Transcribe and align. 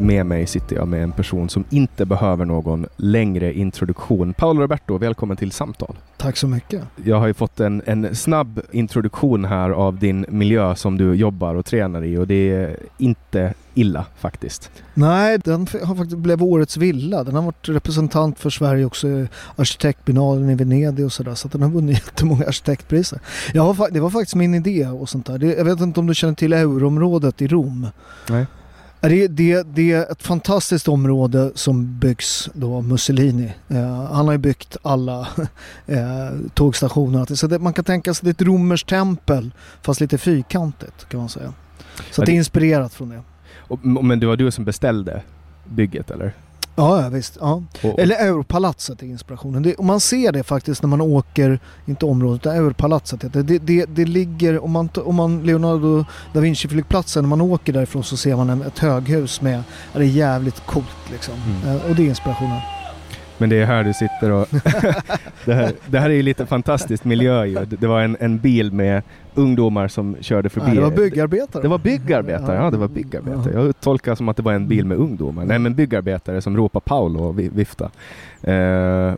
Med 0.00 0.26
mig 0.26 0.46
sitter 0.46 0.76
jag 0.76 0.88
med 0.88 1.02
en 1.02 1.12
person 1.12 1.48
som 1.48 1.64
inte 1.70 2.06
behöver 2.06 2.44
någon 2.44 2.86
längre 2.96 3.52
introduktion. 3.54 4.34
Paolo 4.34 4.60
Roberto, 4.60 4.98
välkommen 4.98 5.36
till 5.36 5.52
Samtal. 5.52 5.96
Tack 6.16 6.36
så 6.36 6.48
mycket. 6.48 6.82
Jag 7.04 7.20
har 7.20 7.26
ju 7.26 7.34
fått 7.34 7.60
en, 7.60 7.82
en 7.86 8.14
snabb 8.16 8.60
introduktion 8.70 9.44
här 9.44 9.70
av 9.70 9.98
din 9.98 10.26
miljö 10.28 10.74
som 10.74 10.96
du 10.96 11.14
jobbar 11.14 11.54
och 11.54 11.66
tränar 11.66 12.04
i 12.04 12.18
och 12.18 12.26
det 12.26 12.50
är 12.50 12.76
inte 12.98 13.54
illa 13.74 14.04
faktiskt. 14.18 14.70
Nej, 14.94 15.38
den 15.38 15.66
har 15.84 15.94
faktiskt 15.94 16.18
blev 16.18 16.42
årets 16.42 16.76
villa. 16.76 17.24
Den 17.24 17.34
har 17.34 17.42
varit 17.42 17.68
representant 17.68 18.38
för 18.38 18.50
Sverige 18.50 18.84
också 18.84 19.08
i 19.08 19.28
arkitektbinalen 19.56 20.50
i 20.50 20.54
Venedig 20.54 21.04
och 21.04 21.12
sådär. 21.12 21.34
Så 21.34 21.46
att 21.48 21.52
den 21.52 21.62
har 21.62 21.70
vunnit 21.70 21.96
jättemånga 22.06 22.44
arkitektpriser. 22.44 23.20
Jag 23.52 23.62
har, 23.62 23.90
det 23.90 24.00
var 24.00 24.10
faktiskt 24.10 24.34
min 24.34 24.54
idé 24.54 24.86
och 24.86 25.08
sånt 25.08 25.26
där. 25.26 25.38
Det, 25.38 25.46
jag 25.46 25.64
vet 25.64 25.80
inte 25.80 26.00
om 26.00 26.06
du 26.06 26.14
känner 26.14 26.34
till 26.34 26.52
euroområdet 26.52 27.42
i 27.42 27.48
Rom? 27.48 27.86
Nej. 28.28 28.46
Det, 29.00 29.28
det, 29.28 29.62
det 29.74 29.92
är 29.92 30.12
ett 30.12 30.22
fantastiskt 30.22 30.88
område 30.88 31.52
som 31.54 31.98
byggs 31.98 32.50
då 32.54 32.74
av 32.74 32.84
Mussolini. 32.84 33.52
Eh, 33.68 34.04
han 34.04 34.26
har 34.26 34.32
ju 34.32 34.38
byggt 34.38 34.76
alla 34.82 35.20
eh, 35.86 36.30
tågstationer. 36.54 37.34
Så 37.34 37.46
det, 37.46 37.58
man 37.58 37.72
kan 37.72 37.84
tänka 37.84 38.14
sig 38.14 38.24
det 38.24 38.30
är 38.30 38.44
ett 38.44 38.48
romerskt 38.48 38.88
tempel 38.88 39.50
fast 39.82 40.00
lite 40.00 40.18
fyrkantigt 40.18 41.08
kan 41.08 41.20
man 41.20 41.28
säga. 41.28 41.52
Så 42.10 42.22
Ja, 42.22 42.26
det 42.26 42.32
är 42.32 42.36
inspirerat 42.36 42.94
från 42.94 43.08
det. 43.08 43.22
Och, 43.56 43.84
men 43.84 44.20
det 44.20 44.26
var 44.26 44.36
du 44.36 44.50
som 44.50 44.64
beställde 44.64 45.22
bygget 45.64 46.10
eller? 46.10 46.34
Ja, 46.76 47.02
ja 47.02 47.08
visst. 47.08 47.36
Ja. 47.40 47.62
Och, 47.82 47.98
Eller 47.98 48.16
Europalatset 48.16 49.02
är 49.02 49.06
inspirationen. 49.06 49.62
Det, 49.62 49.74
och 49.74 49.84
man 49.84 50.00
ser 50.00 50.32
det 50.32 50.42
faktiskt 50.42 50.82
när 50.82 50.88
man 50.88 51.00
åker, 51.00 51.60
inte 51.86 52.06
området, 52.06 52.40
utan 52.40 52.56
Europalatset 52.56 53.32
det. 53.32 53.58
Det, 53.58 53.86
det, 53.86 54.04
ligger, 54.04 54.64
om 54.64 54.70
man, 54.70 54.88
om 55.04 55.14
man 55.14 55.42
Leonardo 55.42 56.04
da 56.32 56.40
Vinci-flygplatsen, 56.40 57.22
när 57.22 57.28
man 57.28 57.40
åker 57.40 57.72
därifrån 57.72 58.04
så 58.04 58.16
ser 58.16 58.36
man 58.36 58.50
en, 58.50 58.62
ett 58.62 58.78
höghus 58.78 59.40
med, 59.40 59.62
det 59.92 59.98
är 59.98 60.02
jävligt 60.02 60.66
coolt 60.66 61.10
liksom. 61.10 61.34
Mm. 61.34 61.76
Eh, 61.76 61.90
och 61.90 61.96
det 61.96 62.02
är 62.02 62.08
inspirationen. 62.08 62.60
Men 63.40 63.48
det 63.50 63.56
är 63.56 63.64
här 63.66 63.84
du 63.84 63.92
sitter 63.94 64.30
och... 64.30 64.46
det, 65.44 65.54
här, 65.54 65.72
det 65.86 65.98
här 65.98 66.10
är 66.10 66.14
ju 66.14 66.22
lite 66.22 66.46
fantastiskt 66.46 67.04
miljö 67.04 67.44
ju. 67.44 67.64
Det 67.64 67.86
var 67.86 68.00
en, 68.00 68.16
en 68.20 68.38
bil 68.38 68.72
med 68.72 69.02
ungdomar 69.34 69.88
som 69.88 70.16
körde 70.20 70.48
förbi. 70.48 70.66
Nej, 70.66 70.74
det 70.76 70.80
var 70.82 70.90
byggarbetare. 70.90 71.62
Det 71.62 71.68
var 71.68 71.78
byggarbetare, 71.78 72.56
ja 72.56 72.70
det 72.70 72.76
var 72.76 72.88
byggarbetare. 72.88 73.52
Jag 73.64 73.80
tolkar 73.80 74.14
som 74.14 74.28
att 74.28 74.36
det 74.36 74.42
var 74.42 74.52
en 74.52 74.68
bil 74.68 74.84
med 74.86 74.98
ungdomar. 74.98 75.44
Nej 75.44 75.58
men 75.58 75.74
byggarbetare 75.74 76.40
som 76.40 76.56
ropar 76.56 76.80
Paolo 76.80 77.20
och 77.22 77.38
vi- 77.38 77.48
vifta. 77.48 77.84
Eh, 78.42 79.14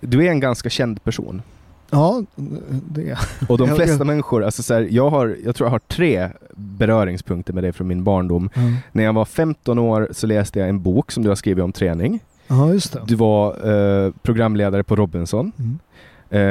du 0.00 0.26
är 0.26 0.30
en 0.30 0.40
ganska 0.40 0.70
känd 0.70 1.04
person. 1.04 1.42
Ja, 1.90 2.22
det 2.70 3.18
Och 3.48 3.58
de 3.58 3.68
flesta 3.68 4.04
människor, 4.04 4.44
alltså 4.44 4.62
så 4.62 4.74
här, 4.74 4.88
jag, 4.90 5.10
har, 5.10 5.36
jag 5.44 5.54
tror 5.56 5.66
jag 5.66 5.70
har 5.70 5.78
tre 5.78 6.28
beröringspunkter 6.54 7.52
med 7.52 7.64
dig 7.64 7.72
från 7.72 7.88
min 7.88 8.04
barndom. 8.04 8.50
När 8.92 9.04
jag 9.04 9.12
var 9.12 9.24
15 9.24 9.78
år 9.78 10.08
så 10.12 10.26
läste 10.26 10.58
jag 10.58 10.68
en 10.68 10.82
bok 10.82 11.12
som 11.12 11.22
du 11.22 11.28
har 11.28 11.36
skrivit 11.36 11.64
om 11.64 11.72
träning. 11.72 12.20
Ja, 12.48 12.72
just 12.72 12.92
det. 12.92 13.02
Du 13.06 13.14
var 13.14 13.70
eh, 14.06 14.12
programledare 14.22 14.82
på 14.84 14.96
Robinson. 14.96 15.52
Mm. 15.58 15.78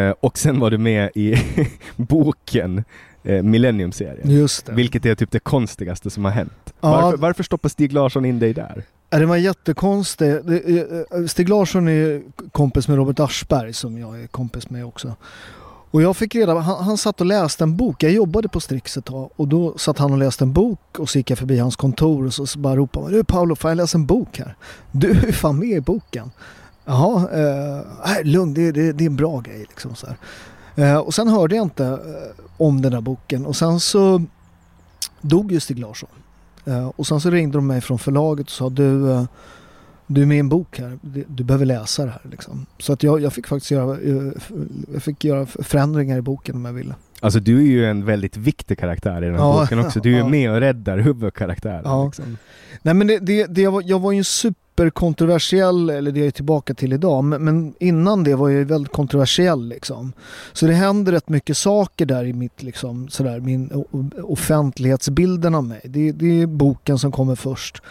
Eh, 0.09 0.15
och 0.19 0.37
sen 0.37 0.59
var 0.59 0.71
du 0.71 0.77
med 0.77 1.09
i 1.15 1.35
boken 1.95 2.83
eh, 3.23 3.43
Millennium-serien. 3.43 4.47
Vilket 4.69 5.05
är 5.05 5.15
typ 5.15 5.31
det 5.31 5.39
konstigaste 5.39 6.09
som 6.09 6.25
har 6.25 6.31
hänt. 6.31 6.73
Ja. 6.81 6.91
Varför, 6.91 7.17
varför 7.17 7.43
stoppar 7.43 7.69
Stig 7.69 7.93
Larsson 7.93 8.25
in 8.25 8.39
dig 8.39 8.53
där? 8.53 8.83
Ja, 9.09 9.19
det 9.19 9.25
var 9.25 9.35
jättekonstigt. 9.37 10.47
Det- 10.47 11.05
eh, 11.11 11.25
Stig 11.25 11.49
Larsson 11.49 11.87
är 11.87 12.21
kompis 12.51 12.87
med 12.87 12.97
Robert 12.97 13.19
Aschberg 13.19 13.73
som 13.73 13.97
jag 13.97 14.21
är 14.21 14.27
kompis 14.27 14.69
med 14.69 14.85
också. 14.85 15.15
Och 15.91 16.01
jag 16.01 16.17
fick 16.17 16.35
reda 16.35 16.59
han, 16.59 16.83
han 16.83 16.97
satt 16.97 17.21
och 17.21 17.27
läste 17.27 17.63
en 17.63 17.77
bok. 17.77 18.03
Jag 18.03 18.11
jobbade 18.11 18.47
på 18.47 18.59
Strix 18.59 18.97
ett 18.97 19.05
tag 19.05 19.29
och 19.35 19.47
då 19.47 19.77
satt 19.77 19.97
han 19.97 20.11
och 20.11 20.17
läste 20.17 20.43
en 20.43 20.53
bok 20.53 20.99
och 20.99 21.09
så 21.09 21.17
gick 21.17 21.29
jag 21.29 21.37
förbi 21.37 21.59
hans 21.59 21.75
kontor 21.75 22.25
och 22.25 22.33
så, 22.33 22.47
så 22.47 22.59
bara 22.59 22.75
ropade 22.75 23.05
han 23.05 23.13
Du 23.13 23.23
Paolo, 23.23 23.55
får 23.55 23.71
jag 23.71 23.75
läsa 23.75 23.97
en 23.97 24.05
bok 24.05 24.39
här? 24.39 24.55
Du 24.91 25.11
är 25.11 25.31
fan 25.31 25.59
med 25.59 25.69
i 25.69 25.81
boken. 25.81 26.31
Jaha, 26.85 27.29
eh, 27.33 28.17
äh, 28.17 28.23
lugn, 28.23 28.53
det, 28.53 28.71
det, 28.71 28.91
det 28.91 29.03
är 29.03 29.09
en 29.09 29.15
bra 29.15 29.39
grej 29.39 29.59
liksom 29.59 29.95
så 29.95 30.07
här. 30.07 30.17
Eh, 30.75 30.97
och 30.97 31.13
sen 31.13 31.27
hörde 31.27 31.55
jag 31.55 31.63
inte 31.63 31.85
eh, 31.85 32.43
om 32.57 32.81
den 32.81 32.91
där 32.91 33.01
boken 33.01 33.45
och 33.45 33.55
sen 33.55 33.79
så 33.79 34.21
dog 35.21 35.51
ju 35.51 35.59
Stig 35.59 35.79
Larsson. 35.79 36.09
Eh, 36.65 36.91
och 36.95 37.07
sen 37.07 37.21
så 37.21 37.29
ringde 37.29 37.57
de 37.57 37.67
mig 37.67 37.81
från 37.81 37.99
förlaget 37.99 38.45
och 38.45 38.51
sa 38.51 38.69
du, 38.69 39.11
eh, 39.11 39.23
du 40.07 40.21
är 40.21 40.25
med 40.25 40.37
i 40.37 40.39
en 40.39 40.49
bok 40.49 40.79
här, 40.79 40.99
du, 41.27 41.43
behöver 41.43 41.65
läsa 41.65 42.05
det 42.05 42.11
här. 42.11 42.21
Liksom. 42.31 42.65
Så 42.79 42.93
att 42.93 43.03
jag, 43.03 43.21
jag 43.21 43.33
fick 43.33 43.47
faktiskt 43.47 43.71
göra, 43.71 43.99
eh, 43.99 44.31
jag 44.93 45.03
fick 45.03 45.25
göra 45.25 45.45
förändringar 45.45 46.17
i 46.17 46.21
boken 46.21 46.55
om 46.55 46.65
jag 46.65 46.73
ville. 46.73 46.95
Alltså 47.19 47.39
du 47.39 47.57
är 47.57 47.65
ju 47.65 47.85
en 47.85 48.05
väldigt 48.05 48.37
viktig 48.37 48.79
karaktär 48.79 49.23
i 49.23 49.25
den 49.25 49.35
här 49.35 49.41
Ja, 49.41 49.59
boken 49.61 49.79
också. 49.79 49.99
Du 49.99 50.13
är 50.13 50.17
ja. 50.17 50.27
med 50.27 50.51
och 50.51 50.59
räddar 50.59 50.97
huvudkaraktären. 50.97 51.81
Ja. 51.85 52.05
Liksom. 52.05 52.37
Nej 52.81 52.93
men 52.93 53.07
det, 53.07 53.19
det, 53.19 53.45
det 53.45 53.61
jag, 53.61 53.71
var, 53.71 53.83
jag 53.85 53.99
var 53.99 54.11
ju 54.11 54.17
en 54.17 54.23
superkontroversiell, 54.23 55.89
eller 55.89 56.11
det 56.11 56.19
är 56.19 56.25
jag 56.25 56.33
tillbaka 56.33 56.73
till 56.73 56.93
idag, 56.93 57.23
men, 57.23 57.43
men 57.43 57.73
innan 57.79 58.23
det 58.23 58.35
var 58.35 58.49
jag 58.49 58.57
ju 58.57 58.63
väldigt 58.63 58.93
kontroversiell 58.93 59.67
liksom. 59.67 60.13
Så 60.53 60.67
det 60.67 60.73
händer 60.73 61.11
rätt 61.11 61.29
mycket 61.29 61.57
saker 61.57 62.05
där 62.05 62.25
i 62.25 62.33
mitt 62.33 62.63
liksom, 62.63 63.09
sådär, 63.09 63.39
min 63.39 63.85
offentlighetsbilden 64.23 65.55
av 65.55 65.63
mig. 65.63 65.81
Det, 65.83 66.11
det 66.11 66.41
är 66.41 66.45
boken 66.45 66.99
som 66.99 67.11
kommer 67.11 67.35
först. 67.35 67.81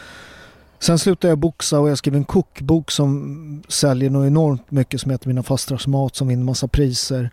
Sen 0.78 0.99
slutade 0.99 1.31
jag 1.31 1.38
boxa 1.38 1.81
och 1.81 1.90
jag 1.90 1.99
skrev 1.99 2.14
en 2.14 2.25
kokbok 2.25 2.90
som 2.90 3.62
säljer 3.69 4.11
något 4.11 4.26
enormt 4.26 4.70
mycket 4.70 5.00
som 5.00 5.11
heter 5.11 5.28
Mina 5.28 5.43
fastrars 5.43 5.87
mat 5.87 6.17
som 6.17 6.28
vinner 6.28 6.44
massa 6.44 6.69
priser. 6.69 7.31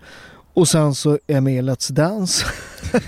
Och 0.56 0.68
sen 0.68 0.96
så 0.96 1.12
är 1.12 1.20
jag 1.26 1.44
med 1.44 1.54
i 1.54 1.62
Let's 1.62 1.92
Dance. 1.92 2.46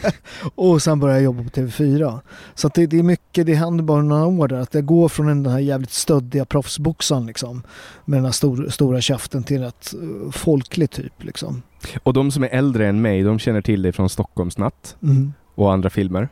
och 0.56 0.82
sen 0.82 1.00
började 1.00 1.20
jag 1.20 1.24
jobba 1.26 1.44
på 1.44 1.50
TV4. 1.50 2.20
Så 2.56 2.68
det, 2.68 2.86
det 2.86 3.00
är 3.00 3.04
mycket, 3.04 3.46
det 3.46 3.56
händer 3.56 3.84
bara 3.84 4.02
några 4.02 4.26
år 4.26 4.48
där. 4.48 4.60
Att 4.60 4.74
jag 4.74 4.86
går 4.86 5.10
från 5.10 5.26
den 5.26 5.46
här 5.46 5.60
jävligt 5.60 5.92
stöddiga 5.92 6.46
proffsboxaren 6.46 7.26
liksom. 7.26 7.64
Med 8.06 8.18
den 8.18 8.26
här 8.26 8.32
stor, 8.32 8.70
stora 8.70 9.02
käften 9.02 9.44
till 9.44 9.64
ett 9.64 9.94
uh, 10.02 10.32
folklig 10.32 10.92
typ 10.92 11.24
liksom. 11.24 11.62
Och 12.04 12.14
de 12.14 12.32
som 12.32 12.44
är 12.44 12.48
äldre 12.48 12.88
än 12.88 13.02
mig, 13.02 13.24
de 13.24 13.40
känner 13.40 13.62
till 13.62 13.82
dig 13.82 13.92
från 13.92 14.10
Stockholmsnatt 14.10 14.96
Mm. 15.04 15.34
och 15.56 15.74
andra 15.74 15.90
filmer. 15.90 16.30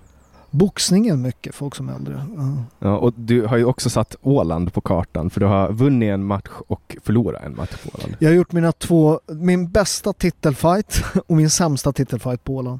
Boxningen 0.53 1.21
mycket, 1.21 1.55
folk 1.55 1.75
som 1.75 1.89
är 1.89 1.93
äldre. 1.93 2.25
Ja. 2.37 2.63
Ja, 2.79 2.97
och 2.97 3.13
du 3.15 3.45
har 3.45 3.57
ju 3.57 3.65
också 3.65 3.89
satt 3.89 4.15
Åland 4.21 4.73
på 4.73 4.81
kartan 4.81 5.29
för 5.29 5.39
du 5.39 5.45
har 5.45 5.71
vunnit 5.71 6.07
en 6.11 6.25
match 6.25 6.49
och 6.67 6.97
förlorat 7.03 7.43
en 7.43 7.55
match 7.55 7.71
på 7.83 7.89
Åland. 7.97 8.15
Jag 8.19 8.29
har 8.29 8.35
gjort 8.35 8.51
mina 8.51 8.71
två, 8.71 9.19
min 9.27 9.69
bästa 9.69 10.13
titelfight 10.13 11.03
och 11.27 11.35
min 11.35 11.49
sämsta 11.49 11.93
titelfight 11.93 12.43
på 12.43 12.55
Åland. 12.55 12.79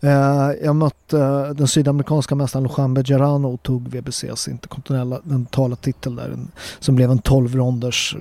Eh, 0.00 0.50
jag 0.62 0.76
mötte 0.76 1.18
eh, 1.18 1.48
den 1.48 1.68
sydamerikanska 1.68 2.34
mästaren 2.34 2.64
Lujan 2.64 2.94
Bejarano 2.94 3.54
och 3.54 3.62
tog 3.62 3.88
WBCs 3.88 4.48
interkontinentala 4.48 5.76
titel 5.76 6.16
där. 6.16 6.28
En, 6.28 6.50
som 6.78 6.96
blev 6.96 7.10
en 7.10 7.18
12 7.18 7.56
ronders, 7.56 8.16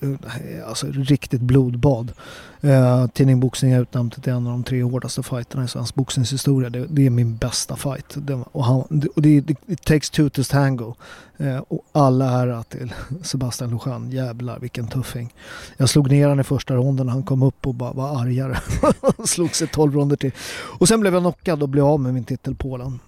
eh, 0.00 0.68
alltså 0.68 0.86
riktigt 0.86 1.40
blodbad. 1.40 2.12
Eh, 2.60 3.06
Tidning 3.06 3.40
Boxning 3.40 3.74
har 3.74 3.82
utnämnt 3.82 4.16
det 4.16 4.22
till 4.22 4.32
en 4.32 4.46
av 4.46 4.52
de 4.52 4.62
tre 4.62 4.82
hårdaste 4.82 5.22
fighterna 5.22 5.64
i 5.64 5.68
svensk 5.68 5.94
boxningshistoria. 5.94 6.70
Det, 6.70 6.86
det 6.88 7.06
är 7.06 7.10
min 7.10 7.36
bästa 7.36 7.76
fight. 7.76 8.14
Det, 8.16 8.44
och 8.52 8.64
han, 8.64 9.02
och 9.16 9.22
det, 9.22 9.36
är 9.36 9.44
it 9.66 9.84
takes 9.84 10.10
two 10.10 10.28
to 10.28 10.42
tango. 10.42 10.94
Eh, 11.36 11.58
och 11.68 11.84
alla 11.92 12.42
ära 12.42 12.62
till 12.62 12.94
Sebastian 13.22 13.70
Lujan. 13.70 14.10
Jävlar 14.10 14.58
vilken 14.58 14.86
tuffing. 14.86 15.34
Jag 15.76 15.88
slog 15.88 16.10
ner 16.10 16.22
honom 16.22 16.40
i 16.40 16.44
första 16.44 16.74
ronden 16.74 17.08
han 17.08 17.22
kom 17.22 17.42
upp 17.42 17.66
och 17.66 17.74
bara 17.74 17.92
var 17.92 18.20
argare. 18.20 18.58
slog 19.24 19.54
sig 19.54 19.68
12 19.68 19.94
ronder 19.94 20.16
till. 20.16 20.32
Och 20.78 20.88
sen 20.88 21.00
blev 21.00 21.14
jag 21.14 21.22
knockad 21.22 21.62
och 21.62 21.68
blev 21.68 21.84
av 21.84 22.00
med 22.00 22.14
min 22.14 22.24
titel 22.24 22.54
på 22.54 22.68
Åland. 22.70 22.98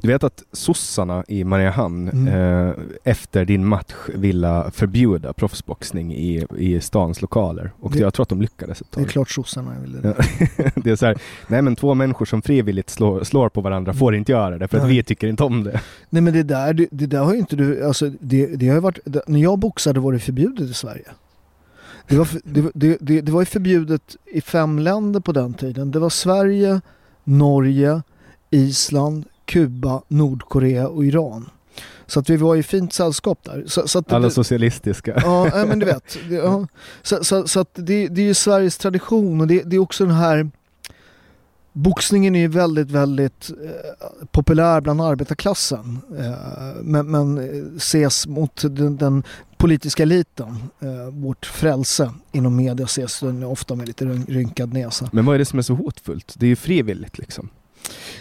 Du 0.00 0.08
vet 0.08 0.24
att 0.24 0.42
sossarna 0.52 1.24
i 1.28 1.44
Mariehamn 1.44 2.08
Mm. 2.08 2.28
eh, 2.68 2.74
efter 3.04 3.44
din 3.44 3.66
match 3.66 3.94
ville 4.14 4.70
förbjuda 4.74 5.32
proffsboxning 5.32 6.14
i, 6.14 6.46
i 6.58 6.80
stans 6.80 7.22
lokaler 7.22 7.72
och 7.80 7.92
Det- 7.92 7.98
jag 7.98 8.14
tror 8.14 8.22
att 8.22 8.28
de 8.28 8.40
lyckades 8.42 8.80
ett 8.80 8.86
Det 8.90 9.00
är 9.00 9.04
tag. 9.04 9.10
klart 9.10 9.30
sossarna 9.30 9.74
ville 9.80 9.98
det. 9.98 10.14
Det 10.74 10.90
är 10.90 10.96
så 10.96 11.06
här, 11.06 11.18
nej 11.48 11.62
men 11.62 11.76
två 11.76 11.94
människor 11.94 12.26
som 12.26 12.42
frivilligt 12.42 12.90
slår, 12.90 13.24
slår 13.24 13.48
på 13.48 13.60
varandra 13.60 13.92
får 13.94 14.14
inte 14.14 14.32
göra 14.32 14.58
det 14.58 14.68
för 14.68 14.76
att 14.76 14.84
Nej. 14.84 14.96
vi 14.96 15.02
tycker 15.02 15.26
inte 15.28 15.44
om 15.44 15.64
det. 15.64 15.80
Nej 16.10 16.22
men 16.22 16.32
det 16.32 16.42
där, 16.42 16.72
det, 16.72 16.86
det 16.90 17.06
där 17.06 17.18
har 17.24 17.32
ju 17.32 17.38
inte 17.38 17.56
du, 17.56 17.84
alltså 17.84 18.10
det, 18.20 18.46
det 18.46 18.68
har 18.68 18.74
ju 18.74 18.80
varit, 18.80 18.98
det, 19.04 19.22
när 19.26 19.40
jag 19.40 19.58
boxade 19.58 20.00
var 20.00 20.12
det 20.12 20.18
förbjudet 20.18 20.70
i 20.70 20.74
Sverige. 20.74 21.04
Det 22.08 22.16
var, 22.16 22.28
det, 22.44 22.70
det, 22.74 22.96
det, 23.00 23.20
det 23.20 23.32
var 23.32 23.40
ju 23.40 23.44
förbjudet 23.46 24.16
i 24.26 24.40
fem 24.40 24.78
länder 24.78 25.20
på 25.20 25.32
den 25.32 25.54
tiden. 25.54 25.90
Det 25.90 25.98
var 25.98 26.10
Sverige, 26.10 26.80
Norge, 27.24 28.02
Island, 28.50 29.24
Kuba, 29.48 30.02
Nordkorea 30.08 30.88
och 30.88 31.04
Iran. 31.04 31.50
Så 32.06 32.20
att 32.20 32.30
vi 32.30 32.36
var 32.36 32.56
i 32.56 32.62
fint 32.62 32.92
sällskap 32.92 33.44
där. 33.44 33.64
Så, 33.66 33.88
så 33.88 33.98
att 33.98 34.12
Alla 34.12 34.30
socialistiska. 34.30 35.22
Ja, 35.24 35.64
men 35.68 35.78
du 35.78 35.86
vet. 35.86 36.18
Ja. 36.30 36.66
Så, 37.02 37.24
så, 37.24 37.48
så 37.48 37.60
att 37.60 37.70
det, 37.74 38.08
det 38.08 38.20
är 38.22 38.26
ju 38.26 38.34
Sveriges 38.34 38.78
tradition 38.78 39.40
och 39.40 39.46
det, 39.46 39.62
det 39.62 39.76
är 39.76 39.80
också 39.80 40.06
den 40.06 40.14
här 40.14 40.50
Boxningen 41.72 42.36
är 42.36 42.40
ju 42.40 42.48
väldigt, 42.48 42.90
väldigt 42.90 43.50
eh, 43.64 44.26
populär 44.30 44.80
bland 44.80 45.00
arbetarklassen. 45.00 45.98
Eh, 46.18 46.32
men, 46.82 47.10
men 47.10 47.38
eh, 47.38 47.76
ses 47.76 48.26
mot 48.26 48.62
den, 48.62 48.96
den 48.96 49.22
politiska 49.56 50.02
eliten. 50.02 50.56
Eh, 50.80 51.10
vårt 51.12 51.46
frälse 51.46 52.12
inom 52.32 52.56
media 52.56 52.86
ses 52.86 53.20
den 53.20 53.42
ofta 53.44 53.74
med 53.74 53.86
lite 53.86 54.04
ryn- 54.04 54.26
rynkad 54.28 54.72
näsa. 54.72 55.08
Men 55.12 55.26
vad 55.26 55.34
är 55.34 55.38
det 55.38 55.44
som 55.44 55.58
är 55.58 55.62
så 55.62 55.74
hotfullt? 55.74 56.34
Det 56.38 56.46
är 56.46 56.48
ju 56.50 56.56
frivilligt 56.56 57.18
liksom. 57.18 57.48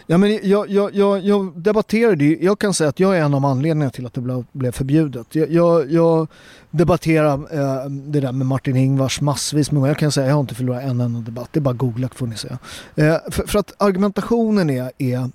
Ja, 0.10 0.18
men 0.18 0.40
jag, 0.44 0.70
jag, 0.70 0.96
jag, 0.96 1.26
jag 1.26 1.60
debatterade 1.62 2.24
ju, 2.24 2.38
jag 2.42 2.60
kan 2.60 2.74
säga 2.74 2.90
att 2.90 3.00
jag 3.00 3.18
är 3.18 3.22
en 3.22 3.34
av 3.34 3.46
anledningarna 3.46 3.92
till 3.92 4.06
att 4.06 4.14
det 4.14 4.22
blev, 4.22 4.46
blev 4.52 4.72
förbjudet. 4.72 5.36
Jag, 5.36 5.52
jag, 5.52 5.92
jag 5.92 6.28
debatterar 6.72 7.34
eh, 7.34 7.90
det 7.90 8.20
där 8.20 8.32
med 8.32 8.48
Martin 8.48 8.76
Ingvars 8.76 9.22
massvis 9.22 9.72
med. 9.72 9.90
Jag 9.90 9.98
kan 9.98 10.12
säga 10.12 10.24
att 10.24 10.30
jag 10.30 10.36
har 10.36 10.42
inte 10.42 10.56
förlorat 10.56 10.84
en 10.84 11.02
enda 11.02 11.20
debatt, 11.20 11.50
det 11.52 11.60
är 11.60 11.62
bara 11.62 11.72
att 11.72 11.78
googla 11.78 12.10
får 12.16 12.28
ni 12.28 12.38
se. 12.38 12.48
Eh, 12.96 13.18
för, 13.32 13.48
för 13.48 13.60
att 13.60 13.74
argumentationen 13.78 14.70
är, 14.70 14.92
är 14.98 15.30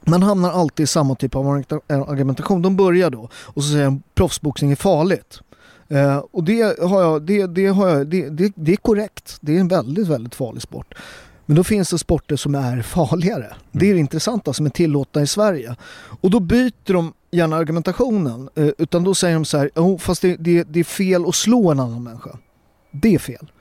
man 0.00 0.22
hamnar 0.22 0.50
alltid 0.50 0.84
i 0.84 0.86
samma 0.86 1.14
typ 1.14 1.34
av 1.34 1.64
eh, 1.88 2.00
argumentation. 2.00 2.62
De 2.62 2.76
börjar 2.76 3.10
då 3.10 3.28
och 3.34 3.64
så 3.64 3.70
säger 3.70 3.84
de 3.84 4.02
proffsboxning 4.14 4.72
är 4.72 4.76
farligt. 4.76 5.40
Eh, 5.88 6.16
och 6.16 6.44
det, 6.44 6.80
har 6.80 7.02
jag, 7.02 7.22
det, 7.22 7.46
det, 7.46 7.66
har 7.66 7.88
jag, 7.88 8.06
det, 8.06 8.28
det, 8.28 8.52
det 8.56 8.72
är 8.72 8.76
korrekt. 8.76 9.38
Det 9.40 9.56
är 9.56 9.60
en 9.60 9.68
väldigt, 9.68 10.08
väldigt 10.08 10.34
farlig 10.34 10.62
sport. 10.62 10.94
Men 11.46 11.56
då 11.56 11.64
finns 11.64 11.90
det 11.90 11.98
sporter 11.98 12.36
som 12.36 12.54
är 12.54 12.82
farligare. 12.82 13.54
Det 13.72 13.90
är 13.90 13.94
det 13.94 14.00
intressanta 14.00 14.52
som 14.52 14.66
är 14.66 14.70
tillåtna 14.70 15.22
i 15.22 15.26
Sverige. 15.26 15.76
Och 16.20 16.30
då 16.30 16.40
byter 16.40 16.92
de 16.92 17.12
gärna 17.30 17.56
argumentationen. 17.56 18.48
Eh, 18.54 18.68
utan 18.78 19.04
då 19.04 19.14
säger 19.14 19.34
de 19.34 19.44
så 19.44 19.58
här, 19.58 19.70
oh, 19.74 19.98
fast 19.98 20.22
det, 20.22 20.36
det, 20.36 20.62
det 20.62 20.80
är 20.80 20.84
fel 20.84 21.24
att 21.26 21.34
slå 21.34 21.70
en 21.70 21.80
annan 21.80 22.02
människa. 22.02 22.38
Det 22.90 23.14
är 23.14 23.18
fel. 23.18 23.52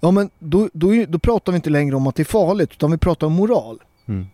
Ja 0.00 0.10
men 0.10 0.30
då, 0.38 0.68
då, 0.72 1.04
då 1.08 1.18
pratar 1.18 1.52
vi 1.52 1.56
inte 1.56 1.70
längre 1.70 1.96
om 1.96 2.06
att 2.06 2.14
det 2.14 2.22
är 2.22 2.24
farligt 2.24 2.70
utan 2.72 2.90
vi 2.90 2.98
pratar 2.98 3.26
om 3.26 3.32
moral. 3.32 3.82
Mm. 4.08 4.26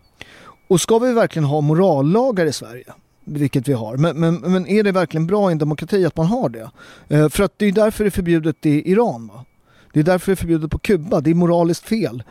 Och 0.67 0.81
ska 0.81 0.99
vi 0.99 1.13
verkligen 1.13 1.43
ha 1.43 1.61
morallagar 1.61 2.45
i 2.45 2.53
Sverige? 2.53 2.93
Vilket 3.25 3.67
vi 3.67 3.73
har. 3.73 3.97
Men, 3.97 4.19
men, 4.19 4.35
men 4.35 4.67
är 4.67 4.83
det 4.83 4.91
verkligen 4.91 5.27
bra 5.27 5.49
i 5.49 5.51
en 5.51 5.57
demokrati 5.57 6.05
att 6.05 6.17
man 6.17 6.25
har 6.25 6.49
det? 6.49 6.71
Eh, 7.07 7.29
för 7.29 7.43
att 7.43 7.53
det 7.57 7.65
är 7.65 7.71
därför 7.71 8.03
det 8.03 8.07
är 8.07 8.11
förbjudet 8.11 8.65
i 8.65 8.91
Iran. 8.91 9.27
Va? 9.27 9.45
Det 9.93 9.99
är 9.99 10.03
därför 10.03 10.31
det 10.31 10.33
är 10.33 10.35
förbjudet 10.35 10.71
på 10.71 10.79
Kuba. 10.79 11.21
Det 11.21 11.29
är 11.29 11.35
moraliskt 11.35 11.85
fel. 11.85 12.23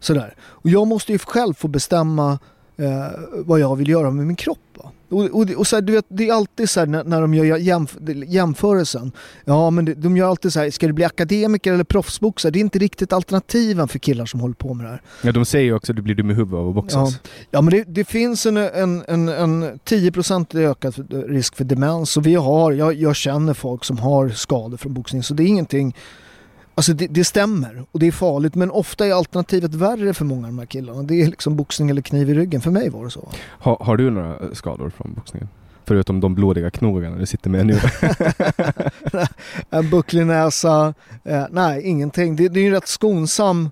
Sådär. 0.00 0.34
Och 0.40 0.70
jag 0.70 0.86
måste 0.86 1.12
ju 1.12 1.18
själv 1.18 1.54
få 1.54 1.68
bestämma 1.68 2.38
eh, 2.76 3.18
vad 3.32 3.60
jag 3.60 3.76
vill 3.76 3.88
göra 3.88 4.10
med 4.10 4.26
min 4.26 4.36
kropp. 4.36 4.58
Va? 4.74 4.90
Och, 5.08 5.24
och, 5.24 5.50
och 5.50 5.66
så 5.66 5.76
här, 5.76 5.82
du 5.82 5.92
vet, 5.92 6.04
det 6.08 6.28
är 6.28 6.32
alltid 6.32 6.70
så 6.70 6.80
här 6.80 6.86
när, 6.86 7.04
när 7.04 7.20
de 7.20 7.34
gör 7.34 7.56
jämf 7.56 7.96
jämförelsen. 8.26 9.12
Ja 9.44 9.70
men 9.70 9.84
det, 9.84 9.94
de 9.94 10.16
gör 10.16 10.28
alltid 10.28 10.52
så 10.52 10.60
här, 10.60 10.70
ska 10.70 10.86
du 10.86 10.92
bli 10.92 11.04
akademiker 11.04 11.72
eller 11.72 11.84
proffsboxare? 11.84 12.52
Det 12.52 12.58
är 12.58 12.60
inte 12.60 12.78
riktigt 12.78 13.12
alternativen 13.12 13.88
för 13.88 13.98
killar 13.98 14.26
som 14.26 14.40
håller 14.40 14.54
på 14.54 14.74
med 14.74 14.86
det 14.86 14.90
här. 14.90 15.02
Ja, 15.22 15.32
de 15.32 15.44
säger 15.44 15.64
ju 15.64 15.74
också 15.74 15.92
att 15.92 15.96
du 15.96 16.02
blir 16.02 16.14
dum 16.14 16.30
i 16.30 16.34
huvudet 16.34 16.58
av 16.58 16.68
att 16.68 16.74
boxas. 16.74 17.18
Ja 17.50 17.60
men 17.60 17.70
det, 17.70 17.84
det 17.84 18.04
finns 18.04 18.46
en, 18.46 18.56
en, 18.56 19.04
en, 19.08 19.28
en 19.28 19.64
10% 19.64 20.58
ökad 20.58 21.12
risk 21.28 21.56
för 21.56 21.64
demens 21.64 22.16
och 22.16 22.26
vi 22.26 22.34
har, 22.34 22.72
jag, 22.72 22.94
jag 22.94 23.16
känner 23.16 23.54
folk 23.54 23.84
som 23.84 23.98
har 23.98 24.28
skador 24.28 24.76
från 24.76 24.94
boxning 24.94 25.22
så 25.22 25.34
det 25.34 25.42
är 25.42 25.46
ingenting 25.46 25.94
Alltså 26.76 26.92
det, 26.92 27.06
det 27.06 27.24
stämmer 27.24 27.84
och 27.92 28.00
det 28.00 28.06
är 28.06 28.12
farligt 28.12 28.54
men 28.54 28.70
ofta 28.70 29.06
är 29.06 29.12
alternativet 29.12 29.74
värre 29.74 30.14
för 30.14 30.24
många 30.24 30.46
av 30.46 30.52
de 30.52 30.58
här 30.58 30.66
killarna. 30.66 31.02
Det 31.02 31.22
är 31.22 31.26
liksom 31.26 31.56
boxning 31.56 31.90
eller 31.90 32.02
kniv 32.02 32.30
i 32.30 32.34
ryggen. 32.34 32.60
För 32.60 32.70
mig 32.70 32.90
var 32.90 33.04
det 33.04 33.10
så. 33.10 33.28
Har, 33.46 33.76
har 33.80 33.96
du 33.96 34.10
några 34.10 34.54
skador 34.54 34.90
från 34.90 35.14
boxningen? 35.14 35.48
Förutom 35.84 36.20
de 36.20 36.34
blodiga 36.34 36.70
knogarna 36.70 37.16
du 37.16 37.26
sitter 37.26 37.50
med 37.50 37.66
nu. 37.66 37.80
en 39.70 39.90
bucklig 39.90 40.26
näsa, 40.26 40.94
eh, 41.24 41.44
nej 41.50 41.82
ingenting. 41.82 42.36
Det, 42.36 42.48
det 42.48 42.60
är 42.60 42.62
ju 42.62 42.68
en 42.68 42.74
rätt 42.74 42.88
skonsam, 42.88 43.70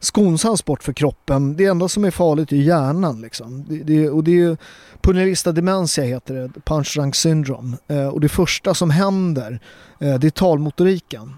skonsam 0.00 0.56
sport 0.56 0.82
för 0.82 0.92
kroppen. 0.92 1.56
Det 1.56 1.64
enda 1.64 1.88
som 1.88 2.04
är 2.04 2.10
farligt 2.10 2.52
är 2.52 2.56
hjärnan 2.56 3.20
liksom. 3.20 3.64
Det, 3.68 3.78
det, 3.78 4.10
och 4.10 4.24
det 4.24 4.30
är 4.30 4.48
ju 4.48 4.56
Punellista 5.00 5.52
dementia 5.52 6.04
heter 6.04 6.34
det, 6.34 6.60
punch 6.64 6.94
drunk 6.96 7.14
syndrome. 7.14 7.76
Eh, 7.88 8.08
och 8.08 8.20
det 8.20 8.28
första 8.28 8.74
som 8.74 8.90
händer, 8.90 9.60
eh, 10.00 10.14
det 10.14 10.26
är 10.26 10.30
talmotoriken. 10.30 11.34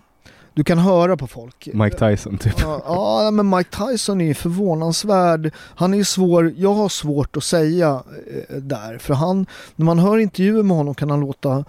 Du 0.58 0.64
kan 0.64 0.78
höra 0.78 1.16
på 1.16 1.26
folk. 1.26 1.68
Mike 1.72 1.98
Tyson 1.98 2.38
typ. 2.38 2.54
Ja, 2.60 2.82
ja, 3.24 3.30
men 3.30 3.50
Mike 3.50 3.70
Tyson 3.76 4.20
är 4.20 4.24
ju 4.24 4.34
förvånansvärd. 4.34 5.54
Han 5.56 5.94
är 5.94 6.04
svår, 6.04 6.52
jag 6.56 6.74
har 6.74 6.88
svårt 6.88 7.36
att 7.36 7.44
säga 7.44 8.02
eh, 8.50 8.56
där. 8.56 8.98
För 8.98 9.14
han, 9.14 9.46
när 9.76 9.84
man 9.84 9.98
hör 9.98 10.18
intervjuer 10.18 10.62
med 10.62 10.76
honom 10.76 10.94
kan 10.94 11.10
han 11.10 11.20
låta 11.20 11.64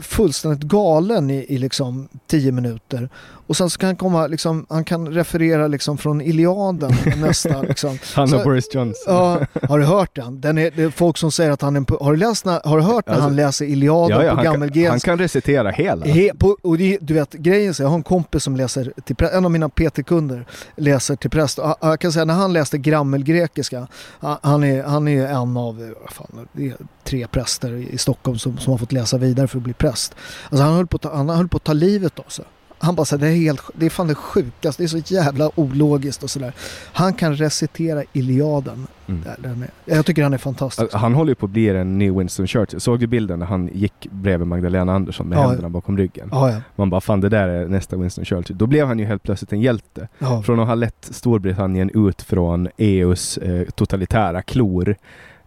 fullständigt 0.00 0.62
galen 0.62 1.30
i, 1.30 1.46
i 1.48 1.58
liksom 1.58 2.08
tio 2.26 2.52
minuter. 2.52 3.08
Och 3.52 3.56
sen 3.56 3.70
så 3.70 3.78
kan 3.78 3.86
han 3.86 3.96
komma, 3.96 4.26
liksom, 4.26 4.66
han 4.68 4.84
kan 4.84 5.08
referera 5.08 5.66
liksom 5.68 5.98
från 5.98 6.20
Iliaden 6.20 6.92
nästa. 7.16 7.62
Liksom. 7.68 7.98
Han 8.14 8.34
och 8.34 8.42
Boris 8.44 8.74
Johnson. 8.74 9.14
Ja, 9.14 9.40
har 9.68 9.78
du 9.78 9.84
hört 9.84 10.14
den? 10.16 10.40
den 10.40 10.58
är, 10.58 10.70
det 10.76 10.82
är 10.82 10.90
folk 10.90 11.18
som 11.18 11.32
säger 11.32 11.50
att 11.50 11.62
han 11.62 11.76
är 11.76 12.04
har 12.04 12.10
du, 12.12 12.16
läst, 12.18 12.44
när- 12.44 12.60
har 12.68 12.76
du 12.78 12.82
hört 12.82 13.06
när 13.06 13.14
Alltså, 13.14 13.22
han 13.28 13.36
läser 13.36 13.64
Iliaden 13.64 14.08
på 14.08 14.14
han, 14.16 14.26
kan, 14.26 14.36
han 14.36 14.44
gammelgrenska? 14.44 15.10
kan 15.10 15.18
recitera 15.18 15.70
hela. 15.70 16.06
He, 16.06 16.30
på, 16.38 16.56
och 16.62 16.78
det, 16.78 16.98
du 17.00 17.14
vet 17.14 17.32
grejen 17.32 17.74
så 17.74 17.82
jag 17.82 17.88
har 17.88 17.96
en 17.96 18.02
kompis 18.02 18.42
som 18.42 18.56
läser 18.56 18.92
till 19.04 19.16
prä- 19.16 19.36
en 19.36 19.44
av 19.44 19.50
mina 19.50 19.68
PT-kunder 19.68 20.46
läser 20.76 21.16
till 21.16 21.30
präst. 21.30 21.58
Och 21.58 21.74
Jag 21.80 22.00
kan 22.00 22.12
säga 22.12 22.24
när 22.24 22.34
han 22.34 22.52
läste 22.52 22.78
grammelgrekiska, 22.78 23.86
ha- 24.20 24.38
han 24.42 24.64
är, 24.64 24.82
han 24.82 25.08
är 25.08 25.26
en 25.26 25.56
av, 25.56 25.94
fan, 26.10 26.46
är 26.58 26.74
tre 27.04 27.26
präster 27.26 27.72
i 27.94 27.98
Stockholm 27.98 28.38
som, 28.38 28.58
som 28.58 28.70
har 28.70 28.78
fått 28.78 28.92
läsa 28.92 29.18
vidare 29.18 29.48
för 29.48 29.56
att 29.58 29.64
bli 29.64 29.72
präst. 29.74 30.14
Alltså 30.50 30.64
han 30.64 30.74
höll 30.74 30.86
på 30.86 30.98
han 31.02 31.28
höll 31.28 31.48
på 31.48 31.56
att 31.56 31.64
ta 31.64 31.72
livet 31.72 32.18
av 32.18 32.28
sig. 32.28 32.44
Han 32.82 32.94
bara 32.94 33.04
så 33.04 33.16
här, 33.16 33.20
det 33.20 33.28
är 33.32 33.36
helt, 33.36 33.60
det 33.74 33.86
är 33.86 33.90
fan 33.90 34.06
det 34.08 34.14
sjukaste, 34.14 34.82
det 34.82 34.86
är 34.86 35.02
så 35.02 35.14
jävla 35.14 35.50
ologiskt 35.54 36.22
och 36.22 36.30
sådär. 36.30 36.52
Han 36.92 37.12
kan 37.14 37.36
recitera 37.36 38.02
Iliaden. 38.12 38.86
Mm. 39.08 39.22
Där, 39.22 39.36
den 39.38 39.62
är, 39.62 39.94
jag 39.96 40.06
tycker 40.06 40.22
han 40.22 40.34
är 40.34 40.38
fantastisk. 40.38 40.82
Alltså, 40.82 40.96
Han 40.98 41.14
håller 41.14 41.30
ju 41.30 41.34
på 41.34 41.46
att 41.46 41.52
bli 41.52 41.68
en 41.68 41.98
ny 41.98 42.10
Winston 42.10 42.46
Churchill. 42.46 42.80
Såg 42.80 43.00
du 43.00 43.06
bilden 43.06 43.38
när 43.38 43.46
han 43.46 43.70
gick 43.72 44.08
bredvid 44.10 44.46
Magdalena 44.48 44.92
Andersson 44.94 45.26
med 45.28 45.38
Ja. 45.38 45.42
händerna 45.48 45.68
bakom 45.68 45.98
ryggen? 45.98 46.28
Ja, 46.32 46.50
ja. 46.50 46.60
Man 46.76 46.90
bara 46.90 47.00
fan 47.00 47.20
det 47.20 47.28
där 47.28 47.48
är 47.48 47.66
nästa 47.68 47.96
Winston 47.96 48.24
Churchill. 48.24 48.58
Då 48.58 48.66
blev 48.66 48.86
han 48.86 48.98
ju 48.98 49.04
helt 49.04 49.22
plötsligt 49.22 49.52
en 49.52 49.60
hjälte. 49.60 50.08
Från 50.44 50.60
att 50.60 50.68
ha 50.68 50.74
lett 50.74 51.08
Storbritannien 51.10 51.90
ut 52.06 52.22
från 52.22 52.68
EUs 52.76 53.38
eh, 53.38 53.68
totalitära 53.70 54.42
klor 54.42 54.96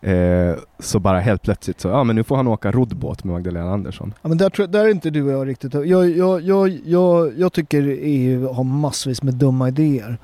Eh, 0.06 0.56
så 0.80 1.00
bara 1.00 1.20
helt 1.20 1.42
plötsligt 1.42 1.82
så, 1.82 1.88
ja 1.88 2.04
men 2.04 2.16
nu 2.16 2.24
får 2.24 2.36
han 2.36 2.48
åka 2.48 2.72
roddbåt 2.72 3.24
med 3.24 3.34
Magdalena 3.34 3.72
Andersson. 3.74 4.14
Ja, 4.22 4.30
men 4.30 4.38
där, 4.38 4.50
tror- 4.50 4.68
där 4.68 4.86
är 4.86 4.90
inte 4.90 5.10
du 5.10 5.24
och 5.24 5.32
jag 5.32 5.48
riktigt. 5.48 5.74
Jag, 5.74 5.86
jag, 6.10 6.42
jag, 6.42 6.70
jag, 6.86 7.32
jag 7.38 7.54
tycker 7.54 7.82
EU 8.02 8.54
har 8.54 8.64
massvis 8.64 9.24
med 9.24 9.34
dumma 9.34 9.68
idéer. 9.68 10.18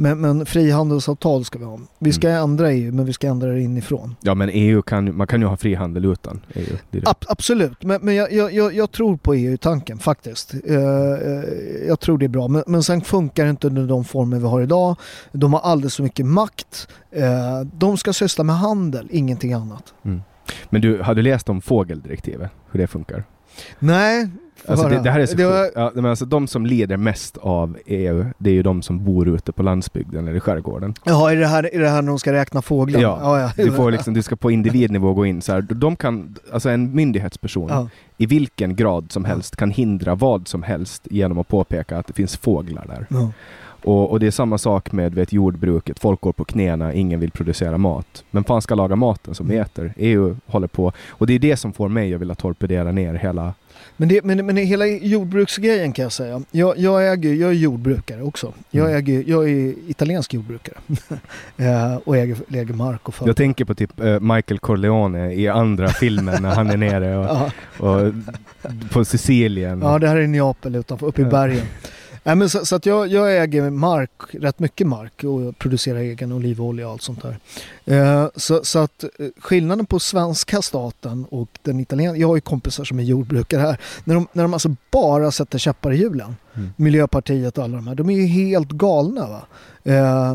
Men, 0.00 0.20
men 0.20 0.46
frihandelsavtal 0.46 1.44
ska 1.44 1.58
vi 1.58 1.64
ha. 1.64 1.78
Vi 1.98 2.12
ska 2.12 2.28
ändra 2.28 2.72
EU 2.72 2.92
men 2.92 3.04
vi 3.04 3.12
ska 3.12 3.26
ändra 3.26 3.48
det 3.48 3.60
inifrån. 3.60 4.16
Ja 4.20 4.34
men 4.34 4.50
EU 4.52 4.82
kan, 4.82 5.16
man 5.16 5.26
kan 5.26 5.40
ju 5.40 5.46
ha 5.46 5.56
frihandel 5.56 6.04
utan 6.04 6.40
EU. 6.54 6.76
Ab- 6.92 7.24
absolut, 7.28 7.82
men, 7.82 8.00
men 8.02 8.14
jag, 8.14 8.32
jag, 8.32 8.74
jag, 8.74 8.90
tror 8.90 9.16
på 9.16 9.34
EU-tanken 9.34 9.98
faktiskt. 9.98 10.54
Eh, 10.54 10.76
eh, 10.76 11.42
jag 11.88 12.00
tror 12.00 12.18
det 12.18 12.26
är 12.26 12.28
bra, 12.28 12.48
men, 12.48 12.64
men 12.66 12.82
sen 12.82 13.00
funkar 13.00 13.44
det 13.44 13.50
inte 13.50 13.66
under 13.66 13.86
de 13.86 14.04
former 14.04 14.38
vi 14.38 14.46
har 14.46 14.60
idag. 14.60 14.96
De 15.32 15.52
har 15.52 15.60
alldeles 15.60 15.96
för 15.96 16.02
mycket 16.02 16.26
makt. 16.26 16.88
Eh, 17.10 17.60
de 17.72 17.96
ska 17.96 18.12
syssla 18.12 18.44
med 18.44 18.56
handel, 18.56 19.08
ingenting 19.10 19.52
annat. 19.52 19.94
Men 20.70 20.80
du, 20.80 21.02
har 21.02 21.14
du 21.14 21.22
läst 21.22 21.48
om 21.48 21.60
fågeldirektivet? 21.60 22.50
Hur 22.70 22.80
det 22.80 22.86
funkar? 22.86 23.24
Nej, 23.78 24.28
Alltså 24.66 24.88
det, 24.88 25.00
det 25.02 25.10
här 25.10 25.20
är 25.20 25.26
så 25.26 25.36
Det 25.36 25.44
var- 25.46 25.70
ja, 25.74 25.90
men 25.94 26.04
alltså 26.06 26.24
De 26.24 26.46
som 26.46 26.66
lider 26.66 26.96
mest 26.96 27.36
av 27.36 27.76
EU, 27.86 28.24
det 28.38 28.50
är 28.50 28.54
ju 28.54 28.62
de 28.62 28.82
som 28.82 29.04
bor 29.04 29.28
ute 29.28 29.52
på 29.52 29.62
landsbygden 29.62 30.28
eller 30.28 30.36
i 30.36 30.40
skärgården. 30.40 30.94
Jaha, 31.04 31.32
är 31.32 31.36
det, 31.36 31.46
här, 31.46 31.74
är 31.74 31.80
det 31.80 31.88
här 31.88 32.02
när 32.02 32.08
de 32.08 32.18
ska 32.18 32.32
räkna 32.32 32.62
fåglar? 32.62 33.00
Ja, 33.00 33.18
ja, 33.22 33.40
ja. 33.56 33.64
Du, 33.64 33.72
får 33.72 33.90
liksom, 33.90 34.14
du 34.14 34.22
ska 34.22 34.36
på 34.36 34.50
individnivå 34.50 35.14
gå 35.14 35.26
in 35.26 35.42
så 35.42 35.52
här. 35.52 35.60
De 35.62 35.96
kan, 35.96 36.36
alltså 36.52 36.70
en 36.70 36.94
myndighetsperson 36.94 37.68
Ja. 37.70 37.88
i 38.16 38.26
vilken 38.26 38.76
grad 38.76 39.12
som 39.12 39.24
helst 39.24 39.56
kan 39.56 39.70
hindra 39.70 40.14
vad 40.14 40.48
som 40.48 40.62
helst 40.62 41.02
genom 41.10 41.38
att 41.38 41.48
påpeka 41.48 41.98
att 41.98 42.06
det 42.06 42.12
finns 42.12 42.36
fåglar 42.36 42.84
där. 42.86 43.06
Ja. 43.10 43.30
Och, 43.84 44.10
och 44.10 44.20
det 44.20 44.26
är 44.26 44.30
samma 44.30 44.58
sak 44.58 44.92
med 44.92 45.14
vet, 45.14 45.32
jordbruket. 45.32 45.98
Folk 45.98 46.20
går 46.20 46.32
på 46.32 46.44
knäna, 46.44 46.92
ingen 46.94 47.20
vill 47.20 47.30
producera 47.30 47.78
mat. 47.78 48.24
Men 48.30 48.44
fan 48.44 48.62
ska 48.62 48.74
laga 48.74 48.96
maten 48.96 49.34
som 49.34 49.48
vi 49.48 49.54
Mm. 49.54 49.64
äter? 49.66 49.92
EU 49.96 50.36
håller 50.46 50.66
på. 50.66 50.92
Och 51.08 51.26
det 51.26 51.32
är 51.34 51.38
det 51.38 51.56
som 51.56 51.72
får 51.72 51.88
mig 51.88 52.14
att 52.14 52.20
vilja 52.20 52.34
torpedera 52.34 52.92
ner 52.92 53.14
hela... 53.14 53.54
Men, 54.00 54.08
det, 54.08 54.24
men, 54.24 54.46
men 54.46 54.54
det, 54.54 54.62
hela 54.62 54.86
jordbruksgrejen 54.86 55.92
kan 55.92 56.02
jag 56.02 56.12
säga. 56.12 56.42
Jag, 56.50 56.78
jag, 56.78 57.12
äger, 57.12 57.34
jag 57.34 57.50
är 57.50 57.54
jordbrukare 57.54 58.22
också. 58.22 58.52
Jag, 58.70 58.86
Mm. 58.86 58.98
äger, 58.98 59.24
jag 59.26 59.50
är 59.50 59.74
italiensk 59.88 60.34
jordbrukare. 60.34 60.76
eh, 61.56 61.96
och 62.04 62.16
äger, 62.16 62.36
äger 62.54 62.74
mark 62.74 63.08
och 63.08 63.14
företag. 63.14 63.28
Jag 63.28 63.36
tänker 63.36 63.64
på 63.64 63.74
typ 63.74 64.00
eh, 64.00 64.20
Michael 64.20 64.58
Corleone 64.58 65.32
i 65.34 65.48
andra 65.48 65.88
filmen 65.88 66.42
när 66.42 66.50
han 66.54 66.70
är 66.70 66.76
nere 66.76 67.16
och, 67.18 67.24
Ja, 67.26 67.50
och 67.78 68.12
på 68.90 69.04
Sicilien. 69.04 69.80
ja, 69.82 69.98
det 69.98 70.08
här 70.08 70.16
är 70.16 70.26
Neapel 70.26 70.74
utanför, 70.76 71.06
uppe 71.06 71.22
i 71.22 71.24
bergen. 71.24 71.66
Nej, 72.28 72.36
men 72.36 72.50
så, 72.50 72.66
så 72.66 72.76
att 72.76 72.86
jag, 72.86 73.08
jag 73.08 73.42
äger 73.42 73.70
mark, 73.70 74.10
rätt 74.30 74.58
mycket 74.58 74.86
mark 74.86 75.24
och 75.24 75.58
producerar 75.58 75.98
egen 75.98 76.32
olivolja 76.32 76.86
och 76.86 76.92
allt 76.92 77.02
sånt 77.02 77.22
där. 77.22 77.38
Eh, 77.84 78.28
så, 78.36 78.64
så 78.64 78.78
att 78.78 79.04
eh, 79.04 79.08
skillnaden 79.40 79.86
på 79.86 80.00
svenska 80.00 80.62
staten 80.62 81.26
och 81.30 81.48
den 81.62 81.80
italienska, 81.80 82.20
jag 82.20 82.28
har 82.28 82.34
ju 82.34 82.40
kompisar 82.40 82.84
som 82.84 82.98
är 82.98 83.02
jordbrukare 83.02 83.60
här, 83.60 83.80
när 84.04 84.14
de, 84.14 84.26
när 84.32 84.42
de 84.42 84.52
alltså 84.52 84.76
bara 84.90 85.30
sätter 85.30 85.58
käppar 85.58 85.92
i 85.92 85.96
hjulen, 85.96 86.36
Mm. 86.54 86.70
Miljöpartiet 86.76 87.58
och 87.58 87.64
alla 87.64 87.76
de 87.76 87.86
här, 87.86 87.94
de 87.94 88.10
är 88.10 88.14
ju 88.14 88.26
helt 88.26 88.68
galna. 88.68 89.28
Va? 89.28 89.42
Eh, 89.84 90.32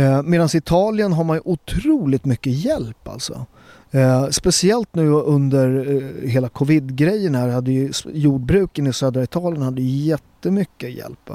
eh, 0.00 0.22
Medan 0.22 0.48
i 0.54 0.56
Italien 0.56 1.12
har 1.12 1.24
man 1.24 1.36
ju 1.36 1.42
otroligt 1.44 2.24
mycket 2.24 2.52
hjälp 2.52 3.08
alltså. 3.08 3.46
Eh, 3.90 4.28
speciellt 4.28 4.94
nu 4.94 5.08
under 5.10 5.96
eh, 5.96 6.28
hela 6.30 6.48
covid-grejen 6.48 7.34
här 7.34 7.48
hade 7.48 7.72
ju 7.72 7.92
jordbruken 8.12 8.86
i 8.86 8.92
södra 8.92 9.22
Italien 9.22 9.62
hade 9.62 9.82
jättemycket 9.82 10.90
hjälp. 10.90 11.30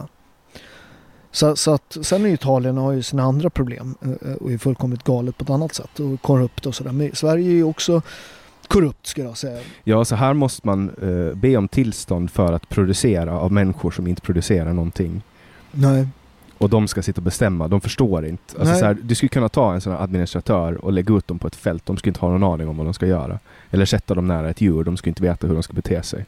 Så, 1.32 1.56
så 1.56 1.74
att, 1.74 1.98
sen 2.02 2.26
är 2.26 2.30
Italien 2.30 2.78
har 2.78 2.92
ju 2.92 3.04
sina 3.04 3.24
andra 3.24 3.50
problem 3.50 3.96
eh, 4.02 4.34
och 4.34 4.52
är 4.52 4.58
fullkomligt 4.58 5.04
galet 5.04 5.38
på 5.38 5.44
ett 5.44 5.50
annat 5.50 5.74
sätt 5.74 6.00
och 6.00 6.22
korrupt 6.22 6.66
och 6.66 6.76
sådär. 6.76 6.92
Men 6.92 7.16
Sverige 7.16 7.50
är 7.50 7.56
ju 7.56 7.64
också 7.64 8.02
korrupt 8.68 9.08
skulle 9.08 9.28
jag 9.28 9.38
säga. 9.38 9.62
Ja, 9.84 10.06
så 10.06 10.16
här 10.16 10.34
måste 10.34 10.68
man 10.68 10.90
eh, 10.90 11.38
be 11.38 11.58
om 11.58 11.68
tillstånd 11.68 12.32
för 12.32 12.54
att 12.54 12.70
producera 12.70 13.40
av 13.40 13.52
människor 13.52 13.92
som 13.92 14.08
inte 14.08 14.22
producerar 14.22 14.74
någonting. 14.74 15.22
Nej. 15.72 16.08
Och 16.58 16.70
de 16.70 16.88
ska 16.88 17.02
sitta 17.02 17.20
och 17.20 17.24
bestämma, 17.24 17.68
de 17.68 17.82
förstår 17.82 18.26
inte. 18.26 18.60
Alltså 18.60 18.76
så 18.76 18.86
här, 18.86 18.98
du 19.02 19.16
skulle 19.16 19.30
kunna 19.30 19.50
ta 19.50 19.74
en 19.74 19.82
sån 19.82 19.94
administratör 19.94 20.86
och 20.86 20.94
lägga 20.94 21.16
ut 21.16 21.28
dem 21.28 21.40
på 21.40 21.48
ett 21.48 21.56
fält, 21.56 21.86
de 21.86 21.98
skulle 21.98 22.10
inte 22.10 22.20
ha 22.20 22.30
någon 22.30 22.54
aning 22.54 22.68
om 22.68 22.78
vad 22.78 22.88
de 22.88 22.94
ska 22.94 23.06
göra. 23.06 23.40
Eller 23.72 23.86
sätta 23.86 24.16
dem 24.16 24.28
nära 24.28 24.50
ett 24.50 24.62
djur, 24.62 24.84
de 24.84 24.98
skulle 24.98 25.12
inte 25.12 25.24
veta 25.24 25.48
hur 25.48 25.54
de 25.54 25.64
ska 25.64 25.74
bete 25.74 26.04
sig. 26.04 26.26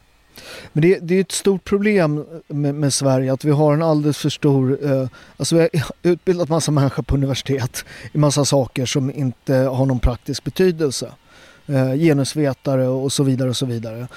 Men 0.73 0.81
det, 0.81 0.99
det 1.01 1.15
är 1.15 1.21
ett 1.21 1.31
stort 1.31 1.63
problem 1.63 2.25
med, 2.47 2.75
med 2.75 2.93
Sverige 2.93 3.33
att 3.33 3.45
vi 3.45 3.51
har 3.51 3.73
en 3.73 3.83
alldeles 3.83 4.17
för 4.17 4.29
stor... 4.29 4.85
Eh, 4.91 5.07
alltså 5.37 5.55
vi 5.55 5.61
har 5.61 5.69
utbildat 6.11 6.49
massa 6.49 6.71
människor 6.71 7.03
på 7.03 7.15
universitet 7.15 7.85
i 8.11 8.17
massa 8.17 8.45
saker 8.45 8.85
som 8.85 9.11
inte 9.11 9.53
har 9.55 9.85
någon 9.85 9.99
praktisk 9.99 10.43
betydelse. 10.43 11.11
Eh, 11.67 11.93
genusvetare 11.93 12.87
och 12.87 13.11
så 13.11 13.23
vidare 13.23 13.49
och 13.49 13.57
så 13.57 13.65
vidare. 13.65 14.07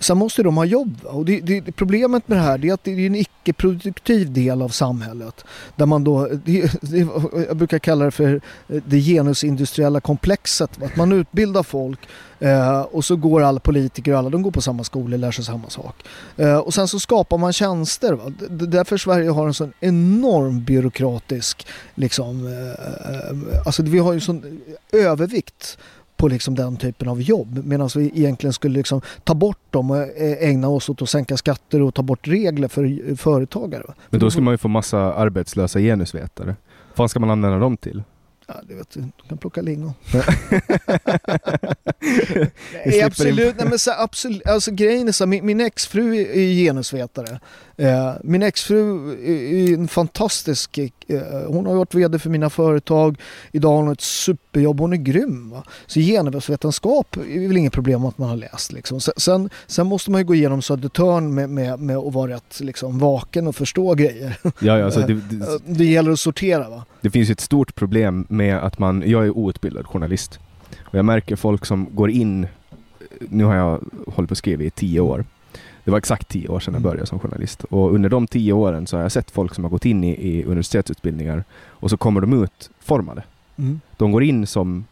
Sen 0.00 0.18
måste 0.18 0.42
de 0.42 0.56
ha 0.56 0.64
jobb. 0.64 0.96
Och 1.04 1.24
det, 1.24 1.40
det, 1.40 1.72
problemet 1.72 2.28
med 2.28 2.38
det 2.38 2.42
här 2.42 2.64
är 2.64 2.72
att 2.72 2.84
det 2.84 2.90
är 2.90 3.06
en 3.06 3.14
icke-produktiv 3.14 4.32
del 4.32 4.62
av 4.62 4.68
samhället. 4.68 5.44
Där 5.76 5.86
man 5.86 6.04
då, 6.04 6.26
det, 6.44 6.82
det, 6.82 7.08
jag 7.48 7.56
brukar 7.56 7.78
kalla 7.78 8.04
det 8.04 8.10
för 8.10 8.40
eh, 8.68 8.82
det 8.86 9.00
genusindustriella 9.00 10.00
komplexet. 10.00 10.82
Att 10.82 10.96
man 10.96 11.12
utbildar 11.12 11.62
folk 11.62 11.98
eh, 12.38 12.80
och 12.80 13.04
så 13.04 13.16
går 13.16 13.42
alla 13.42 13.60
politiker 13.60 14.12
och 14.12 14.18
alla 14.18 14.30
de 14.30 14.42
går 14.42 14.50
på 14.50 14.60
samma 14.60 14.84
skola 14.84 15.14
och 15.14 15.18
lär 15.18 15.30
sig 15.30 15.44
samma 15.44 15.70
sak. 15.70 15.94
Eh, 16.36 16.58
och 16.58 16.74
sen 16.74 16.88
så 16.88 17.00
skapar 17.00 17.38
man 17.38 17.52
tjänster. 17.52 18.12
Va? 18.12 18.32
Det- 18.38 18.48
det 18.48 18.64
är 18.64 18.66
därför 18.66 18.96
Sverige 18.96 19.30
har 19.30 19.46
en 19.46 19.54
sån 19.54 19.72
enorm 19.80 20.64
byråkratisk, 20.64 21.66
liksom, 21.94 22.46
eh, 22.46 22.70
eh 23.14 23.66
alltså 23.66 23.82
vi 23.82 23.98
har 23.98 24.12
ju 24.12 24.20
sån 24.20 24.60
övervikt 24.92 25.78
på 26.20 26.28
liksom 26.28 26.54
den 26.54 26.76
typen 26.76 27.08
av 27.08 27.22
jobb 27.22 27.60
medan 27.64 27.90
vi 27.94 28.06
egentligen 28.14 28.52
skulle 28.52 28.76
liksom 28.76 29.00
ta 29.24 29.34
bort 29.34 29.58
dem 29.70 29.90
och 29.90 29.96
eh, 29.96 30.48
ägna 30.48 30.68
oss 30.68 30.88
åt 30.88 31.02
att 31.02 31.10
sänka 31.10 31.36
skatter 31.36 31.82
och 31.82 31.94
ta 31.94 32.02
bort 32.02 32.28
regler 32.28 32.68
för 32.68 33.16
företagare. 33.16 33.82
va? 33.88 33.94
Men 34.10 34.20
då 34.20 34.30
skulle 34.30 34.44
man 34.44 34.54
ju 34.54 34.58
få 34.58 34.68
massa 34.68 34.98
arbetslösa 34.98 35.80
genusvetare. 35.80 36.56
Vad 36.88 36.96
fan 36.96 37.08
ska 37.08 37.20
man 37.20 37.30
använda 37.30 37.58
dem 37.58 37.76
till? 37.76 38.02
Ja, 38.46 38.54
det 38.68 38.74
vet 38.74 38.90
du. 38.90 39.00
Du 39.00 39.28
kan 39.28 39.38
plocka 39.38 39.62
lingon. 39.62 39.92
Nej, 42.86 43.02
absolut. 43.02 43.54
Nej, 43.58 43.68
men 43.68 43.78
så, 43.78 43.90
absolut. 43.98 44.46
Alltså, 44.46 44.70
grejen 44.70 45.08
är 45.08 45.12
så 45.12 45.26
min, 45.26 45.46
min 45.46 45.60
exfru 45.60 46.16
är 46.16 46.54
genusvetare. 46.54 47.40
Eh, 47.80 48.12
min 48.24 48.42
exfru 48.42 49.12
är 49.24 49.74
en 49.74 49.88
fantastisk... 49.88 50.78
Eh, 50.78 50.88
hon 51.46 51.66
har 51.66 51.74
varit 51.74 51.94
VD 51.94 52.18
för 52.18 52.30
mina 52.30 52.50
företag. 52.50 53.20
Idag 53.52 53.68
har 53.68 53.76
hon 53.76 53.92
ett 53.92 54.00
superjobb. 54.00 54.80
Hon 54.80 54.92
är 54.92 54.96
grym. 54.96 55.50
Va? 55.50 55.64
Så 55.86 56.00
genusvetenskap 56.00 57.16
är 57.16 57.48
väl 57.48 57.56
inget 57.56 57.72
problem 57.72 58.04
att 58.04 58.18
man 58.18 58.28
har 58.28 58.36
läst. 58.36 58.72
Liksom. 58.72 59.00
Sen, 59.00 59.50
sen, 59.66 59.86
måste 59.86 60.10
man 60.10 60.20
ju 60.20 60.24
gå 60.24 60.34
igenom 60.34 60.62
Södertörn 60.62 61.34
med, 61.34 61.50
med, 61.50 61.80
med 61.80 61.96
att 61.96 62.14
vara 62.14 62.32
rätt 62.32 62.60
liksom, 62.60 62.98
vaken 62.98 63.46
och 63.46 63.56
förstå 63.56 63.94
grejer. 63.94 64.36
Ja, 64.42 64.52
ja, 64.78 64.84
alltså 64.84 65.00
det, 65.00 65.14
det, 65.14 65.58
Det 65.66 65.84
gäller 65.84 66.10
att 66.10 66.20
sortera 66.20 66.68
va? 66.68 66.84
det 67.00 67.10
finns 67.10 67.28
ju 67.28 67.32
ett 67.32 67.40
stort 67.40 67.74
problem 67.74 68.26
med 68.28 68.58
att 68.58 68.78
man, 68.78 69.02
jag 69.06 69.26
är 69.26 69.30
outbildad 69.30 69.86
journalist. 69.86 70.38
Och 70.80 70.98
jag 70.98 71.04
märker 71.04 71.36
folk 71.36 71.66
som 71.66 71.88
går 71.94 72.10
in, 72.10 72.46
nu 73.28 73.44
har 73.44 73.54
jag 73.54 73.80
hållit 74.06 74.28
på 74.28 74.32
att 74.32 74.38
skriva 74.38 74.62
i 74.62 74.70
tio 74.70 75.00
år. 75.00 75.24
Det 75.90 75.92
var 75.92 75.98
exakt 75.98 76.28
tio 76.28 76.48
år 76.48 76.60
sedan 76.60 76.74
jag 76.74 76.80
Mm. 76.80 76.90
började 76.90 77.06
som 77.06 77.18
journalist. 77.18 77.64
Och 77.64 77.94
under 77.94 78.08
de 78.08 78.26
tio 78.26 78.52
åren 78.52 78.86
så 78.86 78.96
har 78.96 79.02
jag 79.02 79.12
sett 79.12 79.30
folk 79.30 79.54
som 79.54 79.64
har 79.64 79.70
gått 79.70 79.84
in 79.84 80.04
i, 80.04 80.10
i 80.28 80.44
universitetsutbildningar 80.44 81.44
och 81.68 81.90
så 81.90 81.96
kommer 81.96 82.20
de 82.20 82.42
ut 82.42 82.70
formade. 82.80 83.22
Mm. 83.56 83.80
De 83.96 84.12
går 84.12 84.22
in 84.22 84.46
som 84.46 84.84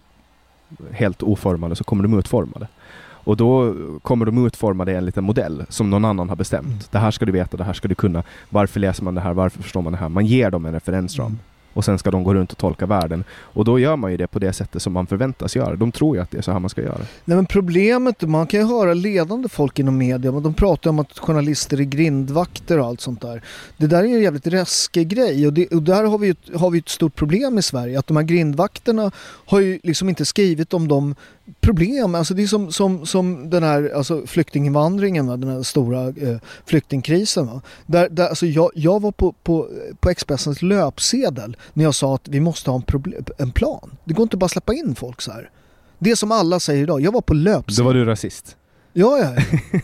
helt 0.91 1.23
oformade 1.23 1.77
så 1.77 1.85
kommer 1.85 2.03
de 2.03 2.19
ut 2.19 2.29
formade. 2.29 2.69
Och 3.01 3.37
då 3.37 3.75
kommer 4.03 4.27
de 4.27 4.47
utformade 4.47 4.97
enligt 4.97 5.17
en 5.17 5.25
modell 5.25 5.65
som 5.69 5.91
någon 5.91 6.05
annan 6.05 6.29
har 6.29 6.37
bestämt. 6.37 6.67
Mm. 6.67 6.79
Det 6.91 6.99
här 6.99 7.11
ska 7.11 7.25
du 7.27 7.33
veta, 7.33 7.57
det 7.57 7.65
här 7.65 7.73
ska 7.73 7.89
du 7.89 7.95
kunna. 7.95 8.23
Varför 8.51 8.81
läser 8.81 9.05
man 9.05 9.15
det 9.15 9.21
här? 9.21 9.33
Varför 9.33 9.63
förstår 9.63 9.83
man 9.83 9.93
det 9.93 9.99
här? 9.99 10.09
Man 10.09 10.27
ger 10.27 10.51
dem 10.51 10.67
en 10.67 10.73
referensram. 10.73 11.27
Mm. 11.27 11.39
Och 11.79 11.85
sen 11.85 11.99
ska 11.99 12.11
de 12.11 12.25
gå 12.25 12.35
runt 12.35 12.53
och 12.53 12.59
tolka 12.59 12.87
världen. 12.87 13.25
Och 13.31 13.65
då 13.65 13.79
gör 13.79 13.97
man 13.97 14.11
ju 14.11 14.17
det 14.17 14.27
på 14.27 14.39
det 14.39 14.53
sättet 14.53 14.83
som 14.83 14.93
man 14.93 15.07
förväntas 15.07 15.57
göra. 15.57 15.77
De 15.77 15.93
tror 15.93 16.17
ju 16.17 16.23
att 16.23 16.31
det 16.31 16.39
är 16.39 16.43
så 16.43 16.53
här 16.53 16.59
man 16.59 16.71
ska 16.71 16.83
göra. 16.83 16.99
Nej 17.25 17.37
men 17.37 17.47
problemet, 17.47 18.23
man 18.23 18.47
kan 18.47 18.61
ju 18.61 18.67
höra 18.67 18.95
ledande 18.95 19.49
folk 19.49 19.79
inom 19.79 19.99
media, 19.99 20.33
men 20.33 20.43
de 20.43 20.55
pratar 20.55 20.91
om 20.91 20.99
att 20.99 21.19
journalister 21.19 21.81
är 21.81 21.85
grindvakter 21.85 22.79
och 22.79 22.87
allt 22.87 23.01
sånt 23.01 23.21
där. 23.21 23.43
Det 23.77 23.87
där 23.87 23.99
är 23.99 24.05
ju 24.05 24.15
en 24.15 24.23
jävligt 24.23 24.47
läskig 24.47 25.09
grej 25.09 25.47
och, 25.47 25.53
det, 25.53 25.67
och 25.67 25.83
där 25.83 26.05
har 26.05 26.19
vi, 26.19 26.27
ju 26.27 26.35
har 26.57 26.71
vi 26.71 26.79
ett 26.79 26.89
stort 26.89 27.15
problem 27.15 27.59
i 27.59 27.63
Sverige. 27.63 27.99
Att 27.99 28.07
de 28.07 28.17
här 28.17 28.25
grindvakterna 28.25 29.11
har 29.47 29.61
ju 29.61 29.81
liksom 29.83 30.09
inte 30.09 30.25
skrivit 30.25 30.75
om 30.75 30.89
de 30.89 31.15
problem, 31.61 32.15
alltså 32.15 32.35
det 32.35 32.43
är 32.43 32.47
som, 32.47 32.73
som, 32.73 33.07
som 33.07 33.51
den 33.51 33.63
här 33.63 33.93
alltså 33.97 34.27
flyktinginvandringen, 34.27 35.27
va? 35.27 35.37
den 35.37 35.51
här 35.51 35.63
stora 35.63 36.09
eh, 36.09 36.37
flyktingkrisen. 36.67 37.47
Va? 37.47 37.61
Där, 37.87 38.09
där, 38.09 38.29
alltså 38.29 38.47
jag, 38.47 38.71
jag 38.75 39.03
var 39.03 39.13
på, 39.13 39.33
på, 39.33 39.69
på 40.01 40.11
Expressens 40.11 40.63
löpsedel 40.63 41.57
när 41.73 41.85
jag 41.85 41.95
sa 41.95 42.15
att 42.15 42.29
vi 42.29 42.41
måste 42.41 42.71
ha 42.71 42.77
en, 42.77 42.85
proble- 42.85 43.31
en 43.39 43.51
plan. 43.51 43.97
Det 44.05 44.15
går 44.15 44.23
inte 44.23 44.37
bara 44.37 44.45
att 44.45 44.51
släppa 44.53 44.75
in 44.75 44.95
folk 44.95 45.21
så 45.21 45.33
här. 45.33 45.51
Det 45.99 46.17
som 46.17 46.33
alla 46.33 46.61
säger 46.61 46.83
idag. 46.83 47.01
Jag 47.01 47.13
var 47.13 47.21
på 47.21 47.35
Då 47.35 47.41
löpsedel. 47.41 47.87
var 47.87 47.95
du 47.95 48.05
rasist. 48.05 48.57
Ja, 48.93 49.19
ja. 49.19 49.31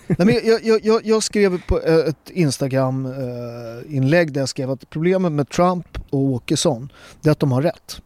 Nej, 0.07 0.17
men 0.19 0.41
jag, 0.45 0.65
jag, 0.65 0.81
jag, 0.85 1.07
jag 1.07 1.23
skrev 1.23 1.63
på 1.67 1.81
eh, 1.81 1.95
ett 1.97 2.31
Instagram-inlägg 2.31 4.33
där 4.33 4.41
jag 4.41 4.49
skrev 4.49 4.71
att 4.71 4.91
problemet 4.91 5.33
med 5.33 5.49
Trump 5.49 5.99
och 6.11 6.19
Åkesson 6.19 6.93
det 7.21 7.29
är 7.29 7.33
att 7.33 7.41
de 7.41 7.53
har 7.53 7.63
rätt. 7.63 8.01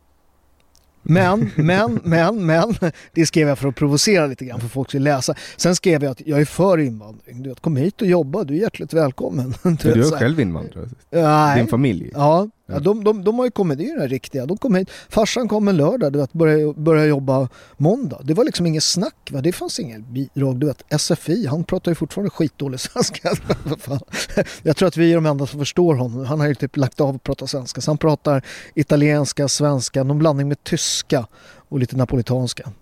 Men, 1.11 1.50
men, 1.55 2.00
men, 2.05 2.47
men. 2.47 2.75
Det 3.12 3.27
skrev 3.27 3.49
jag 3.49 3.59
för 3.59 3.69
att 3.69 3.75
provocera 3.77 4.27
lite 4.27 4.45
grann 4.45 4.61
för 4.61 4.69
folk 4.69 4.88
skulle 4.88 5.05
läsa. 5.05 5.35
Sen 5.57 5.77
skrev 5.77 6.03
jag 6.03 6.11
att 6.11 6.27
jag 6.27 6.41
är 6.41 6.45
för 6.45 6.79
invandring. 6.79 7.43
Du 7.43 7.49
vet, 7.49 7.61
kom 7.61 7.77
hit 7.77 8.03
och 8.03 8.09
jobba, 8.09 8.45
du 8.45 8.55
är 8.55 8.59
hjärtligt 8.59 8.93
välkommen. 8.93 9.55
Du, 9.62 9.71
du 9.71 9.88
vet, 9.88 9.97
är 9.97 10.03
så 10.03 10.15
här. 10.15 10.19
själv 10.21 10.41
invandrare? 10.41 10.88
Nej. 11.11 11.59
Din 11.59 11.69
familj? 11.69 12.11
Ja, 12.15 12.49
Ja. 12.73 12.79
de, 12.79 13.05
de, 13.05 13.25
de 13.25 13.39
har 13.39 13.45
ju 13.45 13.51
kommit, 13.51 13.79
det 13.79 13.85
är 13.85 13.89
ju 13.89 13.97
den 13.97 14.09
riktiga. 14.09 14.47
De 14.47 14.57
kom 14.57 14.75
hit. 14.75 14.91
Farsan 15.09 15.49
kom 15.49 15.69
en 15.69 15.77
lördag, 15.77 16.13
du 16.13 16.19
vet, 16.19 16.33
började, 16.33 16.73
började 16.73 17.09
jobba 17.09 17.49
måndag. 17.77 18.21
Det 18.25 18.35
var 18.35 18.45
liksom 18.45 18.67
inget 18.67 18.85
snack, 18.85 19.31
va? 19.31 19.41
det 19.41 19.53
fanns 19.53 19.81
inget 19.81 20.07
bidrag. 20.07 20.57
Du 20.57 20.67
vet, 20.67 21.01
SFI, 21.01 21.47
han 21.47 21.65
pratar 21.65 21.91
ju 21.91 21.95
fortfarande 21.95 22.31
skitdålig 22.31 22.81
svenska. 22.81 23.31
Jag 24.63 24.77
tror 24.77 24.89
att 24.89 24.97
vi 24.97 25.11
är 25.11 25.15
de 25.15 25.27
enda 25.27 25.47
som 25.47 25.59
förstår 25.59 25.95
honom. 25.95 26.25
Han 26.25 26.41
har 26.41 26.47
ju 26.47 26.55
typ 26.55 26.77
lagt 26.77 27.01
av 27.01 27.15
att 27.15 27.23
prata 27.23 27.47
svenska. 27.47 27.81
Så 27.81 27.91
han 27.91 27.99
pratar 27.99 28.45
italienska, 28.75 29.49
svenska, 29.49 30.05
någon 30.05 30.19
blandning 30.19 30.49
med 30.49 30.65
tyska 30.65 31.27
och 31.69 31.79
lite 31.79 31.97
napolitanska. 31.97 32.73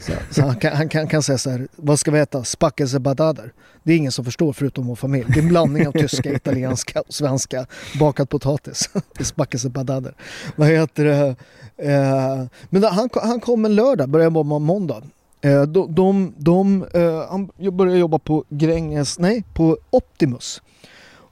Så, 0.00 0.12
så 0.30 0.42
han, 0.42 0.56
kan, 0.56 0.76
han 0.76 0.88
kan, 0.88 1.06
kan 1.06 1.22
säga 1.22 1.38
så 1.38 1.50
här, 1.50 1.68
vad 1.76 1.98
ska 1.98 2.10
vi 2.10 2.18
äta? 2.18 2.44
Spackelse 2.44 3.00
badader. 3.00 3.52
Det 3.82 3.92
är 3.92 3.96
ingen 3.96 4.12
som 4.12 4.24
förstår 4.24 4.52
förutom 4.52 4.86
vår 4.86 4.94
familj. 4.94 5.24
Det 5.28 5.38
är 5.38 5.42
en 5.42 5.48
blandning 5.48 5.88
av 5.88 5.92
tyska, 5.92 6.32
italienska 6.34 7.00
och 7.00 7.14
svenska. 7.14 7.66
Bakad 8.00 8.28
potatis. 8.28 8.90
Det 8.92 9.20
är 9.20 9.24
spackelse 9.24 9.68
badader. 9.68 10.14
Vad 10.56 10.68
heter 10.68 11.04
det? 11.04 11.36
Eh, 11.76 12.44
men 12.70 12.84
han, 12.84 13.08
han 13.12 13.40
kom 13.40 13.64
en 13.64 13.74
lördag, 13.74 14.08
började 14.08 14.36
jobba 14.36 14.58
måndag. 14.58 15.02
Eh, 15.40 15.62
de, 15.62 15.94
de, 15.94 16.34
de, 16.36 16.84
eh, 16.94 17.30
han 17.30 17.50
började 17.72 17.98
jobba 17.98 18.18
på 18.18 18.44
Gränges, 18.48 19.18
nej 19.18 19.44
på 19.54 19.78
Optimus. 19.90 20.62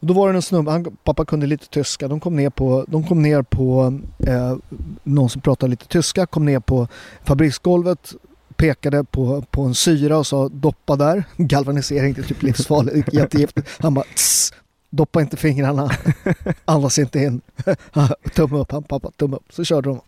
Och 0.00 0.06
då 0.06 0.14
var 0.14 0.32
det 0.32 0.38
en 0.38 0.42
snubbe, 0.42 0.70
han, 0.70 0.96
pappa 1.04 1.24
kunde 1.24 1.46
lite 1.46 1.68
tyska, 1.68 2.08
de 2.08 2.20
kom 2.20 2.36
ner 2.36 2.50
på, 2.50 2.84
de 2.88 3.06
kom 3.06 3.22
ner 3.22 3.42
på 3.42 3.98
eh, 4.26 4.56
någon 5.04 5.30
som 5.30 5.40
pratade 5.40 5.70
lite 5.70 5.86
tyska, 5.86 6.26
kom 6.26 6.44
ner 6.44 6.60
på 6.60 6.88
fabriksgolvet, 7.24 8.14
pekade 8.58 9.04
på, 9.04 9.42
på 9.50 9.62
en 9.62 9.74
syra 9.74 10.18
och 10.18 10.26
sa 10.26 10.48
doppa 10.48 10.96
där. 10.96 11.24
Galvanisering, 11.36 12.10
är 12.18 12.22
typ 12.22 12.42
livsfarligt, 12.42 13.12
jättegiftigt. 13.14 13.68
Han 13.80 13.94
bara 13.94 14.04
tss, 14.14 14.52
doppa 14.90 15.20
inte 15.20 15.36
fingrarna, 15.36 15.90
andas 16.64 16.98
inte 16.98 17.18
in. 17.18 17.40
tumme 18.34 18.58
upp, 18.58 18.72
han 18.72 18.82
pappa, 18.82 19.10
tumme 19.10 19.36
upp. 19.36 19.52
Så 19.52 19.64
körde 19.64 19.88
de. 19.88 20.00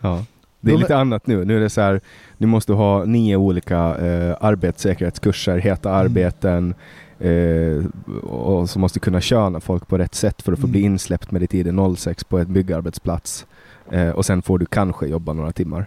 Ja. 0.00 0.24
Det 0.60 0.70
är 0.70 0.74
De- 0.74 0.80
lite 0.80 0.96
annat 0.96 1.26
nu. 1.26 1.44
Nu 1.44 1.56
är 1.56 1.60
det 1.60 1.70
så 1.70 1.80
här, 1.80 2.00
nu 2.38 2.46
måste 2.46 2.72
du 2.72 2.76
ha 2.76 3.04
nio 3.04 3.36
olika 3.36 3.76
eh, 3.96 4.36
arbetssäkerhetskurser, 4.40 5.58
heta 5.58 5.88
Mm. 5.90 6.00
arbeten 6.00 6.74
eh, 7.18 7.84
och 8.30 8.70
så 8.70 8.78
måste 8.78 8.98
du 8.98 9.00
kunna 9.00 9.20
köna 9.20 9.60
folk 9.60 9.88
på 9.88 9.98
rätt 9.98 10.14
sätt 10.14 10.42
för 10.42 10.52
att 10.52 10.58
få 10.58 10.66
bli 10.66 10.80
Mm. 10.80 10.92
insläppt 10.92 11.30
med 11.30 11.40
ditt 11.40 11.54
ID 11.54 11.96
06 11.98 12.24
på 12.24 12.38
ett 12.38 12.48
byggarbetsplats. 12.48 13.46
Eh, 13.92 14.08
och 14.10 14.26
sen 14.26 14.42
får 14.42 14.58
du 14.58 14.66
kanske 14.66 15.06
jobba 15.06 15.32
några 15.32 15.52
timmar. 15.52 15.86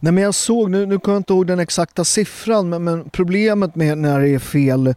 Nej 0.00 0.12
men 0.12 0.24
jag 0.24 0.34
såg, 0.34 0.70
nu, 0.70 0.86
nu 0.86 0.98
kommer 0.98 1.14
jag 1.14 1.20
inte 1.20 1.32
ihåg 1.32 1.46
den 1.46 1.60
exakta 1.60 2.04
siffran, 2.04 2.68
men, 2.68 2.84
men 2.84 3.10
problemet 3.10 3.74
med 3.74 3.98
när 3.98 4.20
det 4.20 4.28
är 4.28 4.38
fel, 4.38 4.94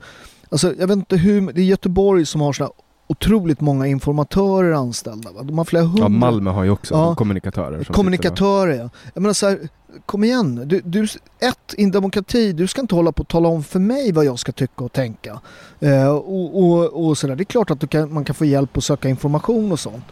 alltså 0.49 0.73
jag 0.79 0.87
vet 0.87 0.95
inte 0.97 1.17
hur, 1.17 1.51
det 1.53 1.61
är 1.61 1.65
Göteborg 1.65 2.25
som 2.25 2.41
har 2.41 2.53
sådana 2.53 2.73
otroligt 3.07 3.61
många 3.61 3.87
informatörer 3.87 4.71
anställda. 4.71 5.31
Va? 5.31 5.43
De 5.43 5.57
har 5.57 5.65
flera 5.65 5.83
hundra. 5.83 6.03
Ja, 6.03 6.09
Malmö 6.09 6.51
har 6.51 6.63
ju 6.63 6.69
också 6.69 6.93
Ja. 6.93 7.15
kommunikatörer. 7.15 7.83
Kommunikatörer 7.83 8.73
ja. 8.73 8.89
Jag 9.13 9.21
menar 9.21 9.33
så 9.33 9.47
här, 9.47 9.59
kom 10.05 10.23
igen. 10.23 10.61
Du, 10.65 10.81
du, 10.85 11.03
ett, 11.39 11.73
i 11.77 11.83
en 11.83 11.91
demokrati, 11.91 12.53
du 12.53 12.67
ska 12.67 12.81
inte 12.81 12.95
hålla 12.95 13.11
på 13.11 13.21
och 13.21 13.27
tala 13.27 13.49
om 13.49 13.63
för 13.63 13.79
mig 13.79 14.11
vad 14.11 14.25
jag 14.25 14.39
ska 14.39 14.51
tycka 14.51 14.83
och 14.83 14.93
tänka. 14.93 15.39
Eh, 15.79 16.07
och, 16.09 16.63
och, 16.63 17.05
och 17.07 17.17
sådär. 17.17 17.35
Det 17.35 17.43
är 17.43 17.45
klart 17.45 17.71
att 17.71 17.79
du 17.79 17.87
kan, 17.87 18.13
man 18.13 18.23
kan 18.25 18.35
få 18.35 18.45
hjälp 18.45 18.77
att 18.77 18.83
söka 18.83 19.09
information 19.09 19.71
och 19.71 19.79
sånt. 19.79 20.05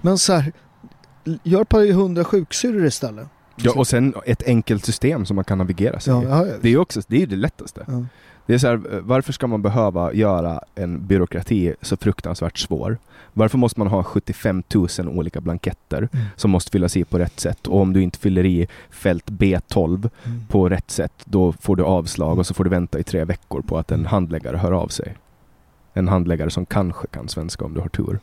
Men 0.00 0.18
så 0.18 0.32
här, 0.32 0.52
gör 1.42 1.62
ett 1.62 1.68
par 1.68 1.92
hundra 1.92 2.24
sjuksyrror 2.24 2.86
istället. 2.86 3.26
Ja, 3.56 3.72
och 3.76 3.86
sen 3.86 4.14
ett 4.26 4.42
enkelt 4.46 4.84
system 4.84 5.26
som 5.26 5.36
man 5.36 5.44
kan 5.44 5.58
navigera 5.58 6.00
sig 6.00 6.12
Ja, 6.14 6.22
i. 6.22 6.26
ja. 6.26 6.44
Det 6.60 6.68
är 6.68 6.72
ju 6.72 6.78
också, 6.78 7.00
det 7.06 7.22
är 7.22 7.26
det 7.26 7.36
lättaste. 7.36 7.84
Ja. 7.88 8.04
Det 8.46 8.54
är 8.54 8.58
så 8.58 8.66
här, 8.66 8.74
eh, 8.92 9.00
varför 9.00 9.32
ska 9.32 9.46
man 9.46 9.62
behöva 9.62 10.12
göra 10.14 10.60
en 10.74 11.06
byråkrati 11.06 11.74
så 11.82 11.96
fruktansvärt 11.96 12.58
svår? 12.58 12.98
Varför 13.32 13.58
måste 13.58 13.80
man 13.80 13.86
ha 13.88 14.02
75 14.02 14.62
000 14.74 14.88
olika 15.08 15.40
blanketter 15.40 16.08
Mm. 16.12 16.26
som 16.36 16.50
måste 16.50 16.70
fyllas 16.70 16.96
i 16.96 17.04
på 17.04 17.18
rätt 17.18 17.40
sätt? 17.40 17.66
Och 17.66 17.80
om 17.80 17.92
du 17.92 18.02
inte 18.02 18.18
fyller 18.18 18.46
i 18.46 18.66
fält 18.90 19.30
B12 19.30 20.08
Mm. 20.26 20.46
på 20.48 20.68
rätt 20.68 20.90
sätt, 20.90 21.12
då 21.24 21.52
får 21.52 21.76
du 21.76 21.82
avslag 21.82 22.38
och 22.38 22.46
så 22.46 22.54
får 22.54 22.64
du 22.64 22.70
vänta 22.70 22.98
i 22.98 23.02
tre 23.02 23.24
veckor 23.24 23.62
på 23.62 23.78
att 23.78 23.92
en 23.92 24.06
handläggare 24.06 24.56
hör 24.56 24.72
av 24.72 24.88
sig. 24.88 25.14
En 25.94 26.08
handläggare 26.08 26.50
som 26.50 26.66
kanske 26.66 27.06
kan 27.06 27.28
svenska 27.28 27.64
om 27.64 27.74
du 27.74 27.80
har 27.80 27.88
tur. 27.88 28.18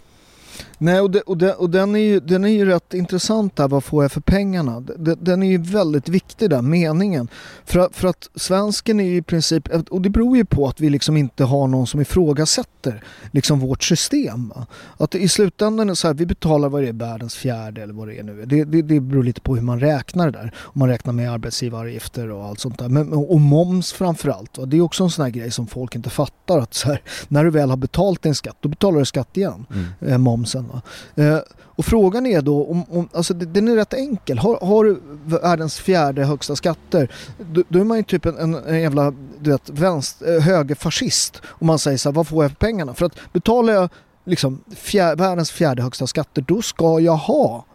Nej, 0.77 0.99
och, 0.99 1.11
det, 1.11 1.21
och, 1.21 1.37
det, 1.37 1.53
och 1.53 1.69
den, 1.69 1.95
är 1.95 1.99
ju, 1.99 2.19
den 2.19 2.43
är 2.45 2.49
ju 2.49 2.65
rätt 2.65 2.93
intressant 2.93 3.55
där, 3.55 3.67
vad 3.67 3.83
får 3.83 4.03
jag 4.03 4.11
för 4.11 4.21
pengarna? 4.21 4.79
Den 4.97 5.43
är 5.43 5.47
ju 5.47 5.57
väldigt 5.57 6.09
viktig 6.09 6.49
där, 6.49 6.61
meningen. 6.61 7.27
För, 7.65 7.79
att- 7.79 7.95
för 7.95 8.07
att 8.07 8.29
svensken 8.35 8.99
är 8.99 9.03
ju 9.05 9.15
i 9.17 9.21
princip, 9.21 9.67
och 9.89 10.01
det 10.01 10.09
beror 10.09 10.37
ju 10.37 10.45
på 10.45 10.67
att 10.67 10.79
vi 10.81 10.89
liksom 10.89 11.17
inte 11.17 11.43
har 11.43 11.67
någon 11.67 11.87
som 11.87 12.01
ifrågasätter 12.01 13.03
liksom 13.31 13.59
vårt 13.59 13.83
system. 13.83 14.53
Att 14.97 15.15
i 15.15 15.27
slutändan 15.27 15.89
är 15.89 15.93
så 15.93 16.07
här, 16.07 16.13
vi 16.13 16.25
betalar 16.25 16.69
vad 16.69 16.81
det 16.83 16.87
är, 16.89 16.93
världens 16.93 17.35
fjärde 17.35 17.83
eller 17.83 17.93
vad 17.93 18.07
det 18.07 18.19
är 18.19 18.23
nu. 18.23 18.45
Det, 18.45 18.63
det, 18.63 18.81
det 18.81 18.99
beror 18.99 19.23
lite 19.23 19.41
på 19.41 19.55
hur 19.55 19.61
man 19.63 19.79
räknar 19.79 20.25
det 20.25 20.31
där. 20.39 20.53
Om 20.57 20.79
man 20.79 20.89
räknar 20.89 21.13
med 21.13 21.31
arbetsgivaravgifter 21.31 22.31
och 22.31 22.45
allt 22.45 22.59
sånt 22.59 22.79
där. 22.79 22.89
Men, 22.89 23.13
och 23.13 23.41
moms 23.41 23.93
framförallt. 23.93 24.57
Va? 24.57 24.65
Det 24.65 24.77
är 24.77 24.81
också 24.81 25.03
en 25.03 25.09
sån 25.09 25.23
här 25.23 25.31
grej 25.31 25.51
som 25.51 25.67
folk 25.67 25.95
inte 25.95 26.09
fattar. 26.09 26.59
Att 26.59 26.83
här, 26.85 27.01
när 27.27 27.43
du 27.43 27.49
väl 27.49 27.69
har 27.69 27.77
betalt 27.77 28.21
din 28.21 28.35
skatt, 28.35 28.57
då 28.61 28.69
betalar 28.69 28.99
du 28.99 29.05
skatt 29.05 29.37
igen 29.37 29.65
eh, 30.01 30.17
momsen. 30.55 30.67
Va? 30.67 30.81
Eh, 31.23 31.39
och 31.77 31.85
frågan 31.85 32.25
är 32.25 32.41
då, 32.41 32.65
om, 32.65 32.83
om, 32.89 33.09
alltså 33.13 33.33
det- 33.33 33.45
den 33.45 33.67
är 33.67 33.75
rätt 33.75 33.93
enkel. 33.93 34.37
Har, 34.37 34.59
har 34.59 34.83
du 34.83 34.99
världens 35.25 35.77
fjärde 35.79 36.25
högsta 36.25 36.55
skatter, 36.55 37.11
då, 37.53 37.63
då 37.69 37.79
är 37.79 37.83
man 37.83 37.97
ju 37.97 38.03
typ 38.03 38.25
en, 38.25 38.37
en, 38.37 38.55
en 38.55 38.79
jävla 38.81 39.13
du 39.39 39.51
vet, 39.51 39.69
vänst, 39.69 40.21
eh, 40.21 40.39
högerfascist. 40.43 41.41
Om 41.47 41.67
man 41.67 41.79
säger 41.79 41.97
så 41.97 42.09
här, 42.09 42.13
vad 42.15 42.27
får 42.27 42.43
jag 42.43 42.51
för 42.51 42.57
pengarna? 42.57 42.93
För 42.93 43.05
att 43.05 43.15
betalar 43.33 43.73
jag 43.73 43.89
liksom 44.25 44.63
fjär, 44.75 45.15
världens 45.15 45.51
fjärde 45.51 45.83
högsta 45.83 46.07
skatter, 46.07 46.41
då 46.47 46.61
ska 46.61 46.99
jag 46.99 47.15
ha 47.17 47.65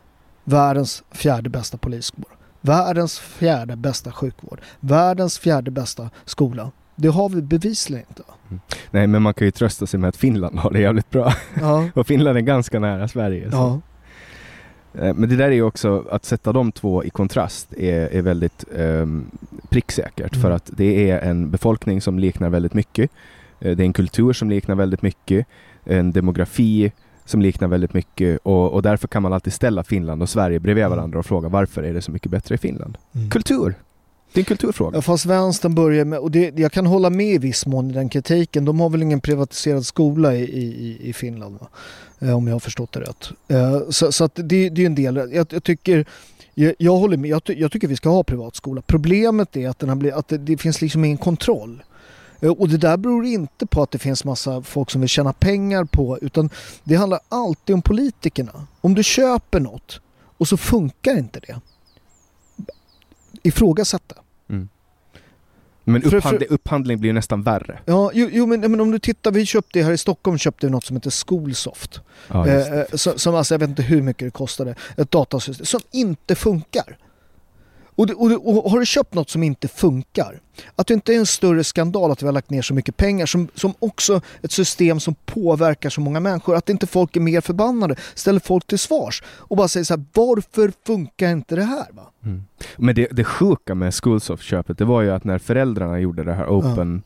världens 0.44 1.02
fjärde 1.10 1.50
bästa 1.50 1.76
poliskår. 1.78 2.24
Världens 2.60 3.18
fjärde 3.18 3.76
bästa 3.76 4.12
sjukvård. 4.12 4.60
Världens 4.80 5.38
fjärde 5.38 5.70
bästa 5.70 6.10
skola. 6.24 6.70
Det 6.96 7.08
har 7.08 7.28
vi 7.28 7.42
bevisligen 7.42 8.04
inte. 8.08 8.22
va? 8.28 8.58
Nej, 8.90 9.06
men 9.06 9.22
man 9.22 9.34
kan 9.34 9.46
ju 9.46 9.50
trösta 9.50 9.86
sig 9.86 10.00
med 10.00 10.08
att 10.08 10.16
Finland 10.16 10.58
har 10.58 10.70
det 10.70 10.80
jävligt 10.80 11.10
bra. 11.10 11.32
Ja. 11.60 11.88
Och 11.94 12.06
Finland 12.06 12.36
är 12.38 12.42
ganska 12.42 12.78
nära 12.80 13.08
Sverige. 13.08 13.48
ja. 13.52 13.80
Eh, 14.94 15.14
Men 15.14 15.28
det 15.28 15.36
där 15.36 15.44
är 15.46 15.50
ju 15.52 15.62
också, 15.62 16.04
att 16.10 16.24
sätta 16.24 16.52
de 16.52 16.72
två 16.72 17.04
i 17.04 17.10
kontrast 17.10 17.72
är, 17.72 18.08
är 18.14 18.22
väldigt 18.22 18.64
um, 18.76 19.30
pricksäkert 19.68 20.32
Mm. 20.34 20.42
för 20.42 20.50
att 20.50 20.70
det 20.76 21.10
är 21.10 21.20
en 21.20 21.50
befolkning 21.50 22.00
som 22.00 22.18
liknar 22.18 22.50
väldigt 22.50 22.74
mycket. 22.74 23.10
Eh, 23.60 23.76
Det 23.76 23.82
är 23.82 23.86
en 23.86 23.92
kultur 23.92 24.32
som 24.32 24.50
liknar 24.50 24.74
väldigt 24.74 25.02
mycket. 25.02 25.46
En 25.84 26.12
demografi 26.12 26.92
som 27.24 27.42
liknar 27.42 27.68
väldigt 27.68 27.94
mycket 27.94 28.38
och, 28.42 28.72
och 28.72 28.82
därför 28.82 29.08
kan 29.08 29.22
man 29.22 29.32
alltid 29.32 29.52
ställa 29.52 29.84
Finland 29.84 30.22
och 30.22 30.28
Sverige 30.28 30.60
bredvid 30.60 30.84
Mm. 30.84 30.96
varandra 30.96 31.18
och 31.18 31.26
fråga 31.26 31.48
varför 31.48 31.82
är 31.82 31.94
det 31.94 32.02
så 32.02 32.12
mycket 32.12 32.30
bättre 32.30 32.54
i 32.54 32.58
Finland? 32.58 32.98
Mm. 33.14 33.30
Kultur! 33.30 33.74
Det 34.32 34.38
är 34.38 34.42
en 34.42 34.44
kulturfråga. 34.44 34.96
Ja, 34.96 35.02
fast 35.02 35.26
vänstern 35.26 35.74
börjar 35.74 36.04
med, 36.04 36.18
och 36.18 36.30
det, 36.30 36.58
jag 36.58 36.72
kan 36.72 36.86
hålla 36.86 37.10
med 37.10 37.34
i 37.34 37.38
viss 37.38 37.66
mån 37.66 37.90
i 37.90 37.94
den 37.94 38.08
kritiken, 38.08 38.64
de 38.64 38.80
har 38.80 38.90
väl 38.90 39.02
ingen 39.02 39.20
privatiserad 39.20 39.86
skola 39.86 40.34
i, 40.34 40.42
i, 40.42 40.98
i 41.08 41.12
Finland 41.12 41.58
va? 41.60 41.68
Eh, 42.18 42.36
om 42.36 42.46
jag 42.46 42.54
har 42.54 42.60
förstått 42.60 42.92
det 42.92 43.00
rätt. 43.00 43.30
Eh, 43.48 43.80
så 43.90 44.12
så 44.12 44.24
att 44.24 44.32
det, 44.34 44.68
det 44.68 44.82
är 44.82 44.86
en 44.86 44.94
del, 44.94 45.16
jag, 45.32 45.52
jag 45.52 45.64
tycker 45.64 46.06
jag, 46.54 46.74
jag 46.78 46.96
håller 46.96 47.16
med, 47.16 47.30
jag, 47.30 47.42
jag 47.46 47.72
tycker 47.72 47.88
vi 47.88 47.96
ska 47.96 48.08
ha 48.08 48.24
privatskola. 48.24 48.82
Problemet 48.82 49.56
är 49.56 49.68
att, 49.68 49.78
den 49.78 49.88
har 49.88 49.96
blivit, 49.96 50.16
att 50.16 50.28
det, 50.28 50.38
det 50.38 50.56
finns 50.56 50.80
liksom 50.80 51.04
ingen 51.04 51.18
kontroll. 51.18 51.82
Eh, 52.40 52.50
och 52.50 52.68
det 52.68 52.76
där 52.76 52.96
beror 52.96 53.24
inte 53.24 53.66
på 53.66 53.82
att 53.82 53.90
det 53.90 53.98
finns 53.98 54.24
massa 54.24 54.62
folk 54.62 54.90
som 54.90 55.00
vill 55.00 55.08
tjäna 55.08 55.32
pengar 55.32 55.84
på 55.84 56.18
utan 56.18 56.50
det 56.84 56.94
handlar 56.94 57.20
alltid 57.28 57.74
om 57.74 57.82
politikerna. 57.82 58.66
Om 58.80 58.94
du 58.94 59.02
köper 59.02 59.60
något 59.60 60.00
och 60.38 60.48
så 60.48 60.56
funkar 60.56 61.18
inte 61.18 61.40
det. 61.40 61.60
Ifrågasätt 63.42 64.02
det. 64.08 64.21
Men 65.84 66.02
För- 66.02 66.10
för- 66.10 66.16
upphandling, 66.16 66.48
upphandling 66.50 67.00
blir 67.00 67.08
ju 67.08 67.14
nästan 67.14 67.42
värre. 67.42 67.78
Ja, 67.84 68.10
jo, 68.14 68.28
jo 68.32 68.46
men, 68.46 68.60
men 68.60 68.80
om 68.80 68.90
du 68.90 68.98
tittar, 68.98 69.30
vi 69.30 69.46
köpte 69.46 69.82
här 69.82 69.92
i 69.92 69.98
Stockholm 69.98 70.38
köpte 70.38 70.66
vi 70.66 70.70
något 70.70 70.84
som 70.84 70.96
heter 70.96 71.26
Schoolsoft. 71.26 72.00
Ja, 72.28 72.46
eh, 72.48 72.78
eh, 72.78 72.84
som, 72.92 73.18
som 73.18 73.34
alltså, 73.34 73.54
jag 73.54 73.58
vet 73.58 73.68
inte 73.68 73.82
hur 73.82 74.02
mycket 74.02 74.26
det 74.26 74.30
kostade, 74.30 74.74
ett 74.96 75.10
datasystem 75.10 75.66
som 75.66 75.80
inte 75.90 76.34
funkar. 76.34 76.96
Och, 77.96 78.10
och, 78.10 78.64
och 78.64 78.70
har 78.70 78.80
du 78.80 78.86
köpt 78.86 79.14
något 79.14 79.30
som 79.30 79.42
inte 79.42 79.68
funkar, 79.68 80.40
att 80.76 80.86
det 80.86 80.94
inte 80.94 81.14
är 81.14 81.18
en 81.18 81.26
större 81.26 81.64
skandal 81.64 82.10
att 82.10 82.22
vi 82.22 82.26
har 82.26 82.32
lagt 82.32 82.50
ner 82.50 82.62
så 82.62 82.74
mycket 82.74 82.96
pengar 82.96 83.26
som, 83.26 83.48
som 83.54 83.74
också 83.78 84.20
ett 84.42 84.52
system 84.52 85.00
som 85.00 85.14
påverkar 85.24 85.90
så 85.90 86.00
många 86.00 86.20
människor, 86.20 86.56
att 86.56 86.68
inte 86.68 86.86
folk 86.86 87.16
är 87.16 87.20
mer 87.20 87.40
förbannade, 87.40 87.96
ställer 88.14 88.40
folk 88.40 88.66
till 88.66 88.78
svars 88.78 89.22
och 89.26 89.56
bara 89.56 89.68
säger 89.68 89.84
så 89.84 89.94
här, 89.94 90.04
varför 90.12 90.72
funkar 90.86 91.30
inte 91.30 91.56
det 91.56 91.64
här? 91.64 91.86
Va? 91.92 92.02
Mm. 92.24 92.44
Men 92.76 92.94
det, 92.94 93.08
det 93.10 93.24
sjuka 93.24 93.74
med 93.74 93.94
Schoolsoft-köpet, 93.94 94.78
det 94.78 94.84
var 94.84 95.02
ju 95.02 95.10
att 95.10 95.24
när 95.24 95.38
föräldrarna 95.38 96.00
gjorde 96.00 96.24
det 96.24 96.32
här 96.32 96.46
open, 96.46 97.02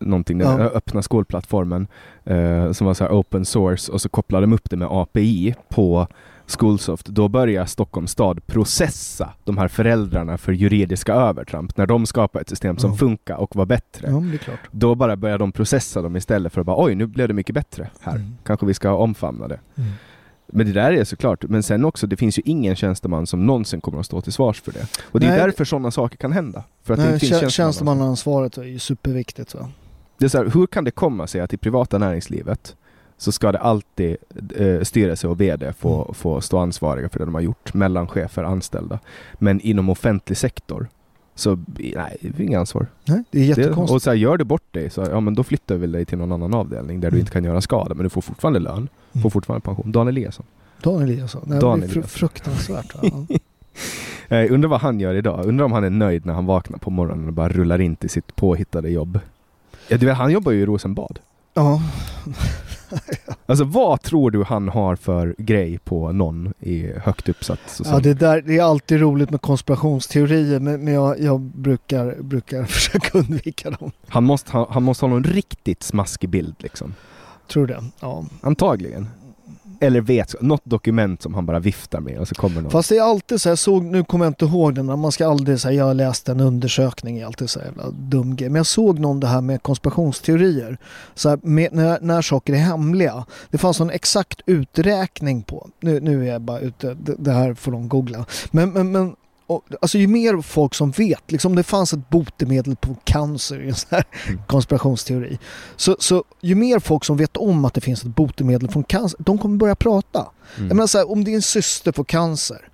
någonting, 0.00 0.38
den 0.38 0.60
Ja. 0.60 0.64
öppna 0.64 1.02
skolplattformen, 1.02 1.86
eh, 2.24 2.72
som 2.72 2.86
var 2.86 2.94
så 2.94 3.04
här 3.04 3.10
open 3.20 3.44
source, 3.44 3.92
och 3.92 4.00
så 4.00 4.08
kopplade 4.08 4.46
de 4.46 4.52
upp 4.52 4.70
det 4.70 4.76
med 4.76 4.88
API 4.90 5.54
på 5.68 6.06
Schoolsoft, 6.48 7.06
då 7.06 7.28
börjar 7.28 7.66
Stockholms 7.66 8.10
stad 8.10 8.46
processa 8.46 9.32
de 9.44 9.58
här 9.58 9.68
föräldrarna 9.68 10.38
för 10.38 10.52
juridiska 10.52 11.14
övertramp. 11.14 11.76
När 11.76 11.86
de 11.86 12.06
skapar 12.06 12.40
ett 12.40 12.48
system 12.48 12.78
som 12.78 12.90
Ja. 12.90 12.96
funkar 12.96 13.36
och 13.36 13.56
var 13.56 13.66
bättre. 13.66 14.10
Ja, 14.10 14.16
det. 14.46 14.52
Då 14.70 14.94
bara 14.94 15.16
börjar 15.16 15.38
de 15.38 15.52
processa 15.52 16.02
dem 16.02 16.16
istället 16.16 16.52
för 16.52 16.60
att 16.60 16.66
bara 16.66 16.84
oj, 16.84 16.94
nu 16.94 17.06
blev 17.06 17.28
det 17.28 17.34
mycket 17.34 17.54
bättre 17.54 17.90
här. 18.00 18.16
Mm. 18.16 18.36
Kanske 18.44 18.66
vi 18.66 18.74
ska 18.74 18.92
omfamna 18.92 19.48
det. 19.48 19.60
Mm. 19.76 19.90
Men 20.52 20.66
det 20.66 20.72
där 20.72 20.92
är 20.92 21.04
såklart, 21.04 21.44
men 21.48 21.62
sen 21.62 21.84
också, 21.84 22.06
det 22.06 22.16
finns 22.16 22.38
ju 22.38 22.42
ingen 22.44 22.76
tjänsteman 22.76 23.26
som 23.26 23.46
någonsin 23.46 23.80
kommer 23.80 24.00
att 24.00 24.06
stå 24.06 24.20
till 24.20 24.32
svars 24.32 24.60
för 24.60 24.72
det. 24.72 24.86
Och 25.04 25.20
det 25.20 25.26
är 25.26 25.30
Nej. 25.30 25.40
därför 25.40 25.64
sådana 25.64 25.90
saker 25.90 26.16
kan 26.16 26.32
hända. 26.32 26.64
För 26.82 26.94
att 26.94 27.00
det 27.00 27.04
Nej, 27.04 27.14
inte 27.14 27.26
finns 27.26 27.52
tjänstemannaansvaret 27.52 28.58
är 28.58 28.62
ju 28.62 28.78
superviktigt. 28.78 29.54
Va? 29.54 29.70
Det 30.18 30.24
är 30.24 30.28
så 30.28 30.38
här, 30.38 30.50
hur 30.54 30.66
kan 30.66 30.84
det 30.84 30.90
komma 30.90 31.26
sig 31.26 31.40
att 31.40 31.52
i 31.52 31.56
privata 31.56 31.98
näringslivet 31.98 32.76
så 33.18 33.32
ska 33.32 33.52
det 33.52 33.58
alltid 33.58 34.16
eh, 34.56 34.82
styrelse 34.82 35.28
och 35.28 35.40
VD 35.40 35.72
få, 35.78 36.02
Mm. 36.02 36.14
få 36.14 36.40
stå 36.40 36.58
ansvariga 36.58 37.08
för 37.08 37.18
det 37.18 37.24
de 37.24 37.34
har 37.34 37.40
gjort, 37.40 37.74
mellan 37.74 38.06
chefer 38.08 38.44
och 38.44 38.50
anställda. 38.50 38.98
Men 39.34 39.60
inom 39.60 39.88
offentlig 39.88 40.36
sektor 40.38 40.86
så, 41.34 41.58
nej, 41.76 42.16
det 42.20 42.42
är 42.42 42.46
inga 42.46 42.58
ansvar. 42.60 42.86
Nej, 43.04 43.22
det 43.30 43.38
är 43.38 43.42
Det, 43.42 43.46
jättekonstigt. 43.46 43.94
och 43.94 44.02
så 44.02 44.10
här, 44.10 44.16
gör 44.16 44.36
du 44.36 44.44
bort 44.44 44.72
dig, 44.74 44.90
så 44.90 45.00
ja 45.10 45.20
men 45.20 45.34
då 45.34 45.42
flyttar 45.44 45.74
vi 45.76 45.86
dig 45.86 46.04
till 46.04 46.18
någon 46.18 46.32
annan 46.32 46.54
avdelning 46.54 47.00
där 47.00 47.10
du 47.10 47.14
Mm. 47.16 47.20
inte 47.20 47.32
kan 47.32 47.44
göra 47.44 47.60
skada, 47.60 47.94
men 47.94 48.04
du 48.04 48.10
får 48.10 48.20
fortfarande 48.20 48.58
lön, 48.58 48.88
får 49.12 49.18
Mm. 49.20 49.30
fortfarande 49.30 49.64
pension. 49.64 49.92
Dan 49.92 50.08
Eliasson. 50.08 50.46
Dan 50.82 51.02
Eliasson. 51.02 51.42
Nej, 51.46 51.60
Dan 51.60 51.80
det 51.80 51.86
är 51.86 51.90
Eliasson. 51.90 52.08
fruktansvärt. 52.08 52.94
Eh, 54.30 54.52
undrar 54.52 54.68
vad 54.68 54.80
han 54.80 55.00
gör 55.00 55.14
idag? 55.14 55.46
Undrar 55.46 55.64
om 55.64 55.72
han 55.72 55.84
är 55.84 55.90
nöjd 55.90 56.26
när 56.26 56.34
han 56.34 56.46
vaknar 56.46 56.78
på 56.78 56.90
morgonen 56.90 57.26
och 57.26 57.32
bara 57.32 57.48
rullar 57.48 57.80
in 57.80 57.96
till 57.96 58.10
sitt 58.10 58.36
påhittade 58.36 58.90
jobb. 58.90 59.20
Ja, 59.88 59.96
du 59.98 60.06
vet, 60.06 60.16
han 60.16 60.30
jobbar 60.32 60.52
ju 60.52 60.60
i 60.62 60.66
Rosenbad. 60.66 61.18
ja. 61.54 61.82
Alltså 63.46 63.64
vad 63.64 64.02
tror 64.02 64.30
du 64.30 64.44
han 64.44 64.68
har 64.68 64.96
för 64.96 65.34
grej 65.38 65.78
på 65.78 66.12
någon 66.12 66.52
i 66.60 66.92
högt 66.98 67.28
uppsatt? 67.28 67.80
Ja, 67.84 67.98
det, 67.98 68.14
där, 68.14 68.42
det 68.42 68.58
är 68.58 68.62
alltid 68.62 69.00
roligt 69.00 69.30
med 69.30 69.40
konspirationsteorier 69.40 70.60
men, 70.60 70.84
men 70.84 70.94
jag, 70.94 71.20
jag 71.20 71.40
brukar, 71.40 72.22
brukar 72.22 72.64
försöka 72.64 73.18
undvika 73.18 73.70
dem. 73.70 73.92
han, 74.08 74.24
måste, 74.24 74.52
ha, 74.52 74.68
han 74.70 74.82
måste 74.82 75.04
ha 75.04 75.10
någon 75.10 75.24
riktigt 75.24 75.82
smaskig 75.82 76.28
bild 76.30 76.54
liksom. 76.58 76.94
Tror 77.48 77.66
du 77.66 77.74
det? 77.74 77.84
Ja. 78.00 78.24
Antagligen. 78.40 79.08
Eller 79.80 80.00
vet, 80.00 80.34
något 80.40 80.64
dokument 80.64 81.22
som 81.22 81.34
han 81.34 81.46
bara 81.46 81.58
viftar 81.58 82.00
med 82.00 82.18
och 82.18 82.28
så 82.28 82.34
kommer 82.34 82.60
någon. 82.60 82.70
Fast 82.70 82.88
det 82.88 82.96
är 82.96 83.02
alltid 83.02 83.40
så 83.40 83.48
här, 83.48 83.50
jag 83.50 83.58
såg, 83.58 83.84
nu 83.84 84.04
kommer 84.04 84.24
jag 84.24 84.30
inte 84.30 84.44
ihåg 84.44 84.74
den, 84.74 84.98
man 84.98 85.12
ska 85.12 85.28
aldrig 85.28 85.60
säga 85.60 85.86
jag 85.86 85.96
läste 85.96 86.32
en 86.32 86.40
undersökning, 86.40 87.14
det 87.14 87.20
är 87.22 87.26
alltid 87.26 87.50
så 87.50 87.58
här 87.58 87.66
jävla 87.66 87.90
dum 87.90 88.36
grej. 88.36 88.48
Men 88.48 88.56
jag 88.56 88.66
såg 88.66 88.98
någon 88.98 89.20
det 89.20 89.26
här 89.26 89.40
med 89.40 89.62
konspirationsteorier. 89.62 90.78
Så 91.14 91.28
här, 91.28 91.38
med, 91.42 91.72
när, 91.72 91.98
när 92.00 92.22
saker 92.22 92.52
är 92.52 92.58
hemliga. 92.58 93.24
Det 93.50 93.58
fanns 93.58 93.80
någon 93.80 93.90
exakt 93.90 94.40
uträkning 94.46 95.42
på, 95.42 95.68
nu, 95.80 96.00
nu 96.00 96.28
är 96.28 96.32
jag 96.32 96.42
bara 96.42 96.60
ute, 96.60 96.94
det, 96.94 97.14
det 97.18 97.32
här 97.32 97.54
får 97.54 97.72
de 97.72 97.88
googla. 97.88 98.26
Men, 98.50 98.70
men, 98.70 98.92
men 98.92 99.16
och, 99.48 99.64
alltså 99.80 99.98
ju 99.98 100.06
mer 100.06 100.42
folk 100.42 100.74
som 100.74 100.90
vet, 100.90 101.32
liksom 101.32 101.56
det 101.56 101.62
fanns 101.62 101.92
ett 101.92 102.10
botemedel 102.10 102.76
på 102.76 102.96
cancer 103.04 103.60
i 103.60 103.68
en 103.68 103.74
sån 103.74 103.88
här 103.90 104.04
Mm. 104.26 104.40
konspirationsteori. 104.46 105.38
Så, 105.76 105.96
så 105.98 106.24
ju 106.40 106.54
mer 106.54 106.78
folk 106.78 107.04
som 107.04 107.16
vet 107.16 107.36
om 107.36 107.64
att 107.64 107.74
det 107.74 107.80
finns 107.80 108.04
ett 108.04 108.16
botemedel 108.16 108.70
från 108.70 108.84
cancer, 108.84 109.20
de 109.22 109.38
kommer 109.38 109.56
börja 109.56 109.74
prata. 109.74 110.18
Mm. 110.56 110.68
Jag 110.68 110.76
menar 110.76 110.86
så 110.86 110.98
här, 110.98 111.10
om 111.10 111.24
din 111.24 111.42
syster 111.42 111.92
får 111.92 112.04
cancer, 112.04 112.68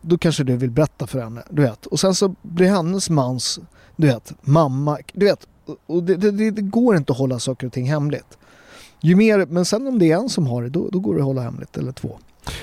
då 0.00 0.18
kanske 0.18 0.44
du 0.44 0.56
vill 0.56 0.70
berätta 0.70 1.06
för 1.06 1.20
henne, 1.20 1.42
du 1.50 1.62
vet. 1.62 1.86
Och 1.86 2.00
sen 2.00 2.14
så 2.14 2.34
blir 2.42 2.68
hennes 2.68 3.10
mans, 3.10 3.60
du 3.96 4.06
vet, 4.06 4.32
mamma, 4.40 4.98
du 5.12 5.26
vet. 5.26 5.46
Och 5.86 6.02
det, 6.02 6.16
det, 6.16 6.50
det, 6.50 6.62
går 6.62 6.96
inte 6.96 7.12
att 7.12 7.18
hålla 7.18 7.38
saker 7.38 7.66
och 7.66 7.72
ting 7.72 7.88
hemligt. 7.88 8.38
Ju 9.00 9.16
mer, 9.16 9.46
men 9.46 9.64
sen 9.64 9.86
om 9.86 9.98
det 9.98 10.12
är 10.12 10.16
en 10.16 10.28
som 10.28 10.46
har 10.46 10.62
det, 10.62 10.68
då, 10.68 10.88
då 10.92 11.00
går 11.00 11.14
det 11.14 11.20
att 11.20 11.26
hålla 11.26 11.42
hemligt, 11.42 11.76
eller 11.76 11.92
två. 11.92 12.18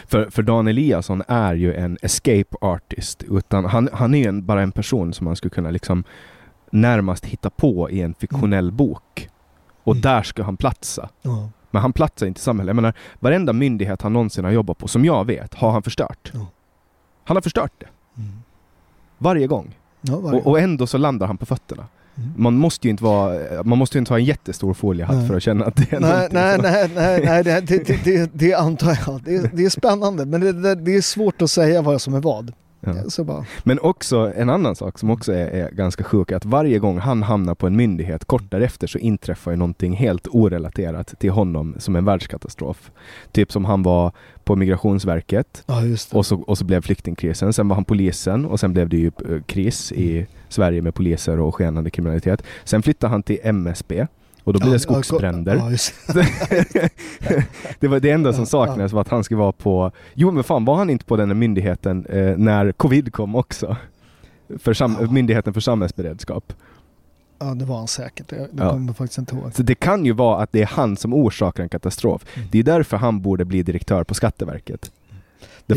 För, 0.08 0.30
för 0.30 0.44
Dan 0.44 0.68
Eliasson 0.68 1.24
är 1.28 1.54
ju 1.54 1.74
en 1.74 1.98
escape 2.02 2.58
artist. 2.62 3.24
Utan 3.30 3.66
han, 3.66 3.90
han 3.94 4.14
är 4.14 4.18
ju 4.20 4.26
en, 4.26 4.46
bara 4.46 4.62
en 4.62 4.72
person 4.72 5.14
som 5.14 5.26
man 5.26 5.36
skulle 5.36 5.50
kunna 5.52 5.72
liksom 5.72 6.04
närmast 6.72 7.26
hitta 7.26 7.50
på 7.50 7.90
i 7.90 8.02
en 8.02 8.14
fiktionell 8.14 8.72
bok. 8.72 9.30
Och 9.84 9.94
Mm. 9.94 10.02
där 10.02 10.24
ska 10.24 10.44
han 10.44 10.58
platsa. 10.58 11.10
Ja. 11.22 11.50
Men 11.72 11.82
han 11.82 11.94
platsar 11.94 12.28
inte 12.28 12.40
i 12.40 12.42
samhället. 12.42 12.70
Jag 12.70 12.76
menar, 12.76 12.94
varenda 13.20 13.54
myndighet 13.54 14.02
han 14.02 14.14
någonsin 14.14 14.46
har 14.46 14.52
jobbat 14.52 14.78
på, 14.78 14.88
som 14.88 15.06
jag 15.06 15.26
vet, 15.26 15.54
har 15.54 15.72
han 15.72 15.84
förstört. 15.84 16.32
Ja. 16.34 16.46
Han 17.24 17.38
har 17.38 17.42
förstört 17.42 17.72
det. 17.78 17.88
Mm. 18.18 18.32
Varje 19.18 19.48
gång. 19.48 19.76
Ja, 20.02 20.20
varje 20.20 20.40
Och, 20.42 20.48
och 20.48 20.60
ändå 20.60 20.88
så 20.88 20.98
landar 20.98 21.28
han 21.28 21.38
på 21.38 21.46
fötterna. 21.46 21.86
Mm. 22.18 22.34
Man 22.36 22.54
måste 22.58 22.88
ju 22.88 22.92
inte 22.92 23.04
vara, 23.04 23.64
man 23.64 23.78
måste 23.78 23.98
inte 23.98 24.14
ha 24.14 24.20
en 24.20 24.26
jättestor 24.26 24.74
foliehatt 24.74 25.16
Nej. 25.16 25.28
för 25.28 25.36
att 25.36 25.44
känna 25.44 25.66
att 25.66 25.76
det 25.76 25.94
är 25.94 26.00
Nej, 26.00 26.28
nej, 26.32 26.58
nej, 26.62 26.90
nej, 26.96 27.22
nej 27.26 27.44
det, 27.44 27.62
det, 27.62 28.04
det, 28.04 28.32
det, 28.34 28.54
antar 28.54 28.98
jag. 29.08 29.22
Det, 29.54 29.66
är- 29.66 29.70
spännande, 29.70 30.26
men 30.26 30.42
det 30.86 30.96
är 30.96 31.02
svårt 31.02 31.42
att 31.42 31.52
säga 31.52 31.82
vad 31.82 32.02
som 32.02 32.14
är 32.14 32.20
vad. 32.20 32.54
Ja. 32.82 33.46
Men 33.64 33.80
också 33.80 34.34
en 34.36 34.50
annan 34.50 34.76
sak 34.76 35.00
som 35.00 35.10
också 35.10 35.34
är, 35.34 35.48
är 35.48 35.72
ganska 35.72 36.04
sjuk 36.04 36.32
är 36.32 36.36
att 36.36 36.46
varje 36.46 36.80
gång 36.80 36.98
han 36.98 37.24
hamnar 37.24 37.56
på 37.56 37.68
en 37.68 37.76
myndighet 37.76 38.26
kort 38.26 38.52
därefter 38.52 38.88
så 38.88 38.98
inträffar 38.98 39.52
ju 39.52 39.58
någonting 39.58 39.94
helt 39.94 40.28
orelaterat 40.28 41.20
till 41.20 41.32
honom 41.32 41.76
som 41.80 41.96
en 41.96 42.06
världskatastrof. 42.06 42.92
Typ 43.32 43.52
som 43.52 43.66
han 43.66 43.84
var 43.84 44.12
på 44.44 44.56
Migrationsverket 44.56 45.64
ja 45.66 45.82
och 46.12 46.26
så, 46.26 46.42
och 46.42 46.58
så 46.58 46.66
blev 46.66 46.82
flyktingkrisen. 46.82 47.54
Sen 47.54 47.68
var 47.68 47.76
han 47.76 47.86
polisen 47.86 48.46
och 48.46 48.60
sen 48.60 48.74
blev 48.74 48.90
det 48.90 48.98
ju 48.98 49.12
eh, 49.30 49.42
kris 49.46 49.92
i 49.92 50.28
Sverige 50.50 50.82
med 50.82 50.96
poliser 50.96 51.40
och 51.40 51.56
skenande 51.56 51.90
kriminalitet. 51.90 52.44
Sen 52.64 52.84
flyttade 52.84 53.12
han 53.12 53.24
till 53.24 53.40
MSB 53.44 54.08
och 54.44 54.54
då 54.54 54.60
blev 54.60 54.70
Ja, 54.70 54.74
det 54.74 54.80
skogsbränder. 54.80 55.56
Ja, 55.56 55.70
det 57.80 57.88
var 57.88 58.00
det 58.00 58.10
enda 58.10 58.34
som 58.34 58.46
saknades 58.46 58.92
var 58.94 59.02
att 59.02 59.08
han 59.10 59.24
skulle 59.24 59.38
vara 59.40 59.52
på... 59.52 59.92
Jo 60.14 60.32
men 60.32 60.44
fan 60.44 60.66
var 60.66 60.76
han 60.76 60.90
inte 60.90 61.06
på 61.06 61.18
den 61.18 61.40
myndigheten 61.40 62.06
eh, 62.06 62.38
när 62.38 62.72
covid 62.72 63.14
kom 63.14 63.36
också? 63.36 63.78
För 64.60 64.74
sam... 64.74 64.98
Myndigheten 65.12 65.54
för 65.54 65.62
samhällsberedskap. 65.62 66.54
ja, 67.40 67.46
det 67.46 67.66
var 67.66 67.78
han 67.78 67.88
säkert. 67.88 68.30
Det, 68.30 68.36
det 68.36 68.50
Ja. 68.64 68.70
kommer 68.70 68.88
jag 68.88 68.98
faktiskt 68.98 69.18
inte 69.18 69.36
ihåg. 69.36 69.54
Så 69.54 69.64
det 69.64 69.76
kan 69.76 70.06
ju 70.06 70.12
vara 70.12 70.44
att 70.44 70.52
det 70.52 70.62
är 70.62 70.66
han 70.66 70.98
som 70.98 71.14
orsakar 71.14 71.64
en 71.64 71.70
katastrof. 71.70 72.26
Mm. 72.36 72.48
Det 72.52 72.60
är 72.60 72.64
därför 72.64 72.98
han 72.98 73.22
borde 73.22 73.46
bli 73.46 73.64
direktör 73.64 74.04
på 74.04 74.14
Skatteverket. 74.14 74.92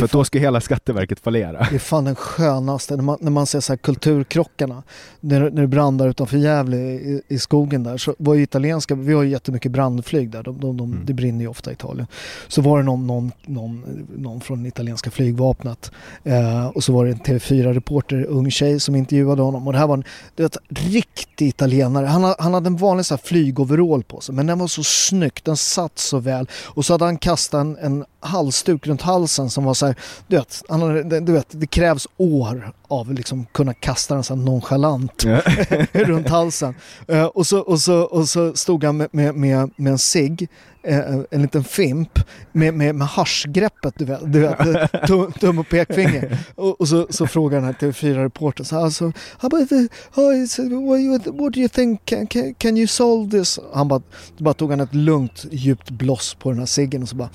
Därför 0.00 0.04
att 0.04 0.12
då 0.12 0.24
ska 0.24 0.38
hela 0.38 0.61
Skatteverket 0.61 1.20
fallera. 1.20 1.66
Det 1.70 1.74
är 1.74 1.78
fan 1.78 2.04
den 2.04 2.14
skönaste, 2.14 2.96
när 2.96 3.02
man, 3.02 3.18
när 3.20 3.30
man 3.30 3.46
ser 3.46 3.61
så 3.61 3.72
här 3.72 3.78
kulturkrockarna, 3.78 4.83
när, 5.20 5.40
när 5.50 5.62
det 5.62 5.68
brandar 5.68 6.09
utanför 6.09 6.37
Gävle 6.37 6.76
i, 6.76 7.22
i 7.28 7.38
skogen 7.38 7.83
där, 7.83 7.96
så 7.96 8.14
var 8.18 8.35
ju 8.35 8.42
italienska, 8.42 8.94
vi 8.94 9.12
har 9.14 9.22
ju 9.22 9.30
jättemycket 9.30 9.72
brandflyg 9.72 10.30
där, 10.30 10.42
de, 10.42 10.61
de, 10.61 10.76
de, 10.76 10.85
Mm. 10.92 11.07
det 11.07 11.12
brinner 11.12 11.40
ju 11.40 11.48
ofta 11.48 11.70
i 11.70 11.74
Italien. 11.74 12.07
Så 12.48 12.62
var 12.62 12.78
det 12.78 12.85
någon, 12.85 13.07
någon, 13.07 13.33
någon, 13.46 14.07
någon 14.16 14.40
från 14.40 14.66
italienska 14.66 15.11
flygvapnet 15.11 15.90
eh, 16.24 16.66
och 16.66 16.85
så 16.85 16.92
var 16.92 17.04
det 17.04 17.11
en 17.11 17.18
TV4-reporter, 17.20 18.24
ung 18.24 18.50
tjej 18.50 18.80
som 18.80 18.94
intervjuade 18.96 19.42
honom 19.42 19.66
och 19.66 19.72
det 19.72 19.78
här 19.78 19.87
var 19.87 19.96
en 19.96 20.04
du 20.35 20.42
vet, 20.42 20.57
riktig 20.68 21.48
italienare. 21.48 22.07
Han, 22.07 22.24
ha- 22.24 22.37
han 22.38 22.54
hade 22.54 22.66
en 22.66 22.76
vanlig 22.76 23.07
så 23.07 23.14
här 23.14 23.20
flygoverall 23.24 24.02
på 24.02 24.20
sig 24.20 24.35
men 24.35 24.46
den 24.46 24.59
var 24.59 24.66
så 24.66 24.83
snygg, 24.85 25.40
den 25.42 25.57
satt 25.57 25.98
så 25.98 26.18
väl 26.18 26.48
och 26.64 26.85
så 26.85 26.94
hade 26.94 27.04
han 27.04 27.18
kastat 27.18 27.61
en, 27.61 27.76
en 27.80 28.04
halsduk 28.25 28.87
runt 28.87 29.03
halsen 29.03 29.51
som 29.51 29.65
var 29.65 29.75
så 29.75 29.87
här, 29.87 29.97
du 30.27 30.37
vet, 30.37 30.63
han 30.69 31.09
du 31.25 31.33
vet 31.33 31.47
det 31.51 31.67
krävs 31.67 32.09
år 32.17 32.73
av 32.89 33.13
liksom 33.13 33.47
kunna 33.53 33.75
kasta 33.75 34.15
den 34.15 34.25
så 34.25 34.35
här 34.35 34.43
nonchalant 34.43 35.25
runt 35.93 36.29
halsen. 36.29 36.75
Eh, 37.09 37.25
och, 37.25 37.47
så, 37.47 37.61
och, 37.61 37.81
så, 37.81 38.01
och 38.01 38.29
så 38.29 38.55
stod 38.55 38.85
han 38.85 38.97
med, 38.97 39.09
med, 39.13 39.35
med, 39.35 39.71
med 39.77 39.93
en 39.93 39.99
cigg, 39.99 40.49
eh, 40.83 40.99
en 41.31 41.43
liten 41.43 41.65
fimp, 41.65 42.19
med, 42.53 42.75
med, 42.75 42.95
med 42.95 43.07
haschgreppet, 43.07 43.95
du 43.97 44.05
vet, 44.05 44.33
du 44.33 44.41
vet 44.41 44.59
tum, 45.07 45.33
tum 45.33 45.59
och 45.59 45.69
pekfinger. 45.69 46.39
Och, 46.55 46.81
och 46.81 46.89
så, 46.89 47.07
så 47.11 47.27
frågar 47.27 47.59
den 47.59 47.67
här 47.67 47.73
TV4-reportern 47.73 48.65
så 48.65 48.77
här, 48.77 48.85
alltså, 48.85 49.13
about 49.41 49.69
the, 49.69 49.89
what, 50.15 51.27
what 51.27 51.53
do 51.53 51.61
you 51.61 51.69
think, 51.69 52.05
can, 52.05 52.27
can, 52.27 52.55
can 52.55 52.77
you 52.77 52.87
solve 52.87 53.31
this? 53.31 53.59
Han 53.75 53.89
bara, 53.89 54.03
bara 54.39 54.55
tog 54.55 54.71
han 54.71 54.81
ett 54.81 54.95
lugnt 54.95 55.45
djupt 55.51 55.91
bloss 55.91 56.35
på 56.35 56.51
den 56.51 56.59
här 56.59 56.67
ciggen 56.67 57.03
och 57.03 57.09
så 57.09 57.17
bara, 57.17 57.31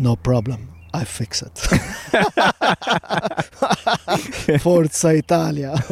no 0.00 0.16
problem. 0.16 0.70
I 1.02 1.04
fix 1.04 1.42
it. 1.42 1.68
Forza 4.62 5.14
Italia. 5.14 5.82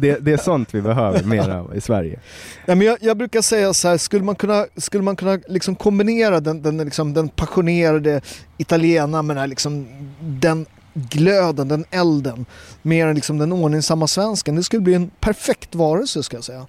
Det, 0.00 0.18
det 0.18 0.32
är 0.32 0.36
sånt 0.36 0.74
vi 0.74 0.82
behöver 0.82 1.22
mer 1.22 1.48
av 1.48 1.76
i 1.76 1.80
Sverige. 1.80 2.20
Nej, 2.66 2.76
men 2.76 2.86
jag, 2.86 2.98
jag 3.00 3.16
brukar 3.16 3.42
säga 3.42 3.74
så 3.74 3.88
här, 3.88 3.96
skulle 3.96 4.24
man 4.24 4.34
kunna, 4.34 4.66
skulle 4.76 5.02
man 5.02 5.16
kunna 5.16 5.38
liksom 5.48 5.76
kombinera 5.76 6.40
den, 6.40 6.62
den, 6.62 6.76
liksom, 6.76 7.14
den 7.14 7.28
passionerade 7.28 8.20
italienaren 8.58 9.26
med 9.26 9.36
den, 9.36 9.40
här, 9.40 9.46
liksom, 9.46 9.86
den 10.20 10.66
glöden, 10.94 11.68
den 11.68 11.84
elden 11.90 12.46
med 12.82 13.14
liksom, 13.14 13.38
den 13.38 13.52
ordningsamma 13.52 14.06
svensken. 14.06 14.56
Det 14.56 14.62
skulle 14.62 14.82
bli 14.82 14.94
en 14.94 15.10
perfekt 15.20 15.74
varelse 15.74 16.22
ska 16.22 16.36
jag 16.36 16.44
säga. 16.44 16.66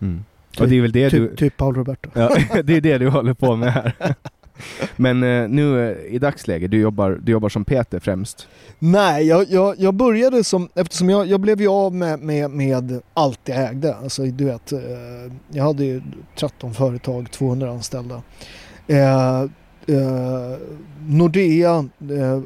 Mm. 0.00 0.24
Och 0.58 0.68
det 0.68 0.76
är 0.76 0.80
väl 0.80 0.92
det 0.92 1.10
typ, 1.10 1.30
du... 1.30 1.36
typ 1.36 1.56
Paolo 1.56 1.78
Roberto. 1.78 2.10
Ja, 2.14 2.36
det 2.62 2.76
är 2.76 2.80
det 2.80 2.98
du 2.98 3.08
håller 3.08 3.34
på 3.34 3.56
med 3.56 3.72
här. 3.72 3.94
Men 4.96 5.22
eh, 5.22 5.48
nu 5.48 5.90
eh, 5.90 6.14
i 6.14 6.18
dagsläget, 6.18 6.70
du 6.70 6.80
jobbar, 6.80 7.20
du 7.22 7.32
jobbar 7.32 7.48
som 7.48 7.64
Peter 7.64 8.00
främst. 8.00 8.48
Nej, 8.78 9.26
jag, 9.26 9.46
jag, 9.50 9.74
jag 9.78 9.94
började 9.94 10.44
som, 10.44 10.68
eftersom 10.74 11.10
jag, 11.10 11.26
jag 11.26 11.40
blev 11.40 11.60
ju 11.60 11.68
av 11.68 11.94
med, 11.94 12.20
med, 12.20 12.50
med 12.50 13.00
allt 13.14 13.40
jag 13.44 13.68
ägde. 13.68 13.94
Alltså 13.94 14.22
du 14.22 14.44
vet, 14.44 14.72
eh, 14.72 14.80
jag 15.48 15.64
hade 15.64 15.84
ju 15.84 16.02
13 16.38 16.74
företag, 16.74 17.30
200 17.30 17.70
anställda. 17.70 18.22
Eh, 18.86 19.40
eh, 19.86 20.58
Nordea 21.06 21.88
eh, 22.00 22.40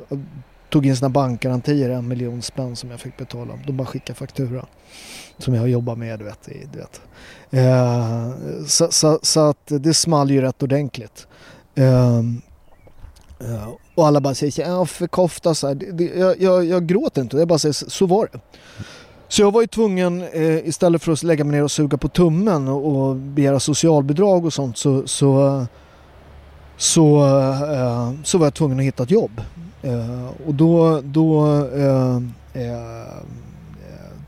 tog 0.74 0.87
in 0.87 0.96
sina 0.96 1.09
bankgarantier, 1.09 1.90
en 1.90 2.09
miljon 2.09 2.42
spänn 2.42 2.77
som 2.77 2.90
jag 2.90 3.00
fick 3.00 3.16
betala. 3.16 3.59
De 3.66 3.77
bara 3.77 3.87
skickade 3.87 4.18
faktura. 4.18 4.66
Som 5.38 5.55
jag 5.55 5.68
jobbar 5.68 5.96
med, 5.96 6.18
du 6.18 6.24
vet. 6.24 6.48
Du 6.72 6.79
vet. 6.79 7.00
Eh, 7.50 8.31
så, 8.66 8.88
så, 8.90 9.18
så, 9.22 9.40
att 9.40 9.66
det 9.66 9.94
small 9.94 10.31
ju 10.31 10.40
rätt 10.40 10.62
ordentligt. 10.62 11.27
Ehm, 11.75 12.43
eh, 13.41 13.69
och 13.95 14.07
alla 14.07 14.21
bara 14.21 14.35
säger 14.35 14.69
ja 14.69 14.87
för 14.87 15.07
kofta 15.07 15.55
så 15.55 15.67
här. 15.69 15.75
Det, 15.75 15.93
det, 15.93 16.05
jag, 16.05 16.41
jag, 16.41 16.65
jag 16.65 16.87
gråter 16.87 17.23
inte, 17.23 17.37
jag 17.37 17.49
bara 17.49 17.59
säger 17.59 17.91
så 17.91 18.07
var 18.07 18.29
det. 18.33 18.41
Så 19.29 19.43
jag 19.43 19.53
var 19.53 19.61
ju 19.61 19.67
tvungen, 19.67 20.23
eh, 20.23 20.69
istället 20.69 21.03
för 21.03 21.13
att 21.13 21.23
lägga 21.23 21.45
mig 21.45 21.57
ner 21.57 21.65
och 21.65 21.71
suga 21.71 21.99
på 21.99 22.09
tummen 22.09 22.69
och, 22.69 22.87
och 22.87 23.17
begära 23.17 23.61
socialbidrag 23.61 24.45
och 24.45 24.53
sånt 24.53 24.79
så, 24.79 25.07
så, 25.07 25.67
så, 26.77 27.27
eh, 27.73 28.13
så 28.25 28.39
var 28.39 28.47
jag 28.47 28.55
tvungen 28.55 28.79
att 28.79 28.85
hitta 28.85 29.03
ett 29.03 29.11
jobb. 29.11 29.41
Eh, 29.83 30.29
och 30.47 30.55
då, 30.55 31.01
då 31.01 31.47
eh, 31.75 32.17
eh, 32.55 33.25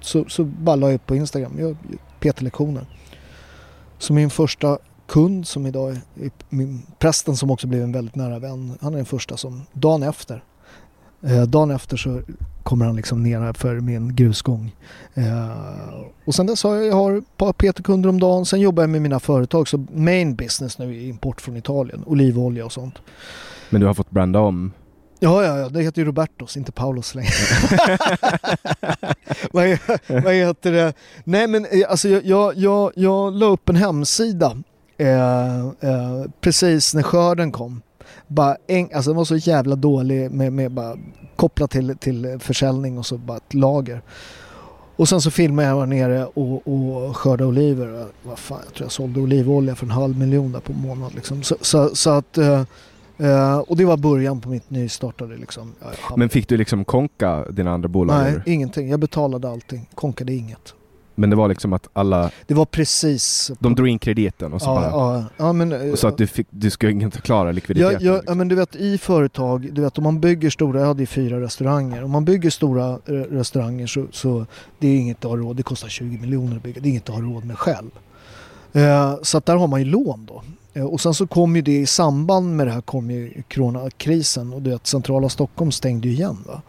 så, 0.01 0.25
så 0.29 0.45
bara 0.45 0.77
la 0.77 0.87
jag 0.87 0.95
upp 0.95 1.07
på 1.07 1.17
Instagram, 1.17 1.53
jag, 1.59 1.77
PT-lektioner. 2.21 2.87
Så 3.99 4.13
min 4.13 4.31
första 4.31 4.79
kund 5.07 5.47
som 5.47 5.67
idag 5.67 5.91
är 5.91 6.31
min, 6.49 6.83
prästen 6.99 7.37
som 7.37 7.51
också 7.51 7.67
blev 7.67 7.83
en 7.83 7.93
väldigt 7.93 8.15
nära 8.15 8.39
vän, 8.39 8.79
han 8.81 8.93
är 8.93 8.97
den 8.97 9.07
första 9.07 9.37
som 9.37 9.63
dagen 9.73 10.03
efter 10.03 10.43
Eh, 11.23 11.43
dagen 11.43 11.71
efter 11.71 11.97
så 11.97 12.21
kommer 12.63 12.85
han 12.87 12.97
liksom 12.97 13.23
ner 13.23 13.53
för 13.53 13.81
min 13.81 14.17
grusgång. 14.17 14.75
Eh, 15.15 16.05
och 16.25 16.35
sen 16.35 16.47
dess 16.47 16.65
har 16.65 16.75
jag, 16.75 16.87
jag 16.87 16.95
har 16.95 17.19
ett 17.19 17.37
par 17.37 17.53
PT-kunder 17.53 18.09
om 18.09 18.21
dagen. 18.21 18.47
Sen 18.47 18.61
jobbar 18.61 18.83
jag 18.83 18.91
med 18.91 19.03
mina 19.03 19.21
företag. 19.21 19.69
Så 19.69 19.87
main 19.93 20.35
business 20.35 20.79
nu 20.79 20.97
är 20.97 21.09
import 21.09 21.41
från 21.41 21.57
Italien. 21.57 22.03
Olivolja 22.07 22.65
och 22.65 22.73
sånt. 22.73 22.95
Men 23.71 23.81
du 23.81 23.87
har 23.87 23.95
fått 23.95 24.11
branda 24.11 24.41
om? 24.41 24.73
Ja, 25.19 25.45
ja, 25.45 25.59
ja. 25.59 25.69
Det 25.69 25.83
heter 25.83 26.03
ju 26.03 26.07
Robertos, 26.07 26.57
inte 26.57 26.73
Paulos 26.73 27.15
längre. 27.15 27.31
vad, 29.53 29.79
vad 30.25 30.35
heter 30.35 30.73
det? 30.73 30.93
Nej 31.25 31.47
men 31.47 31.65
eh, 31.65 31.91
alltså 31.91 32.09
jag, 32.09 32.25
jag, 32.25 32.57
jag, 32.57 32.93
jag 32.97 33.35
la 33.35 33.47
upp 33.47 33.69
en 33.69 33.77
hemsida 33.77 34.57
eh, 34.99 35.67
eh, 35.67 36.25
precis 36.41 36.95
när 36.95 37.03
skörden 37.03 37.53
kom 37.53 37.83
bara 38.27 38.57
en, 38.67 38.89
alltså 38.95 39.11
den 39.11 39.17
var 39.17 39.25
så 39.25 39.37
jävla 39.37 39.77
dålig 39.77 40.31
med, 40.31 40.53
med 40.53 40.71
bara 40.71 40.97
kopplat 41.37 41.71
till, 41.71 41.97
till 41.97 42.39
försäljning 42.41 42.99
och 42.99 43.07
så 43.07 43.19
bara 43.19 43.37
ett 43.37 43.55
lager. 43.55 44.03
Och 44.97 45.09
sen 45.09 45.21
så 45.21 45.31
filmade 45.31 45.69
jag 45.69 45.89
nere 45.89 46.27
och, 46.27 46.69
och 46.69 47.17
skördade 47.17 47.45
oliver. 47.45 48.07
Vad 48.23 48.39
fan, 48.39 48.59
jag 48.65 48.75
tror 48.75 48.85
jag 48.85 48.93
sålde 48.93 49.21
olivolja 49.21 49.75
för 49.75 49.87
en 49.87 49.91
halv 49.91 50.19
miljon 50.19 50.53
där 50.53 50.61
på 50.61 50.73
månad. 50.73 51.15
Liksom. 51.15 51.43
Så, 51.43 51.57
så, 51.61 51.95
så 51.95 52.11
att, 52.11 52.39
uh, 52.39 52.63
uh, 53.21 53.59
och 53.59 53.77
det 53.77 53.85
var 53.85 53.97
början 53.97 54.41
på 54.41 54.49
mitt 54.49 54.71
nystartade. 54.71 55.37
Liksom. 55.37 55.73
Men 56.17 56.29
fick 56.29 56.49
du 56.49 56.57
liksom 56.57 56.85
konka 56.85 57.45
dina 57.51 57.71
andra 57.71 57.89
bolag? 57.89 58.17
Nej, 58.17 58.33
eller? 58.33 58.49
ingenting. 58.49 58.89
Jag 58.91 59.01
betalade 59.01 59.51
allting. 59.51 59.89
Konkade 59.95 60.33
inget. 60.33 60.75
Men 61.19 61.31
det 61.31 61.37
var 61.37 61.49
liksom 61.49 61.73
att 61.73 61.89
alla... 61.93 62.31
Det 62.47 62.55
var 62.55 62.65
precis... 62.65 63.51
De 63.59 63.75
drog 63.75 63.89
in 63.89 63.99
krediten 63.99 64.53
och 64.53 64.63
så 64.63 64.69
ja, 64.69 64.75
bara... 64.75 64.91
Ja, 64.91 65.25
ja, 65.37 65.53
men, 65.53 65.93
och 65.93 65.99
så 65.99 66.09
att 66.09 66.19
du, 66.19 66.27
fick, 66.27 66.47
du 66.51 66.71
skulle 66.71 66.93
inte 66.93 67.21
klara 67.21 67.53
likviditeten? 67.53 67.99
Ja, 68.01 68.13
ja, 68.13 68.17
liksom. 68.17 68.39
men 68.39 68.49
du 68.49 68.55
vet 68.55 68.77
i 68.77 68.99
företag, 68.99 69.69
du 69.73 69.81
vet 69.83 69.99
om 69.99 70.05
man 70.05 70.21
bygger 70.21 70.51
stora, 70.51 70.81
jag 70.81 70.87
hade 70.87 71.03
ju 71.03 71.07
fyra 71.07 71.41
restauranger. 71.41 72.05
Om 72.05 72.11
man 72.11 72.25
bygger 72.25 72.51
stora 72.51 72.91
eh, 72.91 73.13
restauranger 73.13 73.87
så, 73.87 74.07
så 74.13 74.47
det 74.79 74.89
är 74.89 74.97
inget 74.97 75.25
att 75.25 75.31
ha 75.31 75.37
råd, 75.37 75.57
det 75.57 75.63
kostar 75.63 75.89
20 75.89 76.19
miljoner 76.19 76.57
att 76.57 76.63
bygga, 76.63 76.81
det 76.81 76.89
är 76.89 76.91
inget 76.91 77.09
att 77.09 77.15
ha 77.15 77.23
råd 77.23 77.45
med 77.45 77.59
själv. 77.59 77.91
Eh, 78.73 79.17
så 79.23 79.39
att 79.39 79.47
där 79.47 79.57
har 79.57 79.67
man 79.67 79.81
ju 79.81 79.87
lån 79.87 80.27
då. 80.27 80.43
Eh, 80.77 80.85
och 80.85 81.01
sen 81.01 81.15
så 81.15 81.27
kom 81.27 81.57
ju 81.57 81.63
det 81.63 81.79
i 81.79 81.87
samband 81.87 82.57
med 82.57 82.67
det 82.67 82.73
här 82.73 82.81
kom 82.81 83.11
ju 83.11 83.43
coronakrisen 83.55 84.53
och 84.53 84.63
du 84.63 84.71
vet 84.71 84.87
centrala 84.87 85.29
Stockholm 85.29 85.73
stängde 85.73 86.09
ju 86.09 86.15
igen. 86.15 86.39
Va? 86.47 86.63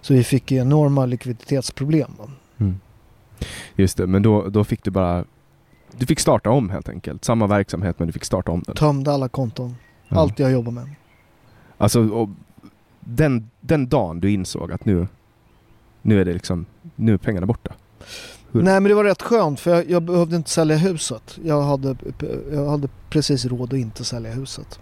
Så 0.00 0.14
vi 0.14 0.24
fick 0.24 0.52
enorma 0.52 1.06
likviditetsproblem. 1.06 2.10
Va? 2.18 2.30
Just 3.76 3.96
det, 3.96 4.06
men 4.06 4.22
då, 4.22 4.48
då 4.48 4.64
fick 4.64 4.84
du 4.84 4.90
bara... 4.90 5.24
Du 5.96 6.06
fick 6.06 6.20
starta 6.20 6.50
om 6.50 6.70
helt 6.70 6.88
enkelt. 6.88 7.24
Samma 7.24 7.46
verksamhet 7.46 7.98
men 7.98 8.06
du 8.06 8.12
fick 8.12 8.24
starta 8.24 8.52
om 8.52 8.62
den. 8.66 8.74
Tömde 8.74 9.12
alla 9.12 9.28
konton. 9.28 9.76
Ja. 10.08 10.18
Allt 10.20 10.38
jag 10.38 10.52
jobbar 10.52 10.72
med. 10.72 10.94
Alltså, 11.78 12.28
den, 13.00 13.50
den 13.60 13.88
dagen 13.88 14.20
du 14.20 14.30
insåg 14.30 14.72
att 14.72 14.84
nu, 14.84 15.06
nu 16.02 16.20
är 16.20 16.24
det 16.24 16.32
liksom, 16.32 16.66
nu 16.96 17.14
är 17.14 17.18
pengarna 17.18 17.46
borta. 17.46 17.74
Hur? 18.52 18.62
Nej 18.62 18.80
men 18.80 18.88
det 18.88 18.94
var 18.94 19.04
rätt 19.04 19.22
skönt 19.22 19.60
för 19.60 19.70
jag, 19.70 19.90
jag, 19.90 20.02
behövde 20.02 20.36
inte 20.36 20.50
sälja 20.50 20.76
huset. 20.76 21.38
Jag 21.44 21.62
hade, 21.62 21.96
jag 22.52 22.68
hade 22.68 22.88
precis 23.10 23.44
råd 23.44 23.72
att 23.72 23.78
inte 23.78 24.04
sälja 24.04 24.32
huset. 24.32 24.80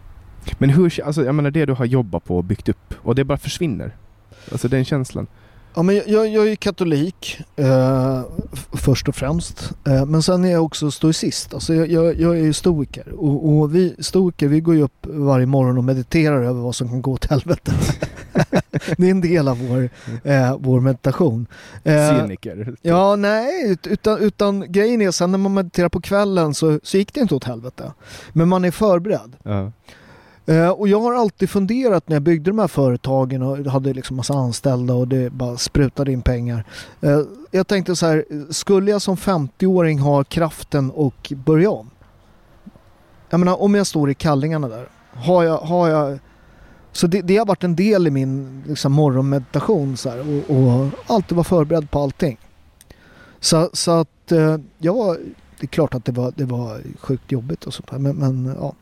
Men 0.59 0.71
hur, 0.71 1.03
alltså 1.05 1.25
jag 1.25 1.35
menar 1.35 1.51
det 1.51 1.67
du 1.67 1.73
har 1.73 1.85
jobbat 1.85 2.25
på 2.25 2.37
och 2.37 2.45
byggt 2.45 2.69
upp 2.69 2.95
och 2.99 3.15
det 3.15 3.25
bara 3.25 3.39
försvinner. 3.39 3.97
Alltså 4.53 4.69
den 4.69 4.85
känslan. 4.85 5.27
Ja, 5.75 5.83
men 5.83 6.03
jag, 6.07 6.29
jag 6.29 6.49
är 6.49 6.57
katolik 6.57 7.41
eh, 7.57 8.23
först 8.73 9.09
och 9.09 9.15
främst. 9.15 9.73
Eh, 9.87 10.07
men 10.07 10.23
sen 10.23 10.45
är 10.45 10.53
jag 10.53 10.65
också 10.65 10.91
stoicist. 10.91 11.55
Alltså 11.55 11.75
jag, 11.75 11.91
jag, 11.91 12.21
jag 12.21 12.39
är 12.39 12.53
stoiker. 12.53 13.13
Och, 13.13 13.59
och, 13.59 13.75
vi 13.75 13.97
stoiker 13.99 14.49
vi 14.49 14.61
går 14.61 14.75
ju 14.75 14.83
upp 14.83 15.07
varje 15.07 15.47
morgon 15.47 15.79
och 15.79 15.85
mediterar 15.85 16.43
över 16.43 16.61
vad 16.61 16.75
som 16.75 16.89
kan 16.89 17.03
gå 17.03 17.13
åt 17.13 17.25
helvete. 17.25 17.73
det 18.97 19.07
är 19.07 19.11
en 19.11 19.21
del 19.21 19.49
av 19.49 19.69
vår, 19.69 19.91
eh, 20.25 20.57
vår 20.59 20.81
meditation. 20.81 21.47
Eh, 21.85 22.21
Cyniker? 22.21 22.75
Ja, 22.83 23.17
nej. 23.17 23.77
Utan, 23.85 24.19
utan 24.19 24.73
grejen 24.73 25.03
är 25.03 25.11
sen 25.11 25.31
när 25.31 25.39
man 25.39 25.55
mediterar 25.55 25.89
på 25.89 26.01
kvällen 26.01 26.55
så, 26.55 26.81
så 26.83 26.97
gick 26.97 27.15
det 27.15 27.21
inte 27.21 27.35
åt 27.35 27.45
helvete. 27.45 27.93
Men 28.33 28.49
man 28.49 28.65
är 28.65 28.71
förberedd. 28.71 29.37
Uh 29.47 29.53
-huh. 29.53 29.73
Eh, 30.47 30.69
och 30.69 30.89
jag 30.89 31.01
har 31.01 31.15
alltid 31.15 31.51
funderat 31.51 32.09
när 32.09 32.17
jag 32.17 32.23
byggde 32.23 32.51
de 32.51 32.59
här 32.59 32.69
företagen 32.69 33.43
och 33.43 33.59
hade 33.59 33.93
liksom 33.93 34.17
massa 34.17 34.35
anställda 34.35 34.95
och 34.95 35.09
det 35.09 35.33
bara 35.33 35.57
sprutade 35.57 36.13
in 36.13 36.23
pengar. 36.23 36.65
Eh, 37.01 37.21
jag 37.51 37.67
tänkte 37.67 37.97
så 37.97 38.07
här, 38.07 38.25
skulle 38.53 38.91
jag 38.91 39.03
som 39.03 39.17
50-åring 39.17 39.99
ha 39.99 40.25
kraften 40.25 40.91
och 40.91 41.33
börja 41.37 41.71
om? 41.71 41.91
Jag 43.31 43.41
menar 43.41 43.63
om 43.63 43.75
jag 43.75 43.87
står 43.87 44.11
i 44.11 44.15
kallingarna 44.15 44.69
där, 44.69 44.89
har 45.13 45.43
jag, 45.43 45.59
har 45.59 45.89
jag 45.89 46.19
så 46.93 47.07
det, 47.07 47.23
det 47.23 47.37
har 47.37 47.47
varit 47.47 47.65
en 47.65 47.77
del 47.77 48.07
i 48.07 48.11
min 48.11 48.63
liksom, 48.67 48.93
morgonmeditation 48.93 49.97
så 49.97 50.11
här, 50.11 50.19
och, 50.21 50.57
och 50.57 50.91
alltid 51.07 51.37
vara 51.37 51.45
förberedd 51.45 51.91
på 51.91 52.01
allting. 52.01 52.39
Så, 53.41 53.71
så 53.73 53.91
att 53.91 54.33
eh, 54.33 54.57
ja, 54.79 55.17
det 55.61 55.65
är 55.65 55.69
klart 55.69 55.95
att 55.95 56.05
det 56.05 56.13
var, 56.13 56.33
det 56.37 56.45
var 56.45 56.81
sjukt 57.01 57.33
jobbigt 57.33 57.65
och 57.65 57.75
sånt 57.75 57.91
där 57.91 57.99
men, 57.99 58.17
men 58.17 58.57
ja 58.61 58.75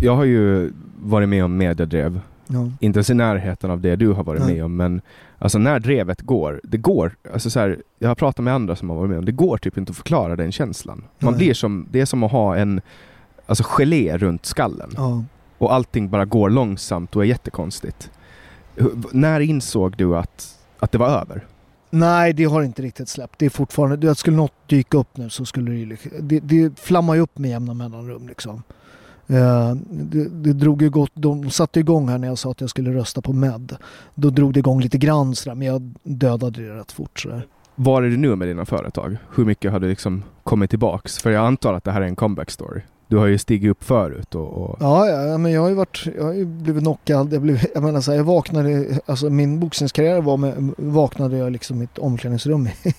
jag 0.00 0.16
har 0.16 0.24
ju 0.24 0.72
varit 1.02 1.28
med 1.28 1.44
om 1.44 1.56
mediedrev. 1.56 2.20
Ja. 2.46 2.70
Inte 2.80 2.98
ens 2.98 3.10
i 3.10 3.14
närheten 3.14 3.70
av 3.70 3.80
det 3.80 3.96
du 3.96 4.08
har 4.08 4.24
varit 4.24 4.42
Nej. 4.42 4.54
med 4.54 4.64
om, 4.64 4.76
men 4.76 5.00
alltså 5.38 5.58
när 5.58 5.80
drevet 5.80 6.20
går, 6.20 6.60
det 6.64 6.76
går, 6.76 7.16
alltså 7.32 7.50
så 7.50 7.60
här, 7.60 7.82
jag 7.98 8.08
har 8.08 8.14
pratat 8.14 8.44
med 8.44 8.54
andra 8.54 8.76
som 8.76 8.90
har 8.90 8.96
varit 8.96 9.10
med 9.10 9.18
om 9.18 9.24
det 9.24 9.32
går 9.32 9.58
typ 9.58 9.78
inte 9.78 9.90
att 9.90 9.96
förklara 9.96 10.36
den 10.36 10.52
känslan. 10.52 11.04
Man 11.18 11.32
Nej. 11.32 11.38
blir 11.38 11.54
som, 11.54 11.86
det 11.90 12.00
är 12.00 12.04
som 12.04 12.22
att 12.22 12.32
ha 12.32 12.56
en 12.56 12.80
alltså 13.46 13.64
gelé 13.66 14.18
runt 14.18 14.46
skallen. 14.46 14.90
Ja. 14.96 15.24
Och 15.58 15.74
allting 15.74 16.10
bara 16.10 16.24
går 16.24 16.50
långsamt 16.50 17.16
och 17.16 17.22
är 17.22 17.26
jättekonstigt. 17.26 18.10
när 19.12 19.40
insåg 19.40 19.96
du 19.96 20.16
att, 20.16 20.58
att 20.78 20.92
det 20.92 20.98
var 20.98 21.08
över? 21.08 21.46
Nej, 21.90 22.32
det 22.32 22.44
har 22.44 22.62
inte 22.62 22.82
riktigt 22.82 23.08
släppt. 23.08 23.38
Det 23.38 23.46
är 23.46 23.50
fortfarande, 23.50 24.14
skulle 24.14 24.36
något 24.36 24.68
dyka 24.68 24.98
upp 24.98 25.16
nu 25.16 25.30
så 25.30 25.44
skulle 25.44 25.84
det, 25.84 25.98
det, 26.20 26.40
det 26.40 26.80
flammar 26.80 27.14
ju 27.14 27.20
upp 27.20 27.38
med 27.38 27.50
jämna 27.50 27.74
mellanrum 27.74 28.28
liksom. 28.28 28.62
Eh, 29.28 29.74
det, 29.90 30.28
det, 30.28 30.52
drog 30.52 30.82
ju 30.82 30.90
gott, 30.90 31.12
de 31.14 31.50
satte 31.50 31.80
igång 31.80 32.08
här 32.08 32.18
när 32.18 32.28
jag 32.28 32.38
sa 32.38 32.50
att 32.50 32.60
jag 32.60 32.70
skulle 32.70 32.92
rösta 32.92 33.20
på 33.20 33.32
Med. 33.32 33.76
Då 34.14 34.30
drog 34.30 34.52
det 34.52 34.58
igång 34.58 34.80
lite 34.80 34.98
grann 34.98 35.34
sådär, 35.34 35.54
men 35.54 35.66
jag 35.66 35.94
dödade 36.02 36.62
det 36.62 36.74
rätt 36.74 36.92
fort. 36.92 37.20
Sådär. 37.20 37.46
Var 37.74 38.02
är 38.02 38.10
du 38.10 38.16
nu 38.16 38.36
med 38.36 38.48
dina 38.48 38.64
företag? 38.64 39.16
Hur 39.34 39.44
mycket 39.44 39.72
har 39.72 39.80
du 39.80 39.88
liksom 39.88 40.22
kommit 40.42 40.70
tillbaks? 40.70 41.18
För 41.18 41.30
jag 41.30 41.46
antar 41.46 41.74
att 41.74 41.84
det 41.84 41.92
här 41.92 42.00
är 42.00 42.06
en 42.06 42.16
comeback 42.16 42.50
story. 42.50 42.80
Du 43.08 43.16
har 43.16 43.26
ju 43.26 43.38
stigit 43.38 43.70
upp 43.70 43.84
förut 43.84 44.34
och... 44.34 44.48
och... 44.48 44.76
Ja, 44.80 45.06
ja, 45.06 45.38
men 45.38 45.52
jag 45.52 45.60
har 45.60 45.68
ju 45.68 45.74
varit, 45.74 46.06
jag 46.16 46.24
har 46.24 46.44
blivit 46.44 46.82
knockad. 46.82 47.32
Jag, 47.32 47.42
blev, 47.42 47.64
jag 47.74 47.82
menar 47.82 48.00
så 48.00 48.10
här, 48.10 48.18
jag 48.18 48.24
vaknade, 48.24 49.00
alltså 49.06 49.30
min 49.30 49.60
boxningskarriär 49.60 50.20
var 50.20 50.36
med, 50.36 50.72
vaknade 50.76 51.36
jag 51.36 51.52
liksom 51.52 51.80
i 51.80 51.84
ett 51.84 51.98
omklädningsrum 51.98 52.66
i, 52.66 52.94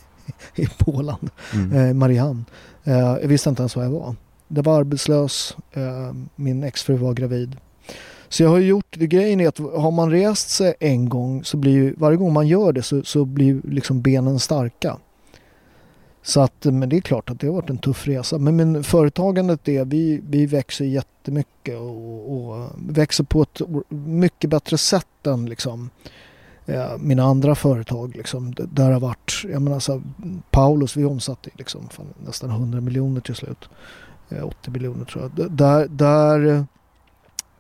i 0.61 0.67
Polen, 0.77 1.29
mm. 1.53 1.73
eh, 1.73 1.93
Mariehamn. 1.93 2.45
Eh, 2.83 2.97
jag 2.97 3.27
visste 3.27 3.49
inte 3.49 3.61
ens 3.61 3.75
var 3.75 3.83
jag 3.83 3.91
var. 3.91 4.15
Jag 4.49 4.63
var 4.63 4.79
arbetslös, 4.79 5.57
eh, 5.71 6.13
min 6.35 6.63
exfru 6.63 6.97
var 6.97 7.13
gravid. 7.13 7.57
Så 8.29 8.43
jag 8.43 8.49
har 8.49 8.59
gjort, 8.59 8.95
grejen 8.95 9.39
är 9.39 9.47
att 9.47 9.57
har 9.57 9.91
man 9.91 10.12
rest 10.12 10.49
sig 10.49 10.73
en 10.79 11.09
gång 11.09 11.43
så 11.43 11.57
blir 11.57 11.71
ju, 11.71 11.95
varje 11.97 12.17
gång 12.17 12.33
man 12.33 12.47
gör 12.47 12.73
det 12.73 12.81
så, 12.81 13.03
så 13.03 13.25
blir 13.25 13.62
liksom 13.63 14.01
benen 14.01 14.39
starka. 14.39 14.97
Så 16.21 16.41
att, 16.41 16.65
men 16.65 16.89
det 16.89 16.97
är 16.97 17.01
klart 17.01 17.29
att 17.29 17.39
det 17.39 17.47
har 17.47 17.53
varit 17.53 17.69
en 17.69 17.77
tuff 17.77 18.07
resa. 18.07 18.38
Men, 18.38 18.55
men 18.55 18.83
företagandet 18.83 19.67
är, 19.67 19.85
vi, 19.85 20.21
vi 20.29 20.45
växer 20.45 20.85
jättemycket 20.85 21.77
och, 21.77 22.33
och 22.33 22.69
växer 22.89 23.23
på 23.23 23.41
ett 23.41 23.62
mycket 23.89 24.49
bättre 24.49 24.77
sätt 24.77 25.27
än 25.27 25.45
liksom 25.45 25.89
eh, 26.65 26.97
mina 26.99 27.23
andra 27.23 27.55
företag. 27.55 28.15
Liksom, 28.15 28.53
där 28.71 28.91
har 28.91 28.99
varit, 28.99 29.45
jag 29.51 29.62
menar 29.62 29.79
så 29.79 30.01
Paulus, 30.51 30.97
vi 30.97 31.05
omsatte 31.05 31.49
liksom 31.53 31.89
nästan 32.25 32.49
100 32.49 32.81
miljoner 32.81 33.21
till 33.21 33.35
slut. 33.35 33.69
80 34.29 34.57
eh, 34.63 34.73
miljoner 34.73 35.05
tror 35.05 35.31
jag. 35.35 35.51
Där, 35.51 35.87
där 35.87 36.65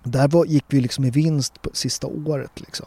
Där 0.03 0.27
var, 0.27 0.45
gick 0.45 0.65
vi 0.67 0.81
liksom 0.81 1.05
i 1.05 1.09
vinst 1.09 1.61
på 1.61 1.69
sista 1.73 2.07
året 2.07 2.51
liksom. 2.55 2.85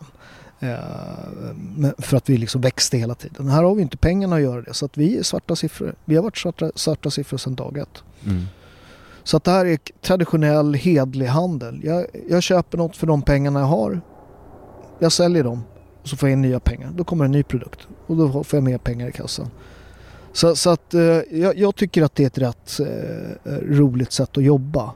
Eh, 0.60 1.90
för 1.98 2.16
att 2.16 2.28
vi 2.28 2.36
liksom 2.36 2.60
växte 2.60 2.98
hela 2.98 3.14
tiden. 3.14 3.48
Här 3.48 3.62
har 3.62 3.74
vi 3.74 3.82
inte 3.82 3.96
pengarna 3.96 4.36
att 4.36 4.42
göra 4.42 4.62
det 4.62 4.74
så 4.74 4.84
att 4.84 4.96
vi 4.98 5.18
är 5.18 5.22
svarta 5.22 5.56
siffror. 5.56 5.94
Vi 6.04 6.16
har 6.16 6.22
varit 6.22 6.38
svarta, 6.38 6.70
svarta 6.74 7.10
siffror 7.10 7.38
sedan 7.38 7.54
dag 7.54 7.78
ett. 7.78 8.02
Mm. 8.24 8.42
Så 9.24 9.36
att 9.36 9.44
det 9.44 9.50
här 9.50 9.66
är 9.66 9.78
traditionell 10.00 10.74
hedlig 10.74 11.26
handel. 11.26 11.80
Jag, 11.84 12.06
jag 12.28 12.42
köper 12.42 12.78
något 12.78 12.96
för 12.96 13.06
de 13.06 13.22
pengarna 13.22 13.60
jag 13.60 13.66
har. 13.66 14.00
Jag 14.98 15.12
säljer 15.12 15.44
dem 15.44 15.64
och 16.02 16.08
så 16.08 16.16
får 16.16 16.28
jag 16.28 16.36
in 16.36 16.42
nya 16.42 16.60
pengar. 16.60 16.90
Då 16.96 17.04
kommer 17.04 17.24
en 17.24 17.32
ny 17.32 17.42
produkt 17.42 17.88
och 18.06 18.16
då 18.16 18.44
får 18.44 18.56
jag 18.56 18.64
mer 18.64 18.78
pengar 18.78 19.08
i 19.08 19.12
kassan. 19.12 19.50
Så, 20.32 20.56
så 20.56 20.70
att 20.70 20.94
eh, 20.94 21.00
jag, 21.30 21.58
jag 21.58 21.76
tycker 21.76 22.02
att 22.02 22.14
det 22.14 22.22
är 22.22 22.26
ett 22.26 22.38
rätt 22.38 22.80
eh, 22.80 23.52
roligt 23.52 24.12
sätt 24.12 24.36
att 24.36 24.44
jobba. 24.44 24.92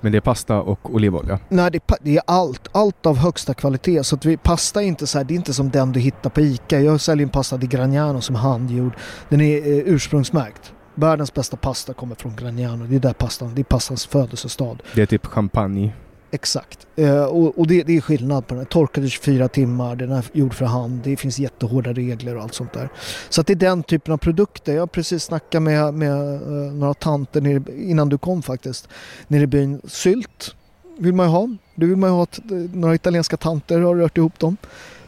Men 0.00 0.12
det 0.12 0.18
är 0.18 0.20
pasta 0.20 0.60
och 0.60 0.94
olivolja. 0.94 1.38
Nej, 1.48 1.70
det, 1.70 1.90
är 1.90 1.96
det 2.02 2.16
är 2.16 2.22
allt. 2.26 2.68
Allt 2.72 3.06
av 3.06 3.16
högsta 3.16 3.54
kvalitet. 3.54 4.04
Så 4.04 4.16
att 4.16 4.24
vi, 4.24 4.36
pasta 4.36 4.82
är 4.82 4.86
inte 4.86 5.06
så 5.06 5.18
här, 5.18 5.24
det 5.24 5.34
är 5.34 5.36
inte 5.36 5.54
som 5.54 5.70
den 5.70 5.92
du 5.92 6.00
hittar 6.00 6.30
på 6.30 6.40
ICA. 6.40 6.80
Jag 6.80 7.00
säljer 7.00 7.26
en 7.26 7.30
pasta 7.30 7.56
di 7.56 7.66
Gragnano 7.66 8.20
som 8.20 8.34
är 8.36 8.40
handgjord. 8.40 8.92
Den 9.28 9.40
är 9.40 9.56
eh, 9.56 9.94
ursprungsmärkt. 9.94 10.72
Världens 10.94 11.34
bästa 11.34 11.56
pasta 11.56 11.94
kommer 11.94 12.14
från 12.14 12.36
Gragnano. 12.36 12.86
Det 12.86 12.96
är 12.96 13.00
där 13.00 13.12
pastan, 13.12 13.54
det 13.54 13.60
är 13.60 13.64
pastans 13.64 14.06
födelsestad. 14.06 14.76
Det 14.94 15.02
är 15.02 15.06
typ 15.06 15.26
champagne. 15.26 15.92
Exakt. 16.34 16.86
Eh, 16.96 17.24
och 17.24 17.58
och 17.58 17.66
det, 17.66 17.82
det 17.82 17.96
är 17.96 18.00
skillnad 18.00 18.46
på 18.46 18.54
den. 18.54 18.66
Torkade 18.66 19.08
24 19.08 19.48
timmar, 19.48 19.96
den 19.96 20.12
är 20.12 20.24
gjord 20.32 20.54
för 20.54 20.64
hand, 20.64 21.00
det 21.04 21.16
finns 21.16 21.38
jättehårda 21.38 21.92
regler 21.92 22.36
och 22.36 22.42
allt 22.42 22.54
sånt 22.54 22.72
där. 22.72 22.88
Så 23.28 23.40
att 23.40 23.46
det 23.46 23.52
är 23.52 23.56
den 23.56 23.82
typen 23.82 24.14
av 24.14 24.18
produkter. 24.18 24.74
Jag 24.74 24.82
har 24.82 24.86
precis 24.86 25.24
snackat 25.24 25.62
med, 25.62 25.94
med 25.94 26.34
eh, 26.34 26.72
några 26.72 26.94
tanter 26.94 27.40
nere, 27.40 27.62
innan 27.76 28.08
du 28.08 28.18
kom 28.18 28.42
faktiskt, 28.42 28.88
nere 29.28 29.42
i 29.42 29.46
byn. 29.46 29.80
Sylt 29.84 30.54
vill 30.98 31.14
man 31.14 31.26
ju 31.26 31.30
ha. 31.30 31.48
Du 31.74 31.86
vill 31.86 31.96
man 31.96 32.10
ju 32.10 32.16
ha 32.16 32.22
eh, 32.22 32.70
några 32.74 32.94
italienska 32.94 33.36
tanter 33.36 33.80
har 33.80 33.94
rört 33.94 34.18
ihop 34.18 34.38
dem. 34.38 34.56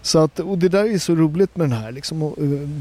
Så 0.05 0.19
att, 0.19 0.41
och 0.41 0.59
det 0.59 0.69
där 0.69 0.85
är 0.95 0.99
så 0.99 1.15
roligt 1.15 1.57
med 1.57 1.71
den 1.71 1.79
här 1.79 1.93
liksom, 1.93 2.23
eh, 2.23 2.33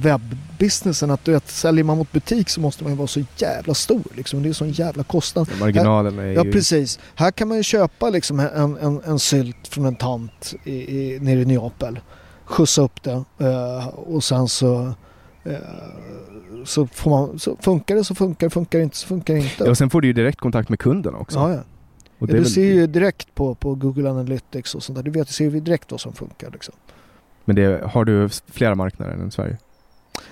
webbbusinessen. 0.03 1.11
Att 1.11 1.25
du 1.25 1.31
vet, 1.31 1.49
säljer 1.49 1.83
man 1.83 1.97
mot 1.97 2.11
butik 2.11 2.49
så 2.49 2.61
måste 2.61 2.83
man 2.83 2.93
ju 2.93 2.97
vara 2.97 3.07
så 3.07 3.21
jävla 3.37 3.73
stor. 3.73 4.01
Liksom. 4.15 4.43
Det 4.43 4.49
är 4.49 4.53
sån 4.53 4.69
jävla 4.71 5.03
kostnad. 5.03 5.49
Marginalerna 5.59 6.23
är 6.23 6.33
Ja 6.33 6.45
ju... 6.45 6.51
precis. 6.51 6.99
Här 7.15 7.31
kan 7.31 7.47
man 7.47 7.57
ju 7.57 7.63
köpa 7.63 8.09
liksom 8.09 8.39
en, 8.39 8.77
en, 8.77 9.01
en 9.05 9.19
sylt 9.19 9.67
från 9.67 9.85
en 9.85 9.95
tant 9.95 10.53
i, 10.63 10.71
i, 10.73 11.19
nere 11.19 11.39
i 11.39 11.45
Neapel. 11.45 11.99
Skjutsa 12.45 12.81
upp 12.81 13.03
det 13.03 13.23
eh, 13.39 13.87
och 13.87 14.23
sen 14.23 14.47
så, 14.47 14.93
eh, 15.43 15.53
så, 16.65 16.87
får 16.87 17.09
man, 17.09 17.39
så 17.39 17.57
funkar 17.61 17.95
det 17.95 18.03
så 18.03 18.15
funkar 18.15 18.47
det, 18.47 18.51
funkar 18.51 18.79
det 18.79 18.83
inte 18.83 18.97
så 18.97 19.07
funkar 19.07 19.33
det 19.33 19.39
inte. 19.39 19.63
Ja, 19.63 19.69
och 19.69 19.77
sen 19.77 19.89
får 19.89 20.01
du 20.01 20.07
ju 20.07 20.13
direkt 20.13 20.39
kontakt 20.39 20.69
med 20.69 20.79
kunderna 20.79 21.17
också. 21.17 21.39
ja, 21.39 21.49
ja. 21.53 21.59
Ja, 22.19 22.27
är 22.27 22.31
du 22.33 22.33
väl- 22.39 22.49
ser 22.51 22.65
ju 22.73 22.87
direkt 22.87 23.35
på, 23.35 23.55
på 23.55 23.75
Google 23.75 24.09
Analytics 24.09 24.75
och 24.75 24.83
sånt 24.83 24.95
där. 24.95 25.03
Du 25.03 25.11
vet, 25.11 25.27
du 25.27 25.33
ser 25.33 25.43
ju 25.49 25.59
direkt 25.59 25.91
vad 25.91 26.01
som 26.01 26.13
funkar. 26.13 26.51
Liksom. 26.51 26.75
Men 27.45 27.55
det, 27.55 27.83
har 27.83 28.05
du 28.05 28.29
flera 28.51 28.75
marknader 28.75 29.13
än 29.13 29.31
Sverige? 29.31 29.57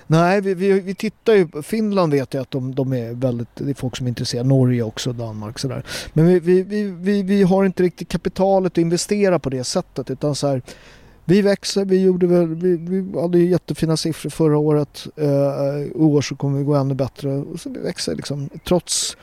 Nej, 0.06 0.40
vi, 0.40 0.54
vi, 0.54 0.80
vi 0.80 0.94
tittar 0.94 1.32
ju. 1.32 1.62
Finland 1.62 2.12
vet 2.12 2.34
jag 2.34 2.42
att 2.42 2.50
de, 2.50 2.74
de 2.74 2.92
är 2.92 3.12
väldigt, 3.12 3.48
det 3.54 3.70
är 3.70 3.74
folk 3.74 3.96
som 3.96 4.06
är 4.06 4.08
intresserade. 4.08 4.48
Norge 4.48 4.82
också, 4.82 5.12
Danmark 5.12 5.58
sådär. 5.58 5.84
Men 6.12 6.26
vi, 6.26 6.40
vi, 6.40 6.62
vi, 6.62 6.90
vi, 6.90 7.22
vi 7.22 7.42
har 7.42 7.64
inte 7.64 7.82
riktigt 7.82 8.08
kapitalet 8.08 8.72
att 8.72 8.78
investera 8.78 9.38
på 9.38 9.50
det 9.50 9.64
sättet 9.64 10.10
utan 10.10 10.34
så 10.34 10.46
här. 10.46 10.62
Vi 11.24 11.42
växer, 11.42 11.84
vi 11.84 12.02
gjorde 12.02 12.26
väl, 12.26 12.54
vi, 12.54 12.76
vi 12.76 13.20
hade 13.20 13.38
ju 13.38 13.50
jättefina 13.50 13.96
siffror 13.96 14.30
förra 14.30 14.58
året. 14.58 15.06
Eh, 15.16 15.26
I 15.26 15.92
år 15.94 16.20
så 16.20 16.36
kommer 16.36 16.58
vi 16.58 16.64
gå 16.64 16.74
ännu 16.74 16.94
bättre. 16.94 17.30
Och 17.30 17.60
så 17.60 17.70
vi 17.70 17.80
växer 17.80 18.14
liksom 18.14 18.48
trots 18.68 19.16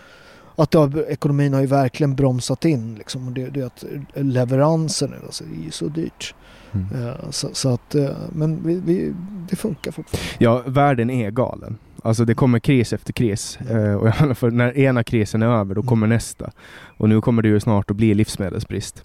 att 0.55 0.73
har, 0.73 1.11
ekonomin 1.11 1.53
har 1.53 1.61
ju 1.61 1.67
verkligen 1.67 2.15
bromsat 2.15 2.65
in 2.65 2.95
liksom. 2.95 3.27
Och 3.27 3.33
det, 3.33 3.49
det 3.49 3.61
är 3.61 3.65
att 3.65 3.83
leveransen, 4.13 5.13
alltså, 5.25 5.43
det 5.43 5.61
är 5.61 5.65
ju 5.65 5.71
så 5.71 5.87
dyrt. 5.87 6.35
Mm. 6.71 7.07
Eh, 7.07 7.29
så, 7.29 7.49
så 7.53 7.69
att, 7.69 7.95
eh, 7.95 8.09
men 8.31 8.63
vi, 8.63 8.81
vi, 8.85 9.13
det 9.49 9.55
funkar 9.55 9.91
fortfarande. 9.91 10.27
Ja, 10.37 10.63
världen 10.65 11.09
är 11.09 11.31
galen. 11.31 11.77
Alltså 12.03 12.25
det 12.25 12.33
kommer 12.33 12.59
kris 12.59 12.93
efter 12.93 13.13
kris. 13.13 13.59
Eh, 13.69 13.93
och 13.93 14.37
för 14.37 14.51
när 14.51 14.77
ena 14.77 15.03
krisen 15.03 15.41
är 15.41 15.47
över, 15.47 15.75
då 15.75 15.83
kommer 15.83 16.07
nästa. 16.07 16.51
Och 16.97 17.09
nu 17.09 17.21
kommer 17.21 17.41
det 17.41 17.49
ju 17.49 17.59
snart 17.59 17.91
att 17.91 17.97
bli 17.97 18.13
livsmedelsbrist. 18.13 19.03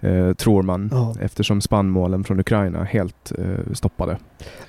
Eh, 0.00 0.32
tror 0.32 0.62
man. 0.62 0.88
Ja. 0.92 1.14
Eftersom 1.20 1.60
spannmålen 1.60 2.24
från 2.24 2.40
Ukraina 2.40 2.84
helt 2.84 3.32
eh, 3.38 3.72
stoppade. 3.72 4.18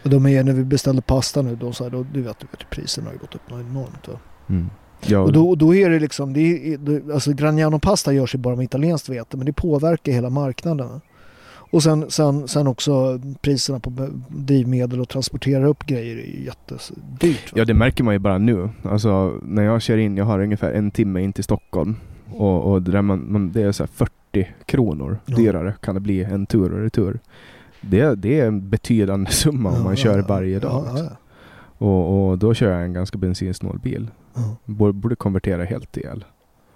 Och 0.03 0.09
de 0.09 0.25
är 0.25 0.43
när 0.43 0.53
vi 0.53 0.63
beställde 0.63 1.01
pasta 1.01 1.41
nu, 1.41 1.55
då, 1.55 1.71
så 1.71 1.83
här, 1.83 1.91
då, 1.91 2.05
du 2.13 2.21
vet, 2.21 2.39
du 2.39 2.47
vet 2.51 2.69
priserna 2.69 3.09
har 3.09 3.17
gått 3.17 3.35
upp 3.35 3.49
något 3.49 3.59
enormt. 3.59 4.07
Va? 4.07 4.19
Mm. 4.49 4.69
Ja, 5.05 5.19
Och 5.19 5.33
då, 5.33 5.55
då 5.55 5.75
är 5.75 5.89
det 5.89 5.99
liksom, 5.99 6.33
det 6.33 6.73
är, 6.73 7.13
alltså 7.13 7.33
Gragnano 7.33 7.79
pasta 7.79 8.13
görs 8.13 8.35
ju 8.35 8.39
bara 8.39 8.55
med 8.55 8.65
italienskt 8.65 9.09
vete 9.09 9.37
men 9.37 9.45
det 9.45 9.53
påverkar 9.53 10.11
hela 10.11 10.29
marknaden. 10.29 11.01
Och 11.71 11.83
sen, 11.83 12.11
sen, 12.11 12.47
sen 12.47 12.67
också 12.67 13.19
priserna 13.41 13.79
på 13.79 14.09
drivmedel 14.27 14.99
och 15.01 15.09
transportera 15.09 15.67
upp 15.67 15.85
grejer 15.85 16.17
är 16.17 16.25
ju 16.25 16.45
jättedyrt. 16.45 17.51
va? 17.53 17.59
ja, 17.59 17.65
det 17.65 17.73
märker 17.73 18.03
man 18.03 18.13
ju 18.15 18.19
bara 18.19 18.37
nu. 18.37 18.69
Alltså 18.83 19.39
när 19.43 19.63
jag 19.63 19.81
kör 19.81 19.97
in, 19.97 20.17
jag 20.17 20.25
har 20.25 20.39
ungefär 20.39 20.71
en 20.71 20.91
timme 20.91 21.21
in 21.21 21.33
till 21.33 21.43
Stockholm. 21.43 21.95
Och, 22.31 22.71
och 22.71 22.81
det, 22.81 22.91
där 22.91 23.01
man, 23.01 23.31
man, 23.31 23.51
det 23.51 23.61
är 23.61 23.71
så 23.71 23.83
här 23.83 23.89
40 24.33 24.47
kronor 24.65 25.17
Ja. 25.25 25.35
dyrare 25.35 25.75
kan 25.81 25.95
det 25.95 26.01
bli 26.01 26.23
en 26.23 26.45
tur 26.45 26.73
och 26.73 26.79
retur. 26.79 27.19
Det, 27.81 28.15
det 28.15 28.39
är 28.39 28.47
en 28.47 28.69
betydande 28.69 29.31
summa 29.31 29.69
om 29.69 29.75
Ja, 29.75 29.83
man 29.83 29.91
ja, 29.91 29.95
kör 29.95 30.21
varje 30.21 30.59
dag. 30.59 30.85
Och, 31.77 32.29
och 32.29 32.37
då 32.37 32.53
kör 32.53 32.71
jag 32.71 32.83
en 32.83 32.93
ganska 32.93 33.17
bensinsnål 33.17 33.79
bil. 33.79 34.07
Borde 34.65 35.15
konvertera 35.15 35.63
helt 35.65 35.91
till 35.91 36.03
el. 36.05 36.25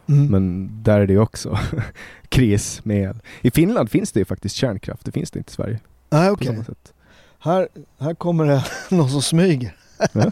Mm. 0.09 0.25
Men 0.27 0.69
där 0.83 0.99
är 0.99 1.07
det 1.07 1.17
också 1.17 1.59
kris 2.29 2.85
med 2.85 3.03
el. 3.09 3.15
I 3.41 3.51
Finland 3.51 3.91
finns 3.91 4.11
det 4.11 4.19
ju 4.19 4.25
faktiskt 4.25 4.55
kärnkraft. 4.55 5.05
Det 5.05 5.11
finns 5.11 5.31
det 5.31 5.39
inte 5.39 5.51
i 5.51 5.53
Sverige. 5.53 5.79
Nej, 6.09 6.27
På 6.27 6.33
okej. 6.33 6.63
sätt. 6.65 6.93
Här, 7.39 7.67
här 7.99 8.13
kommer 8.13 8.45
det 8.45 8.65
någon 8.95 9.09
som 9.09 9.21
smyger. 9.21 9.75
Ja. 10.13 10.31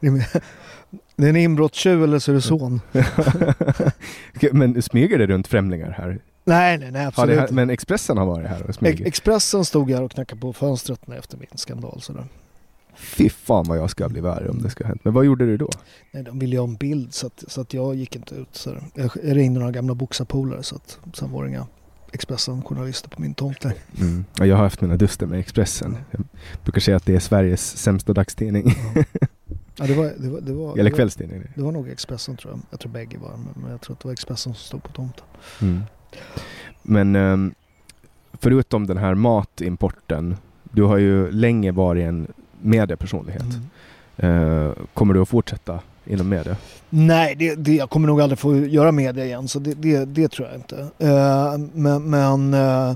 det, 1.16 1.26
är 1.26 1.28
en 1.28 1.36
inbrottstjuv 1.36 2.04
eller 2.04 2.18
så 2.18 2.30
är 2.30 2.34
det 2.34 2.42
son. 2.42 2.80
Men 4.52 4.82
smyger 4.82 5.18
det 5.18 5.26
runt 5.26 5.46
främlingar 5.46 5.90
här? 5.90 6.18
Nej, 6.44 6.78
nej, 6.78 6.90
nej 6.90 7.06
absolut 7.06 7.40
inte. 7.40 7.54
men 7.54 7.70
Expressen 7.70 8.16
har 8.18 8.26
varit 8.26 8.48
här 8.48 8.62
och 8.62 8.68
Ex- 8.68 8.78
smugit? 8.78 9.06
Expressen 9.06 9.64
stod 9.64 9.90
här 9.90 10.02
och 10.02 10.10
knackade 10.10 10.40
på 10.40 10.52
fönstret 10.52 11.08
efter 11.08 11.38
min 11.38 11.48
skandal. 11.54 12.00
Sådär. 12.00 12.24
Fy 12.96 13.28
fan 13.28 13.64
vad 13.68 13.78
jag 13.78 13.90
ska 13.90 14.08
bli 14.08 14.20
värre 14.20 14.48
om 14.48 14.62
det 14.62 14.70
ska 14.70 14.84
ha 14.84 14.88
hänt. 14.88 15.04
Men 15.04 15.12
vad 15.12 15.24
gjorde 15.24 15.46
du 15.46 15.56
då? 15.56 15.68
Nej, 16.12 16.22
de 16.22 16.38
ville 16.38 16.52
ju 16.52 16.60
ha 16.60 16.68
en 16.68 16.76
bild 16.76 17.14
så 17.14 17.26
att, 17.26 17.44
så 17.48 17.60
att 17.60 17.74
jag 17.74 17.94
gick 17.94 18.16
inte 18.16 18.34
ut. 18.34 18.48
Så 18.52 18.76
jag 18.94 19.10
ringde 19.22 19.60
några 19.60 19.72
gamla 19.72 19.94
boxarpolare 19.94 20.62
så 20.62 20.76
att 20.76 20.98
sen 21.14 21.32
var 21.32 21.44
det 21.44 21.50
inga 21.50 21.66
Expressen-journalister 22.12 23.08
på 23.08 23.22
min 23.22 23.34
tomt 23.34 23.64
längre. 23.64 23.78
Mm. 24.00 24.24
Ja, 24.38 24.46
jag 24.46 24.56
har 24.56 24.62
haft 24.62 24.80
mina 24.80 24.96
duster 24.96 25.26
med 25.26 25.38
Expressen. 25.38 25.96
Jag 26.10 26.24
brukar 26.64 26.80
säga 26.80 26.96
att 26.96 27.06
det 27.06 27.14
är 27.14 27.20
Sveriges 27.20 27.76
sämsta 27.76 28.12
dagstidning. 28.12 28.74
Ja, 29.76 29.86
det 29.86 29.94
var, 29.94 30.12
det 30.18 30.28
var, 30.28 30.40
det 30.40 30.52
var, 30.52 30.72
Eller 30.72 30.84
det 30.84 30.90
var, 30.90 30.96
kvällstidning. 30.96 31.42
det 31.54 31.62
var 31.62 31.72
nog 31.72 31.88
Expressen 31.88 32.36
tror 32.36 32.52
jag. 32.52 32.60
Jag 32.70 32.80
tror 32.80 32.92
bägge 32.92 33.18
var 33.18 33.30
men, 33.30 33.62
men 33.62 33.70
jag 33.70 33.80
tror 33.80 33.94
att 33.94 34.00
det 34.00 34.08
var 34.08 34.12
Expressen 34.12 34.54
som 34.54 34.54
stod 34.54 34.82
på 34.82 34.92
tomten. 34.92 35.24
Mm. 35.60 35.82
Men 36.82 37.16
ehm, 37.16 37.54
förutom 38.32 38.86
den 38.86 38.96
här 38.96 39.14
matimporten, 39.14 40.36
du 40.72 40.82
har 40.82 40.98
ju 40.98 41.30
länge 41.30 41.72
varit 41.72 42.02
en 42.02 42.32
mediepersonlighet. 42.64 43.42
Mm. 44.16 44.66
Eh, 44.66 44.72
kommer 44.94 45.14
du 45.14 45.22
att 45.22 45.28
fortsätta 45.28 45.80
inom 46.04 46.28
media? 46.28 46.56
Nej, 46.90 47.34
det, 47.34 47.54
det, 47.54 47.74
jag 47.74 47.90
kommer 47.90 48.08
nog 48.08 48.20
aldrig 48.20 48.38
få 48.38 48.56
göra 48.56 48.92
media 48.92 49.24
igen 49.24 49.48
så 49.48 49.58
det, 49.58 49.74
det, 49.74 50.04
det 50.04 50.28
tror 50.28 50.48
jag 50.48 50.56
inte. 50.56 50.88
Eh, 50.98 51.58
men 51.72 52.10
men 52.10 52.54
uh, 52.54 52.94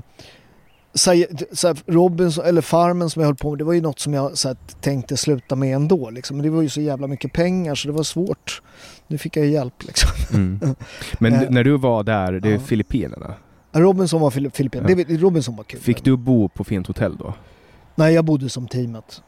så 0.93 1.11
här, 1.11 1.25
så 1.55 1.67
här, 1.67 1.77
Robinson, 1.85 2.45
eller 2.45 2.61
Farmen 2.61 3.09
som 3.09 3.19
jag 3.19 3.27
höll 3.27 3.35
på 3.35 3.49
med, 3.49 3.57
det 3.57 3.63
var 3.63 3.73
ju 3.73 3.81
något 3.81 3.99
som 3.99 4.13
jag 4.13 4.37
så 4.37 4.47
här, 4.47 4.57
tänkte 4.81 5.17
sluta 5.17 5.55
med 5.55 5.75
ändå. 5.75 6.09
Liksom. 6.09 6.37
Men 6.37 6.43
det 6.43 6.49
var 6.49 6.61
ju 6.61 6.69
så 6.69 6.81
jävla 6.81 7.07
mycket 7.07 7.33
pengar 7.33 7.75
så 7.75 7.87
det 7.87 7.93
var 7.93 8.03
svårt. 8.03 8.61
Nu 9.07 9.17
fick 9.17 9.37
jag 9.37 9.45
ju 9.45 9.51
hjälp 9.51 9.83
liksom. 9.83 10.09
Mm. 10.33 10.59
Men 11.19 11.33
Eh, 11.33 11.49
när 11.49 11.63
du 11.63 11.77
var 11.77 12.03
där, 12.03 12.31
det 12.31 12.49
är 12.49 12.53
ja. 12.53 12.59
Filippinerna. 12.59 13.33
Robinson 13.71 14.21
var 14.21 14.29
Fili- 14.29 14.51
Filippin. 14.53 15.05
Ja. 15.09 15.17
Robinson 15.17 15.55
var 15.55 15.63
kul. 15.63 15.79
Fick 15.79 16.03
du 16.03 16.17
bo 16.17 16.49
på 16.49 16.63
fint 16.63 16.87
hotell 16.87 17.17
då? 17.17 17.33
Nej, 17.95 18.13
jag 18.13 18.25
bodde 18.25 18.49
som 18.49 18.67
teamet. 18.67 19.21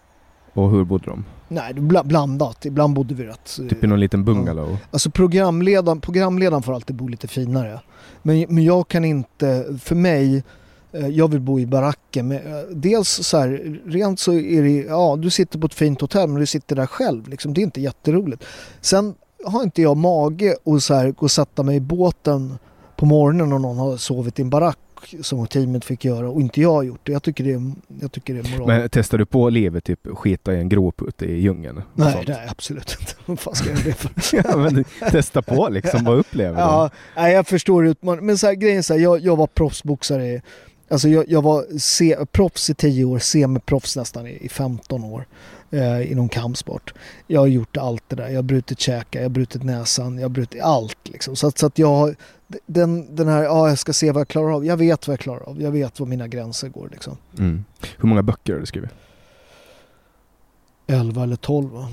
Och 0.53 0.71
hur 0.71 0.83
bodde 0.83 1.05
de? 1.05 1.25
Nej, 1.47 1.73
blandat. 2.03 2.65
Ibland 2.65 2.93
bodde 2.93 3.13
vi 3.13 3.23
rätt. 3.23 3.59
eh, 3.61 3.67
Typ 3.67 3.83
i 3.83 3.87
någon 3.87 3.99
liten 3.99 4.23
bungalow? 4.25 4.77
Alltså 4.91 5.11
programledaren, 5.11 6.01
programledaren 6.01 6.63
får 6.63 6.73
alltid 6.73 6.95
bo 6.95 7.07
lite 7.07 7.27
finare. 7.27 7.79
Men, 8.21 8.45
men 8.49 8.63
jag 8.63 8.87
kan 8.87 9.05
inte, 9.05 9.65
för 9.81 9.95
mig, 9.95 10.43
eh, 10.91 11.07
jag 11.07 11.27
vill 11.31 11.41
bo 11.41 11.59
i 11.59 11.65
baracken. 11.65 12.27
Men, 12.27 12.37
eh, 12.37 12.61
dels 12.71 13.09
så 13.09 13.37
här, 13.37 13.79
rent 13.85 14.19
så 14.19 14.33
är 14.33 14.63
det, 14.63 14.69
ja 14.77 15.15
du 15.19 15.29
sitter 15.29 15.59
på 15.59 15.65
ett 15.67 15.73
fint 15.73 16.01
hotell 16.01 16.27
men 16.29 16.39
du 16.39 16.45
sitter 16.45 16.75
där 16.75 16.85
själv. 16.85 17.27
Liksom, 17.27 17.53
det 17.53 17.61
är 17.61 17.63
inte 17.63 17.81
jätteroligt. 17.81 18.43
Sen 18.81 19.13
har 19.45 19.63
inte 19.63 19.81
jag 19.81 19.97
mage 19.97 20.55
att 20.65 20.83
så 20.83 20.93
här, 20.93 21.11
gå 21.11 21.17
och 21.25 21.31
sätta 21.31 21.63
mig 21.63 21.75
i 21.75 21.79
båten 21.79 22.57
på 22.97 23.05
morgonen 23.05 23.53
och 23.53 23.61
någon 23.61 23.77
har 23.77 23.97
sovit 23.97 24.39
i 24.39 24.41
en 24.41 24.49
barack 24.49 24.77
och 25.19 25.25
som 25.25 25.47
teamet 25.47 25.85
fick 25.85 26.05
göra 26.05 26.29
och 26.29 26.41
inte 26.41 26.61
jag 26.61 26.73
har 26.73 26.83
gjort 26.83 26.99
det. 27.03 27.11
Jag 27.11 27.23
tycker 27.23 27.43
det 27.43 27.51
är, 27.51 27.71
jag 28.01 28.11
tycker 28.11 28.33
det 28.33 28.39
är 28.39 28.51
moral. 28.51 28.67
Men 28.67 28.89
testar 28.89 29.17
du 29.17 29.25
på 29.25 29.49
livet, 29.49 29.83
typ 29.83 30.07
skita 30.13 30.53
i 30.53 30.57
en 30.57 30.69
grop 30.69 31.01
ute 31.01 31.25
i 31.25 31.41
djungeln? 31.41 31.81
nej, 31.93 32.23
nej, 32.27 32.47
absolut 32.49 32.97
inte. 32.99 33.13
Vad 33.25 33.39
fan 33.39 33.55
ska 33.55 33.69
jag 33.69 33.77
göra 33.77 33.87
det 33.87 33.93
för? 33.93 34.37
ja, 34.49 34.57
men 34.57 34.83
testa 35.11 35.41
på 35.41 35.69
liksom, 35.69 36.03
vad 36.03 36.17
upplever 36.17 36.53
du? 36.53 36.59
Ja, 36.59 36.89
nej, 37.15 37.33
jag 37.33 37.47
förstår 37.47 37.87
utmaningen. 37.87 38.25
Men 38.25 38.37
så 38.37 38.47
här, 38.47 38.53
grejen 38.53 38.77
är 38.77 38.81
så 38.81 38.93
här, 38.93 39.01
jag, 39.01 39.19
jag 39.19 39.35
var 39.35 39.47
proffsboxare 39.47 40.41
Alltså 40.91 41.09
jag, 41.09 41.29
jag 41.29 41.41
var 41.41 41.77
se, 41.79 42.17
proffs 42.31 42.69
i 42.69 42.73
10 42.73 43.05
år, 43.05 43.19
semiproffs 43.19 43.95
nästan 43.95 44.27
i, 44.27 44.37
i 44.41 44.49
15 44.49 45.03
år 45.03 45.25
eh, 45.71 46.11
inom 46.11 46.29
kampsport. 46.29 46.93
Jag 47.27 47.39
har 47.39 47.47
gjort 47.47 47.77
allt 47.77 48.03
det 48.07 48.15
där. 48.15 48.29
Jag 48.29 48.35
har 48.35 48.43
brutit 48.43 48.79
käkar, 48.79 49.19
jag 49.19 49.25
har 49.25 49.29
brutit 49.29 49.63
näsan, 49.63 50.15
jag 50.15 50.23
har 50.23 50.29
brutit 50.29 50.61
allt. 50.61 50.97
Liksom. 51.03 51.35
Så, 51.35 51.47
att, 51.47 51.57
så 51.57 51.65
att 51.65 51.79
jag 51.79 52.15
den, 52.65 53.15
den 53.15 53.27
här, 53.27 53.43
ja 53.43 53.69
jag 53.69 53.79
ska 53.79 53.93
se 53.93 54.11
vad 54.11 54.19
jag 54.19 54.27
klarar 54.27 54.55
av. 54.55 54.65
Jag 54.65 54.77
vet 54.77 55.07
vad 55.07 55.13
jag 55.13 55.19
klarar 55.19 55.49
av. 55.49 55.61
Jag 55.61 55.71
vet 55.71 55.99
var 55.99 56.07
mina 56.07 56.27
gränser 56.27 56.69
går 56.69 56.89
liksom. 56.91 57.17
Mm. 57.37 57.65
Hur 57.97 58.09
många 58.09 58.23
böcker 58.23 58.53
har 58.53 58.59
du 58.59 58.65
skrivit? 58.65 58.89
11 60.87 61.23
eller 61.23 61.35
12 61.35 61.69
va? 61.69 61.87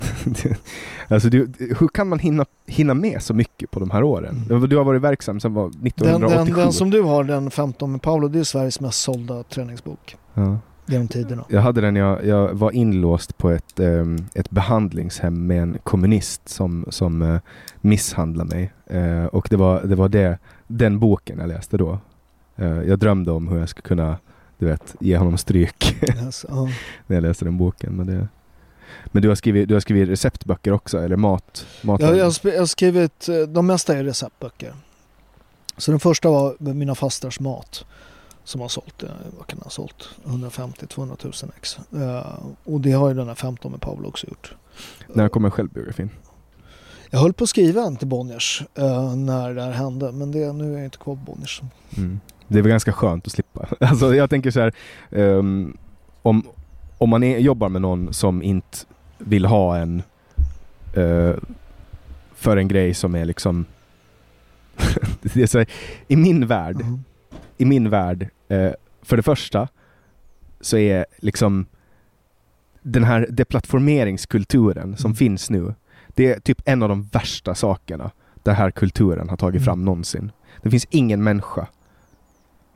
alltså 1.08 1.28
du, 1.28 1.52
hur 1.58 1.88
kan 1.88 2.08
man 2.08 2.18
hinna, 2.18 2.46
hinna 2.66 2.94
med 2.94 3.22
så 3.22 3.34
mycket 3.34 3.70
på 3.70 3.80
de 3.80 3.90
här 3.90 4.02
åren? 4.02 4.44
Mm. 4.50 4.68
Du 4.68 4.76
har 4.76 4.84
varit 4.84 5.02
verksam 5.02 5.40
sedan 5.40 5.54
var 5.54 5.66
1987. 5.66 6.36
Den, 6.36 6.44
den, 6.46 6.64
den 6.64 6.72
som 6.72 6.90
du 6.90 7.02
har, 7.02 7.24
den 7.24 7.50
15 7.50 7.92
med 7.92 8.02
Paolo, 8.02 8.28
det 8.28 8.38
är 8.38 8.44
Sveriges 8.44 8.80
mest 8.80 9.00
sålda 9.00 9.42
träningsbok. 9.42 10.16
Ja. 10.34 10.58
Genom 10.90 11.08
tiderna. 11.08 11.44
Jag 11.48 11.60
hade 11.60 11.80
den, 11.80 11.96
jag, 11.96 12.26
jag 12.26 12.54
var 12.54 12.70
inlåst 12.70 13.38
på 13.38 13.50
ett, 13.50 13.80
um, 13.80 14.28
ett 14.34 14.50
behandlingshem 14.50 15.46
med 15.46 15.62
en 15.62 15.78
kommunist 15.84 16.48
som, 16.48 16.86
som 16.88 17.22
uh, 17.22 17.40
misshandlade 17.80 18.54
mig. 18.54 18.72
Uh, 18.94 19.24
och 19.24 19.46
det 19.50 19.56
var, 19.56 19.82
det 19.82 19.94
var 19.94 20.08
det, 20.08 20.38
den 20.66 20.98
boken 20.98 21.38
jag 21.38 21.48
läste 21.48 21.76
då. 21.76 21.98
Uh, 22.58 22.82
jag 22.82 22.98
drömde 22.98 23.32
om 23.32 23.48
hur 23.48 23.58
jag 23.58 23.68
skulle 23.68 23.82
kunna, 23.82 24.18
du 24.58 24.66
vet, 24.66 24.96
ge 25.00 25.16
honom 25.16 25.38
stryk 25.38 25.96
Yes, 26.24 26.46
ja. 26.48 26.68
när 27.06 27.16
jag 27.16 27.22
läste 27.22 27.44
den 27.44 27.58
boken. 27.58 27.96
Men, 27.96 28.06
det, 28.06 28.28
men 29.06 29.22
du, 29.22 29.28
har 29.28 29.34
skrivit, 29.34 29.68
du 29.68 29.74
har 29.74 29.80
skrivit 29.80 30.08
receptböcker 30.08 30.72
också, 30.72 30.98
eller 30.98 31.16
mat? 31.16 31.66
mat 31.82 32.00
Jag, 32.00 32.16
jag, 32.16 32.24
har 32.24 32.66
skrivit, 32.66 33.28
eh, 33.28 33.36
de 33.36 33.66
mesta 33.66 33.96
är 33.96 34.04
receptböcker. 34.04 34.74
Så 35.76 35.90
den 35.90 36.00
första 36.00 36.28
var 36.28 36.56
mina 36.58 36.94
fasters 36.94 37.40
mat. 37.40 37.84
Som 38.50 38.60
har 38.60 38.68
sålt, 38.68 39.02
eh, 39.02 39.08
vad 39.38 39.46
kan 39.46 39.58
ha 39.58 39.70
sålt? 39.70 40.08
150-200 40.24 41.44
000 41.44 41.52
ex. 41.56 41.78
Eh, 41.92 42.38
och 42.64 42.80
det 42.80 42.92
har 42.92 43.08
ju 43.08 43.14
den 43.14 43.28
här 43.28 43.34
15 43.34 43.72
med 43.72 43.80
Pavlo 43.80 44.08
också 44.08 44.26
gjort. 44.26 44.54
När 45.06 45.28
kommer 45.28 45.50
självbiografin? 45.50 46.10
Jag 47.10 47.20
höll 47.20 47.32
på 47.32 47.44
att 47.44 47.50
skriva 47.50 47.82
en 47.82 47.96
till 47.96 48.08
Bonniers 48.08 48.62
eh, 48.74 49.14
när 49.16 49.54
det 49.54 49.62
här 49.62 49.70
hände. 49.72 50.12
Men 50.12 50.32
det, 50.32 50.52
nu 50.52 50.72
är 50.72 50.76
jag 50.76 50.84
inte 50.84 50.98
kvar 50.98 51.14
på 51.16 51.20
Bonniers. 51.32 51.62
Mm. 51.96 52.20
Det 52.48 52.58
är 52.58 52.62
väl 52.62 52.70
ganska 52.70 52.92
skönt 52.92 53.26
att 53.26 53.32
slippa. 53.32 53.68
Alltså 53.80 54.14
jag 54.14 54.30
tänker 54.30 54.50
så 54.50 54.60
här, 54.60 54.72
um, 55.10 55.76
om, 56.22 56.46
om 56.98 57.10
man 57.10 57.22
är, 57.22 57.38
jobbar 57.38 57.68
med 57.68 57.82
någon 57.82 58.12
som 58.12 58.42
inte 58.42 58.78
vill 59.18 59.44
ha 59.44 59.76
en 59.76 60.02
uh, 60.96 61.34
för 62.34 62.56
en 62.56 62.68
grej 62.68 62.94
som 62.94 63.14
är 63.14 63.24
liksom 63.24 63.64
det 65.22 65.42
är 65.42 65.46
så 65.46 65.58
här, 65.58 65.66
I 66.08 66.16
min 66.16 66.46
värld, 66.46 66.76
Mhm. 66.76 67.04
i 67.58 67.64
min 67.64 67.90
värld, 67.90 68.28
eh, 68.50 68.72
för 69.02 69.16
det 69.16 69.22
första 69.22 69.68
så 70.60 70.76
är 70.76 71.06
liksom 71.18 71.66
den 72.82 73.04
här 73.04 73.26
deplattformeringskulturen 73.30 74.96
som 74.96 75.08
Mm. 75.08 75.16
finns 75.16 75.50
nu, 75.50 75.74
det 76.08 76.32
är 76.32 76.40
typ 76.40 76.62
en 76.64 76.82
av 76.82 76.88
de 76.88 77.02
värsta 77.02 77.54
sakerna 77.54 78.10
den 78.42 78.54
här 78.54 78.70
kulturen 78.70 79.28
har 79.28 79.36
tagit 79.36 79.56
Mm. 79.60 79.64
fram 79.64 79.84
någonsin. 79.84 80.32
Det 80.62 80.70
finns 80.70 80.86
ingen 80.90 81.22
människa, 81.24 81.66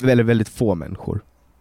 eller 0.03 0.25
väldigt 0.25 0.49
få 0.49 0.75
människor, 0.75 1.21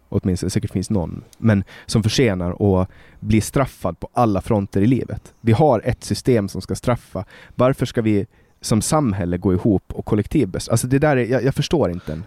åtminstone 0.09 0.49
säkert 0.49 0.71
finns 0.71 0.89
någon, 0.89 1.23
men 1.37 1.63
som 1.85 2.03
förtjänar 2.03 2.81
att 2.81 2.89
bli 3.19 3.41
straffad 3.41 3.99
på 3.99 4.09
alla 4.13 4.41
fronter 4.41 4.81
i 4.81 4.87
livet. 4.87 5.33
Vi 5.41 5.51
har 5.51 5.81
ett 5.85 6.03
system 6.03 6.49
som 6.49 6.61
ska 6.61 6.75
straffa. 6.75 7.25
Varför 7.55 7.85
ska 7.85 8.01
vi 8.01 8.25
som 8.61 8.81
samhälle 8.81 9.37
gå 9.37 9.53
ihop 9.53 9.83
och 9.93 10.05
kollektivbestraffa? 10.05 10.73
Alltså 10.73 10.87
det 10.87 10.99
där 10.99 11.17
är, 11.17 11.25
jag, 11.25 11.43
jag 11.43 11.55
förstår 11.55 11.91
inte. 11.91 12.21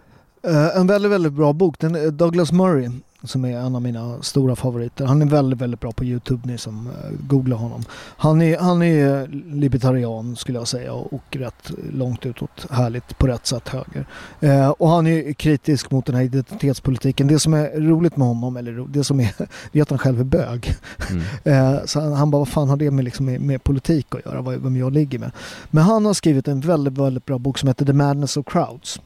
Eh, 0.46 0.76
en 0.76 0.86
väldigt, 0.86 1.12
väldigt 1.12 1.32
bra 1.32 1.52
bok. 1.52 1.78
Den 1.78 1.94
är 1.94 2.10
Douglas 2.10 2.52
Murray 2.52 2.90
som 3.22 3.44
är 3.44 3.58
en 3.58 3.74
av 3.74 3.82
mina 3.82 4.22
stora 4.22 4.56
favoriter. 4.56 5.04
Han 5.04 5.22
är 5.22 5.26
väldigt, 5.26 5.60
väldigt 5.60 5.80
bra 5.80 5.92
på 5.92 6.04
Youtube, 6.04 6.48
ni 6.48 6.58
som 6.58 6.86
uh, 6.86 6.92
googlar 7.28 7.56
honom. 7.56 7.84
Han 8.16 8.42
är, 8.42 8.58
han 8.58 8.82
är 8.82 9.26
libertarian 9.54 10.36
skulle 10.36 10.58
jag 10.58 10.68
säga 10.68 10.92
och 10.92 11.22
rätt 11.30 11.70
långt 11.92 12.26
utåt 12.26 12.66
härligt 12.70 13.18
på 13.18 13.26
rätt 13.26 13.46
sätt 13.46 13.68
höger. 13.68 14.06
Eh, 14.40 14.68
och 14.68 14.88
han 14.88 15.06
är 15.06 15.32
kritisk 15.32 15.90
mot 15.90 16.06
den 16.06 16.14
här 16.14 16.22
identitetspolitiken. 16.22 17.26
Det 17.26 17.38
som 17.38 17.54
är 17.54 17.80
roligt 17.80 18.16
med 18.16 18.28
honom, 18.28 18.56
eller 18.56 18.86
det 18.88 19.04
som 19.04 19.20
är, 19.20 19.32
det 19.72 19.78
är 19.78 19.82
att 19.82 19.90
han 19.90 19.98
själv 19.98 20.20
är 20.20 20.24
bög. 20.24 20.74
Mm. 21.10 21.22
Eh, 21.44 21.84
så 21.84 22.00
han, 22.00 22.12
han 22.12 22.30
bara, 22.30 22.38
vad 22.38 22.48
fan 22.48 22.68
har 22.68 22.76
det 22.76 22.90
med, 22.90 23.04
liksom, 23.04 23.26
med, 23.26 23.40
med 23.40 23.64
politik 23.64 24.14
att 24.14 24.26
göra, 24.26 24.40
vad, 24.40 24.54
vem 24.54 24.76
jag 24.76 24.92
ligger 24.92 25.18
med? 25.18 25.30
Men 25.70 25.84
han 25.84 26.06
har 26.06 26.14
skrivit 26.14 26.48
en 26.48 26.60
väldigt, 26.60 26.98
väldigt 26.98 27.24
bra 27.24 27.38
bok 27.38 27.58
som 27.58 27.68
heter 27.68 27.84
The 27.84 27.92
Madness 27.92 28.36
of 28.36 28.46
Crowds. 28.46 29.00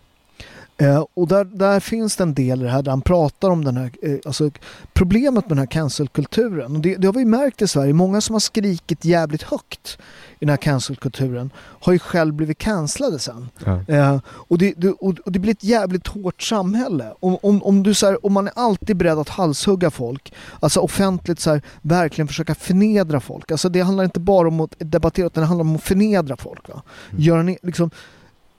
Eh, 0.81 1.05
och 1.15 1.29
där, 1.29 1.45
där 1.45 1.81
finns 1.81 2.17
det 2.17 2.23
en 2.23 2.35
del 2.35 2.61
i 2.61 2.65
det 2.65 2.71
här 2.71 2.83
där 2.83 2.91
han 2.91 3.03
pratar 3.03 3.51
om 3.51 3.65
den 3.65 3.77
här, 3.77 3.91
eh, 4.03 4.19
alltså 4.27 4.51
problemet 4.93 5.45
med 5.45 5.51
den 5.51 5.59
här 5.59 5.67
cancelkulturen. 5.67 6.83
Det, 6.83 6.97
det 6.97 7.07
har 7.07 7.15
vi 7.15 7.25
märkt 7.25 7.63
i 7.63 7.69
Sverige, 7.69 7.93
många 7.93 8.21
som 8.21 8.35
har 8.35 8.41
skrikit 8.41 9.05
jävligt 9.05 9.43
högt 9.43 9.99
i 10.33 10.45
den 10.45 10.49
här 10.49 10.57
cancelkulturen 10.57 11.51
har 11.57 11.93
ju 11.93 11.99
själv 11.99 12.35
blivit 12.35 12.59
cancellade 12.59 13.19
sen. 13.19 13.49
Ja. 13.65 13.95
Eh, 13.95 14.21
och, 14.27 14.59
det, 14.59 14.75
det, 14.77 14.89
och, 14.89 15.19
och 15.19 15.33
det 15.33 15.39
blir 15.39 15.53
ett 15.53 15.65
jävligt 15.65 16.07
hårt 16.07 16.43
samhälle. 16.43 17.15
Om, 17.21 17.39
om, 17.43 17.63
om, 17.63 17.83
du, 17.83 17.95
så 17.95 18.07
här, 18.07 18.27
om 18.27 18.33
man 18.33 18.47
är 18.47 18.53
alltid 18.57 18.97
beredd 18.97 19.19
att 19.19 19.29
halshugga 19.29 19.91
folk, 19.91 20.33
alltså 20.61 20.81
offentligt 20.81 21.41
så 21.41 21.51
här, 21.51 21.63
verkligen 21.83 22.29
försöka 22.29 22.55
förnedra 22.55 23.21
folk. 23.21 23.51
Alltså 23.51 23.69
det 23.69 23.81
handlar 23.81 24.05
inte 24.05 24.21
bara 24.21 24.49
om 24.49 24.61
att 24.61 24.75
debattera 24.79 25.27
utan 25.27 25.41
det 25.41 25.47
handlar 25.47 25.65
om 25.65 25.77
att 25.77 25.83
förnedra 25.83 26.37
folk. 26.37 26.69
Va? 26.69 26.83
Mm. 27.11 27.23
Göra 27.23 27.43
ne- 27.43 27.59
liksom, 27.63 27.91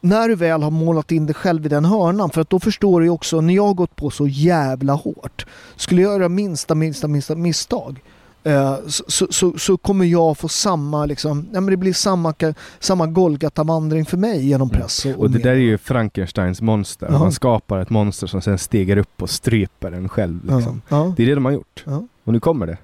när 0.01 0.27
du 0.27 0.35
väl 0.35 0.63
har 0.63 0.71
målat 0.71 1.11
in 1.11 1.25
dig 1.25 1.35
själv 1.35 1.65
i 1.65 1.69
den 1.69 1.85
hörnan, 1.85 2.29
för 2.29 2.41
att 2.41 2.49
då 2.49 2.59
förstår 2.59 3.01
du 3.01 3.09
också, 3.09 3.41
när 3.41 3.53
jag 3.53 3.67
har 3.67 3.73
gått 3.73 3.95
på 3.95 4.09
så 4.09 4.27
jävla 4.27 4.93
hårt, 4.93 5.45
skulle 5.75 6.01
jag 6.01 6.13
göra 6.13 6.29
minsta, 6.29 6.75
minsta, 6.75 7.07
minsta 7.07 7.35
misstag 7.35 8.01
eh, 8.43 8.75
så, 8.87 9.27
så, 9.29 9.53
så, 9.59 9.77
kommer 9.77 10.05
jag 10.05 10.37
få 10.37 10.47
samma, 10.47 11.05
liksom, 11.05 11.45
ja, 11.53 11.61
men 11.61 11.71
det 11.71 11.77
blir 11.77 11.93
samma, 11.93 12.33
samma 12.79 13.07
Golgata-vandring 13.07 14.05
för 14.05 14.17
mig 14.17 14.45
genom 14.47 14.69
Mm. 14.69 14.81
press 14.81 15.05
och, 15.05 15.11
Och 15.11 15.29
det 15.31 15.37
media. 15.37 15.51
där 15.51 15.57
är 15.57 15.61
ju 15.63 15.77
Frankensteins 15.77 16.61
monster. 16.61 17.07
Ja. 17.11 17.19
Man 17.19 17.31
skapar 17.31 17.79
ett 17.79 17.89
monster 17.89 18.27
som 18.27 18.41
sen 18.41 18.57
stiger 18.57 18.97
upp 18.97 19.21
och 19.21 19.29
stryper 19.29 19.91
en 19.91 20.09
själv. 20.09 20.39
Liksom. 20.55 20.81
ja, 20.89 20.97
ja, 21.05 21.13
Det 21.17 21.23
är 21.23 21.27
det 21.27 21.35
de 21.35 21.45
har 21.45 21.51
gjort. 21.51 21.83
ja. 21.85 22.03
Och 22.23 22.33
nu 22.33 22.39
kommer 22.39 22.65
det. 22.67 22.77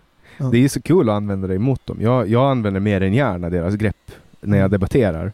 Det 0.51 0.57
är 0.63 0.69
så 0.69 0.81
kul 0.81 1.09
att 1.09 1.15
använda 1.15 1.47
det 1.47 1.55
emot 1.55 1.85
dem. 1.85 1.97
Jag, 2.01 2.29
jag 2.29 2.51
använder 2.51 2.79
mer 2.79 3.01
än 3.01 3.13
gärna 3.13 3.49
deras 3.49 3.75
grepp 3.75 4.11
när 4.41 4.57
jag 4.57 4.65
Mm. 4.65 4.71
debatterar 4.71 5.33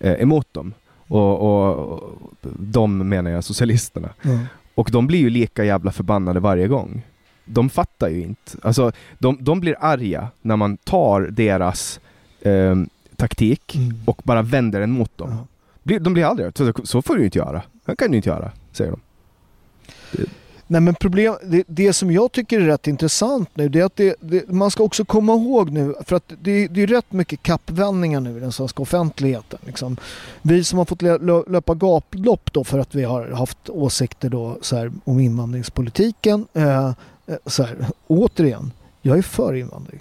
eh, 0.00 0.12
emot 0.12 0.46
dem. 0.54 0.72
Och, 1.08 1.40
och, 1.40 1.78
och 2.02 2.18
de 2.58 2.98
menar 3.08 3.30
jag 3.30 3.44
socialisterna. 3.44 4.08
ja. 4.22 4.38
Och 4.74 4.88
de 4.92 5.06
blir 5.06 5.18
ju 5.18 5.30
lika 5.30 5.64
jävla 5.64 5.92
förbannade 5.92 6.40
varje 6.40 6.68
gång. 6.68 7.02
De 7.44 7.70
fattar 7.70 8.08
ju 8.08 8.22
inte. 8.22 8.52
Alltså, 8.62 8.92
de, 9.18 9.36
de 9.40 9.60
blir 9.60 9.76
arga 9.80 10.28
när 10.42 10.56
man 10.56 10.76
tar 10.76 11.20
deras 11.20 12.00
eh, 12.40 12.76
taktik 13.16 13.76
Mm. 13.76 14.00
och 14.06 14.20
bara 14.24 14.42
vänder 14.42 14.80
den 14.80 14.90
mot 14.90 15.18
dem. 15.18 15.46
Ja. 15.82 15.98
De 15.98 16.12
blir 16.14 16.24
aldrig 16.24 16.58
så, 16.58 16.72
så 16.84 17.02
får 17.02 17.16
du 17.16 17.24
inte 17.24 17.38
göra. 17.38 17.62
Det 17.84 17.96
kan 17.96 18.10
du 18.10 18.16
inte 18.16 18.28
göra, 18.28 18.50
säger 18.72 18.90
de. 18.90 19.00
Nej 20.72 20.80
men 20.80 20.94
problem, 20.94 21.34
det, 21.42 21.64
det 21.66 21.92
som 21.92 22.10
jag 22.10 22.32
tycker 22.32 22.60
är 22.60 22.66
rätt 22.66 22.86
intressant 22.86 23.48
nu 23.54 23.68
det 23.68 23.80
är 23.80 23.84
att 23.84 23.96
det, 23.96 24.16
det, 24.20 24.48
man 24.48 24.70
ska 24.70 24.82
också 24.82 25.04
komma 25.04 25.32
ihåg 25.32 25.70
nu 25.70 25.94
för 26.04 26.16
att 26.16 26.32
det, 26.42 26.68
det 26.68 26.82
är 26.82 26.86
rätt 26.86 27.12
mycket 27.12 27.42
kappvändningar 27.42 28.20
nu 28.20 28.36
i 28.36 28.40
den 28.40 28.52
svenska 28.52 28.82
offentligheten. 28.82 29.58
Liksom. 29.66 29.96
Vi 30.42 30.64
som 30.64 30.78
har 30.78 30.84
fått 30.84 31.02
löpa 31.50 31.74
gaplopp 31.74 32.52
då 32.52 32.64
för 32.64 32.78
att 32.78 32.94
vi 32.94 33.04
har 33.04 33.28
haft 33.28 33.68
åsikter 33.68 34.28
då 34.28 34.58
så 34.60 34.76
här, 34.76 34.92
om 35.04 35.20
invandringspolitiken. 35.20 36.46
Eh, 36.52 36.86
eh, 36.86 36.92
så 37.46 37.62
här, 37.62 37.86
återigen, 38.06 38.72
jag 39.02 39.18
är 39.18 39.22
för 39.22 39.54
invandring. 39.54 40.00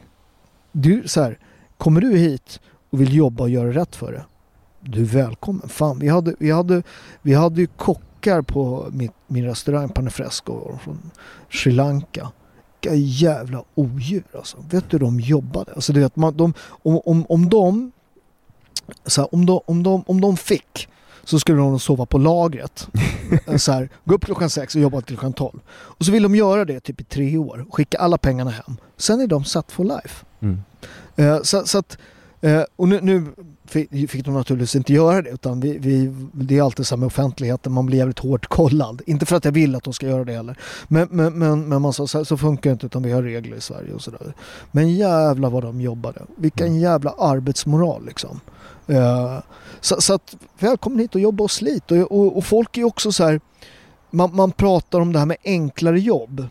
Du, 0.72 1.04
så 1.06 1.22
här, 1.22 1.38
kommer 1.78 2.02
du 2.02 2.18
hit 2.18 2.60
och 2.90 3.02
vill 3.02 3.16
jobba 3.16 3.44
och 3.44 3.50
göra 3.50 3.72
rätt 3.72 3.96
för 3.96 4.12
det? 4.12 4.26
Du 4.80 5.02
är 5.02 5.06
välkommen. 5.06 5.70
Fan, 5.70 6.00
vi 6.00 6.08
hade, 6.08 6.36
vi 6.40 6.52
hade, 6.52 6.84
vi 7.22 7.34
hade 7.34 7.62
ju 7.62 7.68
kockar 8.22 8.42
på 8.42 8.90
mitt, 8.92 9.12
min 9.28 9.46
restaurang 9.46 9.90
Panefresco 9.90 10.80
från 10.84 11.12
Sri 11.50 11.72
Lanka. 11.72 12.32
Vilka 12.82 12.96
jävla 12.96 13.64
odjur 13.76 14.24
alltså. 14.36 14.58
Vet 14.70 14.90
du 14.90 14.98
hur 14.98 15.00
de 15.00 15.20
jobbade? 15.20 15.74
Alltså, 15.74 15.94
du 15.94 16.00
vet, 16.00 16.16
man, 16.16 16.38
de, 16.38 16.54
om, 16.84 17.02
om, 17.06 17.26
om 17.30 17.50
de 17.50 17.92
så 19.06 19.22
här, 19.22 19.36
om, 19.36 19.46
de, 19.46 19.60
om, 19.66 19.84
de, 19.84 20.04
om 20.08 20.22
de 20.22 20.38
fick 20.38 20.90
så 21.24 21.40
skulle 21.40 21.58
de 21.58 21.80
sova 21.80 22.06
på 22.06 22.18
lagret. 22.18 22.88
så 23.58 23.72
här, 23.72 23.90
gå 24.06 24.16
upp 24.16 24.26
klockan 24.26 24.50
sex 24.50 24.76
och 24.76 24.82
jobba 24.82 25.02
till 25.02 25.18
klockan 25.18 25.34
tolv. 25.34 25.60
Och 25.70 26.06
så 26.06 26.12
vill 26.12 26.24
de 26.24 26.36
göra 26.36 26.66
det 26.66 26.80
typ 26.80 27.02
i 27.02 27.04
tre 27.04 27.38
år. 27.38 27.66
Skicka 27.72 27.98
alla 27.98 28.18
pengarna 28.18 28.52
hem. 28.52 28.78
Sen 28.98 29.22
är 29.22 29.28
de 29.28 29.44
set 29.44 29.72
for 29.72 29.84
life. 29.84 30.26
Mm. 30.40 30.62
Eh, 31.16 31.42
så, 31.42 31.66
så 31.66 31.78
att 31.78 31.98
Eh, 32.42 32.64
och 32.76 32.88
nu, 32.88 33.00
nu 33.02 33.26
fick, 33.66 34.26
de 34.26 34.34
naturligtvis 34.34 34.76
inte 34.76 34.94
göra 34.94 35.22
det 35.22 35.30
utan 35.30 35.60
vi, 35.60 35.78
vi, 35.78 36.16
det 36.34 36.58
är 36.58 36.62
alltid 36.62 36.88
så 36.88 36.98
med 36.98 37.08
offentligheten, 37.08 37.72
man 37.72 37.86
blir 37.86 37.98
jävligt 37.98 38.20
hårt 38.20 38.48
kollad. 38.48 39.02
Inte 39.06 39.26
för 39.26 39.36
att 39.36 39.46
jag 39.46 39.52
vill 39.52 39.76
att 39.76 39.84
de 39.84 39.94
ska 39.94 40.08
göra 40.08 40.24
det 40.24 40.34
heller. 40.34 40.58
Men, 40.88 41.08
men, 41.12 41.40
men, 41.40 41.70
men 41.70 41.82
man 41.82 41.94
sa 41.94 42.08
så, 42.08 42.26
så 42.26 42.38
funkar 42.38 42.70
det 42.70 42.74
inte 42.74 42.86
utan 42.86 43.04
vi 43.04 43.12
har 43.12 43.24
regler 43.24 43.58
i 43.58 43.62
Sverige 43.62 43.94
och 43.94 44.02
sådär. 44.02 44.34
Men 44.72 44.96
jävla 44.96 45.50
vad 45.50 45.64
de 45.64 45.82
jobbade. 45.82 46.22
Vilken 46.36 46.68
Mm. 46.68 46.80
jävla 46.80 47.12
arbetsmoral 47.12 48.06
liksom. 48.06 48.40
Eh, 48.88 49.40
så, 49.82 50.02
så 50.02 50.14
att 50.14 50.36
välkommen 50.60 51.00
hit 51.00 51.16
och 51.16 51.22
jobba 51.22 51.44
och 51.44 51.52
slit. 51.52 51.92
Och, 51.92 51.98
och, 51.98 52.38
och 52.38 52.46
folk 52.46 52.78
är 52.78 52.84
också 52.84 53.12
så 53.12 53.24
här, 53.24 53.42
man, 54.12 54.36
man 54.36 54.52
pratar 54.52 55.00
om 55.00 55.14
det 55.14 55.20
här 55.20 55.26
med 55.26 55.38
enklare 55.44 56.00
jobb. 56.00 56.48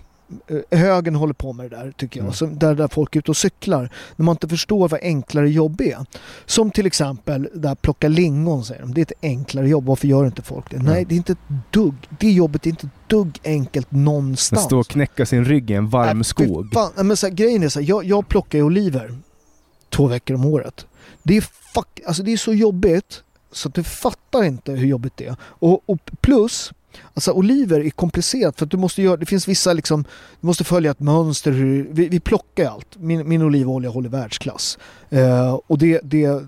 Eh, 0.70 0.78
Högern 0.78 1.14
håller 1.14 1.34
på 1.34 1.52
med 1.52 1.70
det 1.70 1.76
där 1.76 1.92
tycker 1.96 2.20
jag. 2.24 2.42
Mm. 2.42 2.58
Där, 2.58 2.74
där 2.74 2.88
folk 2.88 3.16
är 3.16 3.18
ute 3.20 3.30
och 3.30 3.36
cyklar. 3.36 3.90
När 4.16 4.24
man 4.24 4.32
inte 4.34 4.48
förstår 4.48 4.88
vad 4.88 5.00
enklare 5.02 5.50
jobb 5.50 5.80
är. 5.80 5.98
Som 6.46 6.70
till 6.70 6.86
exempel 6.86 7.48
där 7.54 7.74
plocka 7.74 8.08
lingon 8.08 8.64
säger 8.64 8.80
de. 8.80 8.94
Det 8.94 9.00
är 9.00 9.02
ett 9.02 9.12
enklare 9.22 9.68
jobb. 9.68 9.84
Varför 9.86 10.08
gör 10.08 10.26
inte 10.26 10.42
folk 10.42 10.70
det? 10.70 10.76
Nej, 10.76 10.86
Mm. 10.96 11.08
det 11.08 11.14
är 11.14 11.16
inte 11.16 11.32
ett 11.32 11.38
dugg. 11.70 11.94
Det 12.18 12.30
jobbet 12.30 12.66
är 12.66 12.70
inte 12.70 12.86
ett 12.86 13.08
dugg 13.10 13.38
enkelt 13.44 13.86
Men 13.90 14.04
någonstans. 14.04 14.62
stå 14.62 14.78
och 14.80 14.88
knäcka 14.88 15.26
sin 15.26 15.44
rygg 15.44 15.70
i 15.70 15.74
en 15.74 15.88
varm 15.88 16.16
Nej, 16.18 16.24
skog. 16.24 16.70
Fan. 16.74 16.92
Nej, 16.96 17.04
Men 17.04 17.16
så 17.16 17.26
här, 17.26 17.34
grejen 17.34 17.62
är 17.62 17.68
så 17.68 17.80
här, 17.80 17.86
jag, 17.88 18.04
jag 18.04 18.28
plockar 18.28 18.58
ju 18.58 18.64
oliver 18.64 19.18
två 19.90 20.06
veckor 20.06 20.34
om 20.34 20.44
året. 20.44 20.86
Det 21.22 21.36
är, 21.36 21.40
fuck, 21.74 22.00
alltså 22.06 22.22
det 22.22 22.32
är 22.32 22.36
så 22.36 22.54
jobbigt 22.54 23.22
så 23.52 23.68
att 23.68 23.74
du 23.74 23.82
fattar 23.82 24.44
inte 24.44 24.72
hur 24.72 24.86
jobbigt 24.86 25.12
det 25.16 25.26
är. 25.26 25.36
Och, 25.42 25.82
och 25.86 25.98
plus, 26.20 26.72
alltså 27.14 27.32
oliver 27.32 27.80
är 27.80 27.90
komplicerat 27.90 28.58
för 28.58 28.64
att 28.66 28.70
du 28.70 28.76
måste 28.76 29.02
göra, 29.02 29.16
det 29.16 29.26
finns 29.26 29.48
vissa 29.48 29.72
liksom, 29.72 30.04
du 30.40 30.46
måste 30.46 30.64
följa 30.64 30.90
ett 30.90 31.00
mönster. 31.00 31.52
Hur, 31.52 31.88
vi, 31.90 32.08
vi 32.08 32.20
plockar 32.20 32.66
allt. 32.70 32.96
Min, 32.98 33.28
min 33.28 33.42
olivolja 33.42 33.90
håller 33.90 34.08
världsklass. 34.08 34.78
Eh, 35.10 35.54
och 35.66 35.78
det, 35.78 36.00
det, 36.04 36.42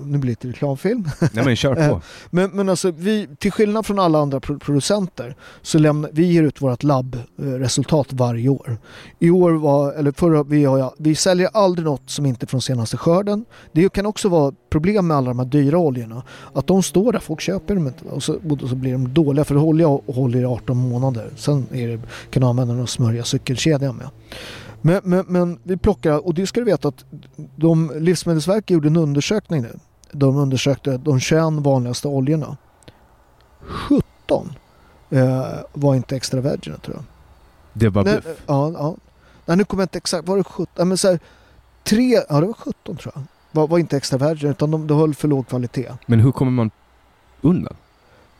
nu 0.00 0.18
blir 0.18 0.20
det 0.20 0.26
lite 0.26 0.48
reklamfilm. 0.48 1.08
Nej 1.32 1.44
men 1.44 1.56
kör 1.56 1.76
Eh, 1.78 1.88
på. 1.90 2.00
Men, 2.30 2.50
men 2.50 2.68
alltså 2.68 2.90
vi, 2.90 3.28
till 3.38 3.52
skillnad 3.52 3.86
från 3.86 3.98
alla 3.98 4.18
andra 4.18 4.40
pro- 4.40 4.58
producenter 4.58 5.36
så 5.62 5.78
lämnar 5.78 6.10
vi 6.12 6.26
ger 6.32 6.42
ut 6.42 6.62
vårt 6.62 6.82
labbresultat 6.82 8.06
varje 8.12 8.48
år. 8.48 8.78
I 9.18 9.30
år 9.30 9.50
var, 9.52 9.92
eller 9.92 10.12
förra, 10.12 10.42
vi, 10.42 10.64
har, 10.64 10.92
vi 10.98 11.14
säljer 11.14 11.48
aldrig 11.52 11.84
något 11.84 12.10
som 12.10 12.26
inte 12.26 12.44
är 12.44 12.46
från 12.46 12.62
senaste 12.62 12.96
skörden. 12.96 13.44
Det 13.72 13.92
kan 13.92 14.06
också 14.06 14.28
vara 14.28 14.52
problem 14.70 15.06
med 15.06 15.16
alla 15.16 15.28
de 15.28 15.38
här 15.38 15.46
dyra 15.46 15.78
oljorna. 15.78 16.22
Att 16.52 16.66
de 16.66 16.82
står 16.82 17.12
där, 17.12 17.20
folk 17.20 17.40
köper 17.40 17.74
dem 17.74 17.86
inte 17.86 18.04
och 18.04 18.22
så, 18.22 18.34
och 18.50 18.68
så 18.68 18.74
blir 18.74 18.92
de 18.92 19.14
dåliga 19.14 19.44
för 19.44 19.56
olja 19.56 19.88
håller 20.14 20.40
i 20.40 20.44
18 20.44 20.76
månader. 20.76 21.30
Sen 21.36 21.66
är 21.72 21.88
det, 21.88 22.00
kan 22.30 22.40
du 22.40 22.46
använda 22.46 22.74
den 22.74 22.82
och 22.82 22.88
smörja 22.88 23.24
cykelkedjan 23.24 23.96
med. 23.96 24.10
Men, 24.82 25.00
men, 25.04 25.24
men 25.28 25.58
vi 25.62 25.76
plockar, 25.76 26.26
och 26.26 26.34
det 26.34 26.46
ska 26.46 26.60
du 26.60 26.66
veta 26.66 26.88
att 26.88 27.04
de, 27.56 27.92
Livsmedelsverket 27.96 28.70
gjorde 28.70 28.88
en 28.88 28.96
undersökning 28.96 29.62
nu. 29.62 29.78
De 30.12 30.36
undersökte 30.36 30.96
de 30.96 31.20
21 31.20 31.42
vanligaste 31.52 32.08
oljorna. 32.08 32.56
17 33.60 34.52
eh, 35.10 35.46
var 35.72 35.94
inte 35.94 36.16
extra 36.16 36.40
virgin 36.40 36.74
tror 36.84 36.96
jag. 36.96 37.04
Det 37.72 37.88
var 37.88 38.04
Nej, 38.04 38.12
bluff. 38.12 38.42
ja, 38.46 38.72
ja. 38.72 38.96
Nej, 39.46 39.56
nu 39.56 39.64
kommer 39.64 39.82
jag 39.82 39.84
inte 39.84 39.98
exakt, 39.98 40.28
var 40.28 40.36
det 40.36 40.44
17? 40.44 40.66
Ja, 40.76 40.84
men 40.84 40.98
så 40.98 41.08
här, 41.08 41.18
tre, 41.84 42.20
ja 42.28 42.40
det 42.40 42.46
var 42.46 42.54
17 42.54 42.96
tror 42.96 43.12
jag. 43.14 43.22
Var, 43.52 43.68
var 43.68 43.78
inte 43.78 43.96
extra 43.96 44.28
virgin 44.28 44.50
utan 44.50 44.70
de, 44.70 44.86
de 44.86 44.98
höll 44.98 45.14
för 45.14 45.28
låg 45.28 45.48
kvalitet. 45.48 45.92
Men 46.06 46.20
hur 46.20 46.32
kommer 46.32 46.52
man 46.52 46.70
undan? 47.40 47.76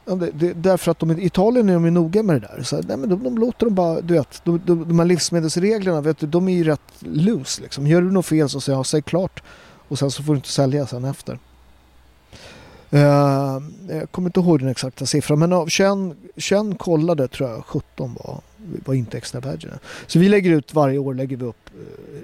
Ja, 0.09 0.14
det, 0.14 0.30
det, 0.30 0.52
därför 0.52 0.90
att 0.90 0.98
de, 0.98 1.11
i 1.11 1.24
Italien 1.26 1.68
är 1.68 1.74
de 1.74 1.84
ju 1.84 1.90
noga 1.90 2.22
med 2.22 2.40
det 2.40 2.48
där. 2.48 2.62
Så 2.62 2.76
nej, 2.76 2.96
men 2.96 3.09
de, 3.09 3.24
de 3.24 3.38
låter 3.38 3.66
dem 3.66 3.74
bara, 3.74 4.00
du 4.00 4.14
vet, 4.14 4.44
de, 4.44 4.61
de, 4.66 4.88
de 4.88 4.98
här 4.98 5.06
livsmedelsreglerna, 5.06 6.00
vet 6.00 6.18
du, 6.18 6.26
de 6.26 6.48
är 6.48 6.52
ju 6.52 6.64
rätt 6.64 6.92
loose 7.00 7.62
liksom. 7.62 7.86
Gör 7.86 8.02
du 8.02 8.11
något 8.12 8.26
fel 8.26 8.48
så 8.48 8.61
säger 8.61 8.78
jag, 8.78 8.86
säg 8.86 9.02
klart. 9.02 9.42
Och 9.88 9.98
sen 9.98 10.11
så 10.11 10.22
får 10.22 10.32
du 10.32 10.36
inte 10.36 10.48
sälja 10.48 10.86
sen 10.86 11.04
efter. 11.04 11.38
Uh, 12.92 13.00
jag 13.88 14.11
kommer 14.11 14.28
inte 14.28 14.40
ihåg 14.40 14.61
den 14.61 14.68
exakta 14.68 15.06
siffran 15.06 15.38
men 15.38 15.52
av 15.52 15.66
21, 15.66 15.92
21 16.36 16.78
kollade 16.78 17.28
tror 17.28 17.50
jag 17.50 17.64
17 17.66 18.14
var, 18.14 18.40
var 18.86 18.94
inte 18.94 19.16
extra 19.18 19.40
virgin. 19.40 19.70
Så 20.06 20.18
vi 20.18 20.28
lägger 20.28 20.50
ut 20.50 20.74
varje 20.74 20.98
år, 20.98 21.14
lägger 21.14 21.36
vi 21.36 21.44
upp, 21.44 21.70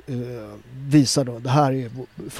eh, 0.06 0.14
eh, 0.14 0.48
visar 0.88 1.24
då, 1.24 1.38
det 1.38 1.50
här 1.50 1.72
är 1.72 1.90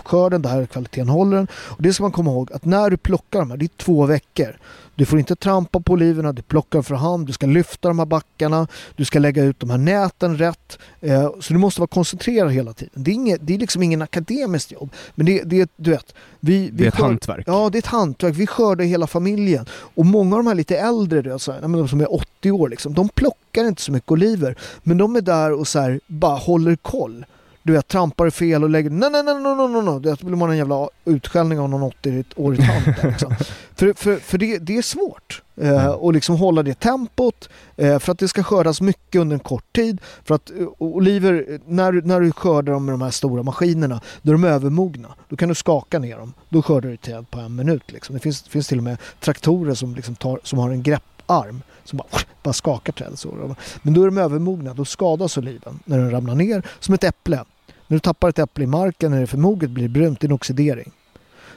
skörden, 0.04 0.42
det 0.42 0.48
här 0.48 0.60
är 0.62 0.66
kvaliteten 0.66 1.08
håller 1.08 1.36
den. 1.36 1.46
Och 1.54 1.82
det 1.82 1.92
ska 1.94 2.02
man 2.04 2.12
komma 2.12 2.30
ihåg 2.30 2.52
att 2.52 2.64
när 2.64 2.90
du 2.90 2.96
plockar 2.96 3.38
de 3.38 3.50
här, 3.50 3.56
det 3.58 3.64
är 3.64 3.70
två 3.84 4.06
veckor. 4.06 4.56
Du 4.96 5.04
får 5.04 5.18
inte 5.18 5.36
trampa 5.36 5.80
på 5.80 5.92
oliverna, 5.92 6.32
du 6.32 6.42
plockar 6.42 6.82
för 6.82 6.94
hand, 6.94 7.26
du 7.26 7.32
ska 7.32 7.46
lyfta 7.46 7.88
de 7.88 7.98
här 7.98 8.06
backarna, 8.06 8.66
du 8.96 9.04
ska 9.04 9.18
lägga 9.18 9.44
ut 9.44 9.60
de 9.60 9.70
här 9.70 9.78
näten 9.78 10.38
rätt. 10.38 10.78
Eh, 11.00 11.30
så 11.40 11.52
du 11.52 11.58
måste 11.58 11.80
vara 11.80 11.88
koncentrerad 11.88 12.50
hela 12.52 12.72
tiden. 12.72 12.92
Det 13.04 13.10
är, 13.10 13.14
inget, 13.14 13.46
det 13.46 13.54
är 13.54 13.58
liksom 13.58 13.82
ingen 13.82 14.02
akademiskt 14.02 14.72
jobb. 14.72 14.90
Men 15.14 15.26
det, 15.26 15.42
det 15.42 15.60
är, 15.60 15.68
du 15.76 15.90
vet, 15.90 16.14
vi, 16.40 16.58
vi 16.58 16.70
Det 16.70 16.84
är 16.84 16.88
ett 16.88 16.94
skör- 16.94 17.04
hantverk. 17.04 17.44
Ja, 17.46 17.70
det 17.72 17.76
är 17.76 17.80
ett 17.80 17.86
hantverk. 17.86 18.34
Vi 18.34 18.46
skördar 18.46 18.84
hela 18.84 19.06
familjen. 19.06 19.66
Och 19.70 20.06
många 20.06 20.36
av 20.36 20.42
de 20.44 20.46
här 20.48 20.54
lite 20.54 20.78
äldre, 20.78 21.22
vet, 21.22 21.38
så 21.38 21.52
här, 21.52 21.86
som 21.86 22.00
är 22.00 22.14
80 22.14 22.50
år, 22.50 22.68
liksom, 22.68 22.94
de 22.94 23.08
plockar 23.08 23.64
inte 23.68 23.82
så 23.84 23.92
mycket 23.92 24.10
oliver. 24.10 24.56
Men 24.82 24.98
de 24.98 25.16
är 25.16 25.20
där 25.20 25.52
och 25.52 25.68
så 25.68 25.78
här, 25.80 26.00
bara 26.06 26.36
håller 26.36 26.76
koll. 26.76 27.26
Du 27.62 27.72
vet, 27.72 27.88
trampar 27.88 28.30
fel 28.30 28.64
och 28.64 28.70
lägger... 28.70 28.90
Nej, 28.90 29.10
nej, 29.10 29.22
nej, 29.22 29.34
nej, 29.34 29.54
nej, 29.56 29.68
nej, 29.68 29.82
nej. 29.82 30.00
Det 30.00 30.22
blir 30.24 30.36
man 30.36 30.50
en 30.50 30.56
jävla 30.56 30.88
utskällning 31.04 31.58
av 31.58 31.70
någon 31.70 31.90
80-årig 32.02 32.58
tant. 32.60 32.84
där, 33.02 33.08
Liksom. 33.10 33.34
för 33.74 33.92
för, 33.96 34.16
för 34.16 34.38
det, 34.38 34.58
det 34.58 34.76
är 34.76 34.82
svårt. 34.82 35.42
Eh, 35.60 35.84
Mm. 35.84 35.90
och 35.94 36.12
liksom 36.12 36.36
hålla 36.36 36.62
det 36.62 36.74
tempot. 36.80 37.48
Eh, 37.76 37.98
för 37.98 38.12
att 38.12 38.18
det 38.18 38.28
ska 38.28 38.42
skördas 38.42 38.80
mycket 38.80 39.20
under 39.20 39.34
en 39.34 39.40
kort 39.40 39.72
tid. 39.72 40.00
För 40.24 40.34
att 40.34 40.50
eh, 40.50 40.66
oliver, 40.78 41.60
när, 41.66 41.92
när 41.92 42.20
du 42.20 42.32
skördar 42.32 42.72
dem 42.72 42.84
med 42.84 42.92
de 42.92 43.02
här 43.02 43.10
stora 43.10 43.42
maskinerna, 43.42 44.00
då 44.22 44.30
är 44.30 44.34
de 44.34 44.44
övermogna. 44.44 45.08
Då 45.28 45.36
kan 45.36 45.48
du 45.48 45.54
skaka 45.54 45.98
ner 45.98 46.18
dem. 46.18 46.32
Då 46.48 46.62
skördar 46.62 46.88
du 46.90 46.96
träd 46.96 47.30
på 47.30 47.40
en 47.40 47.56
minut. 47.56 47.92
Liksom. 47.92 48.14
Det 48.14 48.20
finns, 48.20 48.42
finns 48.42 48.68
till 48.68 48.78
och 48.78 48.84
med 48.84 48.96
traktorer 49.20 49.74
som, 49.74 49.94
liksom 49.94 50.14
tar, 50.14 50.40
som 50.42 50.58
har 50.58 50.70
en 50.70 50.82
grepparm 51.24 51.62
som 51.84 51.96
bara, 51.96 52.22
bara 52.42 52.52
skakar. 52.52 53.10
Så. 53.14 53.56
Men 53.82 53.94
då 53.94 54.02
är 54.02 54.06
de 54.06 54.18
övermogna. 54.18 54.74
Då 54.74 54.84
skadas 54.84 55.38
oliven 55.38 55.80
när 55.84 55.98
den 55.98 56.10
ramlar 56.10 56.34
ner. 56.34 56.62
Som 56.80 56.94
ett 56.94 57.04
äpple. 57.04 57.44
När 57.86 57.96
du 57.96 58.00
tappar 58.00 58.28
ett 58.28 58.38
äpple 58.38 58.64
i 58.64 58.66
marken 58.66 59.10
när 59.10 59.18
det 59.18 59.24
är 59.24 59.26
för 59.26 59.38
moget 59.38 59.70
blir 59.70 59.82
det 59.82 59.88
brunt. 59.88 60.20
Det 60.20 60.24
är 60.24 60.28
en 60.28 60.34
oxidering. 60.34 60.92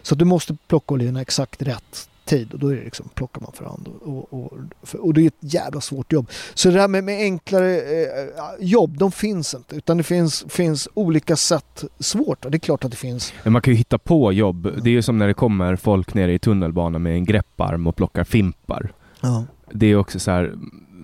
Så 0.02 0.16
du 0.16 0.26
måste 0.26 0.58
plocka 0.68 0.94
oliverna 0.94 1.22
exakt 1.22 1.62
rätt 1.62 2.10
tid 2.26 2.54
och 2.54 2.60
då 2.60 2.68
är 2.68 2.76
det 2.76 2.84
liksom, 2.84 3.10
plockar 3.14 3.42
man 3.42 3.52
för 3.54 3.66
hand. 3.66 3.88
Och, 3.88 4.34
och, 4.34 4.54
och, 4.54 4.54
och 5.00 5.14
det 5.14 5.22
är 5.22 5.28
ett 5.28 5.54
jävla 5.54 5.82
svårt 5.82 6.14
jobb. 6.14 6.30
Så 6.54 6.70
det 6.70 6.82
här 6.82 6.88
med, 6.88 7.04
med 7.04 7.22
enklare 7.22 7.76
eh, 7.78 8.28
jobb, 8.60 8.98
de 8.98 9.12
finns 9.12 9.54
inte. 9.54 9.76
Utan 9.76 9.98
det 9.98 10.04
finns, 10.04 10.46
finns 10.50 10.88
olika 10.94 11.36
sätt 11.36 11.84
svårt. 12.00 12.46
Och 12.46 12.52
det 12.52 12.58
är 12.58 12.60
klart 12.60 12.84
att 12.84 12.92
det 12.92 12.98
finns. 12.98 13.34
Men 13.44 13.54
man 13.54 13.62
kan 13.62 13.74
ju 13.74 13.78
hitta 13.78 13.98
på 13.98 14.34
jobb. 14.34 14.64
Det 14.84 14.90
är 14.90 14.94
ju 14.94 15.02
som 15.02 15.18
när 15.18 15.28
det 15.28 15.34
kommer 15.34 15.76
folk 15.76 16.14
nere 16.14 16.34
i 16.34 16.40
tunnelbanan 16.40 17.04
med 17.04 17.14
en 17.14 17.26
grepparm 17.26 17.88
och 17.88 17.96
plockar 17.96 18.24
fimpar. 18.24 18.94
Ja. 19.22 19.46
Det 19.72 19.86
är 19.88 19.96
också 19.96 20.20
så 20.20 20.32
här, 20.32 20.54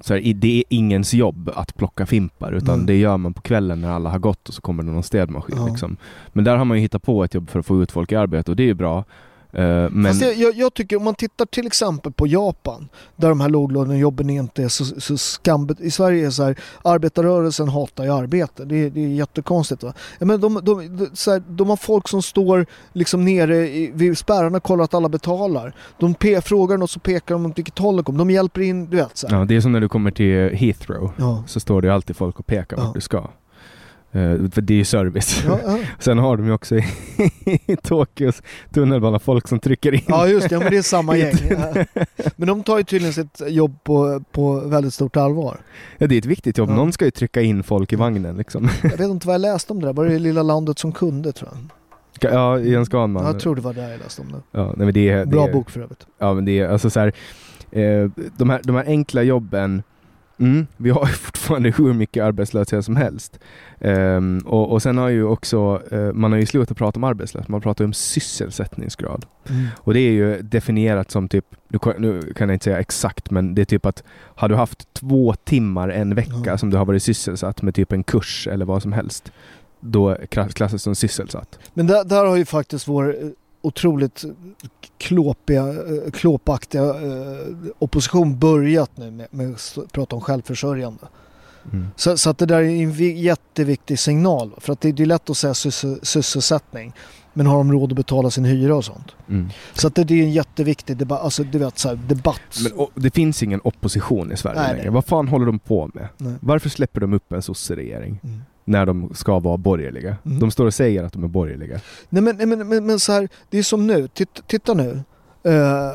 så 0.02 0.14
här, 0.14 0.34
det 0.34 0.60
är 0.60 0.64
ingens 0.70 1.14
jobb 1.14 1.50
att 1.56 1.76
plocka 1.76 2.06
fimpar 2.06 2.52
utan 2.52 2.74
Mm. 2.76 2.86
det 2.86 2.96
gör 2.98 3.18
man 3.18 3.34
på 3.34 3.42
kvällen 3.42 3.82
när 3.82 3.90
alla 3.92 4.10
har 4.10 4.20
gått 4.20 4.48
och 4.48 4.54
så 4.54 4.62
kommer 4.62 4.84
det 4.84 4.92
någon 4.92 5.04
städmaskin. 5.04 5.56
Ja. 5.60 5.68
Liksom. 5.68 5.98
Men 6.34 6.44
där 6.46 6.58
har 6.58 6.66
man 6.66 6.78
ju 6.78 6.82
hittat 6.82 7.04
på 7.04 7.24
ett 7.24 7.34
jobb 7.34 7.50
för 7.50 7.60
att 7.60 7.66
få 7.66 7.84
ut 7.84 7.92
folk 7.92 8.12
i 8.12 8.16
arbete 8.16 8.52
och 8.52 8.58
det 8.58 8.64
är 8.64 8.68
ju 8.68 8.74
bra. 8.74 9.04
Eh, 9.54 9.90
men 9.90 10.06
Fast 10.06 10.22
jag, 10.22 10.36
jag, 10.36 10.56
jag 10.56 10.74
tycker 10.74 10.96
om 10.98 11.04
man 11.04 11.16
tittar 11.16 11.46
till 11.46 11.68
exempel 11.68 12.12
på 12.12 12.28
Japan 12.28 12.90
där 13.16 13.30
de 13.30 13.42
här 13.42 13.50
låglönejobben 13.50 14.30
inte 14.30 14.64
är 14.64 14.68
så, 14.68 14.86
så 14.86 15.18
skambet. 15.18 15.80
I 15.80 15.92
Sverige 15.92 16.22
är 16.22 16.26
det 16.26 16.32
så 16.32 16.44
här, 16.44 16.60
arbetarrörelsen 16.84 17.68
hatar 17.70 18.04
ju 18.04 18.10
arbete. 18.14 18.66
Det, 18.66 18.76
är- 18.76 18.90
det 18.90 19.04
är 19.04 19.08
jättekonstigt. 19.08 19.84
Va? 19.84 19.94
Men 20.20 20.42
de, 20.42 20.60
de, 20.64 20.98
de, 20.98 21.10
så 21.14 21.32
här, 21.32 21.44
de 21.48 21.70
har 21.70 21.76
folk 21.78 22.08
som 22.08 22.22
står 22.22 22.66
liksom 22.94 23.26
nere 23.26 23.68
i, 23.70 23.92
vid 23.94 24.18
spärrarna 24.18 24.58
och 24.58 24.64
kollar 24.64 24.84
att 24.84 24.94
alla 24.94 25.10
betalar. 25.10 25.74
De 26.00 26.16
pe- 26.16 26.42
frågar 26.42 26.78
något 26.78 26.92
så 26.92 27.00
pekar 27.00 27.36
de 27.36 27.46
åt 27.46 27.58
vilket 27.58 27.80
håll 27.80 27.98
det 27.98 28.04
kommer. 28.04 28.20
De 28.20 28.30
hjälper 28.32 28.62
in, 28.62 28.86
du 28.90 28.98
vet. 28.98 29.18
Så 29.18 29.28
här. 29.28 29.38
ja, 29.40 29.46
det 29.46 29.56
är 29.56 29.62
som 29.62 29.72
när 29.72 29.82
du 29.82 29.90
kommer 29.90 30.12
till 30.12 30.50
Heathrow 30.58 31.12
Ja. 31.18 31.44
så 31.48 31.60
står 31.60 31.82
det 31.82 31.94
alltid 31.94 32.16
folk 32.16 32.40
och 32.40 32.46
pekar 32.48 32.78
Ja. 32.78 32.84
vart 32.84 32.94
du 32.96 33.02
ska. 33.02 33.28
Eh, 34.16 34.50
för 34.52 34.62
det 34.62 34.74
är 34.74 34.78
ju 34.78 34.86
service. 34.86 35.44
Ja, 35.46 35.60
ja. 35.66 35.80
Sen 36.00 36.18
har 36.18 36.38
de 36.38 36.46
ju 36.46 36.54
också 36.54 36.76
i, 36.78 36.86
i 37.66 37.76
Tokyos 37.76 38.42
tunnelbana 38.74 39.20
folk 39.20 39.48
som 39.48 39.60
trycker 39.60 39.94
in. 39.94 40.02
ja 40.08 40.28
just 40.28 40.50
det, 40.50 40.56
ja, 40.56 40.60
men 40.60 40.72
det 40.72 40.78
är 40.78 40.82
samma 40.82 41.18
gäng. 41.18 41.36
Men 42.36 42.48
de 42.48 42.64
tar 42.64 42.78
ju 42.78 42.84
tydligen 42.84 43.14
sitt 43.14 43.42
jobb 43.48 43.84
på, 43.84 44.24
på 44.32 44.60
väldigt 44.60 44.94
stort 44.94 45.18
allvar. 45.18 45.58
Ja, 45.98 46.08
det 46.08 46.16
är 46.16 46.20
ett 46.20 46.26
viktigt 46.26 46.58
jobb. 46.58 46.70
Någon 46.70 46.94
ska 46.94 47.06
ju 47.06 47.12
trycka 47.12 47.42
in 47.42 47.64
folk 47.64 47.94
i 47.94 47.96
vagnen 47.96 48.38
liksom. 48.38 48.70
Jag 48.84 48.98
vet 48.98 49.10
inte 49.10 49.28
vad 49.28 49.34
jag 49.34 49.42
läste 49.42 49.74
om 49.74 49.82
det 49.82 49.88
där, 49.88 49.94
var 49.94 50.06
det 50.06 50.20
Lilla 50.20 50.44
landet 50.44 50.80
som 50.80 50.92
kunde 50.92 51.32
tror 51.32 51.50
jag. 51.52 51.60
Ja, 52.34 52.60
Jens 52.60 52.90
Ganman. 52.90 53.26
Jag 53.26 53.40
tror 53.40 53.56
det 53.56 53.62
var 53.62 53.74
där 53.74 53.90
jag 53.90 54.00
läste 54.00 54.22
om 54.22 54.32
det. 54.32 54.42
Ja, 54.52 54.66
nej, 54.66 54.86
men 54.86 54.94
det 54.94 55.10
är, 55.10 55.18
det 55.18 55.26
Bra 55.26 55.48
är, 55.48 55.54
bok 55.54 55.70
för 55.70 55.82
övrigt. 55.82 56.06
Ja 56.20 56.34
men 56.34 56.46
det 56.46 56.60
är 56.60 56.68
alltså 56.68 56.90
så 56.90 57.00
här, 57.00 57.14
eh, 57.72 58.10
de, 58.38 58.50
här, 58.50 58.62
de 58.64 58.76
här 58.76 58.86
enkla 58.86 59.24
jobben, 59.24 59.84
mm, 60.40 60.68
vi 60.78 60.90
har 60.90 61.06
fortfarande 61.26 61.74
hur 61.78 61.94
mycket 61.94 62.24
arbetslöshet 62.24 62.86
som 62.86 62.96
helst. 62.96 63.40
Ehm, 63.80 64.40
och, 64.46 64.72
och 64.72 64.82
sen 64.82 64.98
har 64.98 65.10
ju 65.10 65.24
också, 65.24 65.82
eh, 65.92 66.14
man 66.14 66.32
har 66.32 66.40
ju 66.40 66.46
slutat 66.46 66.78
prata 66.78 67.00
om 67.00 67.04
arbetslöshet, 67.04 67.48
man 67.50 67.62
pratar 67.62 67.86
om 67.86 67.94
sysselsättningsgrad. 67.94 69.26
Och 69.78 69.94
det 69.94 70.00
är 70.00 70.12
ju 70.12 70.42
definierat 70.42 71.12
som 71.12 71.30
typ, 71.30 71.46
nu 71.68 71.80
kan, 71.80 71.94
nu 71.98 72.34
kan 72.36 72.50
jag 72.50 72.56
inte 72.56 72.64
säga 72.64 72.80
exakt, 72.80 73.32
men 73.32 73.56
det 73.56 73.62
är 73.62 73.66
typ 73.66 73.86
att 73.86 74.04
har 74.36 74.50
du 74.50 74.56
haft 74.56 74.94
två 74.94 75.34
timmar 75.44 75.90
en 75.90 76.16
vecka 76.16 76.32
Ja. 76.46 76.58
som 76.58 76.70
du 76.70 76.78
har 76.78 76.86
varit 76.86 77.04
sysselsatt 77.04 77.62
med 77.62 77.76
typ 77.76 77.92
en 77.92 78.04
kurs 78.04 78.48
eller 78.52 78.66
vad 78.66 78.82
som 78.82 78.92
helst, 78.94 79.32
då 79.80 80.18
klassas 80.30 80.82
som 80.84 80.96
sysselsatt. 80.96 81.60
Men 81.74 81.88
där, 81.88 82.04
där 82.04 82.26
har 82.26 82.36
ju 82.36 82.46
faktiskt 82.46 82.88
vår 82.88 83.16
eh, 83.24 83.30
otroligt 83.64 84.24
klåpiga, 84.98 85.68
eh, 85.68 86.12
klåpaktiga 86.12 86.84
eh, 86.84 87.48
opposition 87.80 88.40
börjat 88.40 88.98
nu 88.98 89.12
med, 89.12 89.28
med 89.32 89.54
att 89.54 89.92
prata 89.92 90.16
om 90.16 90.22
självförsörjande. 90.22 91.08
Mm. 91.72 91.88
Så, 91.96 92.18
så, 92.18 92.30
att 92.30 92.38
det 92.38 92.46
där 92.46 92.62
är 92.62 92.64
en 92.64 93.18
jätteviktig 93.18 94.00
signal. 94.00 94.52
För 94.58 94.74
att 94.74 94.82
det, 94.82 94.92
det 94.92 95.04
är 95.04 95.08
lätt 95.08 95.30
att 95.30 95.38
säga 95.38 95.54
sysselsättning. 96.04 96.94
Men 97.34 97.48
har 97.48 97.58
de 97.58 97.72
råd 97.72 97.92
att 97.92 97.96
betala 97.96 98.32
sin 98.32 98.46
hyra 98.46 98.76
och 98.76 98.86
sånt? 98.86 99.16
Mm. 99.30 99.50
Så 99.74 99.88
att 99.88 99.96
det, 99.96 100.04
det, 100.04 100.14
är 100.14 100.24
en 100.24 100.32
jätteviktig 100.32 100.98
debatt. 100.98 101.22
Alltså, 101.22 101.44
du 101.44 101.58
vet, 101.58 101.80
så 101.80 101.90
här, 101.90 101.96
debatt. 101.96 102.60
Men 102.64 102.74
och, 102.74 102.92
det 102.96 103.14
finns 103.14 103.44
ingen 103.44 103.62
opposition 103.64 104.32
i 104.32 104.38
Sverige 104.38 104.62
nej, 104.62 104.76
längre. 104.76 104.90
Vad 104.90 105.06
fan 105.06 105.28
håller 105.28 105.46
de 105.46 105.60
på 105.60 105.90
med? 105.94 106.08
Nej. 106.18 106.34
Varför 106.40 106.70
släpper 106.70 107.02
de 107.02 107.14
upp 107.14 107.32
en 107.32 107.42
sosseregering? 107.42 108.20
Mm. 108.24 108.42
När 108.66 108.86
de 108.86 109.14
ska 109.14 109.40
vara 109.40 109.58
borgerliga. 109.58 110.18
Mm. 110.26 110.40
De 110.40 110.52
står 110.52 110.66
och 110.66 110.74
säger 110.74 111.04
att 111.04 111.14
de 111.14 111.24
är 111.24 111.28
borgerliga. 111.28 111.80
Nej 112.10 112.24
men, 112.24 112.50
men, 112.50 112.68
men, 112.68 112.86
men 112.86 113.00
så 113.00 113.12
här, 113.12 113.30
det 113.50 113.58
är 113.58 113.64
som 113.64 113.88
nu. 113.88 114.08
Titta, 114.08 114.42
titta 114.48 114.74
nu. 114.74 115.04
Uh, 115.48 115.92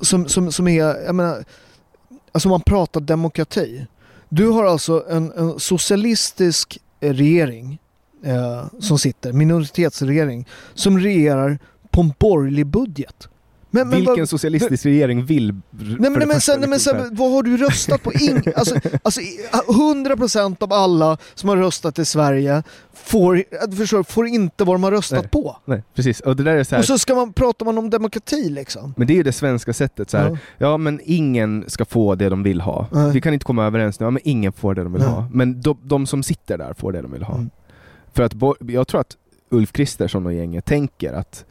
som, 0.00 0.28
som, 0.28 0.52
som 0.52 0.68
är, 0.68 1.04
jag 1.04 1.14
menar, 1.14 1.44
alltså 2.32 2.48
man 2.48 2.60
pratar 2.60 3.00
demokrati. 3.00 3.86
Du 4.28 4.48
har 4.48 4.64
alltså 4.64 5.04
en, 5.08 5.32
en 5.32 5.60
socialistisk 5.60 6.78
regering 7.00 7.78
eh, 8.24 8.64
som 8.80 8.98
sitter, 8.98 9.32
minoritetsregering, 9.32 10.48
som 10.74 10.98
regerar 10.98 11.58
på 11.90 12.00
en 12.00 12.12
borgerlig 12.18 12.66
budget. 12.66 13.28
Men, 13.74 13.88
men, 13.88 13.98
Vilken 13.98 14.26
socialistisk 14.26 14.86
regering 14.86 15.24
vill 15.24 15.54
nej, 15.70 16.10
men, 16.10 16.28
men, 16.28 16.40
sen, 16.40 16.60
nej, 16.60 16.68
men 16.68 16.80
sen, 16.80 17.08
vad 17.12 17.32
har 17.32 17.42
du 17.42 17.56
röstat 17.56 18.02
på? 18.02 18.12
In, 18.12 18.42
alltså, 18.56 18.74
alltså, 19.02 19.20
100% 19.20 20.62
av 20.62 20.72
alla 20.72 21.16
som 21.34 21.48
har 21.48 21.56
röstat 21.56 21.98
i 21.98 22.04
Sverige 22.04 22.62
får, 22.92 23.44
förstår, 23.76 24.02
får 24.02 24.26
inte 24.26 24.64
vad 24.64 24.74
de 24.74 24.82
har 24.82 24.90
röstat 24.90 25.18
nej, 25.20 25.28
på. 25.28 25.56
Nej, 25.64 25.82
precis. 25.94 26.20
Och, 26.20 26.36
det 26.36 26.42
där 26.42 26.56
är 26.56 26.64
så 26.64 26.74
här, 26.74 26.82
och 26.82 26.86
så 26.86 26.98
ska 26.98 27.14
man, 27.14 27.32
pratar 27.32 27.66
man 27.66 27.78
om 27.78 27.90
demokrati 27.90 28.50
liksom. 28.50 28.94
Men 28.96 29.06
det 29.06 29.12
är 29.12 29.16
ju 29.16 29.22
det 29.22 29.32
svenska 29.32 29.72
sättet. 29.72 30.10
Så 30.10 30.16
här, 30.16 30.30
ja. 30.30 30.36
ja. 30.58 30.76
men 30.76 31.00
ingen 31.04 31.64
ska 31.68 31.84
få 31.84 32.14
det 32.14 32.28
de 32.28 32.42
vill 32.42 32.60
ha. 32.60 32.86
Nej. 32.92 33.12
Vi 33.12 33.20
kan 33.20 33.34
inte 33.34 33.44
komma 33.44 33.64
överens 33.64 34.00
nu, 34.00 34.06
ja, 34.06 34.10
men 34.10 34.22
ingen 34.24 34.52
får 34.52 34.74
det 34.74 34.82
de 34.82 34.92
vill 34.92 35.02
ha. 35.02 35.28
Men 35.32 35.60
de, 35.60 35.78
de, 35.82 36.06
som 36.06 36.22
sitter 36.22 36.58
där 36.58 36.74
får 36.74 36.92
det 36.92 37.02
de 37.02 37.12
vill 37.12 37.22
ha. 37.22 37.34
Mm. 37.34 37.50
För 38.12 38.22
att 38.22 38.32
jag 38.58 38.88
tror 38.88 39.00
att 39.00 39.16
Ulf 39.50 39.72
Kristersson 39.72 40.26
och 40.26 40.32
gänget 40.32 40.64
tänker 40.64 41.12
att, 41.12 41.44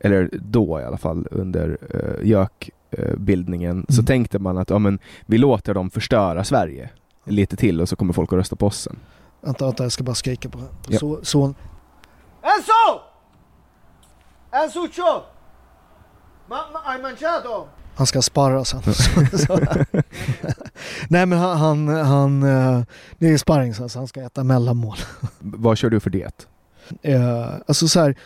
eller 0.00 0.30
då 0.32 0.80
i 0.80 0.84
alla 0.84 0.96
fall 0.98 1.26
under 1.30 1.78
uh, 1.94 2.26
JÖK-bildningen, 2.26 3.70
mm. 3.70 3.86
så 3.88 4.02
tänkte 4.02 4.38
man 4.38 4.58
att 4.58 4.70
ja, 4.70 4.78
men, 4.78 4.98
vi 5.26 5.38
låter 5.38 5.74
dem 5.74 5.90
förstöra 5.90 6.44
Sverige 6.44 6.90
lite 7.24 7.56
till 7.56 7.80
och 7.80 7.88
så 7.88 7.96
kommer 7.96 8.12
folk 8.12 8.32
att 8.32 8.38
rösta 8.38 8.56
på 8.56 8.66
oss 8.66 8.80
sen. 8.80 8.98
Vänta, 9.40 9.64
vänta, 9.64 9.82
jag 9.82 9.92
ska 9.92 10.04
bara 10.04 10.14
skrika 10.14 10.48
på 10.48 10.60
ja. 10.88 10.98
så, 10.98 11.20
son. 11.22 11.54
Enzo! 12.42 13.00
Enzucho! 14.50 15.22
Ma, 16.48 16.58
ma, 16.72 16.98
mangiato? 17.02 17.68
Han 17.96 18.06
ska 18.06 18.22
sparra 18.22 18.64
sen. 18.64 18.82
Nej 21.08 21.26
men 21.26 21.38
han, 21.38 21.58
han, 21.58 21.88
han, 21.88 22.42
eh, 22.42 22.82
det 23.18 23.28
är 23.28 23.38
sparring 23.38 23.74
så 23.74 23.88
han 23.94 24.08
ska 24.08 24.22
äta 24.22 24.44
mellanmål. 24.44 24.96
Vad 25.38 25.78
kör 25.78 25.90
du 25.90 26.00
för 26.00 26.10
diet? 26.10 26.48
Uh, 27.08 27.54
alltså 27.66 27.88
så 27.88 28.00
här, 28.00 28.16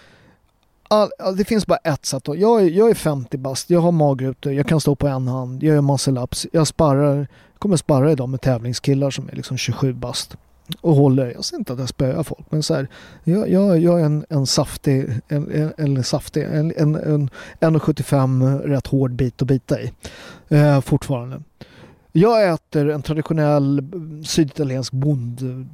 all, 0.90 1.10
all, 1.18 1.36
det 1.36 1.44
finns 1.44 1.66
bara 1.66 1.78
ett 1.78 2.06
sätt. 2.06 2.22
Jag 2.26 2.62
är, 2.62 2.70
jag 2.70 2.90
är 2.90 2.94
50 2.94 3.38
bast, 3.38 3.70
jag 3.70 3.80
har 3.80 3.92
magrutor, 3.92 4.52
jag 4.52 4.66
kan 4.66 4.80
stå 4.80 4.94
på 4.94 5.08
en 5.08 5.28
hand, 5.28 5.62
jag 5.62 5.74
gör 5.74 5.82
muscle 5.82 6.20
ups, 6.20 6.46
jag 6.52 6.66
sparrar, 6.66 7.28
kommer 7.58 7.76
sparra 7.76 8.12
idag 8.12 8.28
med 8.28 8.40
tävlingskillar 8.40 9.10
som 9.10 9.28
är 9.28 9.36
liksom 9.36 9.56
27 9.56 9.92
bast 9.92 10.36
och 10.80 10.94
håller. 10.94 11.32
Jag 11.34 11.44
säger 11.44 11.58
inte 11.58 11.72
att 11.72 11.78
jag 11.78 11.88
spöar 11.88 12.22
folk 12.22 12.46
men 12.50 12.62
så 12.62 12.74
här, 12.74 12.88
jag, 13.24 13.50
jag, 13.50 13.78
jag 13.78 14.00
är 14.00 14.04
en, 14.04 14.24
en 14.28 14.46
saftig, 14.46 15.20
en, 15.28 15.72
en, 15.78 15.96
en 15.96 16.04
saftig, 16.04 16.42
en, 16.42 16.72
en, 16.76 16.94
en 16.94 17.30
1,75 17.60 18.58
rätt 18.62 18.86
hård 18.86 19.12
bit 19.12 19.42
att 19.42 19.48
bita 19.48 19.80
i 19.80 19.92
eh, 20.48 20.80
fortfarande. 20.80 21.42
Jag 22.12 22.48
äter 22.50 22.90
en 22.90 23.02
traditionell 23.02 23.82
syditaliensk 24.24 24.92
bond... 24.92 25.66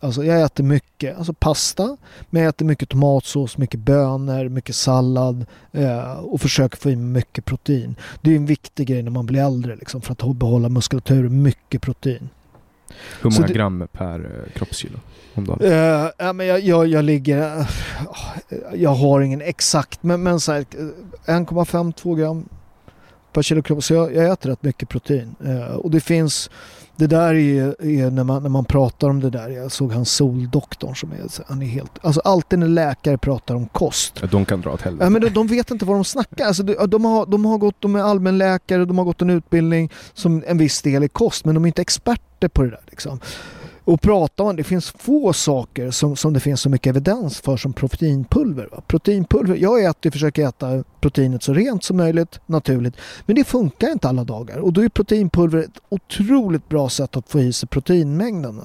Alltså 0.00 0.24
jag 0.24 0.42
äter 0.42 0.64
mycket, 0.64 1.16
alltså 1.18 1.32
pasta, 1.32 1.96
men 2.30 2.42
jag 2.42 2.48
äter 2.48 2.66
mycket 2.66 2.88
tomatsås, 2.88 3.58
mycket 3.58 3.80
bönor, 3.80 4.48
mycket 4.48 4.74
sallad 4.74 5.46
eh, 5.72 6.12
och 6.12 6.40
försöker 6.40 6.76
få 6.76 6.90
i 6.90 6.96
mig 6.96 7.04
mycket 7.06 7.44
protein. 7.44 7.94
Det 8.20 8.32
är 8.32 8.36
en 8.36 8.46
viktig 8.46 8.86
grej 8.86 9.02
när 9.02 9.10
man 9.10 9.26
blir 9.26 9.40
äldre 9.40 9.76
liksom, 9.76 10.00
för 10.00 10.12
att 10.12 10.36
behålla 10.36 10.68
muskulaturen, 10.68 11.42
mycket 11.42 11.82
protein. 11.82 12.28
Hur 13.22 13.30
många 13.30 13.46
det, 13.46 13.52
gram 13.52 13.88
per 13.92 14.20
eh, 14.20 14.52
kroppskilo 14.52 14.98
om 15.34 15.44
dagen? 15.44 15.62
Uh, 15.62 16.10
ja, 16.18 16.32
men 16.32 16.46
jag, 16.46 16.60
jag, 16.60 16.86
jag 16.86 17.04
ligger... 17.04 17.58
Uh, 17.58 17.66
jag 18.74 18.90
har 18.90 19.20
ingen 19.20 19.40
exakt, 19.40 20.02
men, 20.02 20.22
men 20.22 20.38
1,5-2 20.38 22.16
gram 22.16 22.48
per 23.36 23.42
kilo 23.42 23.62
kropp. 23.62 23.84
Så 23.84 23.94
jag, 23.94 24.14
jag 24.14 24.32
äter 24.32 24.50
rätt 24.50 24.62
mycket 24.62 24.88
protein. 24.88 25.34
Uh, 25.46 25.74
och 25.74 25.90
det 25.90 26.00
finns... 26.00 26.50
Det 26.98 27.06
där 27.06 27.34
är, 27.34 27.86
är, 27.86 28.10
när, 28.10 28.24
man, 28.24 28.42
när 28.42 28.50
man 28.50 28.64
pratar 28.64 29.08
om 29.08 29.20
det 29.20 29.30
där, 29.30 29.48
jag 29.48 29.72
såg 29.72 29.92
han 29.92 30.04
Soldoktorn 30.04 30.94
som 30.96 31.12
är, 31.12 31.18
han 31.46 31.62
är 31.62 31.66
helt, 31.66 31.90
alltså 32.00 32.20
alltid 32.20 32.58
när 32.58 32.68
läkare 32.68 33.18
pratar 33.18 33.54
om 33.54 33.66
kost. 33.66 34.18
Ja, 34.20 34.28
de 34.30 34.44
kan 34.44 34.60
dra 34.60 34.72
åt 34.72 34.82
helvete. 34.82 35.04
Ja, 35.04 35.10
men 35.10 35.22
de, 35.22 35.28
de, 35.28 35.46
vet 35.46 35.70
inte 35.70 35.84
vad 35.84 35.96
de 35.96 36.04
snackar. 36.04 36.46
Alltså, 36.46 36.62
de, 36.62 36.86
de, 36.86 37.04
har, 37.04 37.26
de 37.26 37.44
har 37.44 37.58
gått, 37.58 37.74
de 37.80 37.94
är 37.94 38.00
allmänläkare, 38.00 38.84
de 38.84 38.98
har 38.98 39.04
gått 39.04 39.22
en 39.22 39.30
utbildning 39.30 39.92
som 40.14 40.42
en 40.46 40.58
viss 40.58 40.82
del 40.82 41.04
i 41.04 41.08
kost, 41.08 41.44
men 41.44 41.54
de 41.54 41.64
är 41.64 41.66
inte 41.66 41.82
experter 41.82 42.48
på 42.48 42.62
det 42.62 42.70
där. 42.70 42.82
Liksom. 42.86 43.20
Och 43.86 44.00
pratar 44.00 44.44
man, 44.44 44.56
det 44.56 44.64
finns 44.64 44.90
få 44.90 45.32
saker 45.32 45.90
som, 45.90 46.16
som 46.16 46.32
det 46.32 46.40
finns 46.40 46.60
så 46.60 46.70
mycket 46.70 46.90
evidens 46.90 47.40
för 47.40 47.56
som 47.56 47.72
proteinpulver. 47.72 48.68
Va? 48.72 48.82
Proteinpulver, 48.86 49.56
jag 49.56 49.84
äter, 49.84 50.10
försöker 50.10 50.48
äta 50.48 50.84
proteinet 51.00 51.42
så 51.42 51.54
rent 51.54 51.84
som 51.84 51.96
möjligt, 51.96 52.40
naturligt. 52.46 52.96
Men 53.26 53.36
det 53.36 53.44
funkar 53.44 53.92
inte 53.92 54.08
alla 54.08 54.24
dagar 54.24 54.58
och 54.58 54.72
då 54.72 54.84
är 54.84 54.88
proteinpulver 54.88 55.58
ett 55.58 55.78
otroligt 55.88 56.68
bra 56.68 56.88
sätt 56.88 57.16
att 57.16 57.28
få 57.28 57.40
i 57.40 57.52
sig 57.52 57.68
proteinmängden. 57.68 58.60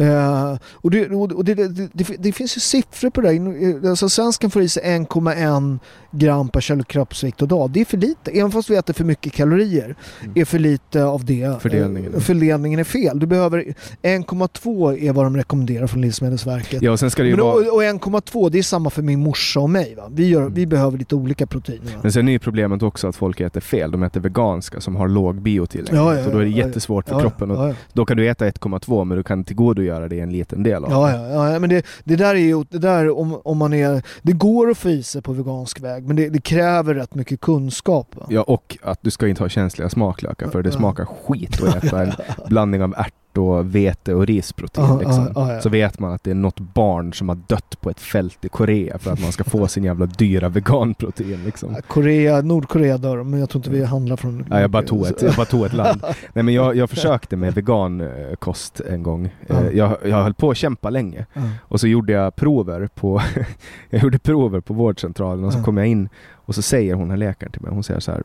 Uh, 0.00 0.56
och, 0.72 0.90
det, 0.90 1.08
och 1.10 1.44
det, 1.44 1.54
det, 1.54 2.16
det, 2.18 2.32
finns 2.32 2.56
ju 2.56 2.60
siffror 2.60 3.10
på 3.10 3.20
det. 3.20 3.88
Alltså 3.88 4.08
svensken 4.08 4.50
får 4.50 4.62
i 4.62 4.68
sig 4.68 4.82
1,1 4.82 5.78
gram 6.10 6.48
per 6.48 6.60
kilo 6.60 6.84
kroppsvikt 6.84 7.42
och 7.42 7.48
dag. 7.48 7.70
Det 7.70 7.80
är 7.80 7.84
för 7.84 7.96
lite. 7.96 8.30
Även 8.30 8.50
fast 8.50 8.70
vi 8.70 8.76
äter 8.76 8.94
för 8.94 9.04
mycket 9.04 9.32
kalorier 9.32 9.96
mm. 10.22 10.32
är 10.34 10.44
för 10.44 10.58
lite 10.58 11.04
av 11.04 11.24
det. 11.24 11.62
Fördelningen. 11.62 12.14
Uh, 12.14 12.20
fördelningen 12.20 12.80
är 12.80 12.84
fel. 12.84 13.18
Du 13.18 13.26
behöver 13.26 13.74
1,2 14.02 14.98
är 14.98 15.12
vad 15.12 15.26
de 15.26 15.36
rekommenderar 15.36 15.86
från 15.86 16.02
Livsmedelsverket. 16.02 16.82
Ja, 16.82 16.92
och, 16.92 17.00
sen 17.00 17.10
ska 17.10 17.22
det 17.22 17.28
ju 17.28 17.36
Men, 17.36 17.44
vara... 17.44 17.54
och, 17.54 17.74
och 17.74 17.82
1,2 17.82 18.50
det 18.50 18.58
är 18.58 18.62
samma 18.62 18.90
för 18.90 19.02
min 19.02 19.20
morsa 19.20 19.60
och 19.60 19.70
mig. 19.70 19.94
Va? 19.94 20.02
Vi, 20.12 20.28
gör, 20.28 20.40
mm. 20.40 20.54
vi 20.54 20.66
behöver 20.66 20.98
lite 20.98 21.14
olika 21.14 21.46
proteiner. 21.46 21.84
Va? 21.84 22.00
Men 22.02 22.12
sen 22.12 22.28
är 22.28 22.32
ju 22.32 22.38
problemet 22.38 22.82
också 22.82 23.08
att 23.08 23.16
folk 23.16 23.40
äter 23.40 23.60
fel. 23.60 23.90
De 23.90 24.02
äter 24.02 24.20
veganska 24.20 24.80
som 24.80 24.96
har 24.96 25.08
låg 25.08 25.42
biotillgänglighet. 25.42 26.06
Ja, 26.06 26.14
ja, 26.14 26.20
ja, 26.20 26.26
och 26.26 26.32
då 26.32 26.38
är 26.38 26.44
det 26.44 26.50
jättesvårt 26.50 27.08
för 27.08 27.20
kroppen. 27.20 27.74
Då 27.92 28.06
kan 28.06 28.16
du 28.16 28.28
äta 28.28 28.48
1,2 28.48 29.04
men 29.04 29.16
du 29.16 29.22
kan 29.22 29.44
tillgodogöra 29.84 30.08
dig 30.08 30.20
en 30.20 30.32
liten 30.32 30.62
del 30.62 30.84
av 30.84 30.90
ja, 30.90 31.10
ja, 31.10 31.52
ja, 31.52 31.58
men 31.58 31.70
det, 31.70 31.86
det 32.04 32.16
där 32.16 32.34
är 32.34 32.38
ju, 32.38 32.64
det 32.70 32.78
där 32.78 33.18
om, 33.18 33.40
om 33.44 33.58
man 33.58 33.72
är, 33.72 34.02
det 34.22 34.32
går 34.32 34.70
att 34.70 34.78
få 34.78 34.88
i 34.88 35.02
sig 35.02 35.22
på 35.22 35.32
vegansk 35.32 35.80
väg 35.80 36.06
men 36.06 36.16
det, 36.16 36.28
det 36.28 36.40
kräver 36.40 36.94
rätt 36.94 37.14
mycket 37.14 37.40
kunskap. 37.40 38.16
Va? 38.16 38.26
Ja 38.30 38.42
och 38.42 38.78
att 38.82 38.98
du 39.02 39.10
ska 39.10 39.28
inte 39.28 39.42
ha 39.42 39.48
känsliga 39.48 39.88
smaklökar 39.88 40.50
för 40.50 40.62
det 40.62 40.72
smakar 40.72 41.04
skit 41.04 41.62
att 41.62 41.84
äta 41.84 42.02
en 42.02 42.12
blandning 42.48 42.82
av 42.82 42.94
ärt 42.96 43.14
och 43.38 43.74
vete 43.74 44.14
och 44.14 44.26
risprotein. 44.26 44.84
Aha, 44.84 44.98
liksom. 44.98 45.36
aha, 45.36 45.52
ja. 45.52 45.60
Så 45.60 45.68
vet 45.68 45.98
man 45.98 46.12
att 46.12 46.24
det 46.24 46.30
är 46.30 46.34
något 46.34 46.60
barn 46.60 47.12
som 47.12 47.28
har 47.28 47.38
dött 47.46 47.80
på 47.80 47.90
ett 47.90 48.00
fält 48.00 48.44
i 48.44 48.48
Korea 48.48 48.98
för 48.98 49.12
att 49.12 49.20
man 49.20 49.32
ska 49.32 49.44
få 49.44 49.66
sin 49.68 49.84
jävla 49.84 50.06
dyra 50.06 50.48
veganprotein. 50.48 51.44
Liksom. 51.44 51.76
Korea, 51.88 52.40
Nordkorea 52.40 52.98
dör 52.98 53.22
men 53.22 53.40
jag 53.40 53.50
tror 53.50 53.58
inte 53.58 53.70
vi 53.70 53.84
handlar 53.84 54.16
från... 54.16 54.46
Ja, 54.50 54.60
jag, 54.60 54.70
bara 54.70 54.82
tog 54.82 55.06
ett, 55.06 55.22
jag 55.22 55.34
bara 55.34 55.46
tog 55.46 55.66
ett 55.66 55.72
land. 55.72 56.00
Nej, 56.32 56.44
men 56.44 56.54
jag, 56.54 56.76
jag 56.76 56.90
försökte 56.90 57.36
med 57.36 57.54
vegankost 57.54 58.80
en 58.80 59.02
gång. 59.02 59.34
Ja. 59.46 59.70
Jag, 59.72 59.96
jag 60.04 60.22
höll 60.22 60.34
på 60.34 60.50
att 60.50 60.56
kämpa 60.56 60.90
länge 60.90 61.26
och 61.60 61.80
så 61.80 61.86
gjorde 61.86 62.12
jag 62.12 62.36
prover 62.36 62.88
på, 62.94 63.22
jag 63.90 64.02
gjorde 64.02 64.18
prover 64.18 64.60
på 64.60 64.74
vårdcentralen 64.74 65.44
och 65.44 65.52
så 65.52 65.62
kom 65.62 65.76
jag 65.76 65.86
in 65.86 66.08
och 66.32 66.54
så 66.54 66.62
säger 66.62 66.94
hon, 66.94 67.10
här 67.10 67.16
läkaren 67.16 67.52
till 67.52 67.62
mig, 67.62 67.70
hon 67.70 67.82
säger 67.82 68.00
så 68.00 68.12
här 68.12 68.22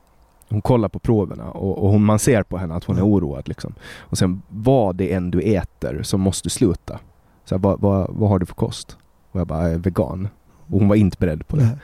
hon 0.49 0.61
kollar 0.61 0.89
på 0.89 0.99
proverna 0.99 1.51
och, 1.51 1.83
och 1.83 1.89
hon, 1.89 2.03
man 2.03 2.19
ser 2.19 2.43
på 2.43 2.57
henne 2.57 2.75
att 2.75 2.83
hon 2.83 2.97
är 2.97 3.05
oroad. 3.05 3.47
Liksom. 3.47 3.73
Och 3.99 4.17
sen 4.17 4.41
vad 4.49 4.95
det 4.95 5.13
än 5.13 5.31
du 5.31 5.41
äter 5.41 6.03
så 6.03 6.17
måste 6.17 6.45
du 6.45 6.49
sluta. 6.49 6.99
Så 7.45 7.55
här, 7.55 7.59
vad, 7.59 7.79
vad, 7.79 8.07
vad 8.09 8.29
har 8.29 8.39
du 8.39 8.45
för 8.45 8.55
kost? 8.55 8.97
Och 9.31 9.39
jag 9.39 9.47
bara, 9.47 9.63
jag 9.63 9.71
är 9.71 9.77
vegan. 9.77 10.27
Och 10.67 10.79
hon 10.79 10.87
var 10.87 10.95
inte 10.95 11.17
beredd 11.19 11.47
på 11.47 11.55
det. 11.55 11.63
Nej. 11.63 11.77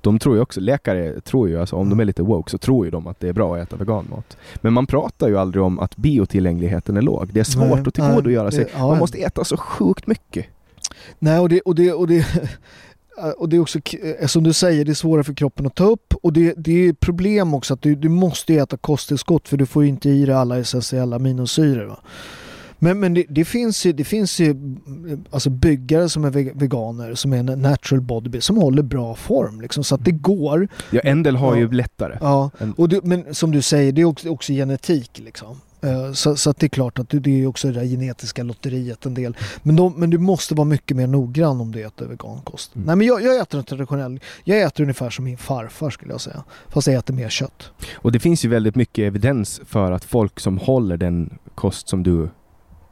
De 0.00 0.18
tror 0.18 0.34
ju 0.34 0.40
också, 0.40 0.60
läkare 0.60 1.20
tror 1.20 1.48
ju, 1.48 1.60
alltså, 1.60 1.76
om 1.76 1.90
de 1.90 2.00
är 2.00 2.04
lite 2.04 2.22
woke 2.22 2.50
så 2.50 2.58
tror 2.58 2.84
ju 2.84 2.90
de 2.90 3.06
att 3.06 3.20
det 3.20 3.28
är 3.28 3.32
bra 3.32 3.56
att 3.56 3.62
äta 3.62 3.76
veganmat. 3.76 4.36
Men 4.56 4.72
man 4.72 4.86
pratar 4.86 5.28
ju 5.28 5.38
aldrig 5.38 5.62
om 5.62 5.78
att 5.78 5.96
biotillgängligheten 5.96 6.96
är 6.96 7.02
låg. 7.02 7.30
Det 7.32 7.40
är 7.40 7.44
svårt 7.44 7.68
nej, 7.68 7.84
att 7.86 7.94
tillgodogöra 7.94 8.50
sig. 8.50 8.66
Man 8.78 8.98
måste 8.98 9.18
äta 9.18 9.44
så 9.44 9.56
sjukt 9.56 10.06
mycket. 10.06 10.46
Nej, 11.18 11.38
och 11.38 11.48
det, 11.48 11.60
och 11.60 11.74
det, 11.74 11.92
och 11.92 12.06
det 12.06 12.26
Eh, 13.18 13.28
och 13.28 13.48
det 13.48 13.56
är 13.56 13.60
också, 13.60 13.78
eh, 13.78 14.10
eh, 14.10 14.26
som 14.26 14.44
du 14.44 14.52
säger, 14.52 14.84
det 14.84 14.92
är 14.92 14.94
svårare 14.94 15.24
för 15.24 15.34
kroppen 15.34 15.66
att 15.66 15.74
ta 15.74 15.84
upp 15.84 16.14
och 16.22 16.32
det, 16.32 16.54
det 16.56 16.88
är 16.88 16.92
problem 16.92 17.54
också 17.54 17.74
att 17.74 17.82
du, 17.82 17.94
du 17.94 18.08
måste 18.08 18.54
äta 18.54 18.76
kosttillskott 18.76 19.48
för 19.48 19.56
du 19.56 19.66
får 19.66 19.84
inte 19.84 20.08
i 20.08 20.24
dig 20.24 20.34
alla 20.34 20.58
essentiella 20.58 21.16
aminosyror. 21.16 21.98
Men, 22.84 23.00
men 23.00 23.14
det, 23.14 23.24
det, 23.28 23.44
finns 23.44 23.86
ju, 23.86 23.92
det 23.92 24.04
finns 24.04 24.40
ju 24.40 24.54
alltså 25.30 25.50
byggare 25.50 26.08
som 26.08 26.24
är 26.24 26.30
veganer 26.30 27.14
som 27.14 27.32
är 27.32 27.42
natural 27.42 28.00
body 28.00 28.40
som 28.40 28.56
håller 28.56 28.82
bra 28.82 29.14
form 29.14 29.60
liksom, 29.60 29.84
så 29.84 29.94
att 29.94 30.04
det 30.04 30.12
går. 30.12 30.68
Ja, 30.90 31.00
en 31.00 31.22
del 31.22 31.36
har 31.36 31.54
ja. 31.54 31.60
ju 31.60 31.72
lättare. 31.72 32.18
Ja, 32.20 32.50
och 32.76 32.88
det, 32.88 33.04
men 33.04 33.34
som 33.34 33.50
du 33.50 33.62
säger, 33.62 33.92
det 33.92 34.00
är 34.00 34.04
också, 34.04 34.28
också 34.28 34.52
genetik 34.52 35.10
liksom. 35.18 35.60
Eh, 35.82 36.12
så, 36.12 36.36
så 36.36 36.52
det 36.52 36.66
är 36.66 36.68
klart 36.68 36.98
att 36.98 37.06
det 37.10 37.42
är 37.42 37.46
också 37.46 37.68
det 37.68 37.74
där 37.74 37.86
genetiska 37.86 38.42
lotteriet 38.42 39.06
en 39.06 39.14
del. 39.14 39.36
Men, 39.62 39.76
de, 39.76 39.94
men 39.96 40.10
du 40.10 40.18
måste 40.18 40.54
vara 40.54 40.64
mycket 40.64 40.96
mer 40.96 41.06
noggrann 41.06 41.60
om 41.60 41.72
du 41.72 41.86
äter 41.86 42.06
vegankost. 42.06 42.74
Mm. 42.74 42.86
Nej 42.86 42.96
men 42.96 43.06
jag, 43.06 43.22
jag 43.22 43.40
äter 43.40 43.58
en 43.58 43.64
traditionell, 43.64 44.20
jag 44.44 44.62
äter 44.62 44.82
ungefär 44.82 45.10
som 45.10 45.24
min 45.24 45.38
farfar 45.38 45.90
skulle 45.90 46.12
jag 46.12 46.20
säga. 46.20 46.44
Fast 46.68 46.86
jag 46.86 46.96
äter 46.96 47.14
mer 47.14 47.28
kött. 47.28 47.70
Och 47.94 48.12
det 48.12 48.20
finns 48.20 48.44
ju 48.44 48.48
väldigt 48.48 48.76
mycket 48.76 49.02
evidens 49.02 49.60
för 49.66 49.92
att 49.92 50.04
folk 50.04 50.40
som 50.40 50.58
håller 50.58 50.96
den 50.96 51.38
kost 51.54 51.88
som 51.88 52.02
du 52.02 52.28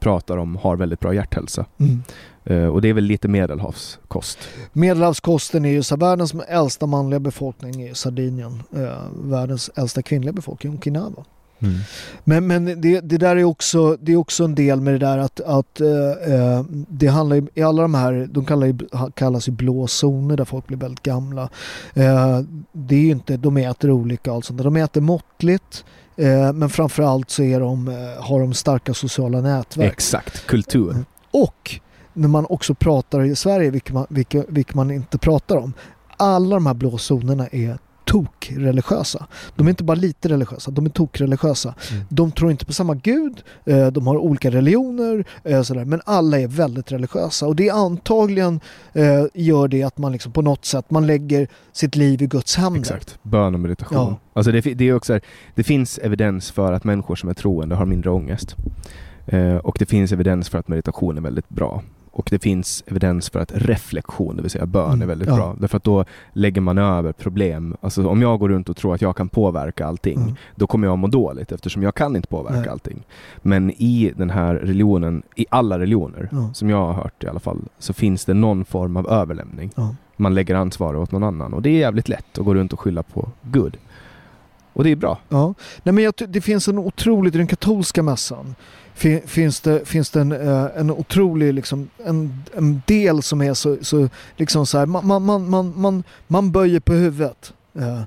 pratar 0.03 0.37
om 0.37 0.55
har 0.55 0.75
väldigt 0.75 0.99
bra 0.99 1.13
hjärthälsa. 1.13 1.65
Mm. 1.77 2.03
Uh, 2.49 2.67
och 2.67 2.81
det 2.81 2.89
är 2.89 2.93
väl 2.93 3.03
lite 3.03 3.27
medelhavskost? 3.27 4.37
Medelhavskosten 4.73 5.65
är 5.65 5.69
ju 5.69 5.83
så 5.83 5.95
världens 5.95 6.33
äldsta 6.47 6.85
manliga 6.85 7.19
befolkning 7.19 7.81
är 7.81 7.93
Sardinien. 7.93 8.63
Uh, 8.77 8.89
världens 9.23 9.69
äldsta 9.75 10.01
kvinnliga 10.01 10.33
befolkning 10.33 10.73
Okinawa. 10.73 11.25
Mm. 11.59 11.75
Men, 12.23 12.47
men 12.47 12.81
det, 12.81 12.99
det, 12.99 13.17
där 13.17 13.35
är 13.35 13.43
också, 13.43 13.97
det 14.01 14.11
är 14.11 14.15
också 14.15 14.43
en 14.43 14.55
del 14.55 14.81
med 14.81 14.93
det 14.93 14.97
där 14.97 15.17
att, 15.17 15.39
att 15.39 15.81
uh, 15.81 16.63
det 16.87 17.07
handlar 17.07 17.35
ju, 17.35 17.47
i 17.53 17.61
alla 17.61 17.81
de 17.81 17.93
här, 17.93 18.27
de 18.31 18.45
kallar 18.45 18.67
ju, 18.67 18.77
kallas 19.13 19.47
ju 19.47 19.51
blå 19.51 19.87
zoner 19.87 20.37
där 20.37 20.45
folk 20.45 20.67
blir 20.67 20.77
väldigt 20.77 21.03
gamla. 21.03 21.49
det 22.71 22.95
är 22.95 22.99
ju 22.99 23.11
inte, 23.11 23.37
de 23.37 23.57
äter 23.57 23.91
olika 23.91 24.31
och 24.31 24.35
allt 24.35 24.45
sånt 24.45 24.63
De 24.63 24.75
äter 24.75 25.01
måttligt. 25.01 25.85
Men 26.53 26.69
framförallt 26.69 27.29
så 27.29 27.43
är 27.43 27.59
de, 27.59 27.87
har 28.19 28.39
de 28.39 28.53
starka 28.53 28.93
sociala 28.93 29.41
nätverk. 29.41 29.93
Exakt, 29.93 30.47
kultur. 30.47 31.05
Och 31.31 31.79
när 32.13 32.27
man 32.27 32.45
också 32.49 32.75
pratar 32.75 33.23
i 33.23 33.35
Sverige, 33.35 33.69
vilket 33.69 33.93
man, 33.93 34.05
vilket, 34.09 34.45
vilket 34.49 34.75
man 34.75 34.91
inte 34.91 35.17
pratar 35.17 35.57
om. 35.57 35.73
Alla 36.17 36.55
de 36.55 36.65
här 36.65 36.73
blå 36.73 36.97
zonerna 36.97 37.47
är 37.47 37.77
tokreligiösa. 38.13 39.27
De 39.55 39.67
är 39.67 39.69
inte 39.69 39.83
bara 39.83 39.95
lite 39.95 40.29
religiösa, 40.29 40.71
de 40.71 40.85
är 40.85 40.89
tokreligiösa. 40.89 41.75
Mm. 41.91 42.03
De 42.09 42.31
tror 42.31 42.51
inte 42.51 42.65
på 42.65 42.73
samma 42.73 42.93
gud, 42.95 43.43
eh, 43.65 43.87
de 43.87 44.07
har 44.07 44.17
olika 44.17 44.51
religioner, 44.51 45.25
eh, 45.43 45.61
sådär, 45.61 45.85
men 45.85 46.01
alla 46.05 46.39
är 46.39 46.47
väldigt 46.47 46.91
religiösa. 46.91 47.47
Och 47.47 47.55
det 47.55 47.67
är 47.67 47.73
antagligen 47.73 48.59
eh, 48.93 49.25
gör 49.33 49.67
det 49.67 49.83
att 49.83 49.97
man 49.97 50.11
liksom 50.11 50.31
på 50.31 50.41
något 50.41 50.65
sätt 50.65 50.91
man 50.91 51.07
lägger 51.07 51.47
sitt 51.71 51.95
liv 51.95 52.21
i 52.21 52.27
Guds 52.27 52.55
händer. 52.55 52.79
Exakt, 52.79 53.19
bön 53.23 53.53
och 53.53 53.59
meditation. 53.59 53.97
Ja. 53.97 54.19
Alltså 54.33 54.51
det, 54.51 54.61
det, 54.61 54.89
är 54.89 54.95
också 54.95 55.13
här, 55.13 55.21
det 55.55 55.63
finns 55.63 55.97
evidens 55.97 56.51
för 56.51 56.73
att 56.73 56.83
människor 56.83 57.15
som 57.15 57.29
är 57.29 57.33
troende 57.33 57.75
har 57.75 57.85
mindre 57.85 58.09
ångest. 58.09 58.55
och 59.63 59.75
det 59.79 59.85
finns 59.85 60.11
evidens 60.11 60.49
för 60.49 60.57
att 60.57 60.67
meditation 60.67 61.17
är 61.17 61.21
väldigt 61.21 61.49
bra. 61.49 61.83
Och 62.15 62.27
det 62.29 62.39
finns 62.39 62.83
evidens 62.87 63.29
för 63.29 63.39
att 63.39 63.51
reflektion, 63.55 64.35
det 64.35 64.41
vill 64.41 64.51
säga 64.51 64.65
bön, 64.65 64.85
mm, 64.85 65.01
är 65.01 65.05
väldigt 65.05 65.27
ja. 65.27 65.35
bra. 65.35 65.55
Därför 65.59 65.77
att 65.77 65.83
då 65.83 66.05
lägger 66.33 66.61
man 66.61 66.77
över 66.77 67.11
problem. 67.11 67.77
Alltså 67.81 68.07
om 68.07 68.21
jag 68.21 68.39
går 68.39 68.49
runt 68.49 68.69
och 68.69 68.77
tror 68.77 68.95
att 68.95 69.01
jag 69.01 69.15
kan 69.15 69.29
påverka 69.29 69.85
allting, 69.85 70.21
mm. 70.21 70.35
då 70.55 70.67
kommer 70.67 70.87
jag 70.87 70.97
må 70.97 71.07
dåligt 71.07 71.51
eftersom 71.51 71.83
jag 71.83 71.95
kan 71.95 72.15
inte 72.15 72.27
påverka 72.27 72.59
Nej. 72.59 72.69
allting. 72.69 73.03
Men 73.41 73.71
i 73.71 74.13
den 74.17 74.29
här 74.29 74.55
religionen, 74.55 75.23
i 75.35 75.45
alla 75.49 75.79
religioner, 75.79 76.29
ja. 76.31 76.53
som 76.53 76.69
jag 76.69 76.77
har 76.77 76.93
hört 76.93 77.23
i 77.23 77.27
alla 77.27 77.39
fall, 77.39 77.61
så 77.79 77.93
finns 77.93 78.25
det 78.25 78.33
någon 78.33 78.65
form 78.65 78.97
av 78.97 79.09
överlämning. 79.09 79.71
Ja. 79.75 79.95
Man 80.17 80.33
lägger 80.33 80.55
ansvaret 80.55 80.99
åt 80.99 81.11
någon 81.11 81.23
annan 81.23 81.53
och 81.53 81.61
det 81.61 81.69
är 81.69 81.79
jävligt 81.79 82.09
lätt 82.09 82.37
att 82.37 82.45
gå 82.45 82.53
runt 82.53 82.73
och 82.73 82.79
skylla 82.79 83.03
på 83.03 83.29
Gud. 83.41 83.77
Och 84.73 84.83
det 84.83 84.89
är 84.89 84.95
bra. 84.95 85.17
Ja. 85.29 85.53
Nej, 85.83 85.93
men 85.93 86.03
jag, 86.03 86.13
det 86.27 86.41
finns 86.41 86.67
en 86.67 86.77
otroligt, 86.77 87.35
i 87.35 87.37
den 87.37 87.47
katolska 87.47 88.03
mässan 88.03 88.55
finns 89.25 89.59
det, 89.59 89.87
finns 89.87 90.09
det 90.09 90.21
en, 90.21 90.31
eh, 90.31 90.67
en 90.75 90.91
otrolig 90.91 91.53
liksom, 91.53 91.89
en, 92.05 92.43
en 92.53 92.81
del 92.85 93.21
som 93.21 93.41
är 93.41 93.53
så, 93.53 93.77
så, 93.81 94.09
liksom 94.37 94.65
så 94.65 94.77
här, 94.77 94.85
man, 94.85 95.23
man, 95.23 95.49
man, 95.49 95.73
man, 95.75 96.03
man 96.27 96.51
böjer 96.51 96.79
på 96.79 96.93
huvudet. 96.93 97.53
Eh, 97.75 98.01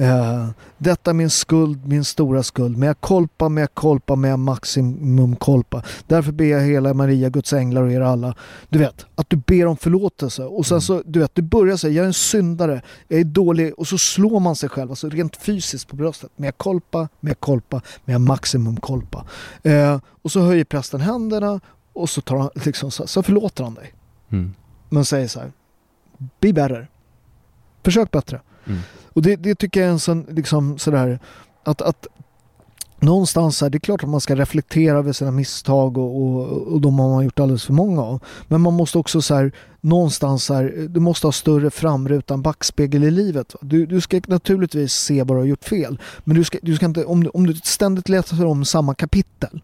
Uh, 0.00 0.48
detta 0.78 1.10
är 1.10 1.14
min 1.14 1.30
skuld, 1.30 1.86
min 1.86 2.04
stora 2.04 2.42
skuld. 2.42 2.78
Men 2.78 2.86
jag 2.86 3.00
kolpa, 3.00 3.48
men 3.48 3.60
jag 3.60 3.74
kolpa, 3.74 4.16
men 4.16 4.30
jag 4.30 4.38
maximum 4.38 5.36
kolpa. 5.36 5.82
Därför 6.06 6.32
ber 6.32 6.44
jag 6.44 6.60
hela 6.60 6.94
Maria, 6.94 7.28
Guds 7.28 7.52
änglar 7.52 7.82
och 7.82 7.92
er 7.92 8.00
alla. 8.00 8.34
Du 8.68 8.78
vet, 8.78 9.06
att 9.14 9.30
du 9.30 9.36
ber 9.36 9.66
om 9.66 9.76
förlåtelse. 9.76 10.44
Och 10.44 10.66
sen 10.66 10.74
mm. 10.74 10.80
så, 10.80 11.02
du 11.06 11.20
vet, 11.20 11.34
du 11.34 11.42
börjar 11.42 11.76
säga, 11.76 11.92
jag 11.92 12.02
är 12.02 12.06
en 12.06 12.14
syndare, 12.14 12.82
jag 13.08 13.20
är 13.20 13.24
dålig. 13.24 13.74
Och 13.76 13.86
så 13.86 13.98
slår 13.98 14.40
man 14.40 14.56
sig 14.56 14.68
själv, 14.68 14.90
alltså 14.90 15.08
rent 15.08 15.36
fysiskt 15.36 15.88
på 15.88 15.96
bröstet. 15.96 16.30
Men 16.36 16.44
jag 16.44 16.58
kolpa, 16.58 17.08
men 17.20 17.30
jag 17.30 17.40
kolpa, 17.40 17.80
men 18.04 18.12
jag 18.12 18.20
maximum 18.20 18.76
kolpa. 18.76 19.24
Uh, 19.66 19.98
och 20.22 20.32
så 20.32 20.40
höjer 20.40 20.64
prästen 20.64 21.00
händerna 21.00 21.60
och 21.92 22.10
så, 22.10 22.20
tar 22.20 22.36
han, 22.36 22.50
liksom, 22.54 22.90
så, 22.90 23.06
så 23.06 23.22
förlåter 23.22 23.64
han 23.64 23.74
dig. 23.74 23.94
Mm. 24.30 24.54
Men 24.88 25.04
säger 25.04 25.28
så 25.28 25.40
här, 25.40 25.52
be 26.40 26.52
better. 26.52 26.88
Försök 27.84 28.10
bättre. 28.10 28.40
Mm. 28.66 28.80
Och 29.20 29.24
det, 29.24 29.36
det, 29.36 29.54
tycker 29.54 29.80
jag 29.80 29.88
är 29.88 29.92
en 29.92 29.98
sån, 29.98 30.26
liksom 30.28 30.78
sådär, 30.78 31.18
att, 31.64 31.82
att 31.82 32.06
någonstans 33.00 33.60
här, 33.60 33.70
det 33.70 33.76
är 33.76 33.80
klart 33.80 34.02
att 34.02 34.08
man 34.08 34.20
ska 34.20 34.36
reflektera 34.36 34.98
över 34.98 35.12
sina 35.12 35.30
misstag 35.30 35.98
och, 35.98 36.22
och, 36.22 36.48
och 36.72 36.80
de 36.80 36.98
har 36.98 37.08
man 37.08 37.24
gjort 37.24 37.40
alldeles 37.40 37.64
för 37.64 37.72
många 37.72 38.02
av. 38.02 38.24
Men 38.48 38.60
man 38.60 38.74
måste 38.74 38.98
också 38.98 39.22
så 39.22 39.34
här, 39.34 39.52
någonstans 39.80 40.48
här, 40.48 40.86
du 40.88 41.00
måste 41.00 41.26
ha 41.26 41.32
större 41.32 41.70
framrutan 41.70 42.42
backspegel 42.42 43.04
i 43.04 43.10
livet. 43.10 43.54
Du, 43.60 43.86
du 43.86 44.00
ska 44.00 44.20
naturligtvis 44.26 44.92
se 44.92 45.22
vad 45.22 45.36
du 45.36 45.40
har 45.40 45.46
gjort 45.46 45.64
fel. 45.64 46.00
Men 46.24 46.36
du 46.36 46.44
ska, 46.44 46.58
du 46.62 46.76
ska 46.76 46.86
inte, 46.86 47.04
om, 47.04 47.30
om 47.34 47.46
du 47.46 47.54
ständigt 47.54 48.08
läser 48.08 48.46
om 48.46 48.64
samma 48.64 48.94
kapitel 48.94 49.60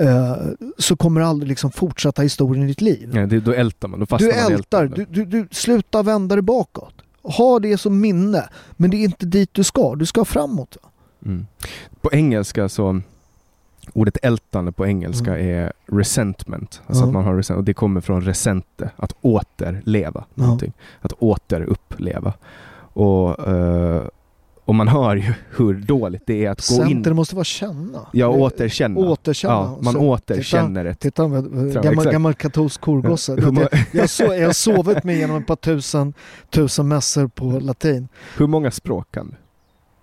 Uh, 0.00 0.36
så 0.78 0.96
kommer 0.96 1.20
du 1.20 1.26
aldrig 1.26 1.48
liksom 1.48 1.70
fortsätta 1.70 2.22
historien 2.22 2.64
i 2.64 2.68
ditt 2.68 2.80
liv. 2.80 3.10
Ja, 3.14 3.26
det, 3.26 3.40
då 3.40 3.52
ältar 3.52 3.88
man, 3.88 4.00
då 4.00 4.06
fastnar 4.06 4.28
du 4.28 4.54
ältar, 4.54 4.86
du, 4.86 5.06
du, 5.10 5.24
du 5.24 5.48
slutar 5.50 6.02
vända 6.02 6.34
dig 6.34 6.42
bakåt 6.42 6.94
ha 7.22 7.58
det 7.58 7.78
som 7.78 8.00
minne. 8.00 8.48
Men 8.70 8.90
det 8.90 8.96
är 8.96 9.04
inte 9.04 9.26
dit 9.26 9.54
du 9.54 9.64
ska, 9.64 9.94
du 9.94 10.06
ska 10.06 10.24
framåt. 10.24 10.76
Mm. 11.24 11.46
På 12.00 12.12
engelska 12.12 12.68
så 12.68 13.00
Ordet 13.92 14.16
ältande 14.22 14.72
på 14.72 14.86
engelska 14.86 15.38
mm. 15.38 15.48
är 15.48 15.72
resentment. 15.86 16.82
Alltså 16.86 17.02
mm. 17.02 17.08
att 17.08 17.12
man 17.12 17.24
har 17.24 17.36
resent, 17.36 17.58
och 17.58 17.64
det 17.64 17.74
kommer 17.74 18.00
från 18.00 18.20
resente, 18.20 18.90
att 18.96 19.12
återleva 19.20 20.24
någonting. 20.34 20.72
Att 21.00 21.12
återuppleva. 21.18 22.32
Och, 22.92 23.48
uh, 23.48 24.02
och 24.68 24.74
man 24.74 24.88
hör 24.88 25.16
ju 25.16 25.32
hur 25.56 25.74
dåligt 25.74 26.22
det 26.26 26.44
är 26.44 26.50
att 26.50 26.60
Center 26.60 26.84
gå 26.84 26.90
in... 26.90 26.96
Center 26.96 27.12
måste 27.12 27.34
vara 27.34 27.44
känna. 27.44 28.06
Ja, 28.12 28.28
återkänna. 28.28 29.00
återkänna. 29.00 29.54
Ja, 29.54 29.78
man 29.80 29.92
så, 29.92 29.98
återkänner 29.98 30.94
titta, 30.94 31.24
ett... 31.24 31.44
Titta, 31.44 31.82
gammal, 31.82 32.12
gammal 32.12 32.34
katolsk 32.34 32.80
korgosse. 32.80 33.36
jag, 33.40 33.68
jag, 33.92 34.10
so, 34.10 34.24
jag 34.24 34.46
har 34.46 34.52
sovit 34.52 35.04
mig 35.04 35.18
genom 35.18 35.36
ett 35.36 35.46
par 35.46 35.56
tusen, 35.56 36.14
tusen 36.50 36.88
mässor 36.88 37.28
på 37.28 37.44
latin. 37.44 38.08
Hur 38.36 38.46
många 38.46 38.70
språk 38.70 39.06
kan 39.10 39.26
du? 39.26 39.36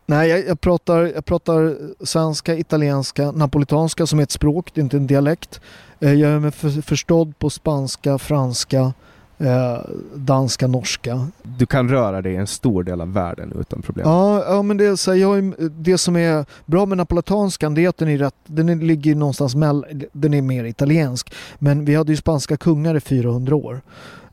Nej, 0.05 0.30
jag, 0.30 0.47
jag, 0.47 0.61
pratar, 0.61 1.11
jag 1.16 1.26
pratar 1.26 1.78
svenska, 2.05 2.55
italienska, 2.55 3.32
napolitanska 3.32 4.05
som 4.05 4.20
är 4.20 4.24
ett 4.24 4.32
språk, 4.32 4.72
det 4.74 4.82
är 4.82 4.84
inte 4.84 4.97
en 4.97 5.07
dialekt. 5.07 5.61
Eh, 5.99 6.13
jag 6.13 6.32
är 6.32 6.51
för, 6.51 6.82
förstådd 6.82 7.39
på 7.39 7.49
spanska, 7.49 8.18
franska, 8.18 8.93
eh, 9.38 9.79
danska, 10.15 10.67
norska. 10.67 11.27
Du 11.43 11.65
kan 11.65 11.89
röra 11.89 12.21
dig 12.21 12.33
i 12.33 12.36
en 12.36 12.47
stor 12.47 12.83
del 12.83 13.01
av 13.01 13.13
världen 13.13 13.53
utan 13.59 13.81
problem. 13.81 14.07
Ja, 14.07 14.43
ja 14.47 14.61
men 14.61 14.77
det, 14.77 14.97
så 14.97 15.15
jag, 15.15 15.53
det 15.71 15.97
som 15.97 16.15
är 16.15 16.45
bra 16.65 16.86
med 16.86 16.97
napolitanskan 16.97 17.73
det 17.73 17.86
är 17.86 17.89
att 17.89 17.97
den, 17.97 18.09
är 18.09 18.17
rätt, 18.17 18.36
den 18.45 18.88
ligger 18.88 19.15
någonstans 19.15 19.55
mellan, 19.55 19.83
den 20.11 20.33
är 20.33 20.41
mer 20.41 20.63
italiensk. 20.63 21.33
Men 21.59 21.86
vi 21.86 21.95
hade 21.95 22.11
ju 22.11 22.17
spanska 22.17 22.57
kungar 22.57 22.95
i 22.95 22.99
400 22.99 23.55
år. 23.55 23.81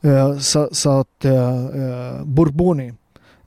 Eh, 0.01 0.37
så, 0.37 0.69
så, 0.71 0.89
att 0.89 1.25
eh, 1.25 1.65
eh 1.65 2.23
Borboni 2.23 2.93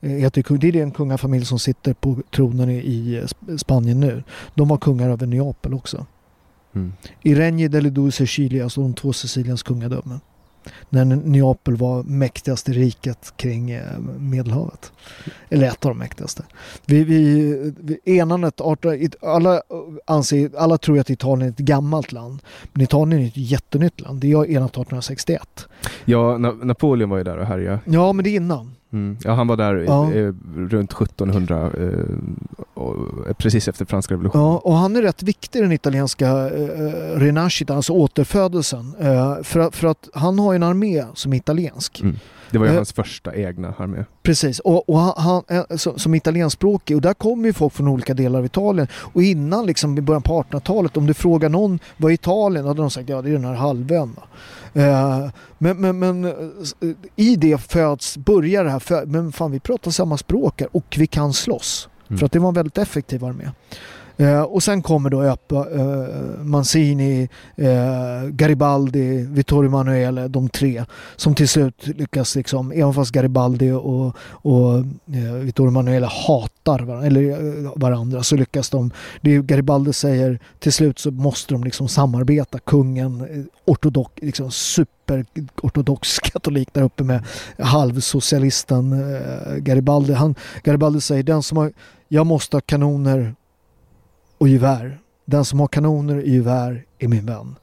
heter 0.01 0.43
kung. 0.43 0.59
Det 0.59 0.69
är 0.69 0.77
en 0.77 0.91
kungafamilj 0.91 1.45
som 1.45 1.59
sitter 1.59 1.95
på 1.95 2.17
tronen 2.35 2.71
i, 2.71 3.25
Spanien 3.59 4.01
nu. 4.01 4.23
De 4.55 4.69
var 4.69 4.77
kungar 4.77 5.11
över 5.11 5.27
Neapel 5.27 5.75
också. 5.75 6.07
Mm. 6.75 6.93
I 7.23 7.35
Regni 7.35 7.69
delle 7.69 7.91
due 7.91 8.13
Sicilia, 8.13 8.65
alltså 8.65 8.81
de 8.81 8.95
två 8.95 9.13
Siciliens 9.13 9.63
kungadömen 9.63 10.21
när 10.89 11.05
Neapel 11.05 11.77
var 11.77 12.03
mäktigaste 12.03 12.73
riket 12.73 13.33
kring 13.37 13.71
eh, 13.71 13.99
Medelhavet. 14.19 14.93
Eller 15.49 15.67
ett 15.67 15.85
av 15.85 15.91
de 15.91 15.99
mäktigaste. 15.99 16.43
Vi, 16.87 17.05
vi, 17.05 17.73
vi 17.81 17.99
enandet, 18.05 18.61
alla, 19.23 19.63
anser, 20.05 20.51
alla 20.59 20.79
tror 20.79 20.99
att 20.99 21.11
Italien 21.11 21.49
är 21.49 21.53
ett 21.53 21.59
gammalt 21.59 22.13
land. 22.13 22.43
Men 22.73 22.83
Italien 22.83 23.23
är 23.23 23.27
ett 23.27 23.37
jättenytt 23.37 24.01
land. 24.01 24.21
Det 24.21 24.27
är 24.27 24.31
enat 24.31 24.71
1861. 24.71 25.69
Ja, 26.05 26.39
Napoleon 26.39 27.11
var 27.11 27.19
ju 27.19 27.25
där 27.25 27.39
och 27.39 27.47
härjade. 27.47 27.79
Ja, 27.85 28.13
men 28.13 28.25
det 28.25 28.31
är 28.31 28.37
innan. 28.37 28.73
Mm. 28.97 29.17
Ja, 29.25 29.35
han 29.35 29.47
var 29.47 29.57
där 29.57 29.75
ja. 29.75 30.13
i, 30.13 30.33
runt 30.57 30.93
1700 30.93 31.71
eh, 31.79 31.91
och, 32.75 32.97
precis 33.39 33.69
efter 33.69 33.85
franska 33.85 34.15
revolutionen. 34.15 34.47
Ja, 34.47 34.59
och 34.59 34.75
han 34.75 34.97
är 34.97 35.03
rätt 35.03 35.23
viktig 35.23 35.59
i 35.59 35.63
den 35.63 35.73
italienska 35.73 36.27
eh, 36.29 37.19
renascita, 37.19 37.75
alltså 37.75 37.93
återfödelsen. 37.93 38.95
Eh, 39.01 39.43
för, 39.43 39.71
för 39.71 39.89
att 39.89 40.09
han 40.15 40.39
har 40.39 40.55
en 40.55 40.63
armé 40.63 41.05
som 41.15 41.33
är 41.33 41.37
italiensk. 41.37 42.01
Mm. 42.01 42.17
Det 42.51 42.59
var 42.59 42.67
ju 42.67 42.73
Eh, 42.73 42.77
hans 42.77 42.93
första 42.93 43.35
egna 43.35 43.75
armé. 43.79 44.05
Precis, 44.23 44.61
och, 44.61 44.89
och 44.89 44.99
han, 44.99 45.13
han, 45.17 45.43
eh, 45.49 45.77
som, 45.77 45.99
som 45.99 46.15
italienskspråkig 46.15 46.97
och 46.97 47.03
där 47.03 47.15
kommer 47.15 47.47
ju 47.47 47.53
folk 47.53 47.73
från 47.73 47.89
olika 47.89 48.15
delar 48.15 48.39
av 48.39 48.45
Italien. 48.45 48.89
Och 48.95 49.23
innan 49.23 49.67
liksom 49.67 49.99
i 49.99 50.01
början 50.01 50.23
på 50.23 50.43
1800-talet, 50.43 50.97
om 50.97 51.07
du 51.07 51.15
frågar 51.15 51.49
någon 51.49 51.79
vad 51.97 52.11
är 52.11 52.15
Italien? 52.15 52.65
Då 52.65 52.71
hade 52.71 52.81
de 52.81 52.91
sagt 52.91 53.09
ja 53.09 53.23
det 53.23 53.29
är 53.29 53.33
den 53.33 53.45
här 53.45 53.55
halvön. 53.55 54.13
va. 54.17 54.23
Eh, 54.77 55.29
men, 55.59 55.81
men, 55.81 55.99
men 55.99 56.25
eh, 56.25 56.33
i 57.17 57.37
det 57.37 57.59
föds, 57.59 58.17
börjar 58.17 58.65
det 58.65 58.71
här, 58.71 59.07
men 59.07 59.33
fan 59.33 59.51
vi 59.51 59.61
pratar 59.61 59.91
samma 59.91 60.17
språk 60.17 60.61
här 60.61 60.77
och 60.77 60.97
vi 60.99 61.07
kan 61.07 61.33
slåss. 61.33 61.89
Mm. 62.09 62.19
För 62.19 62.27
att 62.27 62.33
det 62.33 62.39
var 62.39 62.49
en 62.49 62.55
väldigt 62.55 62.79
effektiv 62.79 63.25
armé. 63.25 63.51
Eh, 64.17 64.43
och 64.43 64.63
sen 64.63 64.83
kommer 64.83 65.11
då 65.11 65.23
Öpa, 65.23 65.67
eh, 65.75 66.45
Mancini, 66.45 67.29
eh, 67.57 68.29
Garibaldi, 68.29 69.27
Vittorio 69.31 69.69
Emanuele, 69.69 70.29
de 70.29 70.49
tre 70.49 70.85
som 71.17 71.35
till 71.35 71.49
slut 71.49 71.87
lyckas, 71.87 72.37
liksom, 72.37 72.73
även 72.73 72.95
fast 72.95 73.13
Garibaldi 73.13 73.71
och, 73.71 74.17
och 74.31 74.75
eh, 75.15 75.33
Vittorio 75.41 75.71
Emanuele 75.71 76.07
hatar 76.07 76.81
varandra, 76.81 77.07
eller, 77.07 77.31
eh, 77.31 77.73
varandra 77.77 78.23
så 78.23 78.37
lyckas 78.37 78.71
de. 78.71 78.91
Det 79.21 79.35
är, 79.35 79.43
Garibaldi 79.43 79.93
säger 79.93 80.39
till 80.59 80.73
slut 80.73 80.99
så 80.99 81.11
måste 81.11 81.55
de 81.55 81.65
liksom 81.65 81.89
samarbeta. 81.89 82.59
Kungen, 82.59 83.21
eh, 83.21 83.45
ortodox, 83.65 84.13
liksom 84.23 84.51
superortodox 84.51 86.19
katolik 86.23 86.69
där 86.73 86.83
uppe 86.83 87.05
med 87.05 87.25
halvsocialisten 87.59 88.93
eh, 88.93 89.57
Garibaldi. 89.57 90.13
Han, 90.13 90.35
Garibaldi 90.63 91.01
säger 91.01 91.23
den 91.23 91.43
som 91.43 91.59
har, 91.59 91.73
jag 92.09 92.27
måste 92.27 92.57
ha 92.57 92.61
kanoner 92.61 93.35
och 94.39 94.49
gevär. 94.49 94.99
Den 95.25 95.45
som 95.45 95.61
har 95.61 95.69
kanoner 95.69 96.17
och 96.17 96.27
gevär 96.27 96.85
är 96.99 97.09
min 97.09 97.27
vän. 97.27 97.55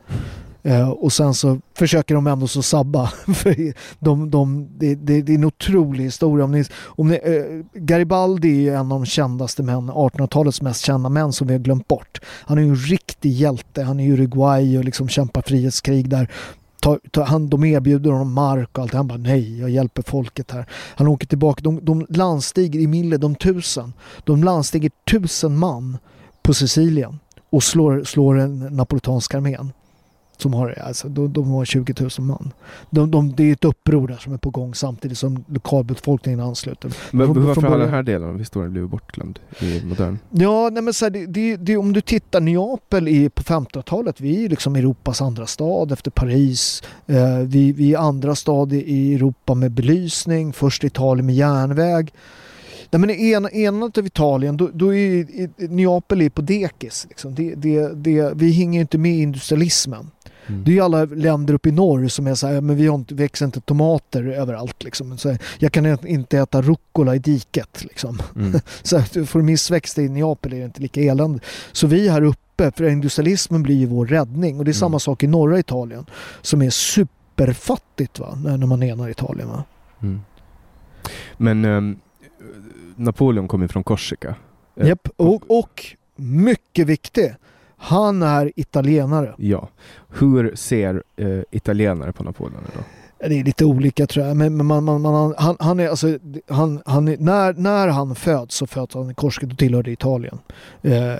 Eh, 0.63 0.89
och 0.89 1.13
sen 1.13 1.33
så 1.33 1.59
försöker 1.77 2.15
de 2.15 2.27
ändå 2.27 2.47
så 2.47 2.61
sabba. 2.61 3.07
För 3.35 3.73
de, 3.99 4.29
de, 4.29 4.69
det, 4.77 4.95
det, 4.95 5.21
det 5.21 5.31
är 5.31 5.35
en 5.35 5.45
otrolig 5.45 6.03
historia. 6.03 6.45
Om 6.45 6.51
ni, 6.51 6.63
om 6.83 7.07
ni, 7.07 7.15
eh, 7.23 7.79
Garibaldi 7.81 8.49
är 8.49 8.61
ju 8.61 8.69
en 8.69 8.91
av 8.91 8.99
de 8.99 9.05
kändaste 9.05 9.63
män, 9.63 9.91
1800-talets 9.91 10.61
mest 10.61 10.85
kända 10.85 11.09
män 11.09 11.33
som 11.33 11.47
vi 11.47 11.53
har 11.53 11.59
glömt 11.59 11.87
bort. 11.87 12.19
Han 12.25 12.57
är 12.57 12.61
ju 12.61 12.69
en 12.69 12.75
riktig 12.75 13.31
hjälte. 13.31 13.83
Han 13.83 13.99
är 13.99 14.07
i 14.07 14.09
Uruguay 14.11 14.77
och 14.77 14.83
liksom 14.83 15.09
kämpar 15.09 15.41
frihetskrig 15.41 16.09
där. 16.09 16.31
Ta, 16.81 16.99
ta, 17.11 17.23
han, 17.23 17.49
de 17.49 17.63
erbjuder 17.63 18.11
honom 18.11 18.33
mark 18.33 18.77
och 18.77 18.83
allt. 18.83 18.93
Han 18.93 19.07
bara 19.07 19.17
nej, 19.17 19.59
jag 19.59 19.69
hjälper 19.69 20.01
folket 20.01 20.51
här. 20.51 20.65
Han 20.95 21.07
åker 21.07 21.27
tillbaka. 21.27 21.61
De, 21.63 21.79
de 21.85 22.05
landstiger 22.09 22.79
i 22.79 22.87
Mille, 22.87 23.17
de 23.17 23.35
tusen. 23.35 23.93
De 24.23 24.43
landstiger 24.43 24.91
tusen 25.11 25.57
man 25.57 25.97
på 26.43 26.53
Sicilien 26.53 27.19
och 27.49 27.63
slår, 27.63 28.03
slår 28.03 28.35
den 28.35 28.59
napolitanska 28.59 29.37
armén. 29.37 29.71
Som 30.37 30.53
har, 30.53 30.79
alltså, 30.85 31.09
de, 31.09 31.33
de 31.33 31.51
har 31.51 31.65
20 31.65 31.93
000 31.99 32.09
man. 32.19 32.51
De, 32.89 33.11
de, 33.11 33.33
det 33.35 33.43
är 33.43 33.53
ett 33.53 33.65
uppror 33.65 34.07
där 34.07 34.15
som 34.17 34.33
är 34.33 34.37
på 34.37 34.49
gång 34.49 34.75
samtidigt 34.75 35.17
som 35.17 35.43
lokalbefolkningen 35.47 36.39
ansluter. 36.39 36.91
Men 37.11 37.27
Från- 37.33 37.45
varför 37.45 37.61
från 37.61 37.71
har 37.71 37.79
den 37.79 37.89
här 37.89 38.03
delen 38.03 38.29
av 38.29 38.37
historien 38.39 38.71
blivit 38.71 38.89
bortglömd 38.89 39.39
i 39.59 39.81
modern? 39.85 40.19
Ja, 40.29 40.69
nej 40.71 40.83
men 40.83 40.93
så 40.93 41.05
här, 41.05 41.09
det, 41.09 41.25
det, 41.25 41.55
det, 41.57 41.77
om 41.77 41.93
du 41.93 42.01
tittar 42.01 42.39
Neapel 42.41 43.07
i, 43.07 43.29
på 43.29 43.41
1500-talet, 43.43 44.21
vi 44.21 44.45
är 44.45 44.49
liksom 44.49 44.75
Europas 44.75 45.21
andra 45.21 45.45
stad 45.47 45.91
efter 45.91 46.11
Paris. 46.11 46.83
Eh, 47.07 47.37
vi, 47.37 47.71
vi 47.71 47.93
är 47.93 47.97
andra 47.97 48.35
stad 48.35 48.73
i 48.73 49.15
Europa 49.15 49.53
med 49.53 49.71
belysning, 49.71 50.53
först 50.53 50.83
Italien 50.83 51.25
med 51.25 51.35
järnväg. 51.35 52.13
Nej, 52.93 52.99
men 52.99 53.09
i 53.09 53.31
ena, 53.31 53.49
ena 53.49 53.85
av 53.85 54.05
Italien, 54.05 54.57
då, 54.57 54.69
då 54.73 54.93
är 54.93 54.97
i, 54.97 55.49
Neapel 55.57 56.21
är 56.21 56.29
på 56.29 56.41
dekis. 56.41 57.05
Liksom. 57.09 57.35
Det, 57.35 57.55
det, 57.55 57.93
det, 57.93 58.33
vi 58.35 58.51
hänger 58.51 58.81
inte 58.81 58.97
med 58.97 59.11
i 59.11 59.21
industrialismen. 59.21 60.11
Mm. 60.47 60.63
Det 60.63 60.71
är 60.71 60.73
ju 60.73 60.81
alla 60.81 61.05
länder 61.05 61.53
uppe 61.53 61.69
i 61.69 61.71
norr 61.71 62.07
som 62.07 62.27
är 62.27 62.35
så 62.35 62.47
här, 62.47 62.61
men 62.61 62.75
vi 62.75 62.87
har 62.87 62.95
inte, 62.95 63.15
växer 63.15 63.45
inte 63.45 63.61
tomater 63.61 64.27
överallt. 64.27 64.83
Liksom. 64.83 65.17
Så 65.17 65.29
här, 65.29 65.39
jag 65.59 65.71
kan 65.71 66.07
inte 66.07 66.37
äta 66.37 66.61
rucola 66.61 67.15
i 67.15 67.19
diket. 67.19 67.83
Liksom. 67.83 68.21
Mm. 68.35 68.59
Så 68.83 69.03
du 69.13 69.25
får 69.25 69.41
missväxt 69.41 69.97
i 69.97 70.09
Neapel 70.09 70.53
är 70.53 70.57
det 70.57 70.65
inte 70.65 70.81
lika 70.81 71.01
elände. 71.01 71.39
Så 71.71 71.87
vi 71.87 72.09
här 72.09 72.21
uppe, 72.21 72.71
för 72.71 72.83
industrialismen 72.83 73.63
blir 73.63 73.75
ju 73.75 73.85
vår 73.85 74.05
räddning. 74.05 74.59
Och 74.59 74.65
det 74.65 74.71
är 74.71 74.73
samma 74.73 74.87
Mm. 74.87 74.99
sak 74.99 75.23
i 75.23 75.27
norra 75.27 75.59
Italien 75.59 76.05
som 76.41 76.61
är 76.61 76.69
superfattigt 76.69 78.19
va? 78.19 78.37
När, 78.43 78.57
man 78.57 78.83
enar 78.83 79.09
Italien. 79.09 79.47
Va? 79.47 79.63
Mm. 80.01 80.21
Men 81.37 81.65
ehm, 81.65 81.99
Napoleon 82.95 83.47
kom 83.47 83.61
ju 83.61 83.67
från 83.67 83.83
Korsika. 83.83 84.35
Eh, 84.75 84.87
Japp. 84.87 85.09
Och, 85.15 85.59
och 85.59 85.85
mycket 86.15 86.87
viktigt, 86.87 87.31
han 87.77 88.23
är 88.23 88.51
italienare. 88.55 89.33
Ja. 89.37 89.69
Hur 90.09 90.55
ser 90.55 91.03
eh, 91.15 91.39
italienare 91.51 92.11
på 92.11 92.23
Napoleon 92.23 92.61
idag? 92.73 92.83
Det 93.29 93.39
är 93.39 93.43
lite 93.43 93.65
olika 93.65 94.07
tror 94.07 94.25
jag. 94.25 94.37
Men, 94.37 94.65
man, 94.65 94.83
man, 94.83 95.01
man, 95.01 95.33
han, 95.37 95.55
han 95.59 95.79
är 95.79 95.89
alltså, 95.89 96.17
han, 96.47 96.81
han 96.85 97.07
är, 97.07 97.17
när, 97.17 97.53
när 97.53 97.87
han 97.87 98.15
föds 98.15 98.55
så 98.55 98.67
föds 98.67 98.95
han 98.95 99.11
i 99.11 99.13
Korsika, 99.13 99.45
då 99.45 99.55
tillhörde 99.55 99.91
Italien. 99.91 100.39
Eh, 100.81 101.13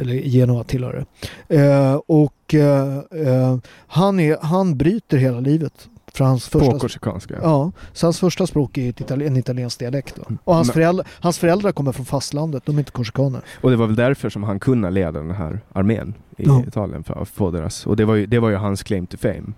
eller 0.00 0.28
Genua 0.28 0.64
tillhör 0.64 1.06
det. 1.48 1.56
Eh, 1.56 1.94
och 2.06 2.54
eh, 2.54 2.98
eh, 2.98 3.56
han, 3.86 4.20
är, 4.20 4.38
han 4.40 4.76
bryter 4.78 5.16
hela 5.16 5.40
livet. 5.40 5.88
För 6.14 6.24
hans 6.24 6.48
På 6.50 6.58
första, 6.58 6.78
korsikanska? 6.78 7.34
ja, 7.42 7.72
så 7.92 8.06
hans 8.06 8.20
första 8.20 8.46
språk 8.46 8.78
är 8.78 8.92
itali- 8.92 9.26
en 9.26 9.36
italiensk 9.36 9.78
dialekt. 9.78 10.18
Va? 10.18 10.24
Och 10.44 10.54
hans, 10.54 10.68
Men- 10.68 10.72
föräldrar, 10.74 11.06
hans 11.20 11.38
föräldrar 11.38 11.72
kommer 11.72 11.92
från 11.92 12.06
fastlandet, 12.06 12.62
de 12.66 12.74
är 12.76 12.78
inte 12.78 12.92
korsikaner. 12.92 13.40
Och 13.60 13.70
det 13.70 13.76
var 13.76 13.86
väl 13.86 13.96
därför 13.96 14.30
som 14.30 14.42
han 14.42 14.60
kunde 14.60 14.90
leda 14.90 15.12
den 15.20 15.30
här 15.30 15.60
armén 15.72 16.14
i 16.36 16.44
Ja. 16.46 16.62
Italien 16.68 17.04
för 17.04 17.22
att 17.22 17.28
få 17.28 17.50
deras... 17.50 17.86
Och 17.86 17.96
det 17.96 18.04
var 18.04 18.14
ju, 18.14 18.26
det 18.26 18.38
var 18.38 18.50
ju 18.50 18.56
hans 18.56 18.82
claim 18.82 19.06
to 19.06 19.16
fame 19.16 19.52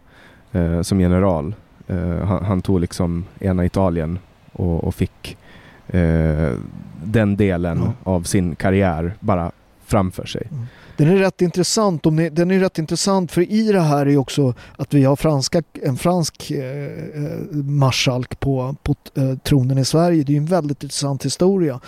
eh, 0.53 0.83
som 0.83 1.01
general. 1.01 1.55
Eh, 1.87 1.99
han, 2.25 2.45
han 2.45 2.63
tog 2.63 2.81
liksom 2.81 3.25
ena 3.41 3.65
Italien 3.65 4.19
och, 4.53 4.85
och 4.85 4.95
fick 4.95 5.37
eh, 5.89 6.53
den 7.05 7.37
delen 7.37 7.81
Ja. 7.85 8.13
av 8.13 8.23
sin 8.23 8.57
karriär 8.57 9.13
bara 9.21 9.51
framför 9.85 10.27
sig. 10.27 10.49
Den 10.97 11.09
är 11.09 11.17
rätt 11.17 11.43
intressant. 11.43 12.07
Om 12.07 12.17
ni, 12.17 12.31
den 12.31 12.51
är 12.51 12.59
rätt 12.59 12.79
intressant 12.79 13.33
för 13.33 13.53
i 13.53 13.73
det 13.73 13.81
här 13.81 14.07
är 14.07 14.17
också 14.17 14.55
att 14.77 14.95
vi 14.95 15.05
har 15.05 15.17
franska, 15.17 15.63
en 15.83 15.97
fransk 15.97 16.51
eh, 16.51 16.65
eh, 16.65 17.41
marskalk 17.65 18.41
på, 18.41 18.77
på 18.83 18.95
eh, 19.15 19.35
tronen 19.39 19.79
i 19.79 19.85
Sverige. 19.85 20.23
Det 20.25 20.33
är 20.33 20.37
en 20.37 20.47
väldigt 20.47 20.83
intressant 20.83 21.25
historia. 21.25 21.81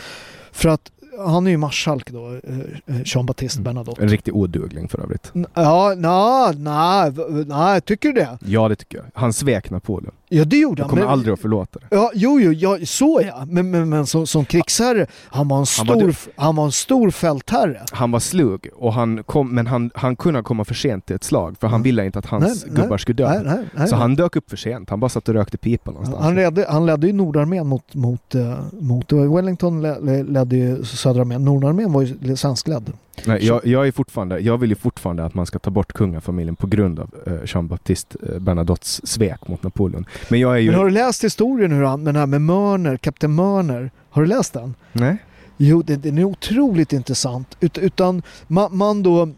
För 0.52 0.68
att 0.68 0.90
han 1.26 1.46
är 1.46 1.50
ju 1.50 1.56
marskalk 1.56 2.10
då, 2.10 2.28
eh, 2.28 2.58
eh, 2.86 3.02
Jean-Baptiste 3.04 3.58
Mm. 3.60 3.64
Bernadotte. 3.64 4.02
En 4.02 4.08
riktig 4.08 4.34
odugling 4.36 4.88
för 4.88 5.00
övrigt. 5.02 5.32
Ja, 5.54 5.94
nej, 5.96 6.56
nej, 6.58 7.12
nej, 7.46 7.80
tycker 7.80 8.08
du 8.08 8.14
det? 8.20 8.38
Ja, 8.46 8.68
det 8.68 8.76
tycker 8.76 8.98
jag. 8.98 9.06
Han 9.14 9.32
svek 9.32 9.70
Napoleon. 9.70 10.14
Ja, 10.30 10.44
det 10.44 10.56
gjorde 10.56 10.82
han. 10.82 10.90
kommer 10.90 11.02
men- 11.02 11.10
aldrig 11.12 11.32
att 11.34 11.40
förlåta 11.40 11.78
det. 11.78 11.86
Ja, 11.90 12.10
jo, 12.14 12.40
jo, 12.40 12.52
ja, 12.52 12.78
så 12.86 13.20
ja. 13.26 13.44
Men, 13.46 13.70
men, 13.70 13.88
men 13.88 14.06
som, 14.06 14.26
som 14.26 14.44
krigsherre, 14.44 15.06
han 15.26 15.48
var 15.48 15.58
en 15.58 15.66
Han 15.78 15.86
var 15.86 15.96
stor, 15.96 16.06
du- 16.08 16.32
han 16.42 16.56
var 16.56 16.64
en 16.64 16.72
stor 16.72 17.10
fältherre. 17.10 17.82
Han 17.92 18.10
var 18.10 18.20
slug, 18.20 18.68
och 18.74 18.92
han 18.92 19.22
kom, 19.24 19.54
men 19.54 19.66
han, 19.66 19.90
han 19.94 20.16
kunde 20.16 20.42
komma 20.42 20.64
för 20.64 20.74
sent 20.74 21.06
till 21.06 21.16
ett 21.16 21.24
slag 21.24 21.56
för 21.60 21.66
han 21.66 21.74
Mm. 21.74 21.82
ville 21.82 22.06
inte 22.06 22.18
att 22.18 22.26
hans 22.26 22.44
Nej, 22.64 22.72
nej, 22.74 22.82
gubbar 22.82 22.98
skulle 22.98 23.16
dö. 23.16 23.28
Nej, 23.28 23.42
nej, 23.44 23.64
nej, 23.74 23.88
så 23.88 23.94
nej. 23.94 24.00
han 24.02 24.14
dök 24.16 24.36
upp 24.36 24.50
för 24.50 24.56
sent. 24.56 24.90
Han 24.90 25.00
bara 25.00 25.08
satt 25.08 25.28
och 25.28 25.34
rökte 25.34 25.58
pipa 25.58 25.90
någonstans. 25.90 26.22
Han 26.24 26.34
ledde, 26.34 26.66
han 26.68 26.86
ledde 26.86 27.06
ju 27.06 27.12
Nordarmén 27.12 27.66
mot, 27.66 27.94
mot, 27.94 28.34
eh, 28.34 28.54
mot 28.80 29.12
Wellington 29.12 29.82
le- 29.82 30.00
le- 30.00 30.22
ledde 30.22 30.56
ju 30.56 30.84
södra 30.84 31.20
armén. 31.20 31.44
Nordarmén 31.44 31.92
var 31.92 32.02
ju 32.02 32.36
svenskledd. 32.36 32.92
Nej, 33.26 33.46
jag, 33.46 33.66
jag, 33.66 33.86
är 33.86 33.92
fortfarande, 33.92 34.38
jag 34.38 34.58
vill 34.58 34.70
ju 34.70 34.76
fortfarande 34.76 35.24
att 35.24 35.34
man 35.34 35.46
ska 35.46 35.58
ta 35.58 35.70
bort 35.70 35.92
kungafamiljen 35.92 36.56
på 36.56 36.66
grund 36.66 36.98
av 36.98 37.10
eh, 37.26 37.32
Jean-Baptiste 37.44 38.16
eh, 38.22 38.38
Bernadottes 38.38 39.08
svek 39.08 39.48
mot 39.48 39.62
Napoleon. 39.62 40.06
Men 40.28 40.40
jag 40.40 40.54
är 40.54 40.58
ju... 40.58 40.70
Men 40.70 40.78
har 40.78 40.84
du 40.84 40.90
läst 40.90 41.24
historien 41.24 41.72
hur 41.72 41.84
han, 41.84 42.04
den 42.04 42.16
här 42.16 42.26
med 42.26 42.40
Mörner, 42.40 42.96
kapten 42.96 43.34
Mörner? 43.34 43.90
Har 44.10 44.22
du 44.22 44.28
läst 44.28 44.52
den? 44.52 44.74
Nej? 44.92 45.16
Jo, 45.56 45.82
den 45.82 46.18
är 46.18 46.24
otroligt 46.24 46.92
intressant. 46.92 47.56
Ut, 47.60 47.78
utan 47.78 48.22
man, 48.46 48.76
man 48.76 49.02
då 49.02 49.28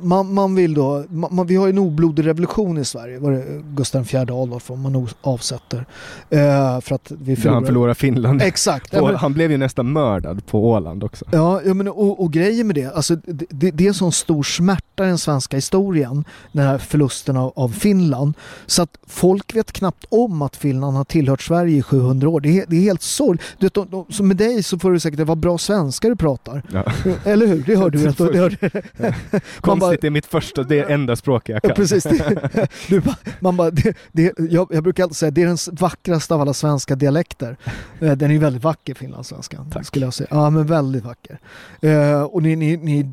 man, 0.00 0.34
man 0.34 0.54
vill 0.54 0.74
då, 0.74 1.04
man, 1.08 1.46
vi 1.46 1.56
har 1.56 1.68
en 1.68 1.78
oblodig 1.78 2.26
revolution 2.26 2.78
i 2.78 2.84
Sverige, 2.84 3.18
var 3.18 3.32
det 3.32 3.44
Gustav 3.76 4.08
IV 4.12 4.16
Adolf 4.20 4.70
om 4.70 4.80
man 4.80 5.08
avsätter. 5.20 5.86
Eh, 6.30 6.80
för 6.80 6.94
att 6.94 7.12
vi 7.18 7.36
För 7.36 7.50
han 7.50 7.66
förlorade 7.66 7.94
Finland. 7.94 8.42
Exakt. 8.42 8.90
På, 8.90 8.96
Ja, 8.96 9.06
men- 9.06 9.16
han 9.16 9.32
blev 9.32 9.50
ju 9.50 9.56
nästan 9.56 9.92
mördad 9.92 10.46
på 10.46 10.70
Åland 10.70 11.04
också. 11.04 11.24
Ja, 11.32 11.60
ja 11.64 11.74
men 11.74 11.88
och, 11.88 12.22
och 12.22 12.32
grejen 12.32 12.66
med 12.66 12.76
det, 12.76 12.94
alltså 12.94 13.16
det, 13.16 13.70
det, 13.70 13.84
är 13.84 13.88
en 13.88 13.94
sån 13.94 14.12
stor 14.12 14.42
smärta 14.42 15.04
i 15.04 15.06
den 15.06 15.18
svenska 15.18 15.56
historien, 15.56 16.24
den 16.52 16.66
här 16.66 16.78
förlusten 16.78 17.36
av, 17.36 17.52
av 17.56 17.68
Finland. 17.68 18.34
Så 18.66 18.82
att 18.82 18.98
folk 19.06 19.56
vet 19.56 19.72
knappt 19.72 20.04
om 20.08 20.42
att 20.42 20.56
Finland 20.56 20.96
har 20.96 21.04
tillhört 21.04 21.42
Sverige 21.42 21.78
i 21.78 21.82
700 21.82 22.28
år. 22.28 22.40
Det 22.40 22.60
är, 22.60 22.64
det 22.68 22.76
är 22.76 22.80
helt 22.80 23.02
sorgligt. 23.02 23.42
Du 23.58 24.22
med 24.22 24.36
dig 24.36 24.62
så 24.62 24.78
får 24.78 24.92
du 24.92 25.00
säkert, 25.00 25.18
det 25.18 25.24
var 25.24 25.36
bra 25.36 25.58
svenska 25.58 26.08
du 26.08 26.16
pratar. 26.16 26.62
Ja. 26.72 26.84
Eller 27.24 27.46
hur? 27.46 27.62
Det 27.66 27.76
hörde 27.76 27.98
du. 27.98 28.10
Det 28.32 28.38
hörde, 28.38 28.56
Man 29.66 29.78
bara, 29.78 29.86
Konstigt, 29.88 30.00
det 30.00 30.06
är 30.06 30.10
mitt 30.10 30.26
första, 30.26 30.62
det 30.62 30.78
är 30.78 30.90
enda 30.90 31.16
språk 31.16 31.48
jag 31.48 31.62
kan. 31.62 31.68
Ja, 31.68 31.74
precis. 31.74 32.02
Det, 32.02 32.68
du, 32.88 33.02
man 33.40 33.56
bara, 33.56 33.70
det, 33.70 33.96
det, 34.12 34.32
jag, 34.38 34.68
jag 34.70 34.82
brukar 34.82 35.02
alltid 35.02 35.16
säga 35.16 35.30
det 35.30 35.42
är 35.42 35.46
den 35.46 35.56
vackraste 35.80 36.34
av 36.34 36.40
alla 36.40 36.54
svenska 36.54 36.94
dialekter. 36.96 37.56
Eh, 38.00 38.12
Den 38.12 38.30
är 38.30 38.34
ju 38.34 38.38
väldigt 38.40 38.62
vacker, 38.64 38.94
finlandssvenskan. 38.94 39.70
Tack. 39.70 39.86
Skulle 39.86 40.06
jag 40.06 40.14
säga. 40.14 40.28
Ja, 40.30 40.50
men 40.50 40.66
väldigt 40.66 41.04
vacker. 41.04 41.38
Eh, 41.80 42.22
och 42.22 42.42
ni, 42.42 42.56
ni, 42.56 42.76
ni, 42.76 43.06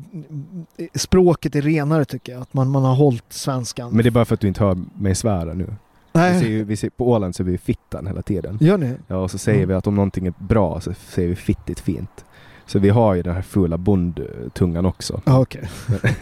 språket 0.94 1.56
är 1.56 1.62
renare 1.62 2.04
tycker 2.04 2.32
jag. 2.32 2.42
Att 2.42 2.54
man, 2.54 2.68
man 2.70 2.84
har 2.84 2.94
hållit 2.94 3.32
svenskan. 3.32 3.90
Men 3.92 4.02
det 4.02 4.08
är 4.08 4.10
bara 4.10 4.24
för 4.24 4.34
att 4.34 4.40
du 4.40 4.48
inte 4.48 4.64
hör 4.64 4.78
mig 4.98 5.14
svära 5.14 5.54
nu. 5.54 5.64
Vi 6.14 6.18
ser 6.20 6.30
Nej, 6.32 6.48
ju, 6.50 6.64
vi 6.64 6.76
ser, 6.76 6.90
på 6.90 7.10
Åland 7.10 7.34
så 7.34 7.42
är 7.42 7.44
vi 7.44 7.58
fittan 7.58 8.06
hela 8.06 8.22
tiden. 8.22 8.58
gör 8.60 8.78
ni? 8.78 8.94
Ja, 9.06 9.16
och 9.16 9.30
så 9.30 9.38
säger 9.38 9.58
Mm. 9.58 9.68
vi 9.68 9.74
att 9.74 9.86
om 9.86 9.94
någonting 9.94 10.26
är 10.26 10.34
bra 10.38 10.80
så 10.80 10.92
säger 11.08 11.28
vi 11.28 11.36
fittigt 11.36 11.80
fint. 11.80 12.24
Så 12.72 12.78
vi 12.78 12.88
har 12.88 13.14
ju 13.14 13.22
den 13.22 13.34
här 13.34 13.42
fula 13.42 13.78
bondtungan 13.78 14.86
också. 14.86 15.20
Okej. 15.24 15.68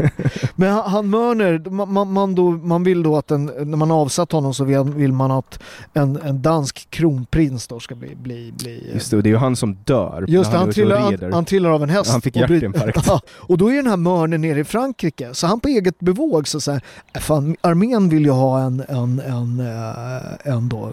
Men 0.55 0.73
han, 0.73 0.91
han 0.91 1.11
Mörner, 1.11 1.71
man, 1.71 2.13
man, 2.13 2.35
då, 2.35 2.51
man 2.51 2.85
vill 2.85 3.03
då 3.03 3.17
att 3.17 3.31
en, 3.31 3.47
när 3.47 3.77
man 3.77 3.91
avsatt 3.91 4.33
honom 4.33 4.55
så 4.55 4.65
vill, 4.65 5.13
man 5.13 5.31
att 5.31 5.63
en, 5.93 6.17
en 6.17 6.43
dansk 6.43 6.91
kronprins 6.91 7.67
då 7.67 7.81
ska 7.81 7.95
bli... 7.95 8.15
bli, 8.15 8.53
bli 8.59 8.91
Just 8.95 9.11
det, 9.11 9.17
och 9.17 9.23
det 9.23 9.29
är 9.29 9.31
ju 9.31 9.37
han 9.37 9.57
som 9.57 9.77
dör. 9.85 10.25
Just 10.29 10.51
det, 10.51 10.59
han, 10.59 10.69
och 10.69 10.75
trillar, 10.75 11.01
han, 11.01 11.33
han 11.33 11.45
trillar 11.45 11.71
av 11.71 11.83
en 11.83 11.89
häst. 11.89 12.11
Han 12.11 12.21
fick 12.21 12.37
och 12.37 12.41
hjärtinfarkt. 12.41 13.07
Ja, 13.07 13.21
och 13.29 13.59
då 13.59 13.73
är 13.73 13.77
den 13.77 13.87
här 13.87 13.97
Mörner 13.97 14.39
nere 14.39 14.61
i 14.61 14.65
Frankrike. 14.65 15.35
Så 15.35 15.47
han 15.47 15.61
på 15.61 15.69
eget 15.69 15.99
bevåg 15.99 16.49
så 16.49 16.61
säger 16.61 16.83
äh, 17.13 17.21
fan, 17.21 17.57
armén 17.61 18.09
vill 18.09 18.25
ju 18.25 18.31
ha 18.31 18.61
en, 18.61 18.83
en, 18.89 19.21
en, 19.21 19.61
eh, 19.61 20.53
en 20.55 20.69
då, 20.69 20.93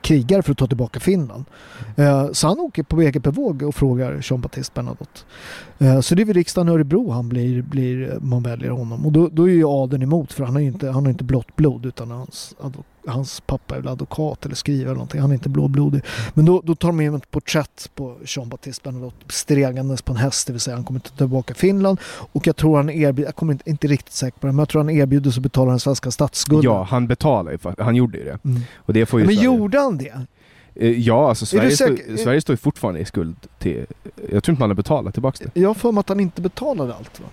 krigare 0.00 0.42
för 0.42 0.52
att 0.52 0.58
ta 0.58 0.66
tillbaka 0.66 1.00
Finland. 1.00 1.44
Eh, 1.96 2.28
Så 2.32 2.48
han 2.48 2.60
åker 2.60 2.82
på 2.82 3.00
eget 3.00 3.22
bevåg 3.22 3.62
och 3.62 3.74
frågar 3.74 4.12
Jean-Baptiste 4.22 4.74
Bernadotte. 4.74 4.97
Eh, 5.78 6.00
Så 6.00 6.14
det 6.14 6.22
är 6.22 6.26
vid 6.26 6.36
riksdagen 6.36 6.68
i 6.68 6.72
Örebro 6.72 7.10
han 7.10 7.28
blir, 7.28 7.62
blir, 7.62 8.18
man 8.20 8.42
väljer 8.42 8.70
honom. 8.70 9.06
Och 9.06 9.12
då, 9.12 9.28
då 9.32 9.48
är 9.48 9.52
ju 9.52 9.64
adeln 9.68 10.02
emot 10.02 10.32
för 10.32 10.44
han 10.44 10.54
har 10.54 10.62
inte, 10.62 10.86
han 10.90 11.04
har 11.04 11.10
inte 11.10 11.24
blått 11.24 11.56
blod 11.56 11.86
utan 11.86 12.10
hans, 12.10 12.54
hans 13.06 13.40
pappa 13.40 13.76
är 13.76 13.80
väl 13.80 13.88
advokat 13.88 14.44
eller 14.46 14.54
skrivare 14.54 14.84
eller 14.84 14.94
någonting. 14.94 15.20
Han 15.20 15.30
är 15.30 15.34
inte 15.34 15.48
blåblodig. 15.48 16.02
Men 16.34 16.44
då, 16.44 16.62
då 16.64 16.74
tar 16.74 16.88
de 16.88 17.00
in 17.00 17.14
ett 17.14 17.30
porträtt 17.30 17.90
på 17.94 18.16
Jean-Baptiste 18.24 18.82
Bernadotte 18.84 19.16
stregandes 19.28 20.02
på 20.02 20.12
en 20.12 20.18
häst, 20.18 20.46
det 20.46 20.52
vill 20.52 20.60
säga 20.60 20.76
han 20.76 20.84
kommer 20.84 20.98
inte 21.00 21.16
tillbaka 21.16 21.54
Finland. 21.54 21.98
Och 22.32 22.46
jag 22.46 22.56
tror 22.56 22.76
han 22.76 22.90
erbjuder, 22.90 23.28
jag 23.28 23.36
kommer 23.36 23.52
inte, 23.52 23.70
inte 23.70 23.86
riktigt 23.86 24.12
säker 24.14 24.38
på 24.40 24.46
det, 24.46 24.52
men 24.52 24.58
jag 24.58 24.68
tror 24.68 24.82
han 24.82 24.90
erbjuder 24.90 25.30
sig 25.30 25.38
att 25.38 25.42
betala 25.42 25.70
den 25.70 25.80
svenska 25.80 26.10
statsskulden. 26.10 26.64
Ja, 26.64 26.82
han 26.90 27.06
betalar 27.06 27.52
ju, 27.52 27.58
han 27.78 27.96
gjorde 27.96 28.18
ju 28.18 28.24
det. 28.24 28.38
Mm. 28.44 28.60
Och 28.76 28.92
det 28.92 29.06
får 29.06 29.20
ju 29.20 29.26
Men 29.26 29.34
Sverige. 29.34 29.46
gjorde 29.46 29.78
han 29.78 29.98
det? 29.98 30.26
Eh, 30.78 30.90
Ja, 31.00 31.28
alltså 31.28 31.46
Sverige, 31.46 31.70
står, 31.70 31.86
säker- 31.86 32.16
Sverige 32.16 32.40
står 32.40 32.52
ju 32.52 32.56
fortfarande 32.56 33.00
i 33.00 33.04
skuld 33.04 33.36
till... 33.58 33.86
Jag 34.32 34.44
tror 34.44 34.52
inte 34.52 34.60
man 34.62 34.70
har 34.70 34.74
betalat 34.74 35.14
tillbaka 35.14 35.44
det. 35.54 35.60
Jag 35.60 35.68
har 35.68 35.74
för 35.74 35.92
mig 35.92 36.00
att 36.00 36.08
han 36.08 36.20
inte 36.20 36.40
betalade 36.42 36.94
allt. 36.94 37.20
Va? 37.20 37.26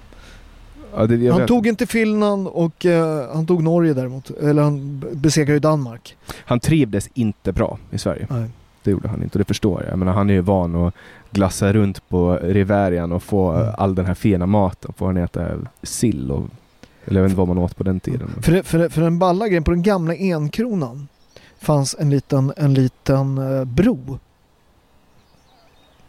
Ja, 0.98 1.06
det 1.08 1.28
Han 1.30 1.40
vet. 1.40 1.48
tog 1.48 1.68
inte 1.68 1.86
Finland 1.88 2.48
och 2.48 2.86
eh, 2.86 3.28
han 3.34 3.46
tog 3.48 3.64
Norge 3.64 3.94
däremot. 3.94 4.30
Eller 4.30 4.62
han 4.62 5.04
besegrade 5.12 5.54
ju 5.54 5.60
Danmark. 5.60 6.16
han 6.46 6.60
trivdes 6.60 7.10
inte 7.14 7.52
bra 7.52 7.78
i 7.92 7.98
Sverige. 7.98 8.28
Nej. 8.30 8.50
Det 8.84 8.92
gjorde 8.92 9.08
han 9.08 9.24
inte 9.24 9.34
och 9.38 9.40
det 9.40 9.46
förstår 9.48 9.82
jag. 9.84 9.92
Jag 9.92 10.00
menar, 10.00 10.14
han 10.14 10.30
är 10.30 10.34
ju 10.34 10.42
van 10.42 10.76
att 10.76 10.94
glassa 11.32 11.74
runt 11.74 12.10
på 12.10 12.40
Riverian 12.44 13.12
och 13.12 13.24
få 13.24 13.52
Mm. 13.52 13.74
all 13.78 13.96
den 13.96 14.06
här 14.06 14.14
fina 14.14 14.46
maten. 14.46 14.94
Får 14.98 15.06
han 15.06 15.18
äta 15.18 15.48
sill 15.84 16.32
och... 16.32 16.44
Eller 17.06 17.20
jag 17.20 17.24
vet 17.24 17.30
inte 17.30 17.38
vad 17.40 17.48
man 17.48 17.58
åt 17.58 17.78
på 17.78 17.84
den 17.84 18.00
tiden. 18.00 18.30
För, 18.42 18.62
för, 18.62 18.90
för 18.90 19.02
den 19.02 19.20
balla 19.20 19.48
grejen, 19.48 19.64
på 19.64 19.72
den 19.72 19.84
gamla 19.84 20.14
enkronan 20.14 21.08
fanns 21.66 21.96
en 22.00 22.10
liten, 22.10 22.54
en 22.58 22.74
liten 22.74 23.38
eh, 23.38 23.66
bro. 23.66 24.20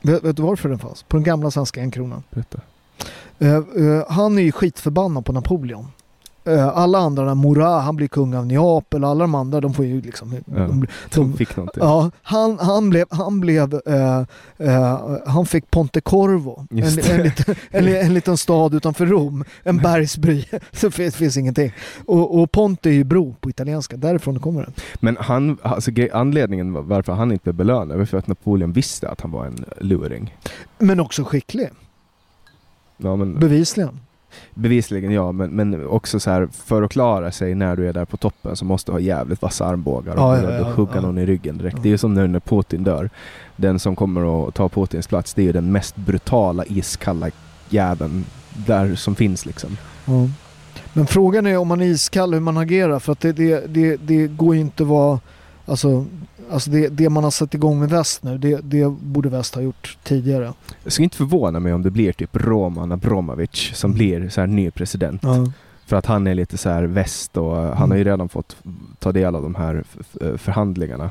Vet, 0.02 0.24
vet 0.24 0.36
du 0.36 0.42
varför 0.42 0.68
den 0.68 0.78
fanns? 0.78 1.02
På 1.02 1.16
den 1.16 1.24
gamla 1.24 1.50
svenska 1.50 1.80
enkronan. 1.80 2.22
Berätta. 2.30 2.60
Eh, 3.38 3.56
eh, 3.56 4.04
han 4.08 4.38
är 4.38 4.42
ju 4.42 4.52
skitförbannad 4.52 5.24
på 5.24 5.32
Napoleon. 5.32 5.88
Eh, 6.46 6.68
alla 6.78 6.98
andra, 6.98 7.24
där, 7.24 7.34
Murat, 7.34 7.84
han 7.84 7.96
blir 7.96 8.08
kung 8.08 8.34
av 8.34 8.46
Neapel, 8.46 9.04
alla 9.04 9.24
de 9.24 9.34
andra 9.34 9.60
de 9.60 9.74
får 9.74 9.84
ju 9.84 10.00
liksom... 10.00 10.32
Ja. 10.46 10.60
De, 10.60 10.86
De 11.14 11.32
fick 11.32 11.56
någonting. 11.56 11.82
ja, 11.82 12.10
han, 12.22 12.58
han 12.58 12.90
blev, 12.90 13.06
han 13.10 13.40
blev, 13.40 13.80
eh, 13.86 14.18
eh, 14.58 15.00
han 15.26 15.46
fick 15.46 15.70
Ponte 15.70 16.00
Corvo, 16.00 16.66
en, 16.70 16.78
en, 16.78 17.22
liten, 17.22 17.54
en, 17.70 17.88
en 17.88 18.14
liten 18.14 18.36
stad 18.36 18.74
utanför 18.74 19.06
Rom, 19.06 19.44
en 19.62 19.76
bergsbry, 19.76 20.44
så 20.72 20.90
finns, 20.90 21.16
finns 21.16 21.36
ingenting. 21.36 21.72
Och, 22.06 22.38
och 22.40 22.52
Ponte 22.52 22.88
är 22.90 22.92
ju 22.92 23.04
bro 23.04 23.34
på 23.40 23.50
italienska, 23.50 23.96
därifrån 23.96 24.40
kommer 24.40 24.60
det. 24.62 24.72
Men 24.94 25.16
han, 25.20 25.58
alltså, 25.62 25.90
anledningen 26.12 26.72
var- 26.72 26.82
varför 26.82 27.12
han 27.12 27.32
inte 27.32 27.42
blev 27.42 27.54
belönad 27.54 27.98
var 27.98 28.04
för 28.04 28.18
att 28.18 28.26
Napoleon 28.26 28.72
visste 28.72 29.08
att 29.08 29.20
han 29.20 29.30
var 29.30 29.46
en 29.46 29.64
luring. 29.80 30.34
Men 30.78 31.00
också 31.00 31.24
skicklig, 31.24 31.68
Ja, 32.98 33.16
men, 33.16 33.38
bevisligen. 33.38 34.00
Bevisligen 34.54 35.12
ja, 35.12 35.32
men, 35.32 35.50
men 35.50 35.86
också 35.86 36.20
så 36.20 36.30
här 36.30 36.48
för 36.52 36.82
att 36.82 36.90
klara 36.90 37.32
sig 37.32 37.54
när 37.54 37.76
du 37.76 37.88
är 37.88 37.92
där 37.92 38.04
på 38.04 38.16
toppen 38.16 38.56
så 38.56 38.64
måste 38.64 38.90
du 38.90 38.94
ha 38.94 39.00
jävligt 39.00 39.42
vassa 39.42 39.66
armbågar 39.66 40.12
och 40.14 40.20
Ja, 40.20 40.42
ja, 40.42 40.52
ja, 40.52 40.72
hugga 40.72 41.00
någon 41.00 41.18
i 41.18 41.26
ryggen 41.26 41.58
direkt. 41.58 41.82
Det 41.82 41.88
är 41.88 41.90
ju 41.90 41.98
som 41.98 42.14
när 42.14 42.40
Putin 42.40 42.84
dör. 42.84 43.10
Den 43.56 43.78
som 43.78 43.96
kommer 43.96 44.48
att 44.48 44.54
ta 44.54 44.68
Putins 44.68 45.06
plats, 45.06 45.34
det 45.34 45.42
är 45.42 45.46
ju 45.46 45.52
den 45.52 45.72
mest 45.72 45.96
brutala, 45.96 46.64
iskalla 46.64 47.30
jäveln 47.68 48.24
där 48.66 48.94
som 48.94 49.14
finns 49.14 49.46
liksom. 49.46 49.76
Men 50.92 51.06
frågan 51.06 51.46
är 51.46 51.56
om 51.56 51.68
man 51.68 51.80
är 51.80 51.86
iskall 51.86 52.34
hur 52.34 52.40
man 52.40 52.56
agerar 52.56 52.98
för 52.98 53.12
att 53.12 53.20
det, 53.20 53.32
det, 53.32 53.66
det, 53.66 53.96
det 53.96 54.26
går 54.26 54.54
ju 54.54 54.60
inte 54.60 54.82
att 54.82 54.88
vara 54.88 55.20
Alltså, 55.68 56.04
alltså 56.50 56.70
det, 56.70 56.88
det 56.88 57.08
man 57.08 57.24
har 57.24 57.30
satt 57.30 57.54
igång 57.54 57.78
med 57.80 57.88
väst 57.90 58.22
nu 58.22 58.38
det, 58.38 58.60
det 58.62 58.88
borde 58.88 59.28
väst 59.28 59.54
ha 59.54 59.62
gjort 59.62 59.98
tidigare. 60.02 60.52
Jag 60.82 60.92
skulle 60.92 61.04
inte 61.04 61.16
förvåna 61.16 61.60
mig 61.60 61.72
om 61.72 61.82
det 61.82 61.90
blir 61.90 62.12
typ 62.12 62.30
Roman 62.36 62.92
Abramovic 62.92 63.70
som 63.74 63.90
Mm. 63.90 63.98
blir 63.98 64.28
så 64.28 64.40
här 64.40 64.48
ny 64.48 64.70
president. 64.70 65.20
Ja. 65.24 65.52
För 65.86 65.96
att 65.96 66.06
han 66.06 66.26
är 66.26 66.34
lite 66.34 66.58
så 66.58 66.68
här 66.68 66.82
väst 66.84 67.36
och 67.36 67.56
han 67.56 67.76
Mm. 67.76 67.90
har 67.90 67.96
ju 67.98 68.04
redan 68.04 68.28
fått 68.28 68.56
ta 68.98 69.12
del 69.12 69.34
av 69.34 69.42
de 69.42 69.54
här 69.54 69.84
förhandlingarna 70.36 71.10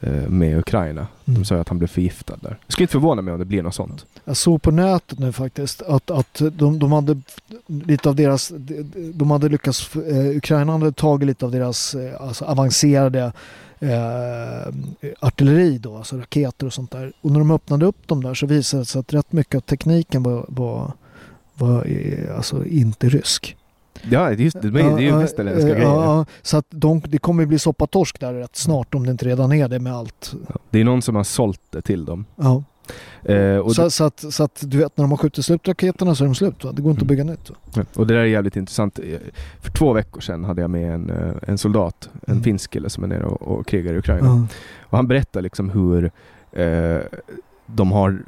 eh, 0.00 0.28
med 0.28 0.58
Ukraina. 0.58 1.06
De 1.24 1.30
Mm. 1.32 1.44
sa 1.44 1.54
ju 1.54 1.60
att 1.60 1.68
han 1.68 1.78
blev 1.78 1.88
förgiftad 1.88 2.36
där. 2.40 2.58
Jag 2.66 2.72
skulle 2.72 2.84
inte 2.84 2.92
förvåna 2.92 3.22
mig 3.22 3.32
om 3.34 3.38
det 3.38 3.44
blir 3.44 3.62
något 3.62 3.74
sånt. 3.74 4.06
Jag 4.24 4.36
såg 4.36 4.62
på 4.62 4.70
nätet 4.70 5.18
nu 5.18 5.32
faktiskt 5.32 5.82
att, 5.82 6.10
att 6.10 6.42
de, 6.52 6.78
de 6.78 6.92
hade 6.92 7.20
lite 7.66 8.08
av 8.08 8.14
deras, 8.16 8.48
de, 8.56 8.82
de 9.14 9.30
hade 9.30 9.48
lyckats, 9.48 9.96
eh, 9.96 10.36
Ukraina 10.36 10.72
hade 10.72 10.92
tagit 10.92 11.26
lite 11.26 11.44
av 11.44 11.50
deras 11.50 11.94
eh, 11.94 12.20
alltså 12.20 12.44
avancerade 12.44 13.32
eh, 13.80 14.74
artilleri 15.20 15.78
då, 15.78 15.96
alltså 15.96 16.16
raketer 16.16 16.66
och 16.66 16.72
sånt 16.72 16.90
där. 16.90 17.12
Och 17.20 17.30
när 17.30 17.38
de 17.38 17.50
öppnade 17.50 17.86
upp 17.86 18.08
dem 18.08 18.22
där 18.22 18.34
så 18.34 18.46
visade 18.46 18.80
det 18.82 18.86
sig 18.86 18.98
att 19.00 19.12
rätt 19.12 19.32
mycket 19.32 19.54
av 19.54 19.60
tekniken 19.60 20.22
var, 20.22 20.44
var, 20.48 20.92
var 21.54 21.86
alltså 22.36 22.64
inte 22.66 23.08
rysk. 23.08 23.56
Ja, 24.02 24.28
det 24.28 24.34
är 24.34 24.36
just 24.36 24.62
det. 24.62 24.70
Det 24.70 24.80
är 24.80 24.98
ju 24.98 25.06
Ja, 25.08 25.18
västerländska 25.18 25.68
eh, 25.68 25.74
grejer. 25.74 25.88
Ja, 25.90 26.26
så 26.42 26.56
att 26.56 26.66
de, 26.70 27.02
det 27.08 27.18
kommer 27.18 27.42
ju 27.42 27.46
bli 27.46 27.58
soppatorsk 27.58 28.20
där 28.20 28.34
rätt 28.34 28.56
snart 28.56 28.94
om 28.94 29.06
det 29.06 29.10
inte 29.12 29.26
redan 29.26 29.52
är 29.52 29.68
det 29.68 29.78
med 29.78 29.92
allt. 29.94 30.34
Ja, 30.48 30.54
Det 30.70 30.80
är 30.80 30.84
någon 30.84 31.02
som 31.02 31.16
har 31.16 31.24
sålt 31.24 31.60
det 31.70 31.82
till 31.82 32.04
dem. 32.04 32.24
Ja. 32.36 32.62
Eh, 33.24 33.68
så, 33.68 33.82
det, 33.82 33.90
så, 33.90 34.04
att, 34.04 34.24
så 34.34 34.42
att 34.44 34.62
du 34.66 34.78
vet 34.78 34.96
när 34.96 35.04
de 35.04 35.10
har 35.10 35.18
skjutit 35.18 35.44
slut 35.44 35.68
raketerna 35.68 36.14
så 36.14 36.24
är 36.24 36.26
de 36.28 36.34
slut. 36.34 36.64
Va? 36.64 36.72
Det 36.72 36.82
går 36.82 36.90
inte 36.90 36.98
att 37.04 37.10
Mm. 37.10 37.24
bygga 37.26 37.32
nytt. 37.32 37.50
Va? 37.76 37.84
och 37.94 38.06
det 38.06 38.14
där 38.14 38.20
är 38.20 38.24
jävligt 38.24 38.56
intressant. 38.56 38.98
Eh, 38.98 39.18
För 39.60 39.70
två 39.72 39.92
veckor 39.92 40.20
sedan 40.20 40.44
hade 40.44 40.60
jag 40.60 40.70
med 40.70 40.94
en, 40.94 41.10
eh, 41.10 41.32
en 41.46 41.58
soldat, 41.58 42.08
en 42.26 42.32
Mm. 42.32 42.44
finsk 42.44 42.70
kille 42.70 42.90
som 42.90 43.04
är 43.04 43.08
nere 43.08 43.24
och, 43.24 43.42
och 43.42 43.66
krigar 43.66 43.92
i 43.94 43.98
Ukraina. 43.98 44.26
Ja. 44.26 44.46
Och 44.82 44.98
han 44.98 45.06
berättar 45.08 45.42
liksom 45.42 45.70
hur 45.70 46.10
eh, 46.52 46.98
de 47.66 47.92
har 47.92 48.22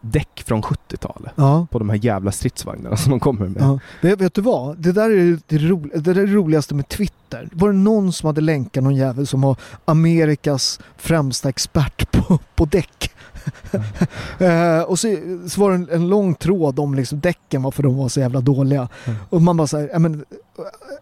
däck 0.00 0.42
från 0.46 0.62
70-talet 0.62 1.32
Ja. 1.36 1.66
på 1.70 1.78
de 1.78 1.88
här 1.90 1.96
jävla 2.04 2.32
stridsvagnarna 2.32 2.96
som 2.96 3.10
de 3.10 3.20
kommer 3.20 3.48
med. 3.48 3.62
Ja. 3.62 3.78
Vet, 4.00 4.20
vet 4.20 4.34
du 4.34 4.40
vad? 4.42 4.78
Det 4.78 4.92
där 4.92 5.10
är 5.10 5.38
det, 5.46 5.58
ro, 5.58 5.88
det, 5.94 6.00
där 6.00 6.18
är 6.18 6.26
det 6.26 6.32
roligaste 6.32 6.74
med 6.74 6.88
Twitter. 6.88 7.48
Var 7.52 7.68
det 7.68 7.74
någon 7.78 8.12
som 8.12 8.26
hade 8.26 8.40
länkat 8.40 8.84
någon 8.84 8.94
jävel 8.96 9.26
som 9.26 9.40
var 9.40 9.56
Amerikas 9.84 10.80
främsta 10.96 11.48
expert 11.48 12.10
på, 12.12 12.38
på 12.54 12.64
däck? 12.64 13.10
Eh, 14.38 14.80
och 14.80 14.98
så, 14.98 15.16
så 15.48 15.60
var 15.60 15.70
det 15.70 15.74
en, 15.74 15.88
en 15.90 16.08
lång 16.08 16.34
tråd 16.34 16.78
om 16.78 16.94
liksom 16.94 17.20
däcken, 17.20 17.62
varför 17.62 17.82
de 17.82 17.96
var 17.96 18.08
så 18.08 18.20
jävla 18.20 18.40
dåliga. 18.40 18.88
Mm. 19.04 19.18
Och 19.30 19.42
man 19.42 19.56
bara 19.56 19.66
såhär, 19.66 19.90
ja, 19.92 19.98
men, 19.98 20.24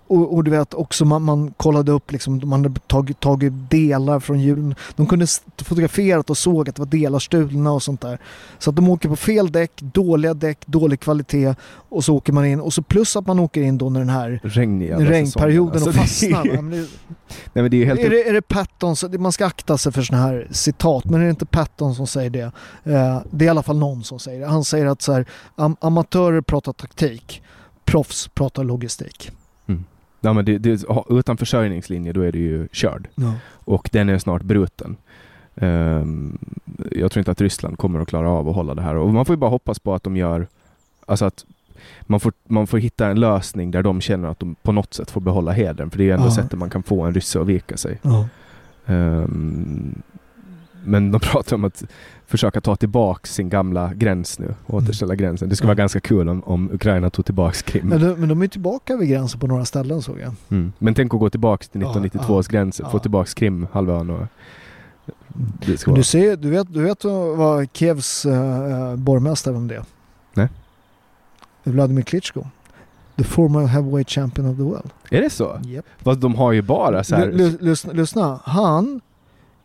och, 0.07 0.35
och 0.35 0.45
du 0.45 0.51
vet 0.51 0.75
också 0.75 1.05
man, 1.05 1.23
man 1.23 1.55
kollade 1.57 1.93
upp 1.93 2.13
liksom, 2.13 2.41
de 2.41 2.53
hade 2.53 2.75
tagit, 2.87 3.21
tagit 3.21 3.53
delar 3.71 4.21
från 4.21 4.41
hjulen. 4.41 4.75
De 4.97 5.07
kunde 5.07 5.27
fotograferat 5.65 6.31
och 6.31 6.39
såg 6.39 6.69
att 6.69 6.77
det 6.77 6.83
var 6.83 6.87
delar 6.87 7.19
stulna 7.19 7.73
och 7.73 7.83
sånt 7.83 8.01
där. 8.01 8.19
Så 8.59 8.71
att 8.71 8.77
de 8.77 8.89
åker 8.89 9.09
på 9.09 9.17
fel 9.17 9.53
däck, 9.53 9.73
dåliga 9.81 10.35
däck, 10.35 10.59
dålig 10.67 11.01
kvalitet 11.01 11.55
och 11.89 12.05
så 12.05 12.17
åker 12.17 12.33
man 12.33 12.47
in 12.47 12.61
och 12.61 12.73
så 12.73 12.83
plus 12.83 13.17
att 13.17 13.27
man 13.27 13.39
åker 13.39 13.63
in 13.63 13.79
då 13.79 13.91
när 13.91 14.01
den 14.01 14.09
här 14.09 14.41
Regniga 14.43 14.99
regnperioden 14.99 15.83
och 15.83 15.89
Alltså, 15.89 15.91
det 15.91 16.33
är- 16.33 16.35
fastnar. 16.35 16.63
Men 16.63 16.71
det, 16.71 16.77
Nej 17.53 17.63
men 17.63 17.71
det 17.71 17.83
är 17.83 17.87
helt 17.87 18.01
är, 18.01 18.11
det, 18.11 18.29
är 18.29 18.33
det 18.33 18.43
Patton, 18.43 18.97
man 19.19 19.33
ska 19.33 19.47
akta 19.47 19.79
sig 19.79 19.93
för 19.93 20.03
sådana 20.03 20.25
här 20.27 20.49
citat, 20.51 21.05
men 21.05 21.21
är 21.21 21.25
det 21.25 21.31
inte 21.31 21.47
Patton 21.47 21.95
som 21.95 22.07
säger 22.07 22.31
det? 22.31 22.53
Eh, 22.85 23.23
det 23.31 23.45
är 23.45 23.47
i 23.47 23.49
alla 23.49 23.63
fall 23.63 23.79
någon 23.79 24.05
som 24.05 24.19
säger 24.19 24.41
det. 24.41 24.47
Han 24.47 24.65
säger 24.65 24.87
att 24.87 25.03
så 25.03 25.13
här, 25.13 25.27
am, 25.57 25.77
amatörer 25.81 26.41
pratar 26.41 26.73
taktik, 26.73 27.43
proffs 27.85 28.29
pratar 28.29 28.65
logistik. 28.65 29.31
Ja, 30.25 30.33
men 30.33 30.45
det, 30.45 30.59
det, 30.59 30.85
utan 31.11 31.37
försörjningslinje 31.37 32.13
då 32.13 32.21
är 32.21 32.33
du 32.33 32.39
ju 32.39 32.69
körd. 32.73 33.09
Ja. 33.15 33.35
Och 33.51 33.89
den 33.93 34.09
är 34.09 34.19
snart 34.19 34.43
bruten. 34.43 34.97
Ehm, 35.57 36.39
jag 36.91 37.13
tror 37.13 37.21
inte 37.21 37.31
att 37.31 37.41
Ryssland 37.41 37.79
kommer 37.79 38.01
att 38.01 38.09
klara 38.09 38.31
av 38.31 38.49
att 38.49 38.55
hålla 38.55 38.75
det 38.75 38.83
här. 38.83 38.95
Och 38.97 39.15
man 39.15 39.25
får 39.25 39.33
ju 39.33 39.39
bara 39.39 39.51
hoppas 39.51 39.79
på 39.79 39.95
att 39.95 40.03
de 40.03 40.17
gör... 40.17 40.47
Alltså 41.07 41.25
att 41.25 41.45
man, 42.03 42.21
får, 42.21 42.33
man 42.45 42.67
får 42.67 42.79
hitta 42.79 43.07
en 43.09 43.21
lösning 43.21 43.71
där 43.71 43.83
de 43.83 44.01
känner 44.01 44.29
att 44.29 44.41
de 44.41 44.55
på 44.55 44.73
något 44.73 44.95
sätt 44.95 45.11
får 45.11 45.21
behålla 45.21 45.53
hedern. 45.53 45.91
För 45.91 45.99
det 45.99 46.05
är 46.05 46.07
ju 46.07 46.13
ändå 46.13 46.27
Ja. 46.27 46.31
sättet 46.35 46.59
man 46.59 46.71
kan 46.71 46.83
få 46.83 47.03
en 47.03 47.15
rysse 47.15 47.41
att 47.41 47.47
vika 47.47 47.77
sig. 47.77 47.99
Ja. 48.03 48.29
Ehm, 48.87 50.03
men 50.85 51.11
de 51.13 51.21
pratar 51.23 51.57
om 51.57 51.65
att 51.65 51.85
försöka 52.33 52.61
ta 52.61 52.77
tillbaka 52.77 53.27
sin 53.27 53.49
gamla 53.49 53.95
gräns 53.95 54.39
nu. 54.39 54.55
och 54.67 54.75
Återställa 54.75 55.15
gränsen. 55.15 55.49
Det 55.49 55.57
skulle 55.57 55.67
Ja. 55.67 55.71
vara 55.71 55.83
ganska 55.83 56.01
kul 56.01 56.29
om, 56.29 56.43
om 56.43 56.71
Ukraina 56.73 57.11
tog 57.11 57.25
tillbaka 57.25 57.57
Krim. 57.65 57.89
Men, 57.89 58.01
de, 58.01 58.15
men 58.15 58.29
de 58.29 58.43
är 58.43 58.49
tillbaka 58.49 58.97
vid 58.97 59.09
gränsen 59.09 59.41
på 59.41 59.47
några 59.47 59.65
ställen 59.65 60.03
såg 60.03 60.21
jag. 60.21 60.35
Mm. 60.51 60.73
Men 60.79 60.95
tänk 60.95 61.15
att 61.15 61.21
gå 61.21 61.31
tillbaka 61.31 61.63
till 61.65 61.81
Ja, 61.81 61.91
1992 61.91 62.35
års 62.35 62.49
gränser. 62.49 62.85
Få 62.85 62.97
ja. 62.97 62.99
tillbaka 62.99 63.31
Krimhalvön 63.37 64.11
och... 64.11 64.27
Det 65.67 65.79
ska 65.79 65.91
Men 65.91 65.95
vara. 65.95 65.99
du, 66.01 66.05
ser, 66.05 66.37
du, 66.37 66.51
vet, 66.51 66.75
du 66.75 66.83
vet 66.83 67.05
vad 67.37 67.69
Kievs 67.73 68.27
uh, 68.27 68.97
borgmästare 68.97 69.57
om 69.57 69.69
det 69.69 69.85
Nej. 70.35 70.49
Vladimir 71.65 72.03
Klitschko. 72.03 72.45
The 73.17 73.25
former 73.25 73.67
heavyweight 73.67 74.11
champion 74.11 74.47
of 74.51 74.57
the 74.57 74.63
world. 74.63 74.91
Är 75.11 75.21
det 75.21 75.31
så? 75.31 75.61
Yep. 75.67 75.85
Fast 75.99 76.21
de 76.21 76.35
har 76.35 76.53
ju 76.53 76.63
bara 76.63 77.05
så 77.05 77.17
här... 77.17 77.29
L- 77.29 77.57
lyssna, 77.61 77.93
lyssna, 77.93 78.41
han 78.45 79.01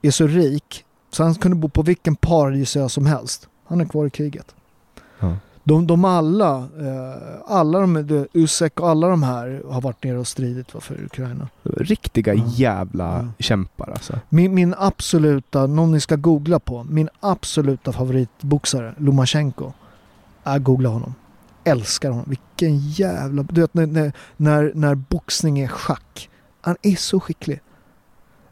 är 0.01 0.11
så 0.11 0.27
rik 0.27 0.83
så 1.09 1.23
han 1.23 1.35
kunde 1.35 1.57
bo 1.57 1.69
på 1.69 1.81
vilken 1.81 2.15
paradisö 2.15 2.89
som 2.89 3.05
helst. 3.05 3.47
Han 3.65 3.81
är 3.81 3.85
kvar 3.85 4.05
i 4.05 4.09
kriget. 4.09 4.55
Ja. 5.19 5.35
De, 5.63 5.87
de 5.87 6.05
alla, 6.05 6.57
eh, 6.57 7.41
alla 7.45 7.79
de, 7.79 8.27
Usek 8.33 8.79
och 8.79 8.89
alla 8.89 9.07
de 9.07 9.23
här 9.23 9.61
har 9.69 9.81
varit 9.81 10.03
nere 10.03 10.17
och 10.17 10.27
stridit 10.27 10.73
va, 10.73 10.81
för 10.81 11.03
Ukraina. 11.05 11.47
Riktiga 11.63 12.33
Ja. 12.33 12.43
jävla 12.47 13.05
Ja. 13.37 13.43
kämpar 13.43 13.89
alltså. 13.91 14.19
Min, 14.29 14.53
min 14.53 14.75
absoluta, 14.77 15.67
någon 15.67 15.91
ni 15.91 15.99
ska 15.99 16.15
googla 16.15 16.59
på, 16.59 16.83
min 16.83 17.09
absoluta 17.19 17.93
favoritboxare, 17.93 18.93
Lomachenko. 18.97 19.71
Jag 20.43 20.63
googla 20.63 20.89
honom. 20.89 21.13
Älskar 21.63 22.09
honom. 22.09 22.25
Vilken 22.29 22.77
jävla... 22.89 23.43
Du 23.43 23.61
vet 23.61 23.73
när, 23.73 23.85
när, 23.85 24.13
när, 24.37 24.71
när 24.75 24.95
boxning 24.95 25.59
är 25.59 25.67
schack. 25.67 26.29
Han 26.61 26.75
är 26.81 26.95
så 26.95 27.19
skicklig. 27.19 27.59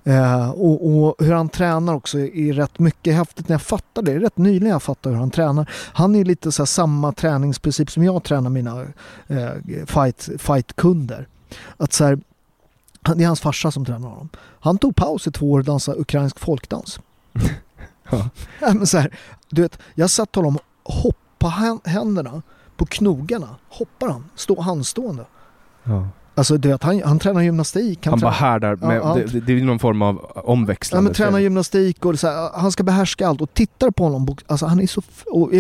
Eh, 0.08 0.50
och, 0.50 0.88
och 1.08 1.16
hur 1.20 1.34
han 1.34 1.50
tränar 1.50 1.94
också 1.94 2.20
är 2.20 2.54
rätt 2.54 2.80
mycket 2.80 3.16
häftigt. 3.16 3.50
När 3.50 3.54
jag 3.54 3.62
fattar 3.62 4.02
det, 4.02 4.12
det 4.12 4.18
är 4.18 4.20
rätt 4.20 4.38
nyligen 4.38 4.70
jag 4.70 4.84
fattar 4.84 5.10
hur 5.10 5.18
han 5.18 5.32
tränar. 5.32 5.70
Han 5.94 6.16
är 6.16 6.26
lite 6.26 6.52
så 6.52 6.66
samma 6.66 7.12
träningsprincip 7.12 7.92
som 7.92 8.04
jag 8.04 8.24
tränar 8.24 8.50
mina 8.50 8.82
eh, 9.28 9.86
fight, 9.86 10.30
fightkunder. 10.38 11.28
Att 11.78 11.94
så 11.94 12.04
här, 12.06 12.20
han- 13.02 13.18
det 13.18 13.24
är 13.24 13.28
hans 13.28 13.42
farsa 13.42 13.72
som 13.72 13.86
tränar 13.86 14.10
honom. 14.10 14.30
Han 14.60 14.78
tog 14.78 14.96
paus 14.96 15.28
i 15.28 15.32
två 15.32 15.52
år 15.52 15.60
och 15.60 15.66
dansade 15.66 16.00
ukrainsk 16.00 16.40
folkdans. 16.40 17.00
Ja. 18.12 18.30
Men 18.60 18.88
så 18.88 18.98
här, 18.98 19.18
du 19.50 19.62
vet, 19.62 19.80
jag 19.96 20.10
satt 20.10 20.36
honom 20.36 20.58
hoppa 20.84 21.48
hän- 21.48 21.80
händerna 21.84 22.42
på 22.78 22.86
knogarna. 22.86 23.56
Hoppar 23.70 24.08
han, 24.10 24.30
stå 24.36 24.62
handstående. 24.62 25.26
Ja. 25.84 26.08
Alltså 26.38 26.58
du 26.58 26.70
vet, 26.70 26.84
han, 26.84 27.02
han 27.04 27.20
tränar 27.20 27.42
gymnastik. 27.42 28.06
Han 28.06 28.20
bara 28.20 28.34
tränar, 28.34 28.52
härdar 28.52 28.76
med... 28.76 28.98
Ja, 28.98 29.20
det, 29.32 29.40
det, 29.40 29.54
är 29.54 29.64
någon 29.64 29.80
form 29.80 30.02
av 30.02 30.32
ja, 30.36 30.42
omväxlande. 30.42 31.04
men 31.04 31.14
tränar 31.14 31.40
gymnastik 31.40 32.06
och 32.06 32.20
så 32.20 32.28
här, 32.28 32.50
han 32.54 32.72
ska 32.72 32.84
behärska 32.84 33.28
allt. 33.28 33.42
Och 33.42 33.54
tittar 33.54 33.92
på 33.92 34.04
honom, 34.04 34.38
alltså 34.48 34.66
han 34.66 34.80
är 34.80 34.88
så... 34.88 35.02
Och, 35.26 35.52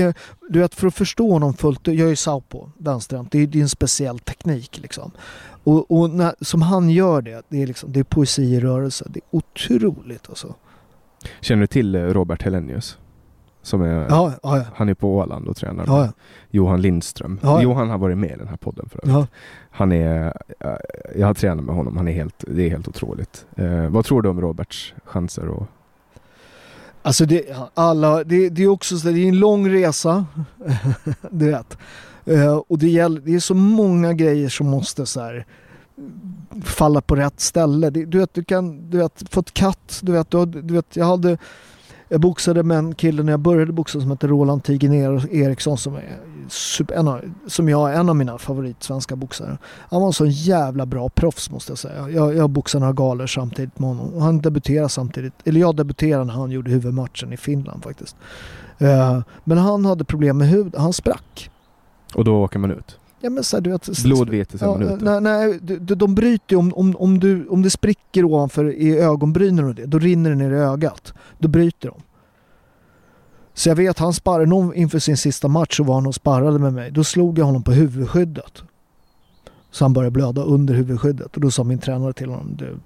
du 0.50 0.60
vet, 0.60 0.76
för 0.76 0.88
att 0.88 0.96
förstå 0.96 1.32
honom 1.32 1.54
fullt, 1.54 1.88
jag 1.88 2.00
är 2.00 2.08
ju 2.08 2.16
southpaw, 2.16 2.72
vänsterhänt. 2.78 3.32
Det 3.32 3.46
det 3.46 3.60
är 3.60 3.62
en 3.62 3.70
speciell 3.70 4.20
teknik 4.20 4.80
liksom. 4.82 5.12
Och, 5.64 5.92
och 5.92 6.10
när, 6.10 6.36
som 6.42 6.62
han 6.62 6.90
gör 6.90 7.22
det, 7.22 7.42
det 7.50 7.62
är, 7.62 7.68
liksom, 7.68 7.92
det 7.92 8.00
är 8.00 8.04
poesi 8.04 8.44
i 8.44 8.60
rörelse. 8.60 9.06
Det 9.10 9.20
är 9.20 9.38
otroligt 9.38 10.30
alltså. 10.30 10.56
Känner 11.42 11.62
du 11.62 11.68
till 11.68 11.96
eh, 11.96 12.02
Robert 12.02 12.44
Helenius? 12.44 12.98
Som 13.66 13.82
är... 13.82 14.06
Ja, 14.10 14.34
ja, 14.44 14.58
ja. 14.58 14.64
Han 14.76 14.90
är 14.90 14.94
på 14.94 15.16
Åland 15.16 15.48
och 15.48 15.56
tränar. 15.58 16.10
Johan 16.50 16.82
Lindström. 16.82 17.40
Johan 17.62 17.90
har 17.90 17.98
varit 17.98 18.18
med 18.18 18.32
i 18.32 18.36
den 18.38 18.48
här 18.48 18.58
podden 18.58 18.90
förut. 18.90 19.04
ja. 19.08 19.28
Han 19.70 19.92
är... 19.92 20.34
eh, 20.60 20.70
Jag 21.16 21.28
har 21.28 21.34
tränat 21.34 21.66
med 21.66 21.76
honom. 21.76 21.98
Han 21.98 22.08
är 22.08 22.12
helt... 22.12 22.44
Det 22.48 22.64
är 22.64 22.70
helt 22.70 22.88
otroligt. 22.88 23.46
Eh, 23.56 23.88
vad 23.90 24.06
tror 24.06 24.22
du 24.22 24.30
om 24.30 24.42
Roberts 24.42 24.94
chanser? 25.06 25.48
Och, 25.48 25.68
Alltså 27.02 27.26
det, 27.26 27.44
alla, 27.74 28.24
det, 28.24 28.50
det 28.50 28.64
är 28.64 28.68
också 28.68 28.98
så, 28.98 29.08
det 29.08 29.20
är 29.20 29.28
en 29.28 29.40
lång 29.40 29.70
resa. 29.70 30.26
du 31.32 31.52
vet. 31.52 31.78
Eh, 32.26 32.56
och 32.68 32.80
det, 32.80 32.88
gäller, 32.90 33.22
det 33.22 33.36
är 33.36 33.40
så 33.40 33.54
många 33.54 34.14
grejer 34.14 34.50
som 34.50 34.68
måste 34.68 35.06
så 35.06 35.22
här, 35.22 35.46
falla 36.64 37.02
på 37.02 37.16
rätt 37.16 37.40
ställe. 37.40 37.90
Det, 37.90 38.06
du 38.06 38.18
vet, 38.20 38.34
du 38.34 38.44
kan, 38.44 38.90
du 38.90 38.98
vet, 38.98 39.24
fått 39.34 39.54
katt, 39.54 40.00
du 40.04 40.12
vet, 40.12 40.32
du, 40.32 40.46
du 40.46 40.74
vet, 40.74 40.96
jag 40.96 41.06
hade 41.06 41.38
jag 42.10 42.22
boxade 42.22 42.64
med 42.64 42.78
en 42.78 42.96
kille 42.96 43.24
när 43.24 43.34
jag 43.34 43.40
började 43.40 43.72
boxa 43.72 44.02
som 44.02 44.12
heter 44.12 44.28
Roland 44.28 44.64
Tigner 44.64 45.36
Eriksson 45.36 45.78
som 45.78 45.96
är 45.96 46.20
super, 46.50 46.96
en 46.96 47.08
av, 47.08 47.22
som 47.48 47.70
jag 47.70 47.94
är 47.94 48.00
en 48.00 48.10
av 48.10 48.16
mina 48.16 48.38
favoritsvenska 48.38 49.16
boxare. 49.16 49.58
Han 49.90 50.02
var 50.02 50.08
en 50.08 50.14
så 50.14 50.26
jävla 50.26 50.86
bra 50.86 51.10
proffs 51.10 51.50
måste 51.50 51.72
jag 51.72 51.78
säga. 51.78 52.10
Jag, 52.10 52.36
jag 52.36 52.50
boxade 52.50 52.80
några 52.80 52.94
galor 52.94 53.28
samtidigt 53.28 53.80
med 53.80 53.90
honom. 53.90 54.14
Och 54.14 54.22
han 54.22 54.42
debuterade 54.42 54.90
samtidigt, 54.90 55.34
eller 55.46 55.60
jag 55.60 55.76
debuterade 55.76 56.26
när 56.26 56.34
han 56.34 56.52
gjorde 56.52 56.72
huvudmatchen 56.72 57.34
i 57.34 57.38
Finland 57.38 57.84
faktiskt. 57.84 58.16
Uh, 58.82 59.22
men 59.44 59.58
han 59.58 59.86
hade 59.86 60.04
problem 60.04 60.38
med 60.38 60.48
huden, 60.48 60.82
han 60.82 60.94
sprack. 60.94 61.50
och 62.16 62.24
då 62.24 62.44
åker 62.44 62.60
man 62.60 62.72
ut? 62.72 62.98
Ja, 63.26 63.30
men 63.30 63.44
så 63.44 63.58
här, 63.58 63.62
du 63.62 63.70
vet, 63.70 64.04
Blodvete 64.04 64.58
är 64.62 64.66
Ja, 64.66 64.98
nej, 65.02 65.22
nej, 65.22 65.60
de, 65.62 65.96
de- 65.96 66.16
bryter 66.16 66.54
ju 66.54 66.58
om, 66.58 66.74
om, 66.74 66.96
om, 66.96 67.20
du, 67.20 67.48
om 67.48 67.62
det 67.62 67.70
spricker 67.70 68.26
ovanför 68.26 68.74
i 68.74 69.00
ögonbrynen 69.00 69.66
och 69.66 69.76
det, 69.76 69.86
då 69.86 70.00
rinner 70.00 70.30
det 70.30 70.36
ner 70.36 70.52
i 70.52 70.56
ögat. 70.56 71.14
Då 71.40 71.48
bryter 71.48 71.90
de. 71.90 72.02
Så 73.54 73.70
jag 73.70 73.76
vet, 73.76 74.00
han 74.00 74.14
sparrade 74.14 74.46
någon 74.46 74.74
inför 74.74 75.00
sin 75.00 75.18
sista 75.18 75.48
match 75.48 75.78
så 75.78 75.84
var 75.84 75.96
han 75.96 76.08
och 76.08 76.16
sparrade 76.16 76.60
med 76.60 76.74
mig. 76.74 76.92
Då 76.92 77.04
slog 77.04 77.40
jag 77.40 77.46
honom 77.46 77.64
på 77.64 77.72
huvudskyddet. 77.72 78.64
Så 79.72 79.84
han 79.84 79.94
började 79.94 80.12
blöda 80.12 80.44
under 80.44 80.74
huvudskyddet 80.74 81.36
och 81.36 81.42
då 81.42 81.52
sa 81.52 81.64
min 81.64 81.80
tränare 81.80 82.14
till 82.14 82.30
honom 82.30 82.56
du, 82.56 82.78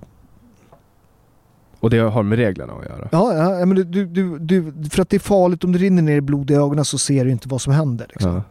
Och 1.80 1.90
det 1.90 1.98
har 1.98 2.24
med 2.24 2.38
reglerna 2.38 2.74
att 2.74 2.86
göra? 2.86 3.10
Ja, 3.12 3.60
ja 3.60 3.66
men 3.66 3.76
du, 3.76 4.06
du, 4.06 4.40
du, 4.40 4.74
för 4.90 5.02
att 5.02 5.10
det 5.10 5.18
är 5.18 5.20
farligt 5.20 5.64
om 5.64 5.72
det 5.72 5.80
rinner 5.80 6.02
ner 6.02 6.22
blod 6.22 6.52
i 6.52 6.54
ögonen 6.54 6.86
så 6.86 6.98
ser 6.98 7.26
du 7.26 7.32
inte 7.32 7.50
vad 7.50 7.62
som 7.62 7.74
händer. 7.74 8.08
Liksom. 8.10 8.36
Ja. 8.36 8.44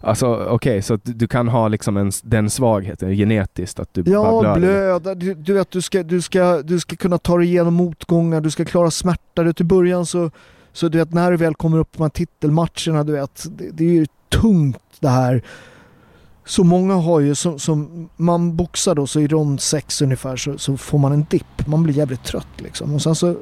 Alltså 0.00 0.46
okej, 0.48 0.82
så 0.82 0.94
att 0.94 1.00
du, 1.04 1.26
kan 1.28 1.48
ha 1.48 1.68
liksom 1.68 1.96
en, 1.96 2.12
den 2.22 2.50
svagheten 2.50 3.10
genetiskt 3.16 3.78
att 3.80 3.94
du 3.94 4.02
bara 4.02 4.12
Ja, 4.12 4.40
blöder? 4.40 4.60
blöda. 4.60 5.14
Du, 5.14 5.34
du 5.34 5.52
vet, 5.52 5.70
du 5.70 5.82
ska, 5.82 6.02
du, 6.02 6.22
ska, 6.22 6.62
du 6.62 6.80
ska 6.80 6.96
kunna 6.96 7.18
ta 7.18 7.38
dig 7.38 7.46
igenom 7.46 7.74
motgångar, 7.74 8.40
du 8.40 8.50
ska 8.50 8.64
klara 8.64 8.90
smärta. 8.90 9.42
Du 9.42 9.44
vet, 9.44 9.60
I 9.60 9.64
början 9.64 10.06
så, 10.06 10.30
så 10.72 10.88
du 10.88 10.98
vet, 10.98 11.12
när 11.12 11.30
du 11.30 11.36
väl 11.36 11.54
kommer 11.54 11.78
upp 11.78 11.92
på 11.92 11.98
de 11.98 12.02
här 12.02 12.10
titelmatcherna, 12.10 13.04
du 13.04 13.12
vet, 13.12 13.44
det, 13.58 13.70
det 13.70 13.84
är 13.84 13.92
ju 13.92 14.06
tungt 14.28 14.78
det 15.00 15.08
här. 15.08 15.42
Så 16.46 16.64
många 16.64 16.94
har 16.94 17.20
ju, 17.20 17.34
som, 17.34 17.58
som 17.58 18.08
man 18.16 18.56
boxar 18.56 18.94
då, 18.94 19.06
så 19.06 19.20
i 19.20 19.26
rond 19.26 19.60
sex 19.60 20.02
ungefär 20.02 20.36
så, 20.36 20.58
så 20.58 20.76
får 20.76 20.98
man 20.98 21.12
en 21.12 21.26
dipp. 21.30 21.66
Man 21.66 21.82
blir 21.82 21.94
jävligt 21.94 22.24
trött 22.24 22.60
liksom. 22.60 22.94
Och 22.94 23.02
sen 23.02 23.14
så 23.14 23.36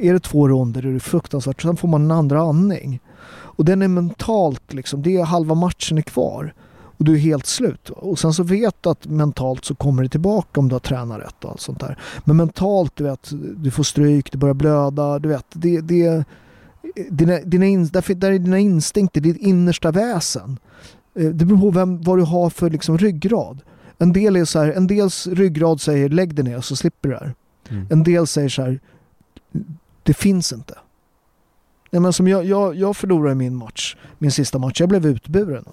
är 0.00 0.12
det 0.12 0.20
två 0.20 0.48
ronder, 0.48 0.82
det 0.82 0.88
är 0.88 0.98
fruktansvärt. 0.98 1.62
Sen 1.62 1.76
får 1.76 1.88
man 1.88 2.04
en 2.04 2.10
andra 2.10 2.40
andning. 2.40 3.00
Och 3.32 3.64
den 3.64 3.82
är 3.82 3.88
mentalt 3.88 4.72
liksom, 4.72 5.02
det 5.02 5.16
är 5.16 5.24
halva 5.24 5.54
matchen 5.54 5.98
är 5.98 6.02
kvar 6.02 6.54
och 6.96 7.04
du 7.04 7.14
är 7.14 7.18
helt 7.18 7.46
slut. 7.46 7.90
Och 7.90 8.18
sen 8.18 8.32
så 8.32 8.42
vet 8.42 8.76
du 8.80 8.88
att 8.88 9.06
mentalt 9.06 9.64
så 9.64 9.74
kommer 9.74 10.02
det 10.02 10.08
tillbaka 10.08 10.60
om 10.60 10.68
du 10.68 10.74
har 10.74 10.80
tränat 10.80 11.20
rätt 11.20 11.44
och 11.44 11.50
allt 11.50 11.60
sånt 11.60 11.80
där. 11.80 11.98
Men 12.24 12.36
mentalt, 12.36 12.96
du 12.96 13.04
vet, 13.04 13.30
du 13.56 13.70
får 13.70 13.82
stryk, 13.82 14.32
du 14.32 14.38
börjar 14.38 14.54
blöda, 14.54 15.18
du 15.18 15.28
vet, 15.28 15.46
det, 15.52 15.80
det 15.80 16.24
dina, 17.10 17.38
dina 17.38 17.66
in, 17.66 17.86
därför, 17.86 18.14
där 18.14 18.32
är 18.32 18.38
dina 18.38 18.58
instinkter, 18.58 19.20
ditt 19.20 19.36
innersta 19.36 19.90
väsen. 19.90 20.58
Eh, 21.14 21.24
Det 21.28 21.44
beror 21.44 21.60
på 21.60 21.70
vem, 21.70 22.02
vad 22.02 22.18
du 22.18 22.22
har 22.22 22.50
för 22.50 22.70
liksom 22.70 22.98
ryggrad. 22.98 23.60
En 23.98 24.12
del 24.12 24.36
är 24.36 24.44
så 24.44 24.58
här, 24.58 24.72
en 24.72 24.86
dels 24.86 25.26
ryggrad 25.26 25.80
säger 25.80 26.08
lägg 26.08 26.34
dig 26.34 26.44
ner 26.44 26.60
så 26.60 26.76
slipper 26.76 27.08
du 27.08 27.14
det 27.14 27.20
här. 27.20 27.34
Mm. 27.68 27.86
En 27.90 28.02
del 28.02 28.26
säger 28.26 28.48
så 28.48 28.62
här, 28.62 28.80
det 30.02 30.14
finns 30.14 30.52
inte. 30.52 30.74
Nej, 31.90 32.00
men 32.02 32.12
som 32.12 32.28
jag, 32.28 32.44
jag, 32.44 32.74
jag 32.74 32.96
förlorade 32.96 33.34
min 33.34 33.56
match, 33.56 33.96
min 34.18 34.30
sista 34.32 34.58
match. 34.58 34.80
Jag 34.80 34.88
blev 34.88 35.06
utburen. 35.06 35.64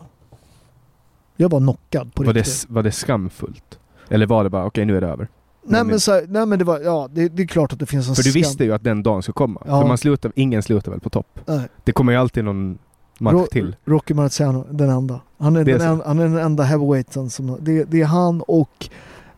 Jag 1.35 1.49
var 1.49 1.59
knockad 1.59 2.13
på 2.13 2.23
Var 2.23 2.33
riktigt. 2.33 2.65
det, 2.67 2.73
var 2.73 2.83
det 2.83 2.91
skamfullt? 2.91 3.79
Eller 4.09 4.25
var 4.25 4.43
det 4.43 4.49
bara 4.49 4.65
okej 4.65 4.85
nu 4.85 4.97
är 4.97 5.01
det 5.01 5.07
över? 5.07 5.27
nej, 5.63 5.83
men 5.83 5.99
så 5.99 6.11
här, 6.11 6.25
nej 6.27 6.45
men 6.45 6.59
det 6.59 6.65
var, 6.65 6.79
ja 6.79 7.09
det, 7.11 7.29
det 7.29 7.43
är 7.43 7.47
klart 7.47 7.73
att 7.73 7.79
det 7.79 7.85
finns 7.85 8.09
en 8.09 8.15
För 8.15 8.23
du 8.23 8.29
skam. 8.31 8.39
visste 8.41 8.63
ju 8.63 8.73
att 8.73 8.83
den 8.83 9.03
dagen 9.03 9.21
skulle 9.21 9.33
komma. 9.33 9.61
Ja. 9.65 9.81
För 9.81 9.87
man 9.87 9.97
slutar, 9.97 10.31
ingen 10.35 10.63
slutar 10.63 10.91
väl 10.91 10.99
på 11.01 11.09
topp? 11.09 11.39
Nej. 11.45 11.61
Det 11.83 11.91
kommer 11.91 12.11
ju 12.11 12.17
alltid 12.17 12.43
någon 12.43 12.77
match 13.19 13.33
Ro- 13.33 13.47
till. 13.51 13.75
Rocky 13.85 14.13
Marciano, 14.13 14.65
den 14.71 14.89
enda. 14.89 15.21
Han 15.37 15.55
är, 15.55 15.59
är 15.59 15.65
den, 15.65 15.81
en, 15.81 16.01
han 16.05 16.19
är 16.19 16.23
den 16.23 16.37
enda 16.37 16.63
heavyweighten 16.63 17.29
som, 17.29 17.57
det, 17.61 17.83
det 17.83 18.01
är 18.01 18.05
han 18.05 18.41
och 18.41 18.89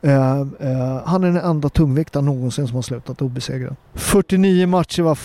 eh, 0.02 0.42
eh, 0.42 1.02
han 1.06 1.24
är 1.24 1.28
den 1.28 1.38
enda 1.38 1.70
tungviktaren 1.70 2.26
någonsin 2.26 2.68
som 2.68 2.76
har 2.76 2.82
slutat 2.82 3.22
obesegrad. 3.22 3.76
49 3.94 4.68
matcher 4.68 5.04
var 5.04 5.16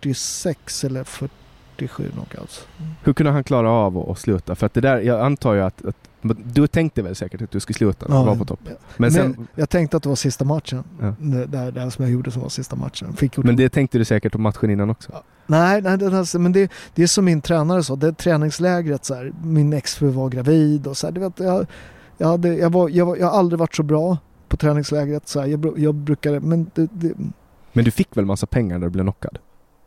46 0.00 0.84
eller 0.84 1.04
47 1.04 2.10
knockouts. 2.12 2.66
Hur 3.02 3.12
kunde 3.12 3.32
han 3.32 3.44
klara 3.44 3.70
av 3.70 4.10
att, 4.10 4.18
sluta? 4.18 4.54
För 4.54 4.66
att 4.66 4.74
det 4.74 4.80
där, 4.80 5.00
jag 5.00 5.20
antar 5.20 5.54
ju 5.54 5.60
att, 5.60 5.84
att 5.84 5.96
Du 6.44 6.66
tänkte 6.66 7.02
väl 7.02 7.14
säkert 7.14 7.42
att 7.42 7.50
du 7.50 7.60
skulle 7.60 7.74
sluta 7.74 8.06
Ja. 8.08 8.22
vara 8.24 8.36
på 8.36 8.44
topp? 8.44 8.60
Men, 8.64 8.76
Men 8.96 9.12
sen, 9.12 9.46
jag 9.54 9.70
tänkte 9.70 9.96
att 9.96 10.02
det 10.02 10.08
var 10.08 10.16
sista 10.16 10.44
matchen. 10.44 10.84
Ja. 11.00 11.14
Det, 11.18 11.46
det, 11.46 11.70
det 11.70 11.90
som 11.90 12.04
jag 12.04 12.12
gjorde 12.12 12.30
som 12.30 12.42
var 12.42 12.48
sista 12.48 12.76
matchen. 12.76 13.12
Fick 13.12 13.36
men 13.36 13.56
det 13.56 13.68
tänkte 13.68 13.98
du 13.98 14.04
säkert 14.04 14.34
om 14.34 14.42
matchen 14.42 14.70
innan 14.70 14.90
också? 14.90 15.12
Nej, 15.46 15.82
nej 15.82 15.98
det, 15.98 16.18
alltså, 16.18 16.38
men 16.38 16.52
det, 16.52 16.72
det 16.94 17.02
är 17.02 17.06
som 17.06 17.24
min 17.24 17.40
tränare 17.40 17.82
sa, 17.82 17.96
det 17.96 18.12
träningslägret 18.12 19.04
så 19.04 19.14
här, 19.14 19.32
min 19.42 19.72
exfru 19.72 20.08
var 20.08 20.28
gravid 20.28 20.86
och 20.86 20.96
så 20.96 21.06
här, 21.06 21.12
du 21.12 21.20
vet, 21.20 21.40
jag, 21.40 21.66
jag, 22.18 22.26
hade, 22.28 22.54
jag, 22.56 22.70
var, 22.70 22.88
jag, 22.88 23.06
var, 23.06 23.16
jag 23.16 23.26
har 23.26 23.38
aldrig 23.38 23.58
varit 23.58 23.74
så 23.74 23.82
bra 23.82 24.18
på 24.48 24.56
träningslägret. 24.56 25.28
Så 25.28 25.40
här, 25.40 25.46
jag, 25.46 25.78
jag 25.78 25.94
brukade, 25.94 26.40
men 26.40 26.70
det, 26.74 26.88
det, 26.92 27.12
Men 27.72 27.84
du 27.84 27.90
fick 27.90 28.16
väl 28.16 28.24
massa 28.24 28.46
pengar 28.46 28.78
när 28.78 28.86
du 28.86 28.90
blev 28.90 29.04
knockad? 29.04 29.38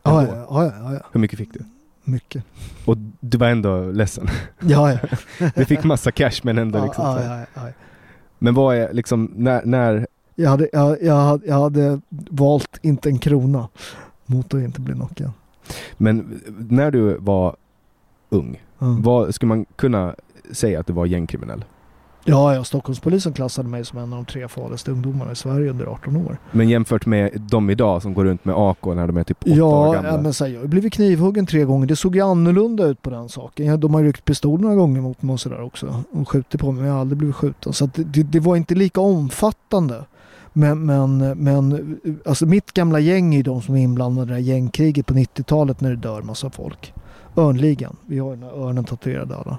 ja, 0.04 0.24
ja, 0.28 0.46
ja, 0.50 0.66
ja, 0.66 0.94
ja, 0.94 1.00
Hur 1.12 1.20
mycket 1.20 1.38
fick 1.40 1.54
du? 1.54 1.60
mycket. 2.04 2.44
Och 2.86 2.98
du 3.20 3.38
var 3.38 3.48
ändå 3.48 3.92
ledsen? 3.92 4.28
Ja, 4.60 4.92
ja. 4.92 5.00
Du 5.56 5.66
fick 5.66 5.84
massa 5.84 6.12
cash 6.12 6.40
men 6.44 6.58
ändå 6.58 6.80
ja, 6.80 6.84
liksom 6.86 7.06
ja, 7.06 7.24
ja, 7.24 7.46
ja. 7.54 7.62
Men 8.40 8.54
vad 8.54 8.76
är 8.76 8.94
liksom, 8.94 9.32
när, 9.36 9.66
när 9.66 10.08
Jag, 10.36 10.50
hade, 10.50 10.70
jag, 10.74 11.02
jag, 11.04 11.16
hade, 11.16 11.48
jag 11.48 11.56
hade 11.60 12.02
valt 12.30 12.80
inte 12.82 13.10
en 13.10 13.20
krona 13.20 13.68
mot 14.26 14.54
att 14.54 14.62
inte 14.62 14.82
bli 14.82 14.94
knockad. 14.94 15.32
men 15.98 16.42
när 16.70 16.92
du 16.92 17.18
var 17.18 17.56
ung, 18.30 18.62
Mm. 18.82 19.02
vad, 19.02 19.36
skulle 19.36 19.48
man 19.48 19.66
kunna 19.76 20.16
säga 20.52 20.80
att 20.80 20.88
du 20.88 20.94
var 20.94 21.06
gängkriminell? 21.06 21.66
Ja, 22.30 22.56
ja, 22.56 22.64
Stockholmspolisen 22.64 23.34
klassade 23.34 23.70
mig 23.70 23.86
som 23.86 24.00
en 24.00 24.14
av 24.14 24.18
de 24.18 24.26
tre 24.26 24.48
farligaste 24.48 24.92
ungdomarna 24.92 25.32
i 25.32 25.36
Sverige 25.36 25.70
under 25.70 25.86
18 25.86 26.16
år. 26.16 26.38
Men 26.52 26.70
jämfört 26.70 27.06
med 27.06 27.42
de 27.42 27.70
idag 27.70 28.02
som 28.02 28.14
går 28.14 28.26
runt 28.26 28.46
med 28.46 28.56
AK 28.58 28.86
när 28.86 29.08
de 29.08 29.18
är 29.18 29.24
typ 29.24 29.38
åtta 29.42 29.52
år 29.52 29.58
Ja, 29.58 29.92
gamla. 29.92 30.10
ja 30.10 30.22
men 30.22 30.34
så 30.34 30.46
här, 30.46 30.52
jag 30.52 30.60
har 30.60 30.68
blivit 30.68 30.94
knivhuggen 30.94 31.46
tre 31.46 31.64
gånger. 31.64 31.88
Det 31.88 31.96
såg 31.96 32.16
ju 32.16 32.22
annorlunda 32.22 32.86
ut 32.86 33.02
på 33.02 33.10
den 33.10 33.30
saken. 33.30 33.80
De 33.80 33.94
har 33.94 34.02
ju 34.02 34.08
ryckt 34.08 34.26
pistol 34.26 34.62
några 34.62 34.76
gånger 34.76 35.02
mot 35.02 35.22
mig 35.22 35.34
och 35.34 35.40
sådär 35.40 35.62
också. 35.62 36.04
Och 36.12 36.30
skjutit 36.30 36.62
på 36.62 36.72
mig, 36.72 36.76
men 36.76 36.88
jag 36.88 36.94
har 36.94 37.02
aldrig 37.02 37.18
blivit 37.18 37.36
skjuten. 37.36 37.74
Så 37.74 37.90
det, 37.96 38.24
det, 38.24 38.40
var 38.40 38.56
inte 38.56 38.76
lika 38.76 39.02
omfattande. 39.02 40.06
Men, 40.54 40.86
men, 40.86 41.18
men 41.18 41.98
alltså 42.26 42.46
mitt 42.46 42.72
gamla 42.72 43.00
gäng 43.00 43.36
är 43.36 43.44
de 43.44 43.62
som 43.62 43.76
är 43.76 43.80
inblandade 43.80 44.26
i 44.26 44.28
det 44.28 44.34
här 44.34 44.42
gängkriget 44.42 45.06
på 45.06 45.14
90-talet 45.14 45.82
när 45.82 45.90
det 45.90 45.96
dör 45.96 46.22
massa 46.22 46.50
folk. 46.50 46.94
Örnligan. 47.36 47.96
Vi 48.06 48.20
har 48.20 48.30
ju 48.30 48.36
den 48.36 48.44
här 48.44 48.68
örnen 48.68 48.84
tatuerade 48.84 49.36
alla. 49.36 49.58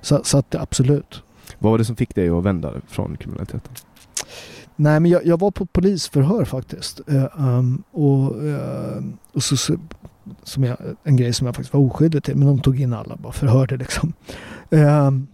Så, 0.00 0.20
så 0.24 0.38
att 0.38 0.54
absolut. 0.54 1.22
Vad 1.58 1.70
var 1.70 1.78
det 1.78 1.84
som 1.84 1.96
fick 1.96 2.14
dig 2.14 2.28
att 2.28 2.44
vända 2.44 2.72
från 2.86 3.16
kriminaliteten? 3.16 3.70
Nej, 4.76 5.00
men 5.00 5.10
jag, 5.10 5.26
jag 5.26 5.40
var 5.40 5.50
på 5.50 5.66
polisförhör 5.66 6.44
faktiskt. 6.44 7.00
Eh, 7.06 7.26
um, 7.38 7.82
och 7.90 8.44
eh, 8.44 9.02
och 9.32 9.42
så, 9.42 9.56
så, 9.56 9.76
som 10.42 10.64
jag, 10.64 10.76
en 11.02 11.16
grej 11.16 11.32
som 11.32 11.46
jag 11.46 11.56
faktiskt 11.56 11.74
var 11.74 11.80
oskyldig 11.80 12.24
till. 12.24 12.36
Men 12.36 12.48
de 12.48 12.60
tog 12.60 12.80
in 12.80 12.92
alla, 12.92 13.16
bara 13.16 13.32
förhörde 13.32 13.76
liksom. 13.76 14.12
Ehm, 14.70 15.26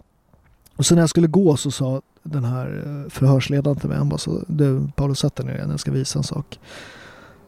och 0.75 0.85
så 0.85 0.95
när 0.95 1.01
jag 1.01 1.09
skulle 1.09 1.27
gå 1.27 1.57
så 1.57 1.71
sa 1.71 2.01
den 2.23 2.45
här 2.45 2.83
eh, 2.85 3.09
förhörsledaren 3.09 3.77
till 3.77 3.89
mig, 3.89 3.97
han 3.97 4.09
bara 4.09 4.17
så, 4.17 4.43
du 4.47 4.87
Paolo 4.95 5.15
sätt 5.15 5.35
dig 5.35 5.45
ner 5.45 5.55
igen, 5.55 5.69
jag 5.69 5.79
ska 5.79 5.91
visa 5.91 6.19
en 6.19 6.23
sak. 6.23 6.59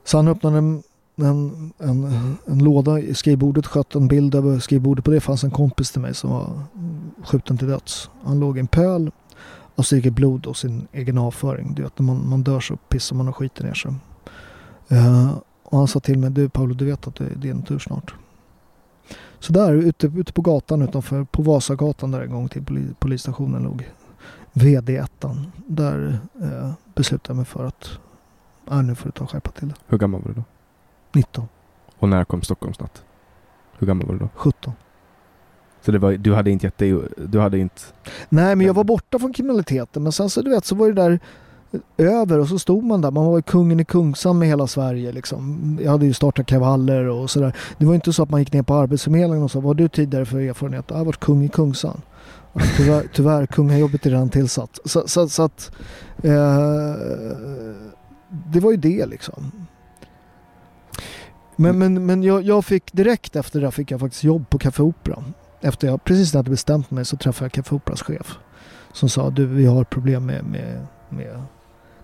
Så 0.04 0.18
han 0.18 0.28
öppnade 0.28 0.58
en, 0.58 0.84
en, 1.16 1.72
en, 1.80 2.38
en 2.46 2.60
låda 2.60 3.00
i 3.00 3.14
skrivbordet, 3.14 3.68
sköt 3.68 3.96
en 3.96 4.08
bild 4.08 4.36
över 4.36 4.60
skrivbordet. 4.60 5.06
På 5.06 5.12
det 5.12 5.20
fanns 5.20 5.44
en 5.44 5.52
kompis 5.52 5.92
till 5.92 6.02
mig 6.02 6.14
som 6.14 6.30
var 6.30 6.60
skjuten 7.24 7.58
till 7.58 7.68
döds. 7.68 8.10
Han 8.24 8.40
låg 8.40 8.58
i 8.58 8.60
en 8.60 8.68
pöl 8.68 9.12
och 9.76 9.86
så 9.86 9.96
gick 9.96 10.06
det 10.06 10.12
blod 10.12 10.46
och 10.46 10.58
sin 10.58 10.88
egen 10.92 11.18
avföring. 11.18 11.74
Du 11.74 11.84
vet, 11.84 12.00
när 12.00 12.06
man, 12.06 12.30
man 12.30 12.44
dör 12.44 12.60
så 12.60 12.76
pissar 12.76 13.16
man 13.16 13.28
och 13.28 13.36
skiter 13.36 13.64
ner 13.64 13.74
sig. 13.74 13.94
Eh, 14.88 15.38
och 15.64 15.78
han 15.78 15.88
sa 15.88 16.00
till 16.00 16.20
mig, 16.20 16.30
du 16.30 16.50
Paolo, 16.50 16.74
du 16.74 16.86
vet 16.86 17.08
att 17.08 17.16
det 17.16 17.26
är 17.26 17.36
din 17.36 17.62
tur 17.62 17.80
snart. 17.80 18.16
Så 19.40 19.54
där 19.54 19.74
ute, 19.74 20.08
ute 20.08 20.34
på 20.34 20.42
gatan 20.42 20.82
utanför, 20.82 21.24
på 21.24 21.42
Vasagatan 21.42 22.12
där 22.12 22.22
en 22.22 22.32
gång 22.32 22.50
till 22.50 22.66
poli, 22.66 22.88
polisstationen 23.00 23.64
låg 23.64 23.90
VD1. 24.54 25.46
Där 25.68 26.20
eh, 26.42 26.72
beslutade 26.96 27.30
jag 27.30 27.36
mig 27.36 27.46
för 27.46 27.66
att 27.66 27.90
äh, 28.72 28.84
nu 28.84 28.96
får 28.96 29.06
du 29.06 29.12
ta 29.12 29.24
och 29.24 29.32
skärpa 29.32 29.52
till 29.52 29.68
det. 29.68 29.76
Hur 29.88 29.98
gammal 29.98 30.22
var 30.22 30.28
du 30.28 30.34
då? 30.34 30.44
19, 31.14 31.48
Och 32.00 32.10
när 32.10 32.24
kom 32.24 32.42
Stockholmsnatt? 32.42 33.04
Hur 33.78 33.88
gammal 33.88 34.08
var 34.08 34.14
du 34.14 34.20
då? 34.20 34.30
17. 34.36 34.74
Så 35.82 35.92
det 35.92 36.00
var, 36.00 36.12
du 36.12 36.34
hade 36.34 36.52
inte 36.52 36.66
gett 36.66 36.78
dig, 36.78 37.02
du 37.18 37.40
hade 37.40 37.60
inte... 37.60 37.82
Nej, 38.30 38.56
men 38.56 38.68
jag 38.68 38.74
var 38.74 38.84
borta 38.84 39.20
från 39.20 39.34
kriminaliteten. 39.34 40.04
Men 40.04 40.12
sen 40.12 40.30
så 40.30 40.42
du 40.42 40.50
vet 40.50 40.66
så 40.66 40.76
var 40.76 40.88
det 40.88 40.94
där 40.94 41.20
över 41.98 42.40
och 42.40 42.48
så 42.48 42.60
stod 42.60 42.84
man 42.84 43.02
där. 43.02 43.12
Man 43.12 43.26
var 43.26 43.42
kungen 43.42 43.80
i 43.80 43.86
Kungsan 43.86 44.40
med 44.40 44.48
hela 44.48 44.68
Sverige 44.68 45.12
liksom. 45.12 45.80
Jag 45.84 45.92
hade 45.92 46.06
ju 46.06 46.14
startat 46.14 46.46
kravaller 46.46 47.08
och 47.08 47.30
sådär. 47.30 47.56
Det 47.78 47.86
var 47.86 47.96
inte 47.96 48.14
så 48.14 48.24
att 48.24 48.30
man 48.30 48.40
gick 48.40 48.54
ner 48.54 48.64
på 48.64 48.74
Arbetsförmedlingen 48.74 49.44
och 49.44 49.52
sa 49.52 49.60
vad 49.60 49.68
har 49.68 49.74
du 49.74 49.88
tidigare 49.88 50.26
för 50.26 50.40
erfarenhet? 50.40 50.86
Jag 50.88 50.98
har 50.98 51.06
varit 51.06 51.20
kung 51.20 51.44
i 51.44 51.50
Kungsan. 51.50 52.02
Tyvärr, 52.78 53.04
tyvärr 53.14 53.46
kungajobbet 53.46 54.06
är 54.06 54.10
redan 54.10 54.30
tillsatt. 54.30 54.80
Så, 54.86 55.08
så, 55.08 55.30
så 55.30 55.44
att 55.44 55.72
eh, 56.24 56.96
det 58.30 58.60
var 58.60 58.72
ju 58.72 58.78
det 58.78 59.06
liksom. 59.06 59.52
Men, 61.56 61.80
men, 61.80 62.06
men 62.06 62.24
jag, 62.24 62.42
jag 62.42 62.66
fick 62.66 62.94
direkt 62.94 63.36
efter 63.36 63.62
det 63.62 63.72
fick 63.72 63.92
jag 63.92 64.00
faktiskt 64.00 64.24
jobb 64.24 64.50
på 64.50 64.58
Café 64.58 64.84
Opera. 64.84 65.24
Efter 65.62 65.88
jag 65.88 66.04
precis 66.04 66.34
hade 66.34 66.50
bestämt 66.50 66.92
mig 66.92 67.06
så 67.06 67.18
träffade 67.18 67.46
jag 67.46 67.52
Café 67.52 67.76
Operas 67.76 68.02
chef. 68.02 68.38
Som 68.94 69.10
sa 69.10 69.30
du 69.30 69.46
vi 69.46 69.66
har 69.66 69.84
problem 69.84 70.26
med, 70.26 70.44
med, 70.46 70.86
med, 71.10 71.42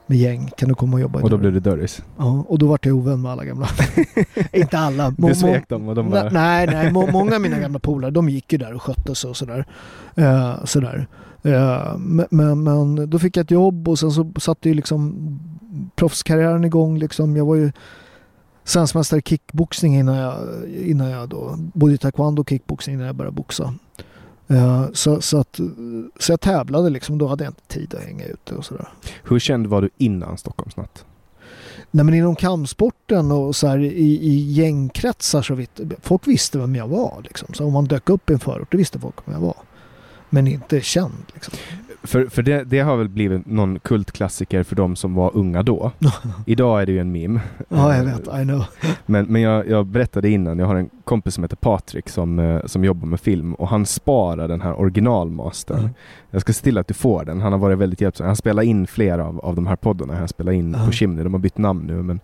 med 0.08 0.18
gäng. 0.18 0.50
Kan 0.58 0.70
du 0.70 0.76
komma 0.76 0.94
och 0.94 1.02
jobba 1.02 1.20
i 1.20 1.24
Och 1.24 1.30
då 1.30 1.38
dörren?" 1.38 1.42
blev 1.52 1.54
det 1.64 1.70
dörris. 1.70 2.02
Ja, 2.18 2.46
och 2.48 2.60
då 2.60 2.68
vart 2.68 2.86
jag 2.86 2.96
ovän 2.96 3.22
med 3.22 3.32
alla 3.32 3.46
gamla. 3.46 3.68
inte 4.52 4.78
alla. 4.78 5.14
Må- 5.18 5.28
Du 5.28 5.36
svek 5.36 5.70
dem 5.70 5.88
och 5.90 5.96
de 5.96 6.10
bara... 6.10 6.30
Nej, 6.30 6.68
nej, 6.68 6.92
må, 6.92 7.08
många 7.12 7.36
av 7.36 7.42
mina 7.42 7.60
gamla 7.60 7.80
polare 7.80 8.12
de 8.12 8.30
gick 8.30 8.52
ju 8.52 8.58
där 8.58 8.74
och 8.74 8.82
skötte 8.82 9.16
sig 9.16 9.30
och 9.30 9.38
sådär. 9.38 9.66
Eh, 10.16 10.64
sådär. 10.66 11.08
Men, 11.98 12.26
men, 12.30 12.64
men 12.64 13.10
då 13.10 13.20
fick 13.20 13.38
jag 13.38 13.44
ett 13.44 13.52
jobb 13.52 13.88
och 13.90 14.00
sen 14.00 14.12
så 14.12 14.32
satte 14.40 14.70
ju 14.70 14.76
liksom 14.76 15.16
proffskarriären 15.96 16.64
igång. 16.66 16.98
Liksom. 16.98 17.36
Jag 17.38 17.46
var 17.46 17.56
ju 17.56 17.72
svenskmästare 18.64 19.20
i 19.20 19.24
kickboxning 19.24 19.96
innan 19.96 20.16
jag, 20.16 20.68
innan 20.70 21.10
jag 21.10 21.30
då, 21.30 21.56
både 21.58 21.94
i 21.94 21.98
taekwondo 21.98 22.42
och 22.42 22.50
kickboxning 22.50 22.96
innan 22.96 23.08
jag 23.08 23.16
började 23.16 23.36
boxa. 23.36 23.74
Eh, 24.48 24.86
så, 24.94 25.22
så, 25.22 25.38
att, 25.38 25.60
så 26.20 26.32
jag 26.32 26.42
tävlade 26.42 26.90
liksom, 26.90 27.18
då 27.18 27.28
hade 27.28 27.44
jag 27.44 27.52
inte 27.52 27.68
tid 27.68 27.96
att 27.96 28.04
hänga 28.04 28.26
ute 28.26 28.56
och 28.56 28.66
sådär. 28.66 28.88
Hur 29.24 29.40
känd 29.40 29.68
var 29.68 29.82
du 29.82 29.90
innan 29.98 30.38
Stockholmsnatt? 30.38 31.06
Nej 31.92 32.06
men 32.06 32.14
inom 32.14 32.36
kampsporten 32.36 33.32
och 33.32 33.56
så 33.56 33.68
här 33.68 33.80
i, 33.80 34.20
i 34.22 34.52
gängkretsar 34.52 35.42
så 35.42 35.56
vitt, 35.56 35.80
folk 36.02 36.28
visste 36.28 36.58
vem 36.58 36.76
jag 36.76 36.88
var 36.88 37.22
liksom. 37.24 37.54
Så 37.54 37.66
om 37.66 37.74
man 37.74 37.86
dök 37.86 38.10
upp 38.10 38.30
i 38.30 38.34
en 38.34 38.40
förort, 38.40 38.72
då 38.72 38.78
visste 38.78 39.00
folk 39.00 39.16
vem 39.26 39.34
jag 39.34 39.42
var. 39.42 39.56
Men 40.30 40.48
inte 40.48 40.82
känd 40.82 41.24
liksom. 41.34 41.54
För, 42.04 42.26
för 42.26 42.42
det, 42.42 42.64
det 42.64 42.80
har 42.80 42.98
väl 42.98 43.10
blivit 43.10 43.46
någon 43.46 43.80
kultklassiker 43.80 44.64
för 44.64 44.76
de 44.76 44.96
som 44.96 45.14
var 45.16 45.32
unga 45.34 45.64
då. 45.64 45.92
Idag 46.46 46.82
är 46.82 46.86
det 46.86 46.92
ju 46.92 47.00
en 47.00 47.12
meme. 47.12 47.42
Ja 47.70 47.96
jag 47.96 48.04
vet, 48.04 48.28
I 48.28 48.44
know. 48.44 48.66
Men, 49.06 49.26
men 49.26 49.42
jag, 49.42 49.70
jag 49.70 49.86
berättade 49.86 50.30
innan, 50.30 50.60
jag 50.60 50.66
har 50.66 50.76
en 50.76 50.90
kompis 51.04 51.34
som 51.34 51.44
heter 51.44 51.56
Patrik 51.56 52.10
som, 52.10 52.40
eh, 52.40 52.66
som 52.66 52.84
jobbar 52.84 53.08
med 53.08 53.20
film 53.20 53.54
och 53.54 53.68
han 53.68 53.86
sparar 53.86 54.48
den 54.48 54.62
här 54.62 54.80
originalmastern. 54.80 55.80
Mm. 55.80 55.92
Jag 56.32 56.42
ska 56.42 56.54
se 56.54 56.64
till 56.64 56.78
att 56.78 56.88
du 56.88 56.94
får 56.94 57.26
den. 57.26 57.42
Han 57.42 57.52
har 57.52 57.60
varit 57.60 57.78
väldigt 57.78 58.02
hjälpsam. 58.02 58.28
Han 58.28 58.36
spelar 58.36 58.64
in 58.64 58.88
flera 58.88 59.26
av, 59.28 59.40
av 59.40 59.56
de 59.56 59.68
här 59.68 59.76
poddarna. 59.76 60.16
Han 60.16 60.28
spelar 60.28 60.52
in 60.52 60.76
Ja. 60.80 60.86
på 60.86 60.92
Chimney. 60.92 61.24
De 61.24 61.34
har 61.34 61.40
bytt 61.40 61.58
namn 61.58 61.88
nu. 61.88 61.94
Men, 62.04 62.20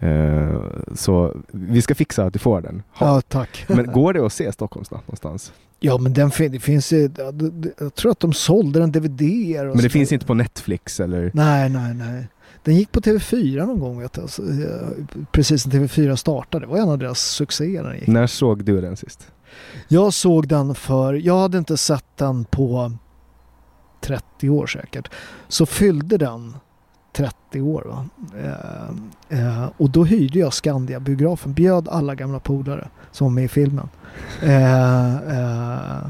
eh, 0.00 0.60
så 0.94 1.36
vi 1.50 1.82
ska 1.82 1.94
fixa 1.94 2.24
att 2.24 2.32
du 2.32 2.38
får 2.38 2.60
den. 2.60 2.82
Ha. 2.94 3.06
Ja 3.06 3.20
tack. 3.20 3.64
Men 3.68 3.92
går 3.92 4.12
det 4.12 4.26
att 4.26 4.32
se 4.32 4.52
Stockholmsnatt 4.52 5.06
någonstans? 5.06 5.52
Ja 5.80 5.98
men 5.98 6.12
den 6.12 6.30
fin- 6.30 6.52
det 6.52 6.60
finns 6.60 6.92
ju, 6.92 7.08
det- 7.08 7.32
det- 7.32 7.72
jag 7.78 7.94
tror 7.94 8.12
att 8.12 8.20
de 8.20 8.32
sålde 8.32 8.80
den 8.80 8.92
DVD 8.92 9.20
och 9.60 9.66
Men 9.66 9.76
det 9.76 9.82
så- 9.82 9.88
finns 9.88 10.12
inte 10.12 10.26
på 10.26 10.34
Netflix 10.34 11.00
eller? 11.00 11.30
Nej, 11.34 11.68
nej, 11.70 11.94
nej. 11.94 12.28
Den 12.64 12.74
gick 12.76 12.92
på 12.92 13.00
TV4 13.00 13.66
någon 13.66 13.80
gång 13.80 14.00
vet 14.00 14.16
jag. 14.16 14.30
Så, 14.30 14.42
eh, 14.42 14.88
Precis 15.32 15.66
när 15.66 15.72
TV4 15.72 16.16
startade. 16.16 16.66
Det 16.66 16.70
var 16.70 16.78
en 16.78 16.88
av 16.88 16.98
deras 16.98 17.20
succéer 17.20 17.82
när 17.82 17.88
den 17.90 17.98
gick. 17.98 18.08
När 18.08 18.26
såg 18.26 18.64
du 18.64 18.80
den 18.80 18.96
sist? 18.96 19.32
Jag 19.88 20.12
såg 20.12 20.48
den 20.48 20.74
för, 20.74 21.14
jag 21.14 21.38
hade 21.38 21.58
inte 21.58 21.76
sett 21.76 22.04
den 22.16 22.44
på 22.44 22.92
30 24.00 24.50
år 24.50 24.66
säkert. 24.66 25.10
Så 25.48 25.66
fyllde 25.66 26.16
den 26.16 26.56
30 27.12 27.60
år. 27.60 27.86
Va? 27.88 28.06
Eh, 28.38 29.38
eh, 29.38 29.68
och 29.76 29.90
då 29.90 30.04
hyrde 30.04 30.38
jag 30.38 30.52
Skandia-biografen, 30.52 31.52
bjöd 31.52 31.88
alla 31.88 32.14
gamla 32.14 32.40
polare 32.40 32.88
som 33.12 33.26
var 33.26 33.32
med 33.32 33.44
i 33.44 33.48
filmen. 33.48 33.88
Eh, 34.42 35.14
eh, 35.16 36.02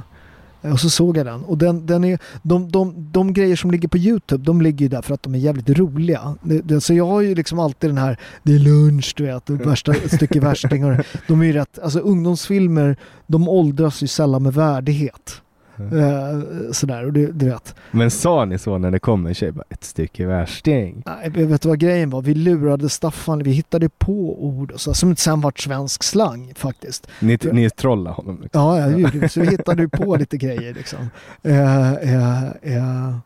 och 0.61 0.81
så 0.81 0.91
såg 0.91 1.17
jag 1.17 1.27
den. 1.27 1.45
Och 1.45 1.59
den, 1.59 1.87
den 1.87 2.05
är, 2.05 2.19
de, 2.43 2.71
de, 2.71 2.95
de 3.13 3.33
grejer 3.33 3.57
som 3.57 3.71
ligger 3.71 3.89
på 3.89 3.99
Youtube, 3.99 4.45
de 4.45 4.61
ligger 4.61 4.83
ju 4.83 4.89
där 4.89 5.03
för 5.03 5.15
att 5.15 5.23
de 5.23 5.35
är 5.35 5.39
jävligt 5.39 5.69
roliga. 5.69 6.37
Det, 6.43 6.61
det, 6.61 6.81
så 6.81 6.95
jag 6.95 7.07
har 7.07 7.21
ju 7.21 7.35
liksom 7.35 7.59
alltid 7.59 7.91
den 7.91 7.99
här, 7.99 8.19
det 8.43 8.55
är 8.55 8.59
lunch 8.59 9.15
du 9.17 9.25
vet, 9.25 9.51
och 9.51 9.61
värsta 9.67 9.95
stycke 9.95 10.41
värsting. 10.41 10.85
Och, 10.85 11.05
de 11.29 11.41
är 11.41 11.47
ju 11.47 11.53
rätt, 11.53 11.79
alltså 11.79 11.99
ungdomsfilmer, 11.99 12.97
de 13.27 13.49
åldras 13.49 14.03
ju 14.03 14.07
sällan 14.07 14.43
med 14.43 14.55
värdighet. 14.55 15.43
Eh, 15.81 16.73
sådär, 16.73 17.05
och 17.05 17.13
du, 17.13 17.33
du 17.33 17.47
vet. 17.47 17.75
Men 17.91 18.11
sa 18.11 18.45
ni 18.45 18.59
så 18.59 18.79
när 18.79 18.91
det 18.91 18.99
kom 18.99 19.27
en 19.27 19.35
tjej? 19.35 19.53
Bara, 19.53 19.65
ett 19.69 19.85
stycke 19.85 20.27
värsting. 20.27 21.03
Nej, 21.07 21.31
vet 21.31 21.63
du 21.63 21.69
vad 21.69 21.79
grejen 21.79 22.11
var? 22.11 22.23
Vi 22.23 22.35
lurade 22.35 22.89
Staffan, 22.89 23.43
vi 23.43 23.51
hittade 23.51 23.89
på 23.89 24.45
ord 24.47 24.71
och 24.71 24.81
så, 24.81 24.95
som 24.95 25.17
sen 25.17 25.41
vart 25.41 25.59
svensk 25.59 26.03
slang 26.03 26.53
faktiskt. 26.57 27.07
Ni, 27.21 27.39
ni 27.53 27.71
trollade 27.71 28.17
honom? 28.17 28.39
Liksom. 28.43 28.63
Ja, 28.63 28.81
ja, 28.81 28.87
det 28.87 28.99
gjorde. 29.01 29.29
Så 29.29 29.41
vi 29.41 29.47
hittade 29.47 29.89
på 29.89 30.17
lite 30.17 30.37
grejer 30.37 30.75
liksom. 30.75 31.11
Eh, 31.43 31.93
eh, 31.93 32.49
eh, 32.63 33.17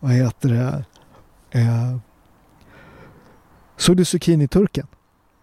vad 0.00 0.12
heter 0.12 0.48
det? 0.48 0.84
Eh, 1.60 1.96
såg 3.76 3.96
du 3.96 4.04
Zucchini-turken? 4.04 4.86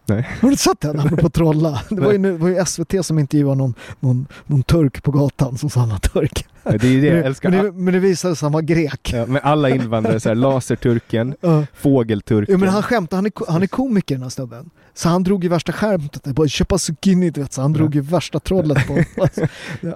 Nej. 0.05 0.27
Har 0.41 0.49
du 0.49 0.55
sett 0.57 0.81
den? 0.81 0.99
Apropå 0.99 1.29
trolla. 1.29 1.81
Det 1.89 2.01
var 2.01 2.11
ju, 2.11 2.17
det 2.17 2.31
var 2.37 2.49
ju 2.49 2.65
SVT 2.65 3.05
som 3.05 3.19
intervjuade 3.19 3.55
någon, 3.57 3.73
någon, 3.99 4.27
någon 4.45 4.63
turk 4.63 5.03
på 5.03 5.11
gatan 5.11 5.57
som 5.57 5.69
sa 5.69 5.79
han 5.79 5.89
var 5.89 5.97
turk. 5.97 6.45
Ja, 6.63 6.71
Det 6.71 6.75
är 6.87 7.01
det 7.01 7.07
jag 7.07 7.15
Men, 7.15 7.23
älskar. 7.23 7.49
men, 7.49 7.65
det, 7.65 7.71
men 7.71 7.93
det 7.93 7.99
visade 7.99 8.35
sig 8.35 8.45
att 8.45 8.51
han 8.51 8.51
var 8.51 8.61
grek. 8.61 9.11
Ja, 9.13 9.25
men 9.25 9.41
alla 9.43 9.69
invandrare, 9.69 10.19
så 10.19 10.29
här, 10.29 10.35
laserturken, 10.35 11.35
Ja. 11.41 11.65
fågelturken. 11.73 12.53
Ja, 12.53 12.57
men 12.57 12.69
han 12.69 12.83
skämtade, 12.83 13.17
han 13.17 13.25
är, 13.25 13.51
han 13.51 13.63
är 13.63 13.67
komiker 13.67 14.15
den 14.15 14.21
här 14.23 14.29
snubben. 14.29 14.69
Så 14.93 15.09
han 15.09 15.23
drog 15.23 15.43
ju 15.43 15.49
värsta 15.49 15.71
skämtet, 15.71 16.23
bara 16.35 16.47
köpa 16.47 16.77
zucchini 16.77 17.29
du 17.29 17.41
vet, 17.41 17.53
så 17.53 17.61
han 17.61 17.71
Ja. 17.71 17.77
drog 17.77 17.95
ju 17.95 18.01
värsta 18.01 18.39
trollet 18.39 18.87
på 18.87 18.93
alltså, 19.21 19.47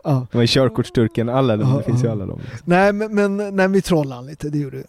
ja. 0.04 0.28
Men 0.32 0.48
körkortsturken, 0.48 1.30
alla, 1.30 1.56
Ja, 1.56 1.66
det 1.78 1.84
finns 1.84 2.04
ju 2.04 2.08
alla 2.08 2.26
de. 2.26 2.40
Nej 2.66 2.94
men, 2.94 3.16
men 3.16 3.56
nej, 3.56 3.68
vi 3.68 3.82
trollade 3.82 4.16
han 4.16 4.26
lite, 4.28 4.50
det 4.50 4.58
gjorde 4.58 4.78
vi. 4.78 4.84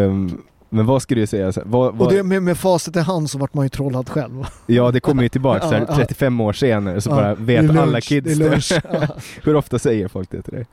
Um, 0.00 0.42
men 0.70 0.86
vad 0.86 1.02
skulle 1.02 1.20
du 1.20 1.26
säga? 1.26 1.44
Här, 1.44 1.62
vad, 1.66 1.88
Och 1.88 1.96
vad, 1.96 2.12
det, 2.12 2.22
med, 2.22 2.42
med 2.42 2.58
facit 2.58 2.96
i 2.96 3.00
hand 3.00 3.30
så 3.30 3.38
vart 3.38 3.54
man 3.54 3.64
ju 3.64 3.68
trollad 3.68 4.08
själv. 4.08 4.46
ja, 4.66 4.90
det 4.90 5.00
kommer 5.00 5.22
ju 5.22 5.28
tillbaka 5.28 5.60
så 5.68 5.74
här, 5.74 5.80
Ja, 5.80 5.86
ja. 5.88 5.96
35 5.96 6.40
år 6.40 6.52
senare 6.52 7.00
så 7.00 7.10
bara 7.10 7.34
vet 7.34 7.64
lunch, 7.64 7.80
alla 7.80 8.00
kids 8.00 8.38
det. 8.38 8.82
Hur 9.42 9.56
ofta 9.56 9.78
säger 9.78 10.08
folk 10.08 10.30
det 10.30 10.42
till 10.42 10.52
dig? 10.54 10.66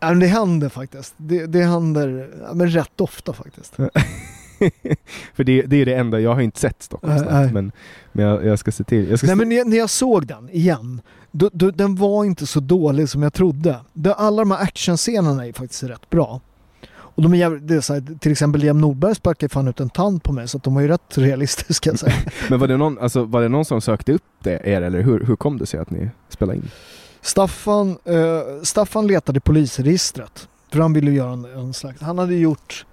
Ja, 0.00 0.08
men 0.08 0.20
det 0.20 0.26
händer 0.26 0.68
faktiskt. 0.68 1.14
Det, 1.16 1.46
det 1.46 1.62
händer 1.62 2.30
ja, 2.42 2.54
men 2.54 2.68
rätt 2.70 3.00
ofta 3.00 3.32
faktiskt. 3.32 3.76
För 5.34 5.44
det, 5.44 5.62
det 5.62 5.76
är 5.76 5.86
det 5.86 5.94
enda, 5.94 6.20
jag 6.20 6.34
har 6.34 6.40
inte 6.40 6.60
sett 6.60 6.82
Stockholms 6.82 7.20
Nej, 7.20 7.32
nej. 7.32 7.52
men, 7.52 7.72
men 8.12 8.24
jag, 8.24 8.44
jag 8.44 8.58
ska 8.58 8.72
se 8.72 8.84
till. 8.84 9.10
Jag 9.10 9.18
ska 9.18 9.26
Nej 9.26 9.36
se, 9.36 9.38
men 9.38 9.48
när, 9.48 9.64
när 9.64 9.76
jag 9.76 9.90
såg 9.90 10.26
den 10.26 10.48
igen, 10.50 11.00
då, 11.30 11.50
då, 11.52 11.70
den 11.70 11.94
var 11.94 12.24
inte 12.24 12.46
så 12.46 12.60
dålig 12.60 13.08
som 13.08 13.22
jag 13.22 13.32
trodde. 13.32 13.76
Alla 14.16 14.42
de 14.42 14.50
här 14.50 14.62
actionscenerna 14.62 15.46
är 15.46 15.52
faktiskt 15.52 15.82
rätt 15.82 16.10
bra. 16.10 16.40
Och 17.20 17.24
de 17.24 17.34
är 17.34 17.38
jävligt, 17.38 17.68
det 17.68 17.74
är 17.74 17.80
så 17.80 17.94
här, 17.94 18.18
till 18.18 18.32
exempel 18.32 18.60
Liam 18.60 18.80
Nordberg 18.80 19.14
sparkade 19.14 19.52
fan 19.52 19.68
ut 19.68 19.80
en 19.80 19.90
tand 19.90 20.22
på 20.22 20.32
mig 20.32 20.48
så 20.48 20.56
att 20.56 20.62
de 20.62 20.74
var 20.74 20.82
ju 20.82 20.88
rätt 20.88 21.00
realistiska. 21.18 21.96
Så 21.96 22.06
men 22.50 22.58
var 22.58 22.68
det, 22.68 22.76
någon, 22.76 22.98
alltså, 22.98 23.24
var 23.24 23.42
det 23.42 23.48
någon 23.48 23.64
som 23.64 23.80
sökte 23.80 24.12
upp 24.12 24.22
det, 24.38 24.60
er 24.64 24.82
eller 24.82 25.00
hur, 25.00 25.24
hur 25.24 25.36
kom 25.36 25.58
det 25.58 25.66
sig 25.66 25.80
att 25.80 25.90
ni 25.90 26.10
spelade 26.28 26.58
in? 26.58 26.70
Staffan, 27.20 27.98
eh, 28.04 28.62
Staffan 28.62 29.06
letade 29.06 29.36
i 29.36 29.40
polisregistret. 29.40 30.48
För 30.72 30.80
han 30.80 30.92
ville 30.92 31.10
göra 31.10 31.32
en, 31.32 31.44
en 31.44 31.74
slags... 31.74 32.00
Han 32.00 32.18
hade 32.18 32.34
gjort... 32.34 32.86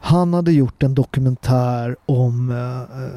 Han 0.00 0.34
hade 0.34 0.52
gjort 0.52 0.82
en 0.82 0.94
dokumentär 0.94 1.96
om... 2.06 2.50
Eh, 2.50 3.02
eh, 3.04 3.16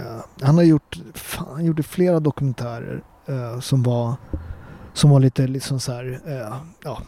eh, 0.00 0.20
han 0.40 0.56
har 0.56 0.64
gjort... 0.64 0.98
Fan, 1.14 1.46
han 1.52 1.64
gjorde 1.64 1.82
flera 1.82 2.20
dokumentärer 2.20 3.02
eh, 3.26 3.60
som 3.60 3.82
var... 3.82 4.14
Som 4.92 5.10
var 5.10 5.20
lite 5.20 5.46
liksom 5.46 5.80
så 5.80 5.92
här... 5.92 6.20
Eh, 6.26 6.56
ja, 6.84 6.98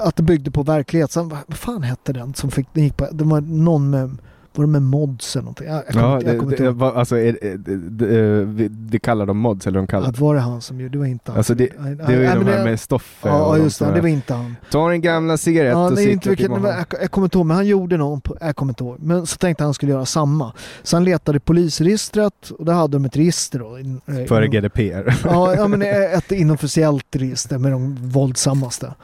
att- 0.00 0.16
det 0.16 0.22
byggde 0.22 0.50
på 0.50 0.62
verklighet. 0.62 1.12
Sen, 1.12 1.28
vad 1.28 1.56
fan 1.58 1.82
hette 1.82 2.12
den 2.12 2.34
som 2.34 2.50
fick... 2.50 2.66
Den 2.72 2.84
gick 2.84 2.96
på, 2.96 3.08
det 3.12 3.24
var 3.24 3.40
någon 3.40 3.90
med... 3.90 4.18
Var 4.54 4.64
det 4.64 4.70
med 4.70 4.82
mods 4.82 5.36
eller 5.36 5.42
någonting? 5.42 5.66
Jag, 5.66 5.74
jag 5.76 5.86
kommer 5.86 6.04
Ja, 6.04 6.32
jag 6.32 6.48
det, 6.58 6.70
var, 6.70 6.92
alltså, 6.94 7.16
är, 7.18 7.32
det, 7.58 8.44
vi- 8.44 8.68
det 8.68 8.98
kallar 8.98 9.26
de 9.26 9.38
mods, 9.38 9.66
eller 9.66 9.78
de 9.78 9.86
kallar 9.86 10.08
Att 10.08 10.18
var 10.18 10.34
det 10.34 10.40
han 10.40 10.60
som 10.60 10.80
gjorde? 10.80 10.92
Det 10.92 10.98
var 10.98 11.06
inte 11.06 11.30
han. 11.30 11.38
Alltså 11.38 11.54
det, 11.54 11.64
det 11.66 12.02
är 12.04 12.10
ju 12.10 12.18
nej, 12.18 12.34
de 12.34 12.44
här 12.46 12.64
med 12.64 12.80
Stoffe 12.80 13.28
Ja, 13.28 13.56
just 13.58 13.78
det. 13.78 13.92
Det 13.94 14.00
var 14.00 14.08
inte 14.08 14.34
han. 14.34 14.56
Ta 14.70 14.92
en 14.92 15.00
gamla 15.00 15.36
cigarett 15.36 15.72
Ja, 15.72 15.86
och 15.86 15.92
nej, 15.92 16.10
inte 16.12 16.28
vilket, 16.28 16.50
jag, 16.50 16.84
jag 17.00 17.10
kommer 17.10 17.26
inte 17.26 17.38
ihåg, 17.38 17.46
men 17.46 17.56
han 17.56 17.66
gjorde 17.66 17.96
någon, 17.96 18.20
på, 18.20 18.36
jag 18.40 18.56
kommer 18.56 18.70
inte 18.70 18.84
ihåg. 18.84 18.96
Men 19.00 19.26
så 19.26 19.36
tänkte 19.36 19.64
han 19.64 19.74
skulle 19.74 19.92
göra 19.92 20.06
samma. 20.06 20.52
Så 20.82 20.96
han 20.96 21.04
letade 21.04 21.36
i 21.36 21.40
polisregistret 21.40 22.50
och 22.58 22.64
där 22.64 22.72
hade 22.72 22.92
de 22.92 23.04
ett 23.04 23.16
register 23.16 23.58
då. 23.58 23.76
eh, 24.14 24.26
Före 24.26 24.46
GDPR. 24.48 25.14
Ja, 25.24 25.54
ja, 25.54 25.68
men 25.68 25.82
ett 25.82 26.32
inofficiellt 26.32 27.16
register 27.16 27.58
med 27.58 27.72
de 27.72 27.96
våldsammaste. 28.08 28.94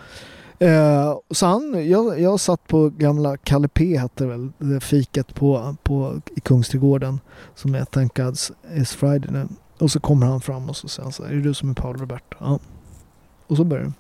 Eh, 0.59 1.15
så 1.31 1.47
han, 1.47 1.89
jag, 1.89 2.21
jag 2.21 2.41
satt 2.41 2.67
på 2.67 2.89
gamla 2.89 3.37
Kalle 3.37 3.69
P 3.69 3.97
hette 3.97 4.25
det 4.25 4.31
väl, 4.31 4.53
det 4.59 4.81
fiket 4.81 5.35
på, 5.35 5.77
på, 5.83 6.21
i 6.37 6.41
Kungsträdgården 6.41 7.21
som 7.55 7.75
är 7.75 7.85
Thank 7.85 8.19
God's 8.19 8.53
is 8.75 8.93
Friday 8.93 9.31
nu. 9.33 9.49
Och 9.79 9.91
så 9.91 10.01
kommer 10.01 10.27
han 10.27 10.41
fram 10.41 10.69
och 10.69 10.77
så 10.77 10.89
säger 10.89 11.05
han 11.05 11.13
så 11.13 11.25
här, 11.25 11.31
är 11.31 11.35
det 11.35 11.43
du 11.43 11.55
som 11.55 11.71
är 11.71 11.75
Paul 11.75 11.97
Roberto? 11.97 12.37
Ja. 12.41 12.59
Och 13.47 13.57
så 13.57 13.65
börjar 13.65 13.85
det. 13.85 13.93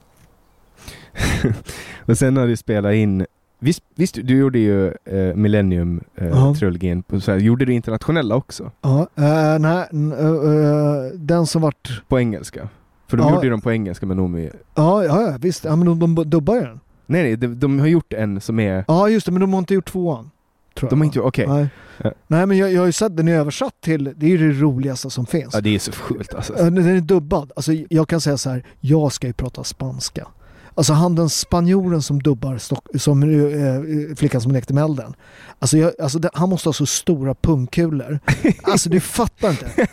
och 2.12 2.19
sen 2.19 2.37
har 2.37 2.47
du 2.47 2.57
spelat 2.57 2.95
in 2.95 3.27
Visst, 3.59 3.83
visst 3.95 4.15
du 4.15 4.39
gjorde 4.39 4.59
ju 4.59 4.87
eh, 4.87 5.35
Millennium-trilogin, 5.35 7.03
här, 7.27 7.37
gjorde 7.37 7.65
du 7.65 7.73
internationella 7.73 8.35
också? 8.35 8.70
Ja, 8.81 9.01
eh, 9.15 9.59
nej, 9.59 9.89
eh, 9.93 10.28
eh, 10.28 11.12
den 11.15 11.47
som 11.47 11.62
vart... 11.62 12.03
På 12.09 12.19
engelska? 12.19 12.69
För 13.09 13.16
de 13.16 13.27
Ja. 13.27 13.35
gjorde 13.35 13.47
ju 13.47 13.51
dem 13.51 13.61
på 13.61 13.73
engelska 13.73 14.07
med 14.07 14.16
Noomi. 14.16 14.51
Ja, 14.74 15.05
ja, 15.05 15.23
ja 15.23 15.37
visst. 15.41 15.65
Ja, 15.65 15.77
men 15.77 15.87
de, 15.99 16.15
de 16.15 16.31
dubbar 16.31 16.55
ju 16.55 16.61
den. 16.61 16.81
Nej, 17.07 17.23
nej, 17.23 17.37
de, 17.37 17.47
de 17.47 17.81
har 17.81 17.87
gjort 17.87 18.12
en 18.12 18.41
som 18.41 18.61
är... 18.61 18.85
Ja, 18.89 19.09
just 19.09 19.27
det, 19.27 19.33
men 19.33 19.41
de 19.41 19.53
har 19.53 19.59
inte 19.59 19.74
gjort 19.74 19.91
tvåan. 19.93 20.31
Tror 20.74 20.91
De 20.91 20.97
jag, 20.97 21.01
har 21.01 21.05
inte 21.05 21.19
gjort, 21.19 21.27
okej. 21.27 21.47
Nej. 21.47 21.69
Ja. 22.03 22.12
nej, 22.27 22.47
men 22.47 22.57
jag, 22.59 22.73
jag 22.73 22.81
har 22.81 22.87
ju 22.87 22.93
sett 22.93 23.16
den 23.16 23.28
är 23.28 23.35
översatt 23.35 23.74
till, 23.81 24.12
det 24.16 24.27
är 24.27 24.31
ju 24.31 24.53
det 24.53 24.61
roligaste 24.61 25.11
som 25.11 25.27
finns. 25.27 25.55
Ja, 25.55 25.61
det 25.61 25.74
är 25.74 25.78
så 25.78 25.93
sjukt 25.93 26.35
alltså. 26.35 26.53
Den 26.53 26.78
är 26.78 27.01
dubbad. 27.01 27.53
Alltså, 27.57 27.73
jag 27.91 28.09
kan 28.09 28.20
säga 28.20 28.39
så 28.39 28.51
här, 28.51 28.65
jag 28.81 29.12
ska 29.12 29.27
ju 29.27 29.33
prata 29.33 29.65
spanska. 29.65 30.28
Alltså 30.77 30.93
han 30.93 31.15
den 31.15 31.28
spanjoren 31.28 32.03
som 32.03 32.23
dubbar 32.23 32.59
Stock, 32.59 32.86
som 32.98 33.23
eh, 33.23 34.16
flickan 34.16 34.40
som 34.40 34.53
lekte 34.53 34.74
med 34.74 34.85
elden. 34.85 35.15
Alltså, 35.59 35.78
jag, 35.78 35.93
alltså 36.01 36.19
det, 36.19 36.31
han 36.35 36.48
måste 36.48 36.69
ha 36.69 36.73
så 36.73 36.86
stora 36.86 37.35
pungkulor. 37.35 38.20
Alltså 38.62 38.90
du 38.90 39.01
fattar 39.01 39.51
inte. 39.51 39.86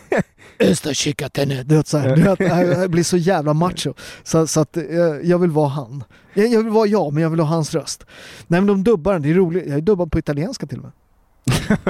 Esta 0.59 0.93
chica 0.93 1.29
tene. 1.29 1.63
Du 1.63 1.75
vet, 1.75 1.87
så 1.87 1.97
här, 1.97 2.15
du 2.15 2.21
vet, 2.21 2.39
jag 2.39 2.91
blir 2.91 3.03
så 3.03 3.17
jävla 3.17 3.53
macho. 3.53 3.93
Så, 4.23 4.47
så 4.47 4.59
att 4.59 4.77
eh, 4.77 4.83
jag 5.23 5.39
vill 5.39 5.51
vara 5.51 5.69
han. 5.69 6.03
Jag, 6.33 6.47
jag 6.47 6.63
vill 6.63 6.73
vara 6.73 6.87
jag, 6.87 7.13
men 7.13 7.23
jag 7.23 7.29
vill 7.29 7.39
ha 7.39 7.47
hans 7.47 7.73
röst. 7.73 8.05
Nej 8.47 8.61
men 8.61 8.67
de 8.67 8.83
dubbar 8.83 9.13
den, 9.13 9.21
det 9.21 9.29
är 9.29 9.33
roligt. 9.33 9.63
Jag 9.67 9.77
är 9.77 9.81
dubbad 9.81 10.11
på 10.11 10.19
italienska 10.19 10.65
till 10.65 10.77
och 10.77 10.83
med. 10.83 10.91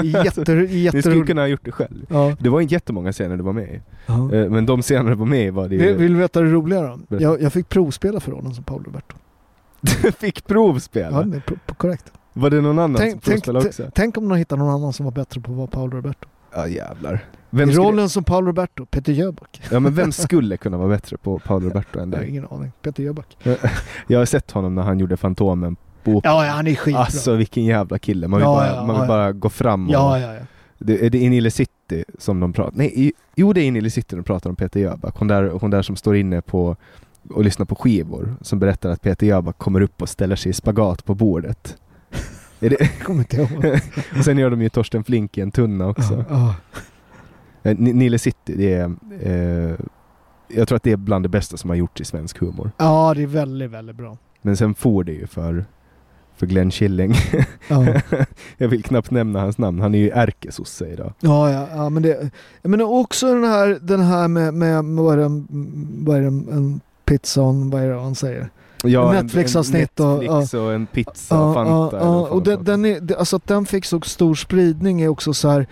Jätte, 0.03 0.53
Ni 0.93 1.01
skulle 1.01 1.25
kunna 1.25 1.41
ha 1.41 1.47
gjort 1.47 1.65
det 1.65 1.71
själv. 1.71 2.05
Ja. 2.09 2.35
Det 2.39 2.49
var 2.49 2.61
inte 2.61 2.73
jättemånga 2.73 3.11
scener 3.11 3.37
du 3.37 3.43
var 3.43 3.53
med 3.53 3.69
i. 3.69 3.81
Ja. 4.05 4.33
Eh, 4.33 4.49
Men 4.49 4.65
de 4.65 4.81
scener 4.81 5.09
du 5.09 5.15
var 5.15 5.25
med 5.25 5.47
i 5.47 5.49
var 5.49 5.67
det 5.67 5.77
Vill, 5.77 5.95
vill 5.95 6.13
du 6.13 6.19
veta 6.19 6.41
det 6.41 6.49
roliga 6.51 6.81
då? 7.09 7.19
Jag, 7.19 7.41
jag 7.41 7.53
fick 7.53 7.69
provspela 7.69 8.19
för 8.19 8.31
rollen 8.31 8.53
som 8.53 8.63
Paolo 8.63 8.83
Roberto. 8.83 9.15
Du 9.81 10.11
fick 10.11 10.47
provspela? 10.47 11.17
Ja, 11.17 11.23
det 11.23 11.37
är 11.37 11.73
korrekt. 11.73 12.11
Var 12.33 12.49
det 12.49 12.61
någon 12.61 12.79
annan 12.79 12.95
Tänk, 12.97 13.11
som 13.11 13.19
provspelade 13.31 13.67
också? 13.67 13.91
tänk 13.95 14.17
om 14.17 14.29
de 14.29 14.37
hittar 14.37 14.57
någon 14.57 14.69
annan 14.73 14.93
som 14.93 15.03
var 15.05 15.11
bättre 15.11 15.41
på 15.41 15.51
att 15.51 15.57
vara 15.57 15.67
Paolo 15.67 15.97
Roberto. 15.97 16.27
Ja 16.55 16.67
jävlar. 16.67 17.13
I 17.15 17.19
Vem 17.49 17.71
skulle, 17.71 17.87
rollen 17.87 18.09
som 18.09 18.23
Paolo 18.23 18.47
Roberto, 18.47 18.85
Peter 18.85 19.13
Jöback. 19.13 19.61
ja, 19.71 19.79
men 19.79 19.93
vem 19.93 20.11
skulle 20.11 20.57
kunna 20.57 20.77
vara 20.77 20.87
bättre 20.89 21.17
på 21.17 21.39
Paolo 21.39 21.65
Roberto 21.69 21.99
än 21.99 22.09
Jag 22.11 22.17
har 22.17 22.21
dig? 22.21 22.29
ingen 22.29 22.47
aning. 22.51 22.71
Peter 22.81 23.03
Jöback. 23.03 23.37
Jag 24.07 24.19
har 24.19 24.25
sett 24.25 24.51
honom 24.51 24.75
när 24.75 24.81
han 24.81 24.99
gjorde 24.99 25.17
Fantomen 25.17 25.75
på 26.03 26.21
Ja, 26.23 26.45
ja, 26.45 26.51
han 26.51 26.67
är 26.67 26.75
skitbra. 26.75 27.01
Alltså 27.03 27.35
vilken 27.35 27.65
jävla 27.65 27.99
kille. 27.99 28.27
Man 28.27 28.39
vill, 28.39 28.45
Ja, 28.45 28.55
bara, 28.55 28.85
man 28.85 28.99
vill 28.99 29.07
bara 29.07 29.31
gå 29.31 29.49
fram 29.49 29.87
och... 29.87 29.93
ja, 29.93 30.19
ja, 30.19 30.33
ja. 30.33 30.39
Det, 30.77 31.05
är 31.05 31.09
det 31.09 31.17
Inile 31.17 31.51
City 31.51 32.03
som 32.19 32.39
de 32.39 32.53
pratar... 32.53 32.77
Nej, 32.77 33.11
jo 33.35 33.53
det 33.53 33.61
är 33.61 33.65
Inile 33.65 33.89
City 33.89 34.15
de 34.15 34.23
pratar 34.23 34.49
om 34.49 34.55
Peter 34.55 34.79
Jöback. 34.79 35.15
Hon 35.17 35.27
där, 35.27 35.43
hon 35.49 35.71
där 35.71 35.81
som 35.81 35.95
står 35.95 36.15
inne 36.15 36.41
på 36.41 36.75
och 37.29 37.43
lyssnar 37.43 37.65
på 37.65 37.75
skivor. 37.75 38.35
Som 38.41 38.59
berättar 38.59 38.89
att 38.89 39.01
Peter 39.01 39.27
Jöback 39.27 39.57
kommer 39.57 39.81
upp 39.81 40.01
och 40.01 40.09
ställer 40.09 40.35
sig 40.35 40.49
i 40.49 40.53
spagat 40.53 41.05
på 41.05 41.15
bordet. 41.15 41.77
Är 42.59 42.69
det, 42.69 42.77
Jag 42.79 42.99
kommer 43.03 43.19
inte 43.19 43.35
ihåg. 43.35 43.65
och 44.17 44.25
sen 44.25 44.37
gör 44.37 44.49
de 44.49 44.61
ju 44.61 44.69
Torsten 44.69 45.03
Flink 45.03 45.37
i 45.37 45.41
en 45.41 45.51
tunna 45.51 45.87
också. 45.87 46.25
Eh, 47.63 47.75
Ni- 47.77 47.93
Nile 47.93 48.19
City, 48.19 48.53
det 48.57 48.73
är... 48.73 48.91
Eh, 49.21 49.75
jag 50.47 50.67
tror 50.67 50.75
att 50.75 50.83
det 50.83 50.91
är 50.91 50.97
bland 50.97 51.25
det 51.25 51.29
bästa 51.29 51.57
som 51.57 51.69
har 51.69 51.77
gjorts 51.77 52.01
i 52.01 52.05
svensk 52.05 52.37
humor. 52.39 52.71
ja, 52.77 53.13
det 53.15 53.23
är 53.23 53.27
väldigt, 53.27 53.71
väldigt 53.71 53.95
bra. 53.95 54.17
Men 54.41 54.57
sen 54.57 54.75
får 54.75 55.03
det 55.03 55.11
ju 55.11 55.27
för, 55.27 55.65
för 56.43 56.49
Glenn 56.49 56.69
Killing. 56.71 57.13
Ja, 57.67 57.85
jag 58.57 58.67
vill 58.67 58.83
knappt 58.83 59.11
nämna 59.11 59.39
hans 59.39 59.57
namn. 59.57 59.79
Han 59.81 59.95
är 59.95 59.99
ju 59.99 60.09
ärkesosse 60.09 60.87
idag. 60.87 61.13
ja, 61.19 61.51
ja, 61.51 61.67
ja 61.75 61.89
men 61.89 62.03
det... 62.03 62.29
Menar 62.63 62.85
också 62.85 63.33
den 63.33 63.43
här, 63.43 63.79
den 63.81 64.01
här 64.01 64.27
med, 64.27 64.53
med, 64.53 64.85
med 64.85 65.03
vad 65.05 65.13
är 65.13 65.17
det, 65.23 65.43
vad 66.05 66.17
är 66.17 66.21
det, 66.21 66.27
en 66.27 66.81
pizza 67.05 67.41
och 67.41 67.49
en- 67.49 67.69
vad 67.69 67.81
är 67.83 67.89
det 67.89 67.99
han 67.99 68.15
säger? 68.15 68.49
Ja, 68.83 69.11
Netflix-avsnitt 69.11 69.99
och- 69.99 70.23
Netflix 70.23 70.53
och, 70.53 70.73
en 70.73 70.85
pizza 70.85 71.35
Ja, 71.35 71.53
Fanta. 71.53 71.97
ja, 71.97 72.27
och 72.27 72.43
de 72.43 72.55
den, 72.55 72.63
den, 72.63 72.85
är, 72.85 73.15
alltså 73.17 73.35
att 73.35 73.47
den 73.47 73.65
fick 73.65 73.85
så 73.85 74.01
stor 74.01 74.35
spridning 74.35 75.01
är 75.01 75.07
också 75.07 75.33
så 75.33 75.49
här, 75.49 75.67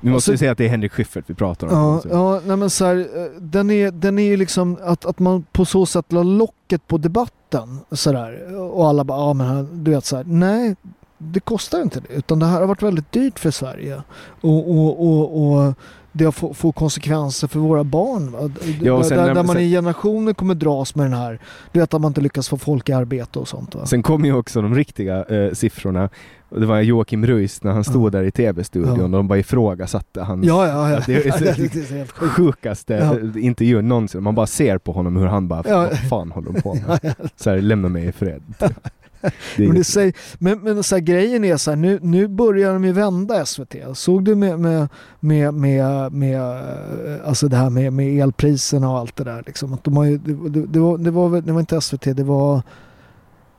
Vi 0.00 0.10
måste 0.10 0.30
ju 0.30 0.38
säga 0.38 0.52
att 0.52 0.58
det 0.58 0.64
är 0.64 0.68
Henrik 0.68 0.92
Schyffert 0.92 1.24
vi 1.26 1.34
pratar 1.34 1.66
om. 1.66 1.72
Ja, 1.72 2.02
ja 2.10 2.40
nej 2.46 2.56
men 2.56 2.70
så 2.70 2.84
här, 2.84 2.96
eh, 2.96 3.40
den 3.40 3.70
är, 3.70 3.90
den 3.90 4.18
är 4.18 4.24
ju 4.24 4.36
liksom 4.36 4.78
att, 4.82 5.04
att 5.04 5.18
man 5.18 5.44
på 5.52 5.64
så 5.64 5.86
sätt 5.86 6.12
la 6.12 6.22
locket 6.22 6.86
på 6.86 6.98
debatten 6.98 7.78
sådär 7.90 8.56
och 8.56 8.88
alla 8.88 9.04
bara, 9.04 9.18
ja 9.18 9.32
men 9.32 9.84
du 9.84 9.90
vet 9.90 10.04
så 10.04 10.16
här, 10.16 10.24
nej 10.24 10.76
det 11.18 11.40
kostar 11.40 11.82
inte 11.82 12.00
det 12.00 12.14
utan 12.14 12.38
det 12.38 12.46
här 12.46 12.60
har 12.60 12.66
varit 12.66 12.82
väldigt 12.82 13.12
dyrt 13.12 13.38
för 13.38 13.50
Sverige 13.50 14.02
och, 14.40 14.70
och, 14.70 15.06
och, 15.06 15.42
och 15.42 15.74
det 16.12 16.32
får, 16.32 16.54
får 16.54 16.72
konsekvenser 16.72 17.48
för 17.48 17.58
våra 17.60 17.84
barn. 17.84 18.32
Va? 18.32 18.38
Ja, 18.82 19.02
sen 19.02 19.18
där, 19.18 19.26
när- 19.26 19.34
där 19.34 19.42
man 19.42 19.54
sen- 19.56 19.62
i 19.64 19.70
generationer 19.70 20.32
kommer 20.32 20.54
dras 20.54 20.94
med 20.94 21.06
den 21.06 21.12
här, 21.12 21.38
du 21.72 21.80
vet 21.80 21.94
att 21.94 22.00
man 22.00 22.08
inte 22.10 22.20
lyckas 22.20 22.48
få 22.48 22.56
folk 22.58 22.88
i 22.88 22.92
arbete 22.92 23.38
och 23.38 23.48
sånt. 23.48 23.74
Va? 23.74 23.86
Sen 23.86 24.02
kom 24.02 24.24
ju 24.24 24.32
också 24.34 24.62
de 24.62 24.74
riktiga 24.74 25.24
eh, 25.24 25.52
siffrorna. 25.52 26.08
Det 26.56 26.66
var 26.66 26.80
Joakim 26.80 27.26
Ruist 27.26 27.64
när 27.64 27.72
han 27.72 27.84
stod 27.84 28.06
Ja. 28.06 28.10
där 28.10 28.22
i 28.24 28.30
tv-studion 28.30 28.96
Ja. 28.98 29.04
och 29.04 29.10
de 29.10 29.28
bara 29.28 29.38
ifrågasatte 29.38 30.20
hans 30.20 30.46
Ja, 30.46 30.66
ja, 30.68 30.90
ja. 30.90 31.00
Det 31.06 31.14
är 31.14 31.22
det 31.40 31.46
är 31.48 31.92
helt 31.96 32.10
sjukt. 32.12 32.32
sjukaste 32.32 32.94
Ja. 33.34 33.40
intervjun 33.40 33.88
någonsin. 33.88 34.22
Man 34.22 34.34
bara 34.34 34.46
ser 34.46 34.78
på 34.78 34.92
honom 34.92 35.16
hur 35.16 35.26
han 35.26 35.48
bara, 35.48 35.62
vad 35.62 35.98
fan 36.08 36.30
håller 36.30 36.52
de 36.52 36.62
på 36.62 36.74
med? 36.74 37.14
Så 37.36 37.50
här, 37.50 37.60
lämna 37.60 37.88
mig 37.88 38.06
i 38.06 38.12
fred. 38.12 38.42
Men, 39.58 39.74
det 39.74 39.84
säger, 39.84 40.12
men, 40.38 40.60
men 40.60 40.82
så 40.82 40.94
här, 40.94 41.02
grejen 41.02 41.44
är 41.44 41.56
så 41.56 41.70
här, 41.70 41.76
nu, 41.76 41.98
nu 42.02 42.28
börjar 42.28 42.72
de 42.72 42.84
ju 42.84 42.92
vända 42.92 43.46
SVT. 43.46 43.74
Såg 43.94 44.24
du 44.24 44.34
med, 44.34 44.58
med, 44.60 44.88
med, 45.20 45.54
med, 45.54 46.12
med 46.12 46.40
eh, 46.40 47.28
alltså 47.28 47.48
det 47.48 47.56
här 47.56 47.70
med, 47.70 47.92
med 47.92 48.22
elpriserna 48.22 48.90
och 48.90 48.98
allt 48.98 49.16
det 49.16 49.24
där? 49.24 49.42
Liksom, 49.46 49.72
att 49.72 49.84
de 49.84 49.96
har 49.96 50.04
ju, 50.04 50.18
det, 50.18 50.48
det, 50.48 50.66
det, 50.66 50.80
var, 50.80 50.98
det, 50.98 51.10
var, 51.10 51.40
det 51.40 51.52
var 51.52 51.60
inte 51.60 51.80
SVT, 51.80 52.04
det 52.16 52.24
var 52.24 52.62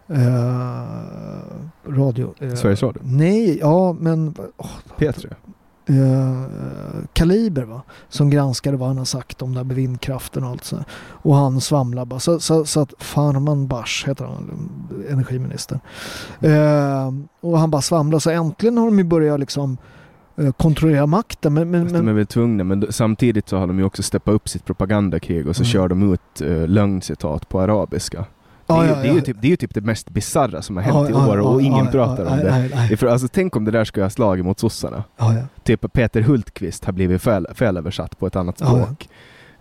eh, 0.08 0.84
radio. 1.88 2.34
eh, 2.40 2.54
Sveriges 2.54 2.84
Radio? 2.84 3.02
Nej, 3.06 3.58
ja 3.60 3.94
men 4.00 4.36
åh, 4.58 4.70
P3? 4.98 5.34
Eh, 5.92 7.04
Kaliber 7.14 7.64
va? 7.64 7.82
Som 8.10 8.30
granskade 8.30 8.78
vad 8.78 8.88
han 8.88 8.98
har 8.98 9.06
sagt 9.06 9.42
om 9.42 9.54
det 9.54 9.60
här 9.60 9.66
med 9.66 9.76
vindkraften 9.76 10.44
och 10.44 10.50
allt 10.50 10.64
så 10.64 10.76
här. 10.76 10.86
Och 11.12 11.36
han 11.36 11.62
svamlar 11.62 12.06
bara. 12.06 12.20
Så, 12.20 12.40
så, 12.40 12.66
så 12.66 12.80
att 12.82 12.94
Farman 13.00 13.68
Bach 13.68 14.04
heter 14.08 14.26
han, 14.26 14.70
energiministern. 15.10 15.80
Eh, 16.40 17.14
och 17.42 17.60
han 17.60 17.72
bara 17.72 17.82
svamlar. 17.82 18.20
Så 18.20 18.30
äntligen 18.30 18.78
har 18.78 18.86
de 18.86 18.98
ju 18.98 19.04
börjat 19.04 19.40
liksom 19.40 19.78
eh, 20.38 20.52
kontrollera 20.52 21.06
makten. 21.06 21.54
Men, 21.54 21.72
men, 21.72 21.84
Fast 21.84 21.94
de 21.94 22.00
är 22.00 22.04
men, 22.04 22.16
väl 22.16 22.26
tvungna, 22.28 22.64
men 22.64 22.88
samtidigt 22.90 23.50
så 23.50 23.58
har 23.58 23.68
de 23.68 23.80
ju 23.80 23.86
också 23.86 24.04
steppat 24.04 24.34
upp 24.34 24.50
sitt 24.50 24.66
propagandakrig 24.66 25.48
och 25.48 25.56
så 25.56 25.62
Mm. 25.62 25.72
kör 25.72 25.88
de 25.88 26.14
ut 26.14 26.42
uh, 26.42 26.68
lögncitat 26.68 27.50
på 27.50 27.62
arabiska. 27.62 28.26
Det 28.76 28.82
är, 28.82 28.88
Ja, 28.88 28.96
ja, 28.96 29.14
det, 29.14 29.18
är 29.18 29.22
typ, 29.22 29.38
det 29.42 29.48
är 29.48 29.50
ju 29.50 29.56
typ 29.56 29.74
det 29.74 29.82
mest 29.82 30.10
bisarra 30.10 30.62
som 30.62 30.78
har 30.78 30.84
hänt 30.84 31.10
i 31.10 31.14
år 31.14 31.38
och 31.40 31.62
ingen 31.62 31.88
pratar 31.88 32.26
om 32.26 32.38
det. 32.38 32.98
För, 32.98 33.08
alltså, 33.08 33.28
tänk 33.28 33.56
om 33.56 33.66
det 33.66 33.72
där 33.72 33.86
skulle 33.86 34.06
ha 34.06 34.10
slagit 34.10 34.46
mot 34.46 34.60
sossarna. 34.60 35.04
Typ 35.64 35.94
Peter 35.94 36.22
Hultqvist 36.22 36.86
har 36.86 36.94
blivit 36.94 37.22
fel, 37.22 37.48
felöversatt 37.54 38.20
på 38.20 38.28
ett 38.28 38.36
annat 38.36 38.58
språk. 38.58 39.10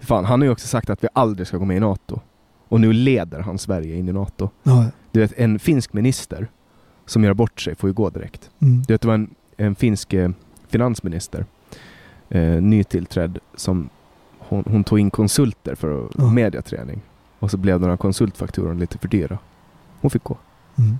Fan, 0.00 0.24
han 0.24 0.40
har 0.40 0.44
ju 0.46 0.52
också 0.52 0.66
sagt 0.66 0.90
att 0.90 1.04
vi 1.04 1.08
aldrig 1.12 1.46
ska 1.46 1.56
gå 1.56 1.64
med 1.64 1.76
i 1.76 1.80
NATO. 1.80 2.20
Och 2.68 2.80
nu 2.80 2.92
leder 2.92 3.40
han 3.40 3.58
Sverige 3.58 3.96
in 3.96 4.08
i 4.08 4.12
NATO. 4.12 4.48
Du 5.12 5.20
vet, 5.20 5.32
en 5.36 5.58
finsk 5.58 5.92
minister 5.92 6.48
som 7.06 7.24
gör 7.24 7.34
bort 7.34 7.60
sig 7.60 7.74
får 7.74 7.90
ju 7.90 7.94
gå 7.94 8.10
direkt. 8.10 8.50
Mm. 8.58 8.82
Du 8.86 8.94
vet, 8.94 9.00
det 9.00 9.08
var 9.08 9.14
en, 9.14 9.34
en 9.56 9.74
finsk 9.74 10.12
eh, 10.12 10.30
finansminister, 10.68 11.44
eh, 12.28 12.42
nytillträdd, 12.62 13.38
som 13.54 13.88
hon, 14.38 14.64
hon 14.66 14.84
tog 14.84 14.98
in 14.98 15.10
konsulter 15.10 15.74
för 15.74 16.08
mediaträning. 16.30 17.00
Och 17.40 17.50
så 17.50 17.56
blev 17.56 17.80
några 17.80 17.96
konsultfakturor 17.96 18.74
lite 18.74 18.98
för 18.98 19.08
dyra. 19.08 19.38
Hon 20.00 20.10
fick 20.10 20.24
gå. 20.24 20.38
Mm. 20.78 20.98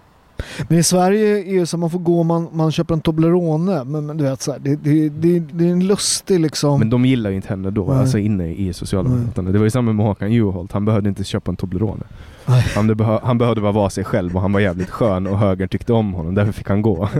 Men 0.68 0.78
i 0.78 0.82
Sverige 0.82 1.54
är 1.56 1.60
det 1.60 1.66
så 1.66 1.76
att 1.76 1.80
man 1.80 1.90
får 1.90 1.98
gå 1.98 2.20
om 2.20 2.26
man, 2.26 2.48
man 2.52 2.72
köper 2.72 2.94
en 2.94 3.00
Toblerone. 3.00 3.84
Men, 3.84 4.06
men 4.06 4.16
du 4.16 4.24
vet 4.24 4.42
så 4.42 4.52
här, 4.52 4.58
det, 4.58 4.76
det, 4.76 5.08
det, 5.08 5.38
det 5.38 5.64
är 5.68 5.72
en 5.72 5.86
lustig 5.86 6.40
liksom... 6.40 6.78
Men 6.78 6.90
de 6.90 7.04
gillar 7.04 7.30
ju 7.30 7.36
inte 7.36 7.48
henne 7.48 7.70
då, 7.70 7.86
Nej. 7.86 7.98
alltså 7.98 8.18
inne 8.18 8.54
i 8.54 8.72
Socialdemokraterna. 8.72 9.50
Det 9.50 9.58
var 9.58 9.64
ju 9.64 9.70
samma 9.70 9.92
med 9.92 10.06
Håkan 10.06 10.32
Juholt, 10.32 10.72
han 10.72 10.84
behövde 10.84 11.08
inte 11.08 11.24
köpa 11.24 11.50
en 11.50 11.56
Toblerone. 11.56 12.04
Nej. 12.46 12.64
Han, 12.74 12.90
behö- 12.90 13.20
han 13.22 13.38
behövde 13.38 13.60
bara 13.60 13.72
vara 13.72 13.90
sig 13.90 14.04
själv 14.04 14.36
och 14.36 14.42
han 14.42 14.52
var 14.52 14.60
jävligt 14.60 14.90
skön 14.90 15.26
och 15.26 15.38
högern 15.38 15.68
tyckte 15.68 15.92
om 15.92 16.12
honom, 16.12 16.34
därför 16.34 16.52
fick 16.52 16.68
han 16.68 16.82
gå. 16.82 17.08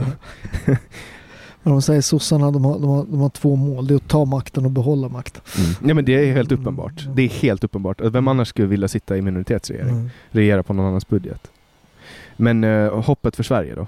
Men 1.62 1.73
de 1.73 1.82
säger 1.82 2.01
sossarna 2.01 2.51
de 2.51 2.65
har, 2.65 2.78
de, 2.78 2.89
har, 2.89 3.05
de 3.05 3.20
har 3.20 3.28
två 3.28 3.57
mål. 3.57 3.87
Det 3.87 3.95
är 3.95 3.97
att 3.97 4.09
ta 4.09 4.24
makten 4.24 4.65
och 4.65 4.70
behålla 4.70 5.09
makten. 5.09 5.43
Mm. 5.59 5.89
Ja 5.89 5.95
men 5.95 6.05
det 6.05 6.12
är 6.12 6.35
helt 6.35 6.53
uppenbart. 6.53 7.07
Det 7.15 7.23
är 7.23 7.28
helt 7.28 7.65
uppenbart. 7.65 8.01
Vem 8.01 8.28
annars 8.28 8.49
skulle 8.49 8.69
vilja 8.69 8.89
sitta 8.89 9.16
i 9.16 9.23
minoritetsregering? 9.23 9.89
Mm. 9.89 10.11
Regera 10.31 10.62
på 10.62 10.73
någon 10.73 10.87
annans 10.87 11.09
budget? 11.09 11.51
Men 12.37 12.65
eh, 12.65 13.03
hoppet 13.03 13.37
för 13.37 13.43
Sverige 13.43 13.74
då? 13.74 13.87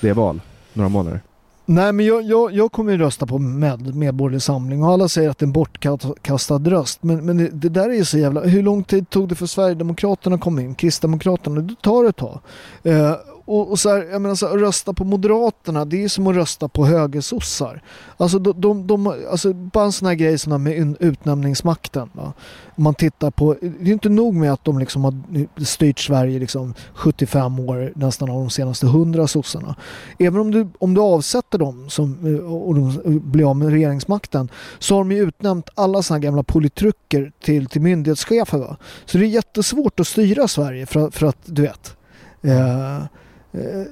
Det 0.00 0.08
är 0.08 0.14
val, 0.14 0.40
några 0.72 0.88
månader. 0.88 1.20
Nej 1.66 1.92
men 1.92 2.06
jag, 2.06 2.22
jag, 2.22 2.52
jag 2.52 2.72
kommer 2.72 2.92
ju 2.92 2.98
rösta 2.98 3.26
på 3.26 3.38
med, 3.38 3.94
Medborgerlig 3.94 4.42
Samling 4.42 4.82
och 4.82 4.90
alla 4.90 5.08
säger 5.08 5.30
att 5.30 5.38
det 5.38 5.44
är 5.44 5.46
en 5.46 5.52
bortkastad 5.52 6.58
röst. 6.58 7.02
Men, 7.02 7.26
men 7.26 7.36
det, 7.36 7.48
det 7.48 7.68
där 7.68 7.88
är 7.88 7.94
ju 7.94 8.04
så 8.04 8.18
jävla... 8.18 8.40
Hur 8.40 8.62
lång 8.62 8.84
tid 8.84 9.10
tog 9.10 9.28
det 9.28 9.34
för 9.34 9.46
Sverigedemokraterna 9.46 10.34
att 10.34 10.40
komma 10.40 10.62
in? 10.62 10.74
Kristdemokraterna? 10.74 11.60
Det 11.60 11.80
tar 11.82 12.04
ett 12.04 12.16
tag. 12.16 12.40
Eh, 12.82 13.14
och, 13.50 13.70
och 13.70 13.78
så 13.78 13.88
här, 13.88 14.08
jag 14.12 14.22
menar 14.22 14.34
så 14.34 14.46
här, 14.46 14.54
att 14.54 14.60
rösta 14.60 14.92
på 14.92 15.04
Moderaterna 15.04 15.84
det 15.84 16.04
är 16.04 16.08
som 16.08 16.26
att 16.26 16.36
rösta 16.36 16.68
på 16.68 16.86
högersossar. 16.86 17.82
Alltså, 18.16 18.38
de, 18.38 18.60
de, 18.60 18.86
de, 18.86 19.06
alltså 19.30 19.52
bara 19.52 19.84
en 19.84 19.92
sån 19.92 20.08
här 20.08 20.14
grej 20.14 20.38
som 20.38 20.62
med 20.62 20.96
utnämningsmakten. 21.00 22.10
Va? 22.12 22.32
Om 22.76 22.84
man 22.84 22.94
tittar 22.94 23.30
på, 23.30 23.56
det 23.60 23.90
är 23.90 23.92
inte 23.92 24.08
nog 24.08 24.34
med 24.34 24.52
att 24.52 24.64
de 24.64 24.78
liksom 24.78 25.04
har 25.04 25.14
styrt 25.64 25.98
Sverige 25.98 26.38
liksom 26.38 26.74
75 26.94 27.58
år 27.60 27.92
nästan 27.96 28.30
av 28.30 28.36
de 28.40 28.50
senaste 28.50 28.86
100 28.86 29.26
sossarna. 29.26 29.76
Även 30.18 30.40
om 30.40 30.50
du, 30.50 30.68
om 30.78 30.94
du 30.94 31.00
avsätter 31.00 31.58
dem 31.58 31.90
som, 31.90 32.34
eh, 32.36 32.52
och 32.54 32.74
de 32.74 33.00
blir 33.20 33.50
av 33.50 33.56
med 33.56 33.68
regeringsmakten 33.70 34.48
så 34.78 34.94
har 34.94 35.00
de 35.00 35.12
ju 35.12 35.22
utnämnt 35.22 35.68
alla 35.74 36.02
såna 36.02 36.18
här 36.18 36.22
gamla 36.22 36.42
politruker 36.42 37.32
till, 37.44 37.66
till 37.66 37.80
myndighetschefer. 37.80 38.58
Va? 38.58 38.76
Så 39.04 39.18
det 39.18 39.24
är 39.24 39.28
jättesvårt 39.28 40.00
att 40.00 40.06
styra 40.06 40.48
Sverige 40.48 40.86
för, 40.86 41.06
att- 41.06 41.14
för 41.14 41.26
att 41.26 41.38
du 41.44 41.62
vet. 41.62 41.96
Eh, 42.42 43.02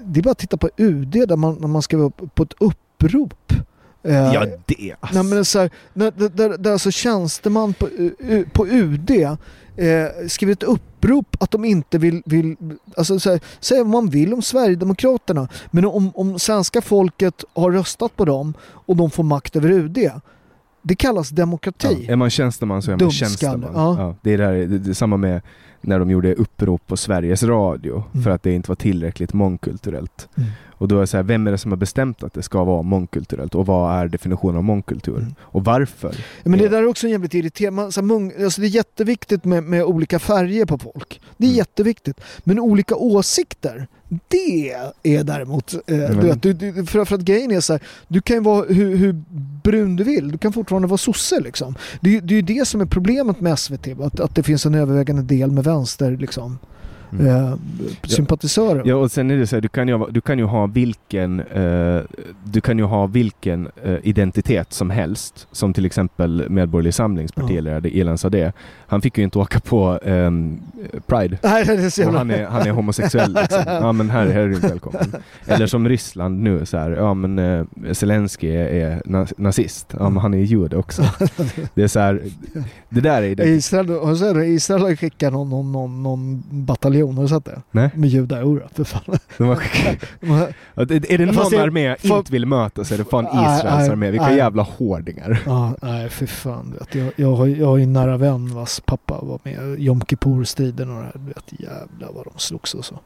det 0.05 0.21
är 0.21 0.23
bara 0.23 0.31
att 0.31 0.39
titta 0.39 0.57
på 0.57 0.71
UD 0.77 1.11
där 1.29 1.37
man, 1.37 1.55
när 1.61 1.69
man 1.69 1.83
skriver 1.83 2.05
upp 2.05 2.35
på 2.35 2.43
ett 2.43 2.55
upprop. 2.61 3.53
Eh, 4.03 4.15
Ja 4.35 4.47
det. 4.67 4.95
Nej, 5.13 5.23
men 5.23 5.45
så 5.45 5.59
här, 5.59 5.71
där, 5.95 6.13
där, 6.29 6.59
där 6.59 6.73
alltså 6.73 6.91
tjänsteman 6.91 7.73
på, 7.75 7.89
U- 7.89 8.45
på 8.53 8.67
UD 8.69 9.11
eh, 9.11 9.37
skriver 10.29 10.53
ett 10.53 10.63
upprop 10.63 11.37
att 11.41 11.51
de 11.51 11.65
inte 11.65 11.99
vill, 11.99 12.23
vill 12.27 12.57
alltså 12.97 13.21
så 13.21 13.31
här, 13.31 13.41
säga 13.61 13.83
vad 13.85 13.91
man 13.93 14.11
vill 14.11 14.35
om 14.35 14.43
Sverigedemokraterna 14.43 15.49
men 15.71 15.85
om, 15.85 16.11
om 16.15 16.39
svenska 16.39 16.81
folket 16.83 17.45
har 17.55 17.73
röstat 17.73 18.17
på 18.17 18.25
dem 18.25 18.55
och 18.63 18.97
de 18.97 19.11
får 19.11 19.23
makt 19.23 19.57
över 19.57 19.71
UD 19.71 20.11
det 20.83 20.95
kallas 20.95 21.29
demokrati. 21.31 22.05
Ja, 22.07 22.13
är 22.13 22.17
man 22.17 22.31
tjänsteman 22.31 22.83
så 22.83 22.91
är 22.91 22.93
man 22.93 22.99
Dumskalle, 22.99 23.29
tjänsteman. 23.31 23.71
ja. 23.75 23.97
Ja. 23.99 24.15
det, 24.23 24.31
är 24.33 24.39
där, 24.39 24.53
det, 24.53 24.79
det 24.79 24.95
samma 24.95 25.17
med 25.17 25.43
när 25.81 25.99
de 25.99 26.11
gjorde 26.11 26.35
upprop 26.35 26.87
på 26.87 26.97
Sveriges 26.97 27.43
Radio 27.43 28.05
Mm. 28.13 28.25
för 28.25 28.31
att 28.31 28.43
det 28.43 28.53
inte 28.53 28.71
var 28.71 28.77
tillräckligt 28.77 29.33
mångkulturellt. 29.33 30.29
Mm. 30.37 30.51
Och 30.71 30.89
då 30.89 31.01
är 31.01 31.07
så 31.07 31.17
här, 31.17 31.25
vem 31.25 31.47
är 31.47 31.51
det 31.51 31.59
som 31.59 31.73
har 31.73 31.77
bestämt 31.77 32.23
att 32.23 32.35
det 32.35 32.43
ska 32.43 32.65
vara 32.65 32.83
mångkulturellt 32.83 33.55
och 33.55 33.67
vad 33.67 33.95
är 34.01 34.09
definitionen 34.09 34.57
av 34.57 34.65
mångkultur? 34.65 35.19
Mm. 35.19 35.35
Och 35.41 35.65
varför? 35.65 36.15
Ja, 36.43 36.51
Men 36.51 36.59
det 36.59 36.69
där 36.69 36.79
är 36.83 36.87
också 36.87 37.07
en 37.07 37.11
jävligt 37.11 37.35
irriterande. 37.35 37.93
Så 37.93 38.01
alltså 38.45 38.61
det 38.61 38.67
är 38.67 38.69
jätteviktigt 38.69 39.45
med, 39.45 39.65
med 39.65 39.85
olika 39.85 40.19
färger 40.19 40.65
på 40.67 40.79
folk. 40.79 41.21
Det 41.37 41.45
är 41.45 41.49
Mm. 41.49 41.57
jätteviktigt. 41.59 42.21
Men 42.45 42.59
olika 42.59 42.97
åsikter, 42.97 43.87
det 44.29 44.71
är 45.03 45.25
däremot... 45.25 45.75
Eh, 45.75 45.99
Mm. 45.99 46.21
du 46.21 46.27
vet, 46.27 46.43
du, 46.43 46.53
du, 46.53 46.87
för, 46.87 47.05
för 47.05 47.15
att 47.15 47.21
grejen 47.21 47.51
är 47.51 47.61
så 47.61 47.73
här, 47.73 47.83
du 48.09 48.21
kan 48.21 48.37
ju 48.37 48.43
vara 48.43 48.65
hur, 48.69 48.97
hur 48.97 49.23
brun 49.65 49.97
du 49.97 50.05
vill. 50.05 50.33
Du 50.33 50.39
kan 50.39 50.53
fortfarande 50.53 50.89
vara 50.89 50.99
sosse 50.99 51.41
liksom. 51.41 51.75
Det, 52.01 52.17
är- 52.17 52.21
det 52.21 52.35
är 52.35 52.37
ju 52.37 52.43
det 52.43 52.69
som 52.69 52.81
är 52.81 52.87
problemet 52.87 53.41
med 53.41 53.59
SVT. 53.59 53.89
Att, 54.01 54.21
att 54.21 54.35
det 54.35 54.43
finns 54.43 54.67
en 54.67 54.75
övervägande 54.75 55.23
del 55.23 55.51
med 55.51 55.65
vänster 55.65 56.17
liksom. 56.17 56.59
Mm. 57.13 57.27
Eh, 57.27 57.55
sympatisörer. 58.03 58.83
Ja 58.85 58.95
och 58.95 59.11
sen 59.11 59.31
är 59.31 59.37
det 59.37 59.47
så 59.47 59.57
här, 59.57 59.61
du 59.61 59.69
kan 59.69 59.89
ju, 59.89 60.07
du 60.11 60.21
kan 60.21 60.39
ju 60.39 60.45
ha 60.45 60.67
vilken 60.67 61.41
eh, 61.41 62.01
Du 62.45 62.61
kan 62.61 62.79
ju 62.79 62.85
ha 62.85 63.07
vilken 63.07 63.69
eh, 63.85 63.97
identitet 64.03 64.73
som 64.73 64.91
helst 64.91 65.47
Som 65.53 65.73
till 65.73 65.87
exempel 65.87 66.51
Medborgerlig 66.51 66.95
Samlings 66.95 67.33
partiledare 67.33 67.89
Ilan 67.91 68.19
Sadeh 68.19 68.53
Han 68.87 69.03
fick 69.03 69.19
ju 69.19 69.25
inte 69.25 69.39
åka 69.39 69.61
på 69.61 69.99
ehm, 70.05 70.61
Pride 71.07 71.39
Nej, 71.43 71.65
det 71.65 71.73
är 71.73 71.91
så 71.91 72.09
och 72.09 72.15
han 72.15 72.31
är, 72.31 72.47
han 72.47 72.67
är 72.67 72.71
homosexuell 72.71 73.33
liksom. 73.35 73.63
Ja 73.67 73.93
men 73.93 74.11
här, 74.11 74.27
här 74.27 74.41
är 74.41 74.49
du 74.49 74.55
inte 74.55 74.69
välkommen. 74.69 75.13
Eller 75.47 75.67
som 75.67 75.89
Ryssland 75.89 76.43
nu 76.43 76.67
så 76.67 76.77
här, 76.77 76.91
ja 76.91 77.15
men 77.15 77.39
eh, 77.39 77.93
Zelensky 77.93 78.49
är, 78.49 78.67
är 78.67 79.01
na- 79.01 79.33
nazist. 79.37 79.95
Ja 79.99 80.11
men 80.11 80.23
han 80.23 80.35
är 80.35 80.39
jude 80.39 80.77
också. 80.77 81.03
Det 81.75 81.83
är 81.83 81.89
så 81.89 82.01
här, 82.01 82.23
det 82.89 83.01
där 83.01 83.23
är 83.23 83.35
det. 83.35 83.45
Israel? 83.49 83.91
Israel 84.45 84.83
har 84.83 84.97
skickat 84.97 85.33
någon, 85.33 85.51
någon, 85.51 85.73
någon, 85.73 86.03
någon 86.03 86.43
bataljon, 86.51 86.98
har 87.07 87.23
du 87.23 87.29
sett 87.29 87.45
det? 87.45 87.62
Nej, 87.70 87.91
Med 87.95 88.11
judar, 88.11 88.69
för 88.75 88.85
fan. 88.85 89.19
de 89.39 89.45
har 89.49 89.57
De 90.87 90.95
Är 90.95 91.19
det 91.19 91.27
någon 91.27 91.51
det- 91.51 91.62
armé 91.62 91.97
jag 92.03 92.19
inte 92.19 92.33
vill 92.33 92.47
möta 92.47 92.85
så 92.85 92.95
är 92.95 92.99
det 92.99 93.05
fan 93.05 93.25
Israels 93.27 93.89
armé. 93.89 94.11
Vilka 94.11 94.27
nej. 94.27 94.37
jävla 94.37 94.62
hårdingar. 94.62 95.43
Ja, 95.47 95.75
nej 95.83 96.09
för 96.09 96.27
fan. 96.27 96.70
Du 96.70 96.79
vet. 96.79 96.95
Jag, 96.95 97.12
jag, 97.29 97.37
har, 97.37 97.47
jag 97.47 97.66
har 97.66 97.77
ju 97.77 97.83
en 97.83 97.93
nära 97.93 98.16
vän 98.16 98.55
vars 98.55 98.81
pappa 98.81 99.19
var 99.23 99.39
med 99.43 99.79
i 99.79 99.83
Jom 99.85 100.01
Kippur-striden 100.01 100.91
och 100.91 100.97
det 100.97 101.05
här. 101.05 101.12
Du 101.15 101.27
vet, 101.27 101.61
jävlar 101.61 102.12
vad 102.15 102.25
de 102.25 102.33
slogs 102.39 102.75
och 102.75 102.85
så. 102.85 102.99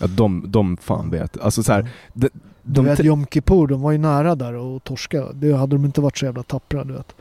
Ja, 0.00 0.06
de, 0.06 0.44
de 0.48 0.76
fan 0.76 1.10
vet. 1.10 1.40
Alltså 1.40 1.62
så 1.62 1.72
här, 1.72 1.88
de, 2.12 2.28
Du 2.62 2.72
de, 2.72 2.84
vet 2.84 3.04
Jom 3.04 3.26
Kippur, 3.26 3.66
de 3.66 3.80
var 3.80 3.92
ju 3.92 3.98
nära 3.98 4.34
där 4.34 4.54
och 4.54 4.84
torska. 4.84 5.24
Det 5.32 5.52
hade 5.56 5.76
de 5.76 5.84
inte 5.84 6.00
varit 6.00 6.16
så 6.18 6.24
jävla 6.24 6.42
tappra, 6.42 6.84
du 6.84 6.92
vet. 6.92 7.14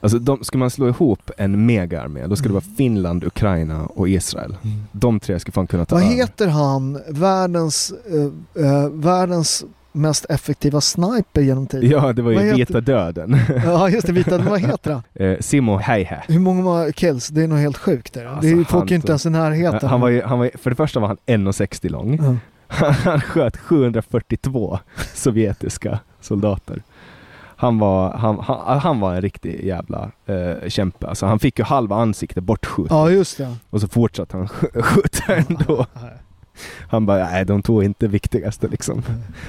Alltså 0.00 0.18
de, 0.18 0.44
ska 0.44 0.58
man 0.58 0.70
slå 0.70 0.88
ihop 0.88 1.30
en 1.36 1.66
megaarmé, 1.66 2.26
då 2.26 2.36
ska 2.36 2.42
det 2.48 2.50
Mm. 2.52 2.62
vara 2.66 2.76
Finland, 2.76 3.24
Ukraina 3.24 3.86
och 3.86 4.08
Israel. 4.08 4.56
De 4.92 5.20
tre 5.20 5.38
ska 5.40 5.52
fan 5.52 5.66
kunna 5.66 5.84
ta 5.84 5.94
Vad 5.94 6.04
över. 6.04 6.14
heter 6.14 6.48
han, 6.48 7.00
världens, 7.08 7.92
eh, 8.10 8.64
eh, 8.66 8.88
världens 8.90 9.64
mest 9.92 10.26
effektiva 10.28 10.80
sniper 10.80 11.40
genom 11.40 11.66
tiden. 11.66 11.90
Ja, 11.90 12.12
det 12.12 12.22
var 12.22 12.30
ju 12.30 12.36
Vad 12.36 12.44
heter- 12.46 12.56
Vita 12.58 12.80
Döden. 12.80 13.36
Ja 13.64 13.88
just 13.88 14.06
det, 14.06 14.12
vita, 14.12 14.38
vad 14.38 14.60
heter 14.60 14.92
han? 14.92 15.02
Eh, 15.14 15.38
Simo 15.40 15.76
Häihä. 15.76 16.22
Hur 16.28 16.38
många 16.38 16.92
kills? 16.92 17.28
Det 17.28 17.42
är 17.42 17.48
nog 17.48 17.58
helt 17.58 17.76
sjukt. 17.76 18.14
Det, 18.14 18.28
Alltså, 18.30 18.40
det 18.42 18.48
är, 18.50 18.54
han 18.56 18.64
folk 18.64 18.90
är 18.90 18.94
inte 18.94 19.08
ens 19.08 19.26
i 19.26 19.30
närheten. 19.30 19.88
Han 19.88 20.00
var 20.00 20.08
ju, 20.08 20.22
han 20.22 20.38
var, 20.38 20.50
för 20.58 20.70
det 20.70 20.76
första 20.76 21.00
var 21.00 21.08
han 21.08 21.16
1,60 21.26 21.88
lång. 21.88 22.20
Ja. 22.22 22.36
Han 22.92 23.20
sköt 23.20 23.56
742 23.56 24.78
sovjetiska 25.14 25.98
soldater. 26.20 26.82
Han 27.60 27.78
var, 27.78 28.12
han, 28.12 28.38
han, 28.38 28.78
han 28.80 29.00
var 29.00 29.14
en 29.14 29.20
riktig 29.22 29.64
jävla 29.64 30.10
eh, 30.26 30.68
kämpe. 30.68 31.06
Alltså, 31.06 31.26
han 31.26 31.38
fick 31.38 31.58
ju 31.58 31.64
halva 31.64 31.96
ansiktet 31.96 32.44
bortskjutet 32.44 32.90
ja, 32.90 33.10
just 33.10 33.38
det. 33.38 33.56
och 33.70 33.80
så 33.80 33.88
fortsatte 33.88 34.36
han 34.36 34.46
sk- 34.46 34.82
skjuta 34.82 35.34
ändå. 35.36 35.86
Han 36.88 37.06
bara, 37.06 37.30
nej 37.30 37.44
de 37.44 37.62
tog 37.62 37.84
inte 37.84 38.06
det 38.06 38.12
viktigaste 38.12 38.68
liksom. 38.68 39.02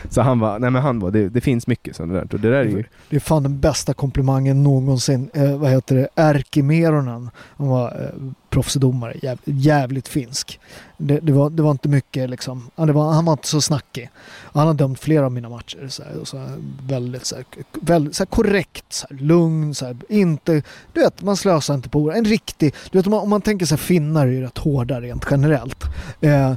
Så 0.09 0.21
han 0.21 0.39
var, 0.39 0.59
nej 0.59 0.71
men 0.71 0.81
han 0.81 0.99
var, 0.99 1.11
det, 1.11 1.29
det 1.29 1.41
finns 1.41 1.67
mycket 1.67 1.95
sånt 1.95 2.13
där. 2.13 2.21
Och 2.21 2.39
det 2.39 2.49
där 2.49 2.51
är 2.51 2.63
ju, 2.63 2.83
Det 3.09 3.15
är 3.15 3.19
fan 3.19 3.43
den 3.43 3.59
bästa 3.59 3.93
komplimangen 3.93 4.63
någonsin. 4.63 5.29
Eh, 5.33 5.57
vad 5.57 5.69
heter 5.69 5.95
det? 5.95 6.07
Erkki 6.15 6.61
Meronen. 6.61 7.29
Han 7.57 7.67
var 7.67 7.88
eh, 7.88 8.31
proffsdomare. 8.49 9.13
Jäv, 9.21 9.39
jävligt 9.43 10.07
finsk. 10.07 10.59
Det, 10.97 11.19
det, 11.19 11.31
var, 11.31 11.49
det 11.49 11.63
var 11.63 11.71
inte 11.71 11.89
mycket 11.89 12.29
liksom. 12.29 12.69
Han, 12.75 12.93
var, 12.93 13.11
han 13.11 13.25
var 13.25 13.33
inte 13.33 13.47
så 13.47 13.61
snackig. 13.61 14.09
Han 14.53 14.67
har 14.67 14.73
dömt 14.73 14.99
flera 14.99 15.25
av 15.25 15.31
mina 15.31 15.49
matcher. 15.49 15.88
Så 15.88 16.03
här, 16.03 16.11
så 16.23 16.38
här, 16.38 16.57
väldigt, 16.88 17.25
så 17.25 17.35
här, 17.35 17.45
väldigt 17.81 18.15
så 18.15 18.23
här, 18.23 18.27
korrekt, 18.27 18.85
så 18.89 19.07
här, 19.09 19.17
lugn. 19.17 19.75
Så 19.75 19.85
här, 19.85 19.95
inte, 20.09 20.63
du 20.93 21.01
vet, 21.01 21.21
man 21.21 21.38
slösar 21.38 21.73
inte 21.73 21.89
på 21.89 21.99
ord. 21.99 22.13
En 22.13 22.25
riktig... 22.25 22.73
Du 22.91 22.97
vet, 22.97 23.07
om 23.07 23.11
man, 23.11 23.19
om 23.19 23.29
man 23.29 23.41
tänker 23.41 23.65
sig 23.65 23.77
finnar 23.77 24.27
är 24.27 24.31
ju 24.31 24.41
rätt 24.41 24.57
hårda 24.57 25.01
rent 25.01 25.25
generellt. 25.31 25.83
Eh, 26.21 26.53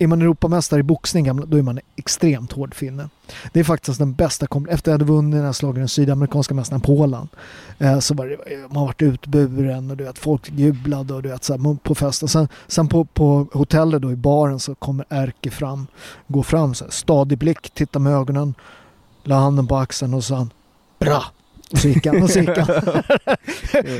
är 0.00 0.06
man 0.06 0.22
Europamästare 0.22 0.80
i 0.80 0.82
boxning 0.82 1.40
då 1.46 1.56
är 1.56 1.62
man 1.62 1.78
extremt 1.96 2.52
hård 2.52 2.74
finne. 2.74 3.08
Det 3.52 3.60
är 3.60 3.64
faktiskt 3.64 3.98
den 3.98 4.12
bästa 4.12 4.46
kombinationen. 4.46 4.74
Efter 4.74 4.90
jag 4.90 4.94
hade 4.94 5.12
vunnit 5.12 5.34
den 5.34 5.44
här 5.44 5.52
slagen 5.52 5.78
den 5.78 5.88
sydamerikanska 5.88 6.54
mästaren 6.54 6.80
Polen 6.80 7.28
eh, 7.78 7.98
så 7.98 8.14
var 8.14 8.26
det, 8.26 8.38
man 8.74 8.84
varit 8.84 9.02
utburen 9.02 9.90
och 9.90 9.96
du 9.96 10.04
vet, 10.04 10.18
folk 10.18 10.50
jublade 10.50 11.14
och 11.14 11.22
du 11.22 11.28
vet, 11.28 11.44
så 11.44 11.52
här, 11.52 11.74
på 11.74 11.94
festen. 11.94 12.28
Sen, 12.28 12.48
sen 12.66 12.88
på, 12.88 13.04
på 13.04 13.46
hotellet 13.52 14.02
då 14.02 14.12
i 14.12 14.16
baren 14.16 14.60
så 14.60 14.74
kommer 14.74 15.06
Erke 15.08 15.50
fram, 15.50 15.86
går 16.26 16.42
fram 16.42 16.74
så 16.74 16.84
här, 16.84 16.90
stadig 16.90 17.38
blick, 17.38 17.70
tittar 17.70 18.00
med 18.00 18.12
ögonen, 18.12 18.54
la 19.24 19.38
handen 19.38 19.66
på 19.66 19.76
axeln 19.76 20.14
och 20.14 20.24
sa 20.24 20.48
bra. 20.98 21.24
Han. 21.74 22.22
Och 22.22 22.30
han. 22.56 23.02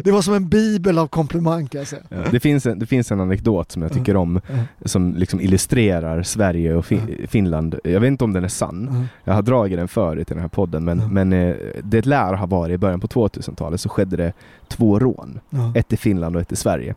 det 0.05 0.11
var 0.11 0.23
som 0.23 0.35
en 0.35 0.49
bibel 0.49 0.99
av 0.99 1.07
komplimang 1.07 1.67
kan 1.69 1.79
jag 1.79 1.89
säga. 1.89 2.03
ja, 2.09 2.17
det, 2.31 2.41
finns 2.41 2.67
en, 2.67 2.79
det 2.79 2.87
finns 2.87 3.13
en 3.13 3.21
anekdot 3.21 3.73
som 3.73 3.83
jag 3.83 3.93
tycker 3.93 4.17
om 4.17 4.41
som 4.85 5.15
liksom 5.15 5.41
illustrerar 5.41 6.23
Sverige 6.23 6.75
och 6.75 6.87
fi- 6.87 7.27
Finland. 7.29 7.79
Jag 7.85 8.01
vet 8.01 8.09
inte 8.09 8.25
om 8.25 8.33
den 8.33 8.45
är 8.45 8.49
sann. 8.49 9.09
Jag 9.25 9.35
har 9.35 9.43
dragit 9.43 9.79
den 9.79 9.89
förut 9.89 10.31
i 10.31 10.35
den 10.35 10.41
här 10.43 10.49
podden 10.49 10.85
men, 10.85 11.13
men 11.15 11.33
eh, 11.33 11.55
det 11.83 12.07
lär 12.07 12.35
ha 12.35 12.47
varit 12.47 12.75
i 12.75 12.79
början 12.79 13.01
på 13.01 13.07
2000-talet 13.07 13.81
så 13.81 13.89
skedde 13.89 14.17
det 14.17 14.33
två 14.69 14.99
rån. 14.99 15.41
Ett 15.75 15.93
i 15.93 15.97
Finland 15.97 16.37
och 16.37 16.43
ett 16.43 16.53
i 16.53 16.57
Sverige. 16.57 16.95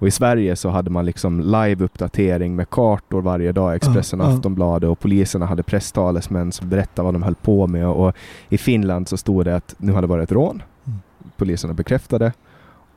Och 0.00 0.06
i 0.08 0.10
Sverige 0.10 0.56
så 0.56 0.68
hade 0.68 0.90
man 0.90 1.06
liksom 1.06 1.40
live-uppdatering 1.40 2.54
med 2.56 2.70
kartor 2.70 3.22
varje 3.22 3.52
dag, 3.52 3.74
Expressen 3.74 4.20
och 4.20 4.26
Ja, 4.26 4.30
ja. 4.30 4.36
Aftonbladet 4.36 4.90
och 4.90 4.98
poliserna 5.00 5.46
hade 5.46 5.62
presstalesmän 5.62 6.52
som 6.52 6.68
berättade 6.68 7.04
vad 7.04 7.14
de 7.14 7.22
höll 7.22 7.34
på 7.34 7.66
med 7.66 7.86
och 7.86 8.14
i 8.48 8.58
Finland 8.58 9.08
så 9.08 9.16
stod 9.16 9.44
det 9.44 9.56
att 9.56 9.74
nu 9.78 9.92
hade 9.92 10.06
det 10.06 10.10
varit 10.10 10.22
ett 10.22 10.32
rån. 10.32 10.62
Mm. 10.86 10.98
Poliserna 11.36 11.74
bekräftade 11.74 12.32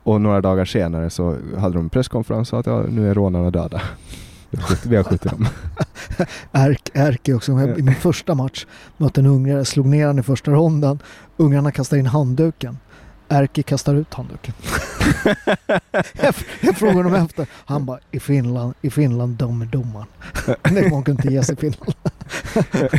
och 0.02 0.20
några 0.20 0.40
dagar 0.40 0.64
senare 0.64 1.10
så 1.10 1.36
hade 1.58 1.74
de 1.74 1.78
en 1.84 1.88
presskonferens 1.90 2.52
och 2.52 2.64
sa 2.64 2.72
att 2.78 2.84
ja, 2.86 2.90
nu 2.90 3.10
är 3.10 3.14
rånarna 3.14 3.50
döda. 3.50 3.82
Vi 4.86 4.96
har 4.96 5.02
skjutit- 5.02 5.30
dem. 5.30 5.46
Erk, 6.52 6.90
Erke 6.94 7.34
också. 7.34 7.52
I 7.52 7.82
min 7.82 7.94
första 7.94 8.34
match 8.34 8.66
mötte 8.96 9.20
en 9.20 9.26
ungrare, 9.26 9.64
slog 9.64 9.86
ner 9.86 10.06
han 10.06 10.18
i 10.18 10.22
första 10.22 10.50
ronden. 10.50 10.98
Ungrarna 11.36 11.70
kastar 11.70 11.96
in 11.96 12.06
handduken. 12.06 12.78
Erke 13.34 13.62
kastar 13.62 13.94
ut 13.94 14.14
handduken. 14.14 14.54
jag, 16.60 16.76
frågade 16.76 16.98
honom 16.98 17.14
efter. 17.14 17.46
Han 17.52 17.84
bara, 17.84 17.98
i 18.10 18.20
Finland, 18.20 18.74
i 18.82 18.90
Finland 18.90 19.34
dömer 19.36 19.66
domaren. 19.66 20.06
det 20.62 20.90
man 20.90 21.02
kunde 21.04 21.22
inte 21.22 21.34
ge 21.34 21.42
sig 21.42 21.54
i 21.54 21.56
Finland. 21.56 21.94
Jag 22.80 22.90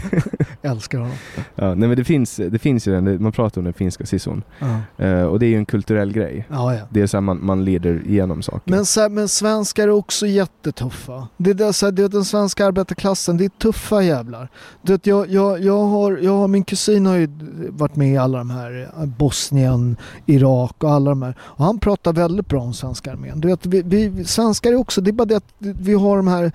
älskar 0.71 0.99
honom. 0.99 1.15
Ja, 1.55 1.67
nej 1.75 1.87
men 1.87 1.97
det 1.97 2.03
finns, 2.03 2.35
det 2.35 2.59
finns 2.59 2.87
ju 2.87 2.91
den, 2.91 3.23
man 3.23 3.31
pratar 3.31 3.61
om 3.61 3.65
den 3.65 3.73
finska 3.73 4.05
sisson. 4.05 4.43
Ja, 4.59 4.67
Eh, 4.97 5.23
och 5.23 5.39
det 5.39 5.45
är 5.45 5.47
ju 5.47 5.55
en 5.57 5.65
kulturell 5.65 6.13
grej. 6.13 6.47
ja. 6.49 6.73
ja. 6.75 6.81
Det 6.89 7.01
är 7.01 7.07
så 7.07 7.17
här 7.17 7.21
man, 7.21 7.45
man 7.45 7.65
lider 7.65 8.01
igenom 8.07 8.41
saker. 8.41 8.71
Men, 8.71 8.85
så 8.85 9.01
här, 9.01 9.09
men 9.09 9.27
svenskar 9.27 9.83
är 9.83 9.91
också 9.91 10.27
jättetuffa. 10.27 11.27
Det 11.37 11.49
är, 11.49 11.53
det, 11.53 11.73
så 11.73 11.85
här, 11.85 11.91
det 11.91 12.03
är 12.03 12.09
den 12.09 12.25
svenska 12.25 12.65
arbetarklassen, 12.65 13.37
det 13.37 13.45
är 13.45 13.49
tuffa 13.49 14.01
jävlar. 14.01 14.49
Du 14.81 14.91
vet, 14.93 15.07
jag, 15.07 15.29
jag, 15.29 15.63
jag, 15.63 15.83
har, 15.85 16.17
jag 16.17 16.37
har, 16.37 16.47
min 16.47 16.63
kusin 16.63 17.05
har 17.05 17.15
ju 17.15 17.29
varit 17.69 17.95
med 17.95 18.13
i 18.13 18.17
alla 18.17 18.37
de 18.37 18.49
här, 18.49 18.89
eh, 18.99 19.05
Bosnien, 19.05 19.95
Irak 20.25 20.83
och 20.83 20.91
alla 20.91 21.09
de 21.09 21.21
här. 21.21 21.35
Och 21.41 21.65
han 21.65 21.79
pratar 21.79 22.13
väldigt 22.13 22.47
bra 22.47 22.61
om 22.61 22.73
svenska 22.73 23.11
armén. 23.11 23.39
Du 23.41 23.47
vet, 23.47 23.65
vi, 23.65 23.81
vi 23.81 24.25
svenskar 24.25 24.71
är 24.71 24.75
också, 24.75 25.01
det 25.01 25.09
är 25.09 25.13
bara 25.13 25.25
det 25.25 25.37
att 25.37 25.53
vi 25.59 25.93
har 25.93 26.17
de 26.17 26.27
här, 26.27 26.51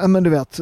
ja 0.00 0.06
men 0.08 0.22
du 0.22 0.30
vet, 0.30 0.60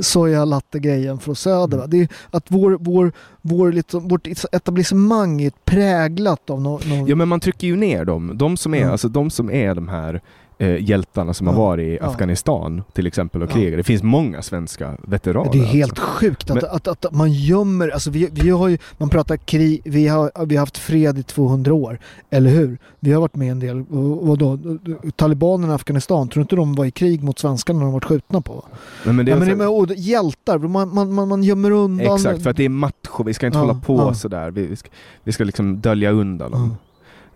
soja 0.00 0.44
latte-grejen 0.44 1.18
från 1.18 1.36
söder. 1.36 1.78
Va? 1.78 1.86
Det 1.86 2.00
är 2.00 2.08
att 2.30 2.44
vår, 2.48 2.76
vår, 2.80 3.12
vår 3.42 3.72
liksom, 3.72 4.08
vårt 4.08 4.26
etablissemang 4.52 5.40
är 5.42 5.52
präglat 5.64 6.50
av 6.50 6.60
någon... 6.62 6.80
någon 6.88 7.06
Ja 7.06 7.16
men 7.16 7.28
man 7.28 7.40
trycker 7.40 7.66
ju 7.66 7.76
ner 7.76 8.04
dem. 8.04 8.32
De 8.38 8.56
som 8.56 8.74
är, 8.74 8.80
Ja. 8.80 8.90
alltså, 8.90 9.08
de 9.08 9.30
som 9.30 9.50
är 9.50 9.74
de 9.74 9.88
här 9.88 10.22
eh, 10.58 10.82
hjältarna 10.90 11.34
som 11.34 11.46
har 11.46 11.54
Ja, 11.54 11.58
varit 11.60 11.84
i 11.84 11.98
ja. 12.00 12.06
Afghanistan 12.06 12.82
till 12.92 13.06
exempel 13.06 13.42
och 13.42 13.50
Ja. 13.50 13.54
krigar. 13.54 13.76
Det 13.76 13.82
finns 13.82 14.02
många 14.02 14.42
svenska 14.42 14.96
veteraner. 15.02 15.52
Det 15.52 15.58
är 15.58 15.62
helt 15.64 15.92
alltså. 15.92 16.04
sjukt 16.06 16.50
att, 16.50 16.62
Men- 16.62 16.70
att, 16.70 16.88
att, 16.88 17.12
man 17.12 17.32
gömmer, 17.32 17.88
alltså 17.88 18.10
vi, 18.10 18.28
vi 18.32 18.50
har 18.50 18.68
ju, 18.68 18.78
man 18.98 19.08
pratar 19.08 19.36
krig, 19.36 19.80
vi 19.84 20.08
har, 20.08 20.30
vi 20.46 20.56
har 20.56 20.60
haft 20.62 20.78
fred 20.78 21.18
i 21.18 21.22
200 21.22 21.74
år, 21.74 21.98
eller 22.30 22.50
hur? 22.50 22.78
Vi 23.00 23.12
har 23.12 23.20
varit 23.20 23.36
med 23.36 23.50
en 23.50 23.60
del, 23.60 23.84
vadå, 24.20 24.58
talibanerna 25.16 25.72
i 25.72 25.74
Afghanistan, 25.74 26.28
tror 26.28 26.40
du 26.40 26.42
inte 26.42 26.56
de 26.56 26.74
var 26.74 26.84
i 26.84 26.90
krig 26.90 27.22
mot 27.22 27.38
svenskarna 27.38 27.78
när 27.78 27.86
de 27.86 27.92
var 27.92 28.00
skjutna 28.00 28.40
på? 28.40 28.64
Nej, 29.04 29.14
men 29.14 29.26
det 29.26 29.30
Ja, 29.30 29.36
är 29.36 29.38
men 29.40 29.48
det 29.48 29.54
så- 29.56 29.62
är 29.62 29.68
med, 29.70 29.78
och 29.82 29.94
hjältar, 29.96 30.58
man, 30.58 30.94
man, 30.94 31.12
man, 31.14 31.28
man 31.28 31.42
gömmer 31.42 31.70
undan. 31.70 32.14
Exakt, 32.16 32.42
för 32.42 32.50
att 32.50 32.56
det 32.56 32.64
är 32.64 32.68
macho. 32.68 33.22
Vi 33.26 33.34
ska 33.34 33.46
inte 33.46 33.58
Ja, 33.58 33.62
hålla 33.62 33.74
på 33.74 33.96
ja. 33.96 34.14
sådär. 34.14 34.50
Vi, 34.50 34.66
vi, 34.66 34.76
ska, 34.76 34.88
vi 35.24 35.32
ska 35.32 35.44
liksom 35.44 35.80
dölja 35.80 36.10
undan 36.10 36.50
dem. 36.50 36.76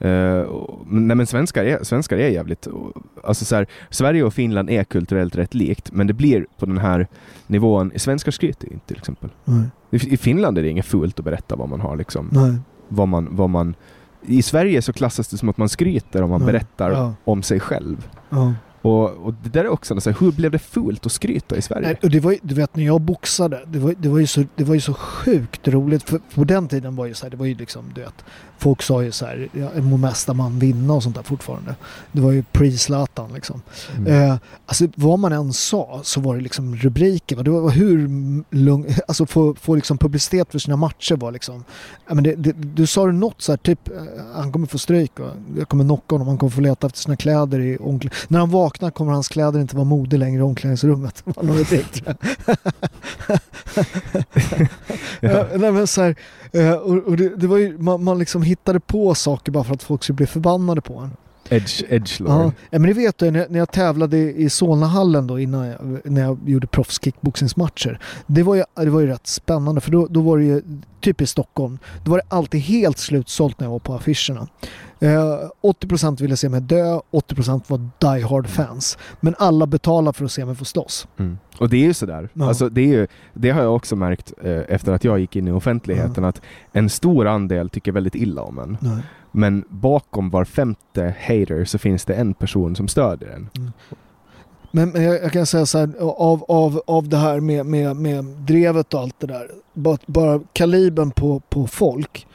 Eh, 0.05 0.45
nej 0.87 1.17
men 1.17 1.27
svenskar 1.27 1.65
är, 1.65 1.85
svenskar 1.85 2.17
är 2.19 2.29
jävligt... 2.29 2.69
Alltså 3.25 3.45
så 3.45 3.57
här, 3.57 3.67
Sverige 3.91 4.25
och 4.25 4.35
Finland 4.35 4.71
är 4.71 4.85
kulturellt 4.85 5.37
rätt 5.37 5.55
likt 5.55 5.93
men 5.93 6.07
det 6.07 6.13
blir 6.13 6.47
på 6.59 6.67
den 6.67 6.79
här 6.79 7.07
nivån... 7.47 7.93
Svenskar 7.97 8.33
skryter 8.33 8.73
inte 8.73 8.87
till 8.87 8.97
exempel. 8.97 9.31
Nej, 9.45 9.65
I, 9.91 10.15
I 10.15 10.17
Finland 10.17 10.59
är 10.59 10.63
det 10.63 10.69
inget 10.69 10.87
fult 10.87 11.19
att 11.19 11.25
berätta 11.25 11.57
vad 11.57 11.69
man 11.69 11.81
har 11.81 11.97
liksom. 11.97 12.29
nej, 12.33 12.55
Vad 12.89 13.09
man, 13.09 13.29
vad 13.31 13.51
man, 13.51 13.75
I 14.23 14.43
Sverige 14.43 14.83
så 14.83 14.93
klassas 14.93 15.29
det 15.29 15.39
som 15.39 15.49
att 15.49 15.57
man 15.59 15.69
skryter 15.69 16.23
om 16.23 16.31
man 16.31 16.41
Ja, 16.41 16.47
berättar 16.47 16.91
ja. 16.91 17.15
om 17.25 17.43
sig 17.43 17.61
själv. 17.61 18.09
ja. 18.31 18.55
Och, 18.83 19.11
och 19.11 19.35
det 19.43 19.49
där 19.49 19.65
är 19.65 19.69
också, 19.69 20.01
så 20.01 20.11
här, 20.11 20.17
hur 20.21 20.33
blev 20.33 20.51
det 20.51 20.59
fult 20.59 21.07
att 21.07 21.13
skryta 21.13 21.57
i 21.57 21.63
Sverige? 21.63 21.87
Nej, 21.87 21.99
och 22.03 22.11
det 22.11 22.21
var, 22.21 22.37
du 22.43 22.55
vet 22.55 22.77
när 22.77 22.85
jag 22.85 23.01
boxade, 23.01 23.61
det 23.67 23.79
var, 23.79 23.95
det 23.99 24.09
var, 24.09 24.19
ju, 24.19 24.27
så, 24.27 24.45
det 24.57 24.65
var 24.65 24.75
ju 24.75 24.81
så 24.81 24.95
sjukt 24.95 25.69
roligt. 25.69 26.03
För 26.03 26.21
på 26.35 26.45
den 26.45 26.69
tiden 26.69 26.97
var 26.97 27.07
ju 27.07 27.15
så 27.15 27.27
här, 27.27 27.31
det 27.31 27.37
var 27.37 27.47
ju 27.47 27.55
liksom, 27.55 27.85
du 27.95 28.01
vet, 28.01 28.25
folk 28.59 28.83
sa 28.83 29.03
ju 29.03 29.13
så 29.13 29.27
här, 29.27 29.49
ja, 29.53 29.83
må 29.83 29.97
mesta 29.97 30.35
man 30.35 30.59
vinna 30.59 30.93
och 30.93 31.03
sånt 31.03 31.17
där 31.17 31.23
fortfarande. 31.23 31.75
Det 32.13 32.21
var 32.21 32.33
ju 32.33 32.45
pre-Zlatan 32.53 33.35
liksom. 33.35 33.63
Mm. 33.97 34.31
Eh, 34.31 34.37
alltså 34.67 34.87
vad 34.95 35.19
man 35.19 35.33
än 35.33 35.53
sa 35.53 36.01
så 36.05 36.21
var 36.21 36.37
det 36.37 36.43
liksom 36.43 36.77
rubriker. 36.77 37.43
Det 37.43 37.51
var 37.51 37.71
hur 37.71 38.09
lugn, 38.55 38.87
alltså 39.09 39.27
få, 39.27 39.55
få 39.55 39.75
liksom 39.75 39.99
publicitet 39.99 40.53
för 40.53 40.59
sina 40.59 40.77
matcher 40.77 41.17
var 41.17 41.33
liksom. 41.33 41.65
Ja, 42.09 42.15
men 42.15 42.25
det, 42.25 42.35
det, 42.35 42.53
du 42.53 42.87
sa 42.87 43.07
det 43.07 43.13
något 43.13 43.43
så 43.43 43.53
här 43.53 43.57
typ, 43.57 43.89
eh, 43.89 43.95
han 44.35 44.53
kommer 44.53 44.67
få 44.67 44.79
stryk 44.79 45.21
och 45.21 45.31
jag 45.59 45.69
kommer 45.69 45.85
knocka 45.85 46.15
honom, 46.15 46.29
han 46.29 46.39
kommer 46.39 46.51
få 46.51 46.61
leta 46.61 46.87
efter 46.87 47.01
sina 47.01 47.17
kläder 47.17 47.61
i 47.61 47.77
omkl- 47.77 48.13
När 48.29 48.39
han 48.39 48.51
vaknar 48.73 48.91
kommer 48.91 49.13
hans 49.13 49.29
kläder 49.29 49.61
inte 49.61 49.77
vara 49.77 49.85
mode 49.85 50.17
längre 50.17 50.39
i 50.39 50.43
omklädningsrummet. 50.43 51.25
Jag. 55.21 55.33
Eh, 55.33 55.47
Nej, 55.59 55.73
men 55.73 55.87
så 55.87 56.03
här, 56.03 56.17
eh, 56.53 56.73
och, 56.73 56.97
och 56.97 57.17
det, 57.17 57.37
det 57.37 57.47
var 57.47 57.57
ju, 57.57 57.79
man, 57.79 58.05
man 58.05 58.19
liksom 58.19 58.43
hittade 58.43 58.81
på 58.81 59.15
saker 59.15 59.53
bara 59.53 59.65
för 59.65 59.75
att 59.75 59.83
folk 59.83 60.03
skulle 60.03 60.17
bli 60.17 60.27
förbannade 60.27 60.81
på 60.81 60.99
en. 60.99 61.11
Edge, 61.49 61.83
edgelord. 61.89 62.31
Ja, 62.31 62.53
ja, 62.71 62.79
men 62.79 62.83
det 62.83 62.93
vet 62.93 63.19
du, 63.19 63.31
när 63.31 63.41
jag, 63.41 63.51
när 63.51 63.59
jag 63.59 63.71
tävlade 63.73 64.17
i 64.17 64.51
Solnahallen 64.51 65.27
då 65.27 65.41
innan 65.41 65.67
jag, 65.67 66.01
när 66.05 66.23
jag 66.23 66.39
gjorde 66.47 66.67
proffskickboxningsmatcher. 66.67 67.99
Det 68.27 68.43
var 68.43 68.55
ju, 68.55 68.65
det 68.77 68.91
var 68.91 69.01
ju 69.01 69.07
rätt 69.07 69.27
spännande 69.27 69.81
för 69.81 69.91
då, 69.91 70.07
då 70.11 70.21
var 70.21 70.39
det 70.39 70.45
ju, 70.45 70.63
typ 71.01 71.21
i 71.21 71.27
Stockholm, 71.27 71.79
då 72.05 72.11
var 72.11 72.19
det 72.19 72.25
alltid 72.29 72.61
helt 72.61 72.99
slutsålt 72.99 73.61
när 73.61 73.67
jag 73.67 73.73
var 73.73 73.79
på 73.79 73.95
affischerna. 73.95 74.49
Eh, 75.03 75.49
80% 75.63 76.21
ville 76.21 76.37
se 76.37 76.49
mig 76.49 76.61
dö, 76.61 77.01
80% 77.11 77.63
var 77.67 77.79
die 77.99 78.25
hard 78.27 78.47
fans. 78.47 78.99
Men 79.21 79.35
alla 79.39 79.67
betalade 79.67 80.19
för 80.19 80.25
att 80.25 80.33
se 80.33 80.45
mig 80.45 80.55
få 80.55 80.65
slåss. 80.65 81.09
Mm. 81.19 81.39
Och 81.59 81.69
det 81.69 81.77
är 81.77 81.85
ju 81.85 81.95
sådär. 81.95 82.29
Ja. 82.33 82.49
Alltså, 82.49 82.69
det, 82.69 82.81
är 82.81 82.87
ju, 82.87 83.07
det 83.35 83.51
har 83.51 83.63
jag 83.63 83.77
också 83.77 83.97
märkt 83.97 84.33
eh, 84.43 84.61
efter 84.69 84.93
att 84.93 85.05
jag 85.05 85.19
gick 85.19 85.37
in 85.37 85.49
i 85.49 85.51
offentligheten 85.51 86.25
att 86.25 86.41
en 86.73 86.91
stor 86.91 87.27
andel 87.27 87.71
tycker 87.71 87.93
väldigt 87.93 88.15
illa 88.15 88.43
om 88.43 88.59
en. 88.59 88.79
Nej. 88.81 89.03
Men 89.33 89.65
bakom 89.69 90.31
var 90.31 90.45
femte 90.45 91.15
hater 91.19 91.65
så 91.65 91.79
finns 91.79 92.05
det 92.05 92.15
en 92.15 92.35
person 92.35 92.77
som 92.77 92.89
stödjer 92.89 93.29
en. 93.29 93.51
Men, 94.71 94.91
men 94.91 95.03
jag, 95.03 95.23
jag 95.23 95.33
kan 95.33 95.47
säga 95.47 95.67
så 95.67 95.79
här, 95.79 95.91
av, 96.01 96.45
av, 96.49 96.83
av 96.87 97.09
det 97.09 97.17
här 97.17 97.41
med, 97.41 97.67
med, 97.67 97.97
med 97.97 98.25
drevet 98.25 98.95
och 98.95 99.01
allt 99.01 99.21
det 99.21 99.27
där. 99.27 99.51
Bara, 99.75 99.99
bara 100.07 100.41
kalibern 100.53 101.11
på, 101.11 101.41
på 101.41 101.67
folk. 101.67 102.27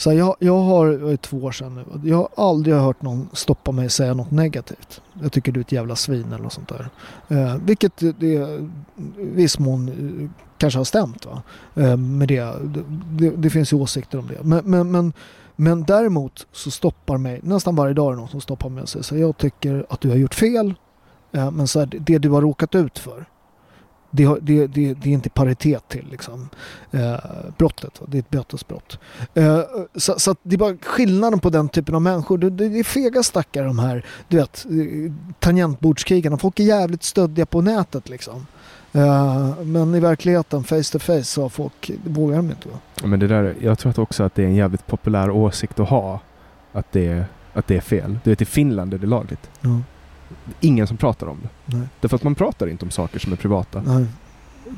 Så 0.00 0.10
här, 0.10 0.18
jag, 0.18 0.36
jag 0.38 0.58
har, 0.58 0.86
jag 0.86 1.12
är 1.12 1.16
två 1.16 1.36
år 1.36 1.52
sedan 1.52 1.74
nu, 1.74 2.10
jag 2.10 2.16
har 2.16 2.28
aldrig 2.48 2.76
hört 2.76 3.02
någon 3.02 3.28
stoppa 3.32 3.72
mig 3.72 3.84
och 3.84 3.92
säga 3.92 4.14
något 4.14 4.30
negativt. 4.30 5.00
Jag 5.22 5.32
tycker 5.32 5.52
du 5.52 5.60
är 5.60 5.64
ett 5.64 5.72
jävla 5.72 5.96
svin 5.96 6.26
eller 6.26 6.42
något 6.42 6.52
sånt 6.52 6.68
där. 6.68 6.88
Eh, 7.28 7.56
vilket 7.64 7.96
det, 7.96 8.26
i 8.26 8.68
viss 9.16 9.58
mån 9.58 9.88
eh, 9.88 10.30
kanske 10.58 10.78
har 10.78 10.84
stämt 10.84 11.26
va? 11.26 11.42
Eh, 11.74 11.96
med 11.96 12.28
det. 12.28 12.54
Det, 13.10 13.30
det 13.30 13.50
finns 13.50 13.72
ju 13.72 13.76
åsikter 13.76 14.18
om 14.18 14.26
det. 14.26 14.42
Men, 14.42 14.64
men, 14.64 14.90
men, 14.90 15.12
men 15.56 15.82
däremot 15.82 16.46
så 16.52 16.70
stoppar 16.70 17.18
mig, 17.18 17.40
nästan 17.42 17.76
varje 17.76 17.94
dag 17.94 18.06
är 18.06 18.10
det 18.10 18.20
någon 18.20 18.28
som 18.28 18.40
stoppar 18.40 18.68
mig 18.68 18.82
och 18.82 18.88
säger 18.88 19.02
så 19.02 19.14
här, 19.14 19.22
jag 19.22 19.36
tycker 19.36 19.86
att 19.88 20.00
du 20.00 20.08
har 20.08 20.16
gjort 20.16 20.34
fel. 20.34 20.74
Eh, 21.32 21.50
men 21.50 21.68
så 21.68 21.78
här, 21.78 21.86
det 21.86 22.18
du 22.18 22.30
har 22.30 22.42
råkat 22.42 22.74
ut 22.74 22.98
för 22.98 23.26
det, 24.10 24.38
det, 24.40 24.66
det, 24.66 24.94
det, 24.94 25.08
är 25.08 25.12
inte 25.12 25.30
paritet 25.30 25.88
till 25.88 26.06
liksom, 26.10 26.48
eh, 26.90 27.14
brottet. 27.58 28.00
Det 28.06 28.16
är 28.16 28.18
ett 28.18 28.30
bötesbrott. 28.30 28.98
Eh, 29.34 29.60
så, 29.94 30.18
så 30.18 30.36
det 30.42 30.56
är 30.56 30.58
bara 30.58 30.76
skillnaden 30.82 31.40
på 31.40 31.50
den 31.50 31.68
typen 31.68 31.94
av 31.94 32.02
människor. 32.02 32.38
Det, 32.38 32.50
det 32.50 32.78
är 32.78 32.84
fega 32.84 33.22
stackare 33.22 33.66
de 33.66 33.78
här 33.78 34.04
du 34.28 34.36
vet, 34.36 34.66
tangentbordskrigarna. 35.38 36.36
Folk 36.36 36.60
är 36.60 36.64
jävligt 36.64 37.02
stöddiga 37.02 37.46
på 37.46 37.60
nätet 37.60 38.08
liksom. 38.08 38.46
Uh, 38.96 39.60
men 39.62 39.94
i 39.94 40.00
verkligheten, 40.00 40.64
face 40.64 40.82
to 40.92 40.98
face, 40.98 41.24
så 41.24 41.48
folk 41.48 41.90
vågar 42.04 42.36
de 42.36 42.50
inte. 42.50 42.68
Va? 42.68 42.74
Men 43.04 43.20
det 43.20 43.26
där, 43.26 43.54
jag 43.60 43.78
tror 43.78 43.90
att 43.90 43.98
också 43.98 44.22
att 44.22 44.34
det 44.34 44.42
är 44.42 44.46
en 44.46 44.54
jävligt 44.54 44.86
populär 44.86 45.30
åsikt 45.30 45.80
att 45.80 45.88
ha. 45.88 46.20
Att 46.72 46.92
det, 46.92 47.24
att 47.52 47.66
det 47.66 47.76
är 47.76 47.80
fel. 47.80 48.18
Du 48.24 48.30
vet 48.30 48.42
i 48.42 48.44
Finland 48.44 48.94
är 48.94 48.98
det 48.98 49.06
lagligt. 49.06 49.50
Mm 49.64 49.84
ingen 50.60 50.86
som 50.86 50.96
pratar 50.96 51.26
om 51.26 51.38
det. 51.42 51.76
Nej. 51.76 51.88
Därför 52.00 52.16
att 52.16 52.22
man 52.22 52.34
pratar 52.34 52.66
inte 52.66 52.84
om 52.84 52.90
saker 52.90 53.18
som 53.18 53.32
är 53.32 53.36
privata. 53.36 53.82
Nej. 53.86 54.06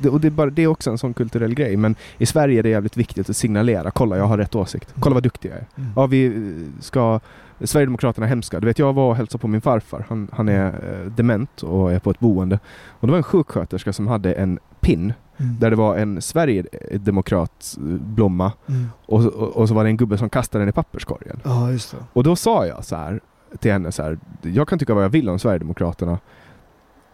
Det, 0.01 0.09
och 0.09 0.21
det 0.21 0.29
är, 0.29 0.31
bara, 0.31 0.51
det 0.51 0.63
är 0.63 0.67
också 0.67 0.91
en 0.91 0.99
sån 0.99 1.15
kulturell 1.15 1.55
grej. 1.55 1.77
Men 1.77 1.97
i 2.19 2.27
Sverige 2.27 2.59
är 2.59 2.63
det 2.63 2.69
jävligt 2.69 2.97
viktigt 2.97 3.31
att 3.31 3.37
signalera. 3.37 3.91
Kolla, 3.91 4.17
jag 4.17 4.25
har 4.25 4.39
rätt 4.39 4.55
åsikt. 4.55 4.91
Mm. 4.91 5.01
Kolla 5.01 5.15
vad 5.15 5.23
duktig 5.23 5.49
jag 5.49 5.57
är. 5.57 5.67
Mm. 5.77 5.91
Ja, 5.97 6.07
vi 6.07 6.53
ska... 6.81 7.21
Sverigedemokraterna 7.65 8.27
är 8.27 8.29
hemska. 8.29 8.61
Du 8.61 8.67
vet, 8.67 8.79
jag 8.79 8.93
var 8.93 9.11
och 9.11 9.17
hälsade 9.17 9.43
på 9.43 9.49
min 9.49 9.61
farfar. 9.61 10.07
Han, 10.09 10.29
han 10.33 10.49
är 10.49 10.67
eh, 10.67 11.13
dement 11.13 11.63
och 11.63 11.93
är 11.93 11.99
på 11.99 12.11
ett 12.11 12.21
boende. 12.21 12.59
Och 12.89 13.07
det 13.07 13.11
var 13.11 13.19
en 13.19 13.23
sjuksköterska 13.23 13.93
som 13.93 14.07
hade 14.07 14.33
en 14.33 14.59
pin 14.81 15.13
Mm. 15.37 15.59
Där 15.59 15.71
det 15.71 15.77
var 15.77 15.97
en 15.97 16.23
Sverigedemokrat-blomma 16.23 18.53
mm. 18.69 18.89
och, 19.07 19.27
och, 19.27 19.49
och, 19.49 19.69
så 19.69 19.75
var 19.75 19.85
det 19.85 19.91
en 19.91 19.97
gubbe 19.97 20.19
som 20.19 20.31
kastade 20.31 20.63
den 20.63 20.69
i 20.69 20.73
papperskorgen. 20.73 21.41
Ja. 21.45 21.69
Och 22.13 22.25
då 22.25 22.37
sa 22.37 22.67
jag 22.67 22.85
så 22.85 22.97
här, 22.97 23.21
till 23.59 23.73
henne 23.73 23.93
så 23.93 24.03
här, 24.03 24.19
jag 24.43 24.69
kan 24.69 24.79
tycka 24.79 24.95
vad 24.95 25.05
jag 25.05 25.09
vill 25.09 25.29
om 25.29 25.39
Sverigedemokraterna. 25.39 26.19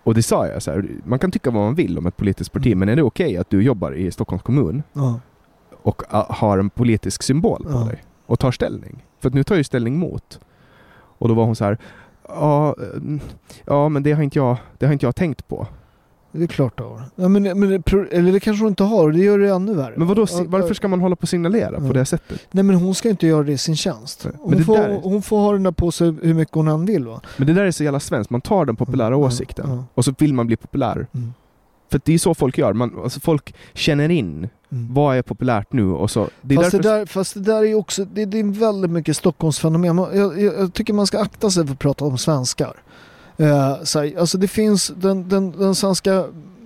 Och 0.02 0.14
det 0.14 0.22
sa 0.22 0.46
jag 0.46 0.62
så 0.62 0.70
här, 0.70 0.88
man 1.04 1.18
kan 1.18 1.30
tycka 1.30 1.50
vad 1.50 1.62
man 1.62 1.74
vill 1.74 1.98
om 1.98 2.06
ett 2.06 2.16
politiskt 2.16 2.52
parti, 2.52 2.66
mm. 2.66 2.78
men 2.78 2.88
är 2.88 2.96
det 2.96 3.02
okej 3.02 3.26
okay 3.26 3.36
att 3.36 3.50
du 3.50 3.62
jobbar 3.62 3.92
i 3.92 4.10
Stockholms 4.10 4.42
kommun 4.42 4.82
ja. 4.92 5.20
och 5.82 6.02
har 6.10 6.58
en 6.58 6.70
politisk 6.70 7.22
symbol 7.22 7.64
på 7.64 7.70
ja. 7.70 7.84
dig 7.84 8.02
och 8.26 8.38
tar 8.38 8.50
ställning? 8.50 9.04
För 9.20 9.28
att 9.28 9.34
nu 9.34 9.44
tar 9.44 9.56
jag 9.56 9.66
ställning 9.66 9.98
mot. 9.98 10.40
Och 11.18 11.28
då 11.28 11.34
var 11.34 11.44
hon 11.44 11.56
så 11.56 11.64
här, 11.64 11.78
ja, 12.28 12.74
mm, 12.94 13.20
ja 13.64 13.88
men 13.88 14.02
det 14.02 14.12
har 14.12 14.22
inte 14.22 14.38
jag, 14.38 14.56
det 14.78 14.86
har 14.86 14.92
inte 14.92 15.06
jag 15.06 15.16
tänkt 15.16 15.48
på. 15.48 15.66
Det 16.38 16.44
är 16.44 16.46
klart 16.46 16.78
du 16.78 16.82
har. 16.82 17.02
Ja, 17.16 17.28
men, 17.28 17.42
men, 17.42 17.82
eller 18.10 18.32
det 18.32 18.40
kanske 18.40 18.64
hon 18.64 18.68
inte 18.68 18.84
har, 18.84 19.12
det 19.12 19.18
gör 19.18 19.38
det 19.38 19.50
ännu 19.50 19.74
värre. 19.74 19.94
Men 19.96 20.06
vadå, 20.06 20.26
varför 20.46 20.74
ska 20.74 20.88
man 20.88 21.00
hålla 21.00 21.16
på 21.16 21.22
och 21.22 21.28
signalera 21.28 21.74
ja. 21.80 21.88
på 21.88 21.92
det 21.92 22.04
sättet? 22.04 22.46
Nej 22.50 22.64
men 22.64 22.76
hon 22.76 22.94
ska 22.94 23.08
inte 23.10 23.26
göra 23.26 23.42
det 23.42 23.52
i 23.52 23.58
sin 23.58 23.76
tjänst. 23.76 24.26
Hon, 24.38 24.64
får, 24.64 24.78
är... 24.78 25.00
hon 25.02 25.22
får 25.22 25.38
ha 25.38 25.52
den 25.52 25.62
där 25.62 25.70
på 25.70 25.92
sig 25.92 26.14
hur 26.22 26.34
mycket 26.34 26.54
hon 26.54 26.68
än 26.68 26.86
vill 26.86 27.06
va? 27.06 27.20
Men 27.36 27.46
det 27.46 27.52
där 27.52 27.64
är 27.64 27.70
så 27.70 27.84
jävla 27.84 28.00
svenskt, 28.00 28.30
man 28.30 28.40
tar 28.40 28.64
den 28.64 28.76
populära 28.76 29.06
mm. 29.06 29.18
åsikten 29.18 29.70
ja. 29.70 29.84
och 29.94 30.04
så 30.04 30.14
vill 30.18 30.34
man 30.34 30.46
bli 30.46 30.56
populär. 30.56 31.06
Mm. 31.14 31.32
För 31.90 32.00
det 32.04 32.14
är 32.14 32.18
så 32.18 32.34
folk 32.34 32.58
gör, 32.58 32.72
man, 32.72 32.92
alltså 33.02 33.20
folk 33.20 33.54
känner 33.74 34.08
in 34.08 34.48
mm. 34.72 34.94
vad 34.94 35.16
är 35.16 35.22
populärt 35.22 35.72
nu 35.72 35.90
och 35.90 36.10
så. 36.10 36.28
Det 36.42 36.54
fast, 36.54 36.70
därför... 36.70 36.88
det 36.88 36.98
där, 36.98 37.06
fast 37.06 37.34
det 37.34 37.40
där 37.40 37.64
är 37.64 37.74
också, 37.74 38.04
det, 38.04 38.24
det 38.24 38.38
är 38.38 38.44
väldigt 38.44 38.90
mycket 38.90 39.16
Stockholmsfenomen. 39.16 39.96
Jag, 39.96 40.16
jag, 40.16 40.54
jag 40.60 40.74
tycker 40.74 40.92
man 40.92 41.06
ska 41.06 41.18
akta 41.18 41.50
sig 41.50 41.66
för 41.66 41.72
att 41.72 41.78
prata 41.78 42.04
om 42.04 42.18
svenskar. 42.18 42.72
Uh, 43.40 43.82
så 43.82 43.98
här, 43.98 44.18
alltså 44.18 44.38
det 44.38 44.48
finns 44.48 44.92
den, 44.96 45.28
den, 45.28 45.50
den 45.50 45.74
svenska 45.74 46.24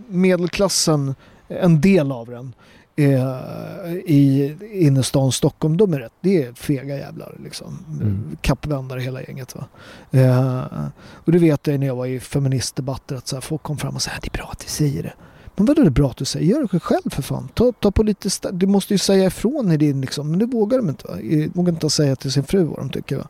medelklassen, 0.08 1.14
en 1.48 1.80
del 1.80 2.12
av 2.12 2.26
den, 2.26 2.54
eh, 2.96 3.92
i 4.04 4.56
innerstan 4.72 5.32
Stockholm, 5.32 5.76
de 5.76 5.94
är 5.94 5.98
rätt, 5.98 6.12
det 6.20 6.42
är 6.42 6.52
fega 6.52 6.96
jävlar 6.96 7.36
liksom. 7.44 7.78
Mm. 8.00 8.36
Kappvändare 8.40 9.00
hela 9.00 9.22
gänget 9.22 9.54
va. 9.54 9.66
Eh, 10.10 10.86
och 11.04 11.32
det 11.32 11.38
vet 11.38 11.66
jag 11.66 11.80
när 11.80 11.86
jag 11.86 11.96
var 11.96 12.06
i 12.06 12.20
feministdebatter 12.20 13.16
att 13.16 13.28
så 13.28 13.36
här, 13.36 13.40
folk 13.40 13.62
kom 13.62 13.78
fram 13.78 13.94
och 13.94 14.02
sa 14.02 14.10
det 14.22 14.28
är 14.28 14.38
bra 14.38 14.48
att 14.52 14.58
du 14.58 14.68
säger 14.68 15.02
det. 15.02 15.12
Men 15.56 15.66
vadå 15.66 15.82
det 15.82 15.88
är 15.88 15.90
bra 15.90 16.10
att 16.10 16.16
du 16.16 16.24
säger? 16.24 16.46
Gör 16.46 16.68
det 16.72 16.80
själv 16.80 17.10
för 17.10 17.22
fan. 17.22 17.48
Ta, 17.54 17.72
ta 17.72 17.90
på 17.90 18.02
lite 18.02 18.28
du 18.52 18.66
måste 18.66 18.94
ju 18.94 18.98
säga 18.98 19.26
ifrån 19.26 19.72
i 19.72 19.76
din 19.76 20.00
liksom, 20.00 20.30
men 20.30 20.38
det 20.38 20.46
vågar 20.46 20.78
de 20.78 20.88
inte 20.88 21.06
va. 21.08 21.14
Vågar 21.54 21.72
inte 21.72 21.90
säga 21.90 22.16
till 22.16 22.32
sin 22.32 22.44
fru 22.44 22.64
vad 22.64 22.78
de 22.78 22.90
tycker 22.90 23.16
va. 23.16 23.28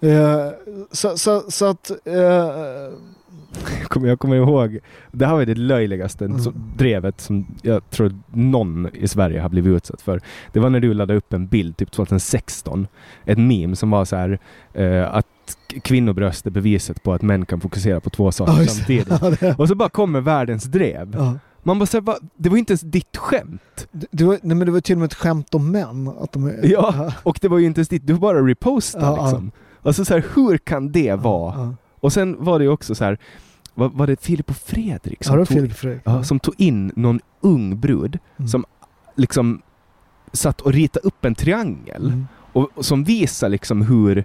Eh, 0.00 0.48
så, 0.90 1.18
så, 1.18 1.42
så, 1.48 1.66
att 1.66 1.90
eh, 2.04 2.48
jag 3.94 4.18
kommer 4.18 4.36
ihåg, 4.36 4.78
det 5.12 5.26
här 5.26 5.34
var 5.34 5.44
det 5.44 5.54
löjligaste 5.54 6.24
mm. 6.24 6.40
drevet 6.76 7.20
som 7.20 7.46
jag 7.62 7.90
tror 7.90 8.14
någon 8.26 8.88
i 8.94 9.08
Sverige 9.08 9.40
har 9.40 9.48
blivit 9.48 9.76
utsatt 9.76 10.02
för. 10.02 10.20
Det 10.52 10.60
var 10.60 10.70
när 10.70 10.80
du 10.80 10.94
laddade 10.94 11.18
upp 11.18 11.32
en 11.32 11.46
bild, 11.46 11.76
typ 11.76 11.90
2016, 11.90 12.86
ett 13.24 13.38
meme 13.38 13.76
som 13.76 13.90
var 13.90 14.04
så 14.04 14.16
här 14.16 14.38
eh, 14.74 15.14
att 15.14 15.26
kvinnobröst 15.82 16.46
är 16.46 16.50
beviset 16.50 17.02
på 17.02 17.12
att 17.12 17.22
män 17.22 17.46
kan 17.46 17.60
fokusera 17.60 18.00
på 18.00 18.10
två 18.10 18.32
saker 18.32 18.52
oh, 18.52 18.66
samtidigt. 18.66 19.08
Och 19.58 19.68
så 19.68 19.74
bara 19.74 19.88
kommer 19.88 20.20
världens 20.20 20.64
drev. 20.64 21.14
Ja. 21.18 21.38
Man 21.62 21.78
bara 21.78 21.86
säger, 21.86 22.14
det 22.36 22.48
var 22.48 22.56
inte 22.56 22.72
ens 22.72 22.80
ditt 22.80 23.16
skämt. 23.16 23.88
Det, 23.90 24.24
var, 24.24 24.38
nej 24.42 24.56
men 24.56 24.66
det 24.66 24.72
var 24.72 24.80
till 24.80 24.94
och 24.94 24.98
med 24.98 25.06
ett 25.06 25.14
skämt 25.14 25.54
om 25.54 25.72
män. 25.72 26.08
Att 26.08 26.32
de, 26.32 26.54
ja, 26.62 27.12
och 27.22 27.38
det 27.40 27.48
var 27.48 27.58
ju 27.58 27.66
inte 27.66 27.78
ens 27.78 27.88
ditt, 27.88 28.06
du 28.06 28.14
bara 28.14 28.46
repostade 28.46 29.04
ja, 29.04 29.22
liksom. 29.22 29.50
Alltså 29.82 30.04
så 30.04 30.14
här, 30.14 30.24
hur 30.34 30.58
kan 30.58 30.92
det 30.92 31.14
vara? 31.14 31.74
Och 32.00 32.12
sen 32.12 32.36
var 32.44 32.58
det 32.58 32.64
ju 32.64 32.70
också 32.70 32.94
så 32.94 33.04
här, 33.04 33.18
var, 33.74 33.88
var 33.88 34.06
det 34.06 34.20
Filip 34.20 34.50
och 34.50 34.56
Fredrik 34.56 35.24
som, 35.24 35.38
ja, 35.38 35.46
tog, 35.46 35.56
Filip 35.56 35.72
Fredrik. 35.72 36.02
Ja, 36.04 36.24
som 36.24 36.40
tog 36.40 36.54
in 36.58 36.92
någon 36.96 37.20
ung 37.40 37.80
brud 37.80 38.18
mm. 38.36 38.48
som 38.48 38.64
liksom 39.16 39.62
satt 40.32 40.60
och 40.60 40.72
ritade 40.72 41.06
upp 41.06 41.24
en 41.24 41.34
triangel 41.34 42.06
mm. 42.06 42.26
och, 42.52 42.68
och, 42.74 42.84
som 42.84 43.04
visar 43.04 43.48
liksom 43.48 43.82
hur 43.82 44.24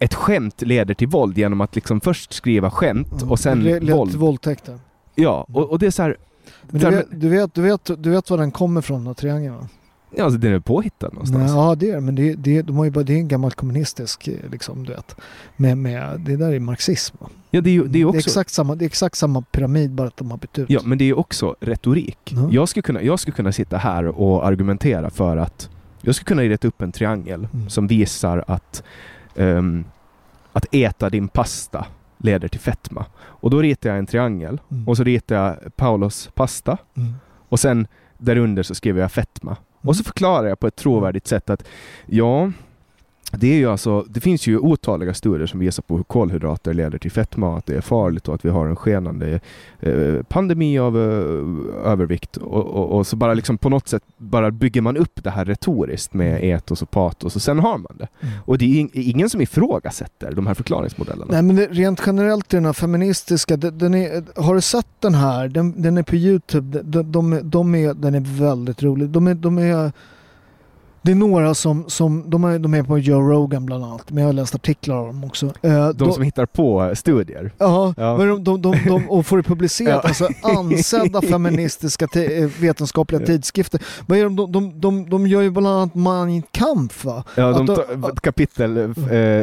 ett 0.00 0.14
skämt 0.14 0.62
leder 0.62 0.94
till 0.94 1.08
våld 1.08 1.38
genom 1.38 1.60
att 1.60 1.74
liksom 1.74 2.00
först 2.00 2.32
skriva 2.32 2.70
skämt 2.70 3.12
mm. 3.12 3.30
och 3.30 3.38
sen 3.38 3.64
det 3.64 3.80
våld. 3.80 4.14
våldtäkter. 4.14 4.78
Ja, 5.14 5.46
och, 5.52 5.70
och 5.70 5.78
det 5.78 5.86
är 5.86 5.90
så 5.90 6.02
här, 6.02 6.16
Men 6.62 6.80
du 6.80 6.90
vet, 6.90 7.06
du 7.10 7.28
vet, 7.28 7.54
du 7.54 7.62
vet, 7.62 7.90
du 8.02 8.10
vet 8.10 8.30
var 8.30 8.38
den 8.38 8.50
kommer 8.50 8.80
från, 8.80 9.04
den 9.04 9.14
triangeln 9.14 9.54
va? 9.54 9.68
Ja, 10.16 10.24
alltså 10.24 10.38
den 10.38 10.52
är 10.52 10.60
påhittad 10.60 11.08
någonstans. 11.08 11.50
Ja, 11.50 11.74
det 11.74 11.90
är 11.90 12.00
men 12.00 12.14
det. 12.14 12.34
det, 12.34 12.62
de 12.62 12.76
har 12.76 12.84
ju 12.84 12.90
bara, 12.90 13.04
det 13.04 13.12
är 13.12 13.18
en 13.18 13.28
gammal 13.28 13.50
kommunistisk, 13.50 14.28
liksom, 14.50 14.84
du 14.84 14.92
vet. 14.92 15.16
Med, 15.56 15.78
med, 15.78 16.20
det 16.20 16.36
där 16.36 16.52
är 16.52 16.60
marxism. 16.60 17.16
Ja, 17.50 17.60
det 17.60 17.76
är, 17.76 17.84
det 17.84 17.98
är 17.98 18.04
också... 18.04 18.12
Det 18.12 18.18
är, 18.18 18.28
exakt 18.28 18.50
samma, 18.50 18.74
det 18.74 18.84
är 18.84 18.86
exakt 18.86 19.16
samma 19.16 19.42
pyramid, 19.42 19.90
bara 19.90 20.08
att 20.08 20.16
de 20.16 20.30
har 20.30 20.38
bytt 20.38 20.58
ut. 20.58 20.70
Ja, 20.70 20.80
men 20.84 20.98
det 20.98 21.04
är 21.04 21.18
också 21.18 21.56
retorik. 21.60 22.32
Mm. 22.32 22.52
Jag, 22.52 22.68
skulle 22.68 22.82
kunna, 22.82 23.02
jag 23.02 23.20
skulle 23.20 23.34
kunna 23.34 23.52
sitta 23.52 23.76
här 23.76 24.06
och 24.06 24.46
argumentera 24.46 25.10
för 25.10 25.36
att 25.36 25.70
jag 26.02 26.14
skulle 26.14 26.26
kunna 26.26 26.42
rita 26.42 26.68
upp 26.68 26.82
en 26.82 26.92
triangel 26.92 27.48
mm. 27.54 27.70
som 27.70 27.86
visar 27.86 28.44
att 28.46 28.82
um, 29.34 29.84
att 30.52 30.66
äta 30.74 31.10
din 31.10 31.28
pasta 31.28 31.86
leder 32.18 32.48
till 32.48 32.60
fetma. 32.60 33.06
Och 33.18 33.50
då 33.50 33.62
ritar 33.62 33.90
jag 33.90 33.98
en 33.98 34.06
triangel 34.06 34.60
mm. 34.70 34.88
och 34.88 34.96
så 34.96 35.04
ritar 35.04 35.36
jag 35.36 35.76
Paulos 35.76 36.30
pasta 36.34 36.78
mm. 36.96 37.14
och 37.48 37.60
sen 37.60 37.86
därunder 38.18 38.62
så 38.62 38.74
skriver 38.74 39.00
jag 39.00 39.12
fetma. 39.12 39.56
Och 39.88 39.96
så 39.96 40.04
förklarar 40.04 40.48
jag 40.48 40.60
på 40.60 40.66
ett 40.66 40.76
trovärdigt 40.76 41.26
sätt 41.26 41.50
att 41.50 41.68
ja, 42.06 42.52
det, 43.32 43.46
är 43.46 43.56
ju 43.56 43.70
alltså, 43.70 44.04
det 44.08 44.20
finns 44.20 44.46
ju 44.46 44.58
otaliga 44.58 45.14
studier 45.14 45.46
som 45.46 45.60
visar 45.60 45.82
på 45.82 45.96
hur 45.96 46.04
kolhydrater 46.04 46.74
leder 46.74 46.98
till 46.98 47.10
fetma, 47.10 47.58
att 47.58 47.66
det 47.66 47.76
är 47.76 47.80
farligt 47.80 48.28
och 48.28 48.34
att 48.34 48.44
vi 48.44 48.48
har 48.48 48.66
en 48.66 48.76
skenande 48.76 49.40
eh, 49.80 50.22
pandemi 50.28 50.78
av 50.78 50.96
eh, 50.96 51.92
övervikt. 51.92 52.36
Och, 52.36 52.66
och, 52.66 52.96
och, 52.96 53.06
så 53.06 53.16
bara 53.16 53.34
liksom 53.34 53.58
på 53.58 53.68
något 53.68 53.88
sätt 53.88 54.02
bara 54.16 54.50
bygger 54.50 54.80
man 54.80 54.96
upp 54.96 55.24
det 55.24 55.30
här 55.30 55.44
retoriskt 55.44 56.14
med 56.14 56.36
mm. 56.36 56.56
etos 56.56 56.82
och 56.82 56.90
patos 56.90 57.36
och 57.36 57.42
sen 57.42 57.58
har 57.58 57.78
man 57.78 57.96
det. 57.98 58.08
Mm. 58.20 58.34
Och 58.44 58.58
det 58.58 58.80
är 58.80 58.88
ingen 58.92 59.30
som 59.30 59.40
ifrågasätter 59.40 60.32
de 60.32 60.46
här 60.46 60.54
förklaringsmodellerna. 60.54 61.32
Nej 61.32 61.42
men 61.42 61.56
det, 61.56 61.66
rent 61.66 62.02
generellt 62.06 62.48
den 62.48 62.64
här 62.64 62.72
feministiska, 62.72 63.56
den 63.56 63.94
är, 63.94 64.42
har 64.42 64.54
du 64.54 64.60
sett 64.60 64.86
den 65.00 65.14
här? 65.14 65.48
Den, 65.48 65.82
den 65.82 65.98
är 65.98 66.02
på 66.02 66.16
Youtube, 66.16 66.82
de, 66.82 67.12
de, 67.12 67.40
de 67.42 67.74
är, 67.74 67.94
den 67.94 68.14
är 68.14 68.40
väldigt 68.40 68.82
rolig. 68.82 69.08
De 69.08 69.26
är, 69.26 69.34
de 69.34 69.58
är 69.58 69.92
Det 71.02 71.10
är 71.12 71.16
några 71.16 71.54
som, 71.54 71.84
som 71.88 72.24
de, 72.30 72.44
är, 72.44 72.58
de 72.58 72.74
är 72.74 72.82
på 72.82 72.98
Joe 72.98 73.20
Rogan 73.20 73.66
bland 73.66 73.84
annat, 73.84 74.10
men 74.10 74.18
jag 74.22 74.28
har 74.28 74.32
läst 74.32 74.54
artiklar 74.54 74.96
av 74.96 75.06
dem 75.06 75.24
också. 75.24 75.46
Eh, 75.62 75.88
De 75.88 76.12
som 76.12 76.22
hittar 76.22 76.46
på 76.46 76.92
studier. 76.94 77.50
Ja, 77.58 77.94
Ja. 77.96 78.16
Men 78.16 78.28
de, 78.28 78.44
de, 78.44 78.60
de, 78.62 78.78
de, 78.88 79.10
och 79.10 79.26
får 79.26 79.36
det 79.36 79.42
publicerat, 79.42 80.00
Ja. 80.02 80.08
alltså 80.08 80.28
ansedda 80.42 81.20
feministiska 81.28 82.08
eh, 82.14 82.48
vetenskapliga 82.60 83.20
Ja. 83.20 83.26
tidskrifter. 83.26 83.80
Vad 84.06 84.18
är 84.18 84.22
de, 84.24 84.36
de, 84.36 84.52
de, 84.52 84.80
de, 84.80 85.10
de 85.10 85.26
gör 85.26 85.42
ju 85.42 85.50
bland 85.50 85.66
annat 85.66 85.94
Mein 85.94 86.42
Kampf 86.50 87.04
va? 87.04 87.24
Ja, 87.34 87.52
de 87.52 87.66
tar, 87.66 88.14
kapitel 88.20 88.94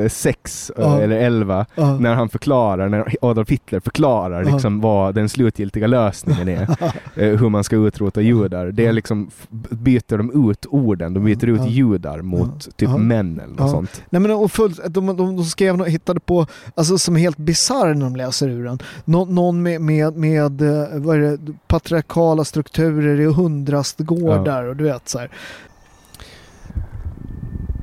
6 0.09 0.71
Ja. 0.77 0.99
eller 1.01 1.15
11 1.15 1.65
Ja. 1.75 1.97
när 1.99 2.13
han 2.13 2.29
förklarar, 2.29 2.89
när 2.89 3.15
Adolf 3.21 3.49
Hitler 3.49 3.79
förklarar 3.79 4.43
liksom 4.43 4.81
vad 4.81 5.15
den 5.15 5.29
slutgiltiga 5.29 5.87
lösningen 5.87 6.47
är. 6.49 6.61
eh, 7.15 7.39
hur 7.39 7.49
man 7.49 7.63
ska 7.63 7.75
utrota 7.75 8.21
judar. 8.21 8.65
Det 8.71 8.85
är 8.85 8.93
liksom, 8.93 9.29
byter 9.69 10.17
de 10.17 10.49
ut 10.51 10.65
orden, 10.69 11.13
de 11.13 11.23
byter 11.23 11.45
ut 11.49 11.54
Ja. 11.59 11.67
judar 11.67 12.21
mot 12.21 12.49
Ja. 12.65 12.71
typ 12.75 12.89
Ja. 12.89 12.97
män 12.97 13.39
eller 13.39 13.47
något 13.49 13.59
Ja. 13.59 13.67
sånt. 13.67 14.01
Nej 14.09 14.21
men 14.21 14.31
och 14.31 14.51
fullt, 14.51 14.79
de, 14.89 15.05
de, 15.05 15.15
de 15.17 15.43
skrev 15.45 15.81
och 15.81 15.89
hittade 15.89 16.19
på, 16.19 16.47
alltså 16.75 16.97
som 16.97 17.15
är 17.15 17.19
helt 17.19 17.37
bisarr 17.37 17.93
när 17.93 18.01
de 18.05 18.15
läser 18.15 18.49
ur 18.49 18.63
den. 18.65 18.79
Nå, 19.05 19.25
någon 19.25 19.63
med, 19.63 19.81
med, 19.81 20.15
med 20.17 20.61
eh, 20.61 20.87
vad 20.93 21.15
är 21.15 21.19
det, 21.21 21.53
patriarkala 21.67 22.43
strukturer 22.45 23.19
i 23.19 23.25
hundrastgårdar 23.25 24.63
och 24.63 24.75
du 24.75 24.83
vet 24.83 25.09
så 25.09 25.19
här. 25.19 25.29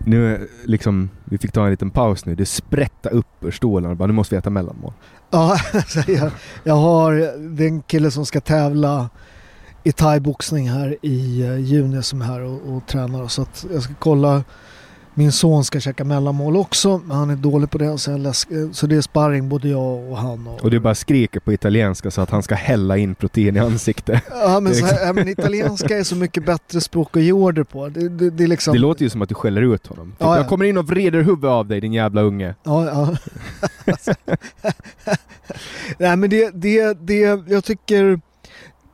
Nu 0.06 0.34
är 0.34 0.46
liksom, 0.64 1.10
vi 1.24 1.38
fick 1.38 1.52
ta 1.52 1.64
en 1.64 1.70
liten 1.70 1.90
paus 1.90 2.26
nu, 2.26 2.34
det 2.34 2.46
sprätta 2.46 3.08
upp 3.08 3.26
ur 3.40 3.50
och 3.90 3.96
bara 3.96 4.06
nu 4.06 4.12
måste 4.12 4.34
vi 4.34 4.38
äta 4.38 4.50
mellanmål. 4.50 4.92
Ja, 5.30 5.56
alltså 5.72 6.10
jag, 6.10 6.30
jag 6.64 6.74
har 6.74 7.38
den 7.56 7.82
kille 7.82 8.10
som 8.10 8.26
ska 8.26 8.40
tävla 8.40 9.10
i 9.84 9.92
thaiboxning 9.92 10.70
här 10.70 10.96
i 11.02 11.42
eh, 11.42 11.58
juni 11.58 12.02
som 12.02 12.22
är 12.22 12.26
här 12.26 12.40
och, 12.40 12.76
och 12.76 12.86
tränar. 12.86 13.28
Så 13.28 13.42
att 13.42 13.66
jag 13.72 13.82
ska 13.82 13.94
kolla. 13.98 14.44
Min 15.14 15.32
son 15.32 15.64
ska 15.64 15.80
käka 15.80 16.04
mellanmål 16.04 16.56
också, 16.56 17.00
men 17.04 17.16
han 17.16 17.30
är 17.30 17.36
dålig 17.36 17.70
på 17.70 17.78
det. 17.78 17.98
Så, 17.98 18.10
jag 18.10 18.20
läs, 18.20 18.46
så 18.72 18.86
det 18.86 18.96
är 18.96 19.00
sparring 19.00 19.48
både 19.48 19.68
jag 19.68 20.10
och 20.10 20.18
han. 20.18 20.46
Och, 20.46 20.62
Och 20.62 20.70
du 20.70 20.80
bara 20.80 20.94
skriker 20.94 21.40
på 21.40 21.52
italienska 21.52 22.10
så 22.10 22.20
att 22.20 22.30
han 22.30 22.42
ska 22.42 22.54
hälla 22.54 22.96
in 22.96 23.14
protein 23.14 23.56
i 23.56 23.60
ansiktet. 23.60 24.22
ja, 24.30 24.60
men, 24.60 24.74
så 24.74 24.86
här, 24.86 25.12
men 25.14 25.28
italienska 25.28 25.98
är 25.98 26.04
så 26.04 26.16
mycket 26.16 26.46
bättre 26.46 26.80
språk 26.80 27.16
att 27.16 27.22
ge 27.22 27.32
order 27.32 27.64
på. 27.64 27.88
Det, 27.88 28.08
det, 28.08 28.30
det 28.30 28.46
liksom... 28.46 28.74
Det 28.74 28.80
låter 28.80 29.02
ju 29.02 29.10
som 29.10 29.22
att 29.22 29.28
du 29.28 29.34
skäller 29.34 29.62
ut 29.62 29.86
honom. 29.86 30.10
Typ, 30.10 30.16
Ja, 30.18 30.26
ja. 30.26 30.36
Jag 30.36 30.48
kommer 30.48 30.64
in 30.64 30.78
och 30.78 30.86
vrider 30.86 31.22
huvudet 31.22 31.48
av 31.50 31.66
dig 31.66 31.80
din 31.80 31.92
jävla 31.92 32.22
unge. 32.22 32.54
Ja, 32.62 32.86
ja. 32.86 33.16
Nej 35.98 36.16
men 36.16 36.30
det, 36.30 36.50
det, 36.54 36.98
det, 37.00 37.18
jag 37.48 37.64
tycker, 37.64 38.20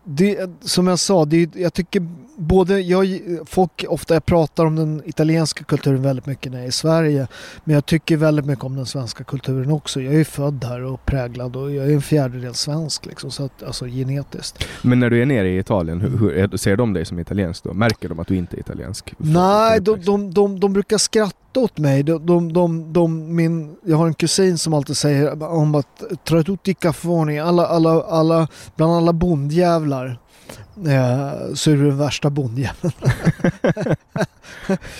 det, 0.08 0.50
som 0.60 0.86
jag 0.86 0.98
sa, 0.98 1.24
det, 1.24 1.56
jag 1.56 1.74
tycker 1.74 2.02
både, 2.38 2.80
jag, 2.80 3.20
folk 3.46 3.84
ofta 3.88 4.14
jag 4.14 4.26
pratar 4.26 4.66
om 4.66 4.76
den 4.76 5.02
italienska 5.06 5.64
kulturen 5.64 6.02
väldigt 6.02 6.26
mycket 6.26 6.52
när 6.52 6.58
jag 6.58 6.64
är 6.64 6.68
i 6.68 6.72
Sverige. 6.72 7.26
Men 7.64 7.74
jag 7.74 7.86
tycker 7.86 8.16
väldigt 8.16 8.44
mycket 8.44 8.64
om 8.64 8.76
den 8.76 8.86
svenska 8.86 9.24
kulturen 9.24 9.70
också. 9.70 10.00
Jag 10.00 10.14
är 10.14 10.24
född 10.24 10.64
här 10.64 10.82
och 10.84 11.06
präglad 11.06 11.56
och 11.56 11.74
jag 11.74 11.90
är 11.90 11.94
en 11.94 12.02
fjärdedel 12.02 12.54
svensk 12.54 13.06
liksom, 13.06 13.30
så 13.30 13.44
att, 13.44 13.62
alltså 13.62 13.86
genetiskt. 13.86 14.64
Men 14.82 15.00
när 15.00 15.10
du 15.10 15.22
är 15.22 15.26
nere 15.26 15.48
i 15.48 15.58
Italien, 15.58 16.00
hur, 16.00 16.10
hur, 16.18 16.56
ser 16.56 16.76
de 16.76 16.92
dig 16.92 17.04
som 17.04 17.18
italiensk 17.18 17.64
då? 17.64 17.72
Märker 17.72 18.08
de 18.08 18.18
att 18.18 18.28
du 18.28 18.36
inte 18.36 18.56
är 18.56 18.60
italiensk? 18.60 19.14
Nej, 19.18 19.80
de, 19.80 20.00
de, 20.00 20.34
de, 20.34 20.60
de 20.60 20.72
brukar 20.72 20.98
skratta 20.98 21.60
åt 21.60 21.78
mig. 21.78 22.02
De, 22.02 22.26
de, 22.26 22.52
de, 22.52 22.92
de, 22.92 23.36
min, 23.36 23.76
jag 23.84 23.96
har 23.96 24.06
en 24.06 24.14
kusin 24.14 24.58
som 24.58 24.74
alltid 24.74 24.96
säger 24.96 25.42
om 25.42 25.74
att 25.74 26.02
tra 26.24 26.42
tutti 26.42 26.74
caffoni, 26.74 27.38
alla, 27.38 27.66
alla, 27.66 28.02
alla, 28.02 28.48
bland 28.76 28.92
alla 28.92 29.12
bondjävlar 29.12 30.18
eh, 30.86 31.54
så 31.54 31.70
är 31.70 31.76
du 31.76 31.88
den 31.88 31.98
värsta 31.98 32.30
bondjäveln. 32.30 32.92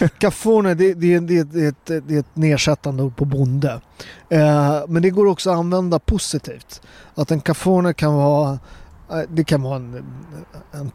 Caffone, 0.18 0.74
det, 0.74 0.94
det, 0.94 1.18
det, 1.18 1.42
det, 1.42 1.76
det 1.84 2.14
är 2.14 2.20
ett 2.20 2.36
nedsättande 2.36 3.02
ord 3.02 3.16
på 3.16 3.24
bonde. 3.24 3.80
Eh, 4.28 4.80
men 4.88 5.02
det 5.02 5.10
går 5.10 5.26
också 5.26 5.50
att 5.50 5.56
använda 5.58 5.98
positivt. 5.98 6.82
Att 7.14 7.30
en 7.30 7.40
caffone 7.40 7.92
kan 7.94 8.14
vara 8.14 8.58
eh, 9.10 9.20
det 9.28 9.44
kan 9.44 9.62
vara 9.62 9.76
en, 9.76 10.04
en, 10.72 10.90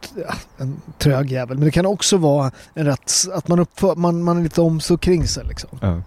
en 0.57 0.81
trög 0.97 1.31
jävel, 1.31 1.57
men 1.57 1.65
det 1.65 1.71
kan 1.71 1.85
också 1.85 2.17
vara 2.17 2.51
en 2.73 2.85
rätt, 2.85 3.11
att 3.34 3.47
man, 3.47 3.59
uppför, 3.59 3.95
man, 3.95 4.23
man 4.23 4.38
är 4.38 4.43
lite 4.43 4.61
om 4.61 4.80
så 4.80 4.97
kring 4.97 5.27
sig 5.27 5.45
liksom. 5.47 5.69
Ja. 5.81 6.01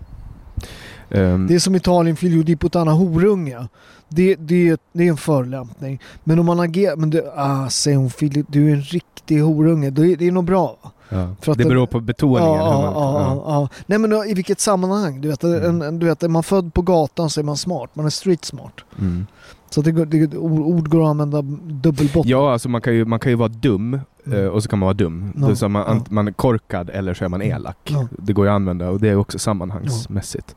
Ehm, 1.11 1.47
Det 1.47 1.55
är 1.55 1.59
som 1.59 1.75
Italien 1.75 2.17
figlio 2.17 2.43
di 2.43 2.57
puttana 2.57 2.93
horunga. 2.93 3.69
Det, 4.09 4.35
det, 4.35 4.81
det 4.93 5.05
är 5.05 5.09
en 5.09 5.17
förolämpning. 5.17 6.01
Men 6.25 6.39
om 6.39 6.47
man 6.47 6.61
agerar, 6.61 6.97
men 6.97 7.11
du, 7.11 7.25
ah, 7.37 7.69
säg 7.69 7.95
hon 7.95 8.11
figlio, 8.11 8.45
du 8.49 8.71
är 8.71 8.75
en 8.75 8.83
riktig 8.83 9.41
horunge. 9.41 9.91
Det 9.91 10.13
är, 10.13 10.17
det 10.17 10.27
är 10.27 10.33
nog 10.33 10.45
bra 10.45 10.77
ja. 11.09 11.35
för 11.41 11.53
att 11.53 11.59
det 11.59 11.65
beror 11.65 11.87
på 11.87 12.01
betoningen. 12.01 12.53
Ja, 12.53 12.83
ja, 12.83 12.93
ja, 12.95 13.43
ja. 13.47 13.69
Nej 13.87 13.99
men 13.99 14.13
i 14.13 14.35
vilket 14.35 14.61
sammanhang? 14.61 15.21
Du 15.21 15.29
vet, 15.29 15.45
Mm. 15.45 15.83
en, 15.83 15.99
du 15.99 16.07
vet, 16.07 16.23
är 16.23 16.29
man 16.29 16.43
född 16.43 16.75
på 16.75 16.83
gatan 16.83 17.31
så 17.31 17.41
är 17.41 17.45
man 17.45 17.57
smart. 17.57 17.91
Man 17.95 18.07
är 18.07 18.11
street 18.11 18.45
smart. 18.45 18.81
Mm. 18.99 19.27
Så 19.71 19.83
det, 19.83 20.05
det, 20.05 20.37
ord 20.37 20.89
går 20.89 21.03
att 21.03 21.09
använda 21.09 21.43
dubbelbotten. 21.63 22.31
Ja, 22.31 22.53
alltså 22.53 22.69
man 22.69 22.81
kan 22.81 22.95
ju, 22.95 23.05
man 23.05 23.19
kan 23.19 23.33
ju 23.33 23.37
vara 23.37 23.49
dum 23.49 24.01
Mm. 24.27 24.39
eh, 24.45 24.47
och 24.47 24.63
så 24.63 24.69
kan 24.69 24.79
man 24.79 24.87
vara 24.87 24.95
dum. 24.95 25.33
Är 25.51 25.55
så 25.55 25.69
man, 25.69 25.87
ant- 25.87 26.07
man 26.11 26.29
är 26.29 26.33
korkad 26.33 26.91
eller 26.91 27.15
så 27.15 27.25
är 27.25 27.29
man 27.29 27.43
elak. 27.43 27.77
Ja. 27.85 28.09
Det 28.11 28.33
går 28.33 28.47
ju 28.47 28.51
att 28.51 28.55
använda 28.57 28.91
och 28.91 29.01
det 29.01 29.09
är 29.09 29.17
också 29.17 29.39
sammanhangsmässigt. 29.39 30.55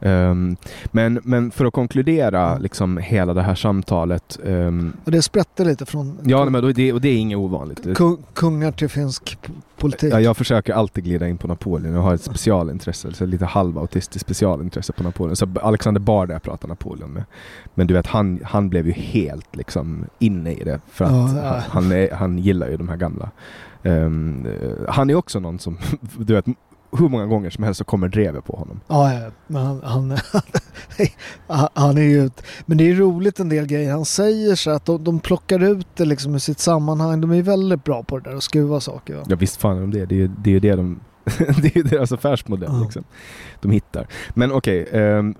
Ehm, 0.00 0.56
men, 0.86 1.20
men 1.24 1.50
för 1.50 1.64
att 1.64 1.72
konkludera 1.72 2.58
liksom 2.58 2.96
hela 2.98 3.34
det 3.34 3.42
här 3.42 3.54
samtalet. 3.54 4.38
ehm, 4.46 4.92
Och 5.04 5.10
det 5.10 5.22
sprätter 5.22 5.64
lite 5.64 5.86
från 5.86 6.18
ja, 6.24 6.44
men 6.44 6.62
då- 6.62 6.72
det, 6.72 6.92
och 6.92 7.00
det 7.00 7.08
är 7.08 7.16
inget 7.16 7.38
ovanligt. 7.38 7.96
Kung, 7.96 8.16
kungar 8.34 8.72
till 8.72 8.88
finsk 8.88 9.38
politik. 9.78 10.12
Ja, 10.12 10.20
jag 10.20 10.36
försöker 10.36 10.72
alltid 10.72 11.04
glida 11.04 11.28
in 11.28 11.38
på 11.38 11.48
Napoleon. 11.48 11.94
Jag 11.94 12.00
har 12.02 12.14
ett 12.14 12.22
specialintresse, 12.22 13.12
så 13.12 13.26
lite 13.26 13.44
halvautistiskt 13.44 14.20
specialintresse 14.26 14.92
på 14.92 15.02
Napoleon. 15.02 15.36
Så 15.36 15.48
Alexander 15.62 16.00
Bard 16.00 16.30
jag 16.30 16.42
pratar 16.42 16.68
Napoleon 16.68 17.10
med. 17.10 17.24
Men 17.74 17.86
du 17.86 17.94
vet, 17.94 18.06
han, 18.06 18.40
han 18.44 18.68
blev 18.68 18.86
ju 18.86 18.92
helt 18.92 19.56
liksom 19.56 20.04
inne 20.18 20.52
i 20.52 20.64
det. 20.64 20.80
För 20.90 21.04
att 21.04 21.10
ja. 21.10 21.16
Han, 21.68 21.82
han, 21.82 21.92
är, 21.92 22.10
han 22.14 22.38
gillar 22.38 22.68
ju 22.68 22.76
de 22.76 22.88
här 22.88 22.96
gamla. 22.96 23.09
Ehm, 23.82 24.46
eh, 24.46 24.70
han 24.92 25.10
är 25.10 25.14
också 25.14 25.40
någon 25.40 25.58
som, 25.58 25.78
du 26.18 26.34
vet, 26.34 26.44
hur 26.98 27.08
många 27.08 27.26
gånger 27.26 27.50
som 27.50 27.64
helst 27.64 27.78
så 27.78 27.84
kommer 27.84 28.08
drevet 28.08 28.44
på 28.44 28.56
honom. 28.56 28.80
Ja, 28.88 29.30
men 29.46 29.62
han, 29.66 29.80
han, 29.84 30.18
han 31.74 31.98
är 31.98 32.02
ju... 32.02 32.26
ett- 32.26 32.42
Men 32.66 32.78
det 32.78 32.90
är 32.90 32.94
roligt 32.94 33.40
en 33.40 33.48
del 33.48 33.66
grejer 33.66 33.92
han 33.92 34.04
säger 34.04 34.54
så 34.54 34.70
att 34.70 34.84
de, 34.86 35.04
de 35.04 35.20
plockar 35.20 35.62
ut 35.62 35.86
det 35.96 36.04
liksom 36.04 36.34
ur 36.34 36.38
sitt 36.38 36.58
sammanhang. 36.58 37.20
De 37.20 37.30
är 37.32 37.42
väldigt 37.42 37.84
bra 37.84 38.02
på 38.02 38.18
det 38.18 38.30
där 38.30 38.36
att 38.36 38.42
skruva 38.42 38.80
saker. 38.80 39.14
Va? 39.16 39.22
Ja 39.28 39.36
visst 39.36 39.56
fan 39.60 39.76
är 39.76 39.80
de 39.80 39.90
det. 39.90 40.06
Det 40.06 40.14
är 40.14 40.16
ju 40.18 40.28
det, 40.38 40.50
är 40.56 40.60
det 40.60 40.74
de... 40.76 41.00
det 41.62 41.76
är 41.76 41.82
deras 41.82 42.12
affärsmodell 42.12 42.70
Ja. 42.72 42.80
liksom. 42.82 43.04
De 43.60 43.70
hittar. 43.70 44.06
Men 44.34 44.52
okej, 44.52 44.88
ehm, 44.92 45.34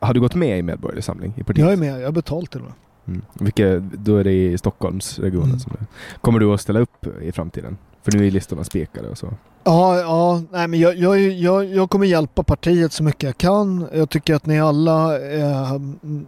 har 0.00 0.14
du 0.14 0.20
gått 0.20 0.34
med 0.34 0.58
i 0.58 0.62
Medborgerlig 0.62 1.04
Samling? 1.04 1.32
I 1.36 1.42
partiet? 1.44 1.64
Jag 1.64 1.72
är 1.72 1.76
med, 1.76 2.00
jag 2.00 2.06
har 2.06 2.12
betalt 2.12 2.50
till 2.50 2.60
och 2.60 2.66
med. 2.66 2.74
Mm. 3.08 3.22
Vilka, 3.34 3.78
då 3.78 4.16
är 4.16 4.24
det 4.24 4.32
i 4.32 4.58
Stockholmsregionen 4.58 5.48
Mm. 5.48 5.60
som 5.60 5.72
det 5.78 5.86
Kommer 6.20 6.38
du 6.38 6.54
att 6.54 6.60
ställa 6.60 6.80
upp 6.80 7.06
i 7.22 7.32
framtiden? 7.32 7.76
För 8.02 8.12
nu 8.12 8.26
är 8.26 8.30
listorna 8.30 8.64
spikade 8.64 9.08
och 9.08 9.18
så. 9.18 9.28
Ja, 9.64 9.98
ja 10.00 10.42
nej, 10.50 10.68
men 10.68 10.80
jag, 10.80 10.96
jag, 10.96 11.20
jag, 11.20 11.64
jag 11.64 11.90
kommer 11.90 12.06
hjälpa 12.06 12.42
partiet 12.42 12.92
så 12.92 13.02
mycket 13.02 13.22
jag 13.22 13.38
kan. 13.38 13.86
Jag 13.94 14.10
tycker 14.10 14.34
att 14.34 14.46
ni 14.46 14.60
alla, 14.60 15.20
eh, 15.32 15.72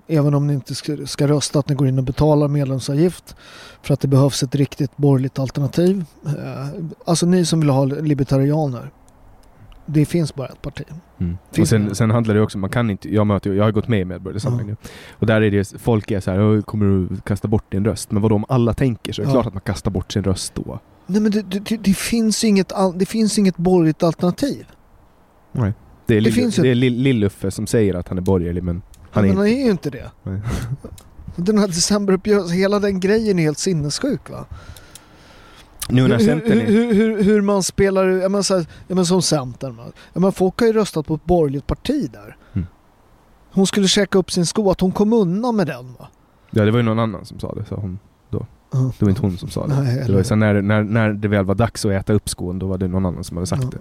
även 0.07 0.35
om 0.35 0.47
ni 0.47 0.55
inte 0.55 0.75
ska, 0.75 1.07
ska 1.07 1.29
rösta, 1.29 1.59
att 1.59 1.69
ni 1.69 1.75
går 1.75 1.89
in 1.89 1.99
och 1.99 2.05
betalar 2.05 2.49
medlemsavgift. 2.49 3.37
För 3.83 3.95
att 3.95 4.01
det 4.01 4.09
behövs 4.09 4.43
ett 4.43 4.55
riktigt 4.55 4.97
borgerligt 4.97 5.39
alternativ. 5.39 6.05
Eh, 6.27 6.69
alltså 7.05 7.27
ni 7.27 7.45
som 7.45 7.61
vill 7.61 7.71
ha 7.71 7.85
libertarianer. 7.85 8.91
Det 9.87 10.05
finns 10.05 10.35
bara 10.35 10.49
ett 10.49 10.63
parti. 10.63 10.85
Mm. 11.21 11.37
Och 11.61 11.69
sen, 11.69 11.95
sen 11.95 12.11
handlar 12.11 12.35
det 12.35 12.41
också, 12.41 12.59
man 12.59 12.71
kan 12.71 12.91
inte, 12.91 13.15
jag 13.15 13.27
möter 13.27 13.53
jag 13.53 13.65
har 13.65 13.73
gått 13.73 13.89
med 13.89 14.01
i 14.01 14.05
Medborgerlig 14.05 14.43
Samling 14.43 14.67
nu. 14.67 14.77
Och 15.19 15.27
där 15.27 15.43
är 15.43 15.51
det, 15.51 15.73
folk 15.79 16.11
är 16.11 16.21
så 16.21 16.31
här, 16.31 16.41
"Åh, 16.41 16.61
kommer 16.63 16.87
du 16.87 17.17
kasta 17.21 17.49
bort 17.49 17.73
din 17.73 17.85
röst? 17.85 18.11
Men 18.11 18.23
vad 18.23 18.33
om 18.33 18.45
alla 18.49 18.75
tänker 18.75 19.13
så 19.13 19.23
är 19.23 19.27
det 19.27 19.31
Ja. 19.31 19.33
klart 19.35 19.47
att 19.47 19.55
man 19.55 19.61
kastar 19.61 19.91
bort 19.91 20.13
sin 20.13 20.25
röst 20.25 20.55
då. 20.55 20.79
Nej 21.07 21.21
men 21.21 21.33
det, 21.33 21.43
det, 21.43 21.77
det, 21.77 21.95
finns 21.95 22.45
inget, 22.45 22.73
det 22.95 23.07
finns 23.07 23.39
inget 23.39 23.57
borgerligt 23.57 24.03
alternativ. 24.03 24.67
Det 25.53 25.61
är, 25.61 25.73
Det 26.07 26.21
Lill- 26.21 26.63
det 26.63 26.69
är 26.69 26.75
Lill- 26.75 27.03
Lill-Uffe 27.03 27.51
som 27.51 27.67
säger 27.67 27.95
att 27.95 28.09
han 28.09 28.19
är 28.19 28.23
borgerlig 28.23 28.63
men 28.63 28.83
han 29.11 29.25
är 29.25 29.29
men 29.29 29.37
han 29.37 29.47
inte. 29.47 29.61
är 29.61 29.65
ju 29.65 29.71
inte 29.71 29.91
det. 29.91 30.11
Nej. 30.23 30.41
Den 31.37 31.59
här 31.59 31.67
decemberuppgörelsen, 31.67 32.57
hela 32.59 32.79
den 32.79 33.01
grejen 33.01 33.39
är 33.39 33.43
helt 33.43 33.59
sinnessjuk 33.59 34.31
va? 34.31 34.45
Nu 35.89 36.09
när 36.09 36.19
hur, 36.19 36.25
Centern 36.25 36.61
är... 36.61 36.67
hur, 36.67 36.95
hur, 36.95 37.23
hur 37.23 37.41
man 37.41 37.63
spelar, 37.63 38.07
jag 38.07 38.31
menar, 38.31 38.43
så 38.43 38.55
här, 38.55 38.67
jag 38.89 38.95
menar 38.95 39.05
som 39.05 39.23
Centern. 39.23 39.79
Jag 40.13 40.21
menar, 40.21 40.33
folk 40.33 40.61
har 40.61 40.67
ju 40.67 40.73
röstat 40.73 41.07
på 41.07 41.15
ett 41.15 41.25
borgerligt 41.25 41.67
parti 41.67 42.11
där. 42.13 42.37
Mm. 42.53 42.67
Hon 43.53 43.67
skulle 43.67 43.89
käka 43.89 44.19
upp 44.19 44.31
sin 44.31 44.47
sko, 44.47 44.71
att 44.71 44.81
hon 44.81 44.93
kom 44.93 45.13
undan 45.13 45.57
med 45.57 45.67
den 45.67 45.95
va? 45.99 46.09
Ja 46.51 46.65
det 46.65 46.71
var 46.71 46.79
ju 46.79 46.83
någon 46.83 46.99
annan 46.99 47.25
som 47.25 47.39
sa 47.39 47.55
det, 47.55 47.65
sa 47.65 47.77
hon. 47.77 47.99
Ja. 48.31 48.47
Det 48.99 49.05
var 49.05 49.09
inte 49.09 49.23
hon 49.23 49.37
som 49.39 49.49
sa 49.49 49.67
det. 49.67 49.75
Nej, 49.75 50.05
det 50.07 50.13
var 50.13 50.23
sen 50.23 50.39
när, 50.39 50.63
när, 50.63 50.83
när 50.83 51.13
det 51.13 51.29
väl 51.29 51.45
var 51.45 51.55
dags 51.55 51.85
att 51.85 51.93
äta 51.93 52.13
upp 52.13 52.29
skon, 52.29 52.59
då 52.59 52.67
var 52.67 52.79
det 52.79 52.89
någon 52.89 53.07
annan 53.07 53.25
som 53.25 53.37
hade 53.37 53.47
sagt 53.47 53.63
Ja, 53.63 53.69
det. 53.71 53.79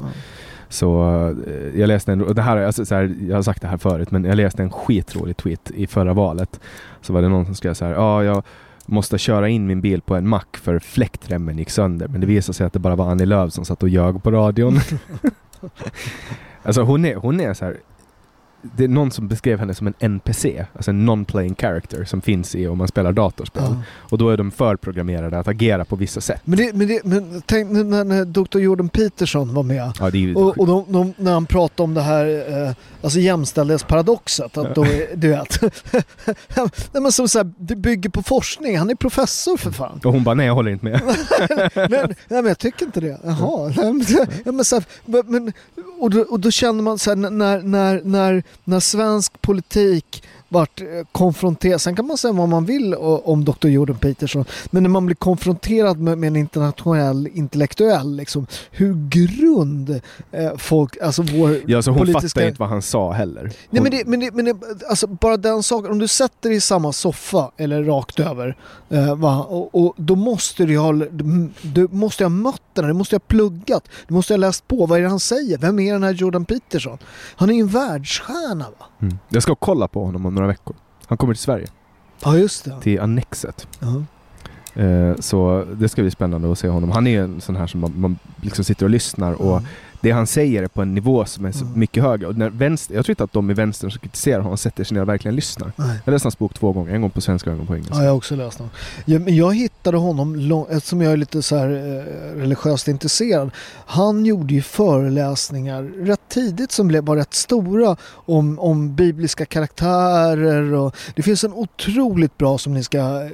Så 0.69 1.03
eh, 1.47 1.79
jag 1.79 1.87
läste 1.87 2.11
en, 2.11 2.35
det 2.35 2.41
här, 2.41 2.57
alltså, 2.57 2.85
så 2.85 2.95
här, 2.95 3.15
jag 3.27 3.35
har 3.35 3.43
sagt 3.43 3.61
det 3.61 3.67
här 3.67 3.77
förut, 3.77 4.11
men 4.11 4.23
jag 4.23 4.35
läste 4.35 4.63
en 4.63 4.71
skitrolig 4.71 5.37
tweet 5.37 5.71
i 5.71 5.87
förra 5.87 6.13
valet. 6.13 6.59
Så 7.01 7.13
var 7.13 7.21
det 7.21 7.29
någon 7.29 7.45
som 7.45 7.55
skrev 7.55 7.73
så 7.73 7.85
här, 7.85 7.91
ja 7.91 8.23
jag 8.23 8.43
måste 8.85 9.17
köra 9.17 9.49
in 9.49 9.67
min 9.67 9.81
bil 9.81 10.01
på 10.01 10.15
en 10.15 10.27
mack 10.27 10.57
för 10.57 10.79
fläktremmen 10.79 11.57
gick 11.57 11.69
sönder. 11.69 12.07
Men 12.07 12.21
det 12.21 12.27
visade 12.27 12.53
sig 12.53 12.67
att 12.67 12.73
det 12.73 12.79
bara 12.79 12.95
var 12.95 13.11
Annie 13.11 13.25
Lööf 13.25 13.53
som 13.53 13.65
satt 13.65 13.83
och 13.83 13.89
ljög 13.89 14.23
på 14.23 14.31
radion. 14.31 14.79
Alltså 16.65 16.81
hon 16.81 17.05
är, 17.05 17.15
hon 17.15 17.39
är 17.39 17.53
så 17.53 17.65
här. 17.65 17.77
Det 18.77 18.83
är 18.83 18.87
någon 18.87 19.11
som 19.11 19.27
beskrev 19.27 19.59
henne 19.59 19.73
som 19.73 19.87
en 19.87 19.93
NPC, 19.99 20.65
alltså 20.75 20.91
en 20.91 21.09
non-playing 21.09 21.55
character 21.61 22.03
som 22.03 22.21
finns 22.21 22.55
i 22.55 22.67
om 22.67 22.77
man 22.77 22.87
spelar 22.87 23.11
datorspel. 23.11 23.63
Ja. 23.63 23.81
Och 23.93 24.17
då 24.17 24.29
är 24.29 24.37
de 24.37 24.51
förprogrammerade 24.51 25.39
att 25.39 25.47
agera 25.47 25.85
på 25.85 25.95
vissa 25.95 26.21
sätt. 26.21 26.41
Men, 26.45 26.57
det, 26.57 26.73
men, 26.73 26.87
det, 26.87 27.01
men 27.03 27.41
tänk 27.45 27.71
nu 27.71 27.83
när, 27.83 28.25
Dr. 28.25 28.59
Jordan 28.59 28.89
Peterson 28.89 29.53
var 29.53 29.63
med 29.63 29.91
Ja, 29.99 30.09
ju 30.09 30.35
och, 30.35 30.57
och 30.57 30.67
de, 30.67 30.85
de, 30.87 31.13
när 31.17 31.33
han 31.33 31.45
pratade 31.45 31.83
om 31.83 31.93
det 31.93 32.01
här 32.01 32.25
eh, 32.67 32.73
alltså 33.01 33.19
jämställdhetsparadoxet. 33.19 34.57
Att 34.57 34.75
då, 34.75 34.83
är- 34.85 35.15
du 35.15 35.27
vet, 35.27 35.61
nej, 36.91 37.03
men 37.03 37.11
som 37.11 37.27
så 37.27 37.39
här, 37.39 37.51
det 37.57 37.75
bygger 37.75 38.09
på 38.09 38.23
forskning. 38.23 38.77
Han 38.77 38.89
är 38.89 38.95
professor 38.95 39.57
för 39.57 39.71
fan. 39.71 39.99
och 40.03 40.11
hon 40.13 40.23
bara, 40.23 40.35
nej 40.35 40.45
jag 40.47 40.53
håller 40.55 40.71
inte 40.71 40.85
med. 40.85 41.01
nej, 41.75 41.89
nej 41.89 42.15
men 42.27 42.45
jag 42.45 42.57
tycker 42.57 42.85
inte 42.85 42.99
det. 43.01 43.17
Jaha. 43.23 43.73
Nej, 43.77 43.93
men, 44.53 44.65
så 44.65 44.75
här, 44.75 44.85
men, 45.31 45.53
och, 45.99 46.09
då, 46.09 46.21
och 46.21 46.39
då 46.39 46.51
känner 46.51 46.81
man 46.83 46.99
så 46.99 47.09
här, 47.09 47.15
när, 47.15 47.61
när, 47.61 48.01
när, 48.03 48.43
när 48.63 48.79
svensk 48.79 49.41
politik 49.41 50.23
vart 50.53 50.81
eh, 50.81 50.87
konfronterad, 51.11 51.81
sen 51.81 51.95
kan 51.95 52.07
man 52.07 52.17
säga 52.17 52.33
vad 52.33 52.49
man 52.49 52.65
vill 52.65 52.95
o- 52.95 53.21
om 53.25 53.45
Dr. 53.45 53.67
Jordan 53.67 53.95
Peterson, 53.97 54.45
men 54.71 54.83
när 54.83 54.89
man 54.89 55.05
blir 55.05 55.15
konfronterad 55.15 55.99
med, 55.99 56.17
med 56.17 56.27
en 56.27 56.35
internationell 56.35 57.29
intellektuell, 57.33 58.15
liksom, 58.15 58.47
hur 58.71 59.09
grund 59.09 59.89
eh, 60.31 60.51
folk, 60.57 60.97
alltså 61.01 61.21
vår 61.21 61.57
Ja, 61.67 61.81
så 61.81 61.91
hon 61.91 61.99
politiska... 61.99 62.27
fattar 62.39 62.47
inte 62.47 62.59
vad 62.59 62.69
han 62.69 62.81
sa 62.81 63.11
heller. 63.11 63.41
Hon, 63.41 63.51
Nej 63.69 63.81
men, 63.81 63.91
det, 63.91 64.05
men, 64.05 64.19
det, 64.19 64.31
men 64.33 64.45
det, 64.45 64.55
alltså 64.89 65.07
bara 65.07 65.37
den 65.37 65.63
saken, 65.63 65.91
om 65.91 65.99
du 65.99 66.07
sätter 66.07 66.49
dig 66.49 66.57
i 66.57 66.61
samma 66.61 66.91
soffa 66.91 67.51
eller 67.57 67.83
rakt 67.83 68.19
över 68.19 68.57
eh, 68.89 69.23
och, 69.41 69.75
och 69.75 69.93
då 69.97 70.15
måste 70.15 70.65
du 70.65 70.77
ha, 70.77 70.91
du 71.61 71.87
måste 71.91 72.23
ha 72.23 72.29
mött 72.29 72.61
den, 72.73 72.83
här, 72.85 72.91
du 72.91 72.97
måste 72.97 73.15
ha 73.15 73.19
pluggat, 73.19 73.87
du 74.07 74.13
måste 74.13 74.33
ha 74.33 74.37
läst 74.37 74.67
på, 74.67 74.85
vad 74.85 74.97
är 74.99 75.03
det 75.03 75.09
han 75.09 75.19
säger? 75.19 75.57
Vem 75.57 75.79
är 75.79 75.93
den 75.93 76.03
här 76.03 76.13
Jordan 76.13 76.45
Peterson? 76.45 76.97
Han 77.35 77.49
är 77.49 77.53
ju 77.53 77.59
en 77.61 77.67
världsstjärna 77.67 78.65
va? 78.79 78.85
Mm. 79.07 79.17
Jag 79.29 79.43
ska 79.43 79.55
kolla 79.55 79.87
på 79.87 80.05
honom 80.05 80.25
om 80.25 80.35
några 80.35 80.47
veckor. 80.47 80.75
Han 81.07 81.17
kommer 81.17 81.33
till 81.33 81.43
Sverige, 81.43 81.67
Ja 82.23 82.37
just 82.37 82.65
det. 82.65 82.81
till 82.81 82.99
Annexet. 82.99 83.67
Ja. 83.79 84.03
Eh, 84.81 85.15
så 85.19 85.65
det 85.73 85.89
ska 85.89 86.01
bli 86.01 86.11
spännande 86.11 86.51
att 86.51 86.59
se 86.59 86.67
honom. 86.69 86.91
Han 86.91 87.07
är 87.07 87.21
en 87.21 87.41
sån 87.41 87.55
här 87.55 87.67
som 87.67 87.79
man, 87.79 87.93
man 87.95 88.17
liksom 88.41 88.65
sitter 88.65 88.85
och 88.85 88.89
lyssnar 88.89 89.33
och 89.33 89.61
det 90.03 90.11
han 90.11 90.27
säger 90.27 90.63
är 90.63 90.67
på 90.67 90.81
en 90.81 90.93
nivå 90.93 91.25
som 91.25 91.45
är 91.45 91.51
så 91.51 91.65
Mm. 91.65 91.79
mycket 91.79 92.03
högre. 92.03 92.27
Och 92.27 92.37
när 92.37 92.49
vänster, 92.49 92.95
jag 92.95 93.05
tror 93.05 93.11
inte 93.11 93.23
att 93.23 93.33
de 93.33 93.51
i 93.51 93.53
vänstern 93.53 93.91
som 93.91 93.99
kritiserar 93.99 94.41
honom 94.41 94.57
sätter 94.57 94.83
sig 94.83 94.95
ner 94.95 95.01
och 95.01 95.09
verkligen 95.09 95.35
lyssnar. 95.35 95.71
Nej. 95.75 95.99
Jag 96.05 96.11
läste 96.11 96.25
hans 96.25 96.37
bok 96.37 96.53
två 96.53 96.71
gånger, 96.71 96.93
en 96.93 97.01
gång 97.01 97.09
på 97.09 97.21
svenska 97.21 97.49
och 97.49 97.53
en 97.53 97.57
gång 97.57 97.67
på 97.67 97.73
engelska. 97.75 97.95
Ja, 97.95 98.03
jag 98.03 98.09
har 98.09 98.17
också 98.17 98.35
läst 98.35 98.57
dem. 98.57 98.69
Ja, 99.05 99.19
men 99.19 99.35
jag 99.35 99.55
hittade 99.55 99.97
honom, 99.97 100.35
lång, 100.35 100.65
eftersom 100.69 101.01
jag 101.01 101.13
är 101.13 101.17
lite 101.17 101.41
så 101.41 101.55
här 101.57 101.69
eh, 101.69 102.39
religiöst 102.39 102.87
intresserad. 102.87 103.51
Han 103.85 104.25
gjorde 104.25 104.53
ju 104.53 104.61
föreläsningar 104.61 105.83
rätt 105.83 106.21
tidigt 106.29 106.71
som 106.71 106.87
blev, 106.87 107.03
var 107.05 107.15
rätt 107.15 107.33
stora 107.33 107.95
om, 108.09 108.59
om 108.59 108.95
bibliska 108.95 109.45
karaktärer. 109.45 110.73
Och, 110.73 110.95
det 111.15 111.21
finns 111.21 111.43
en 111.43 111.53
otroligt 111.53 112.37
bra 112.37 112.57
som 112.57 112.73
ni 112.73 112.83
ska 112.83 112.97
eh, 112.97 113.29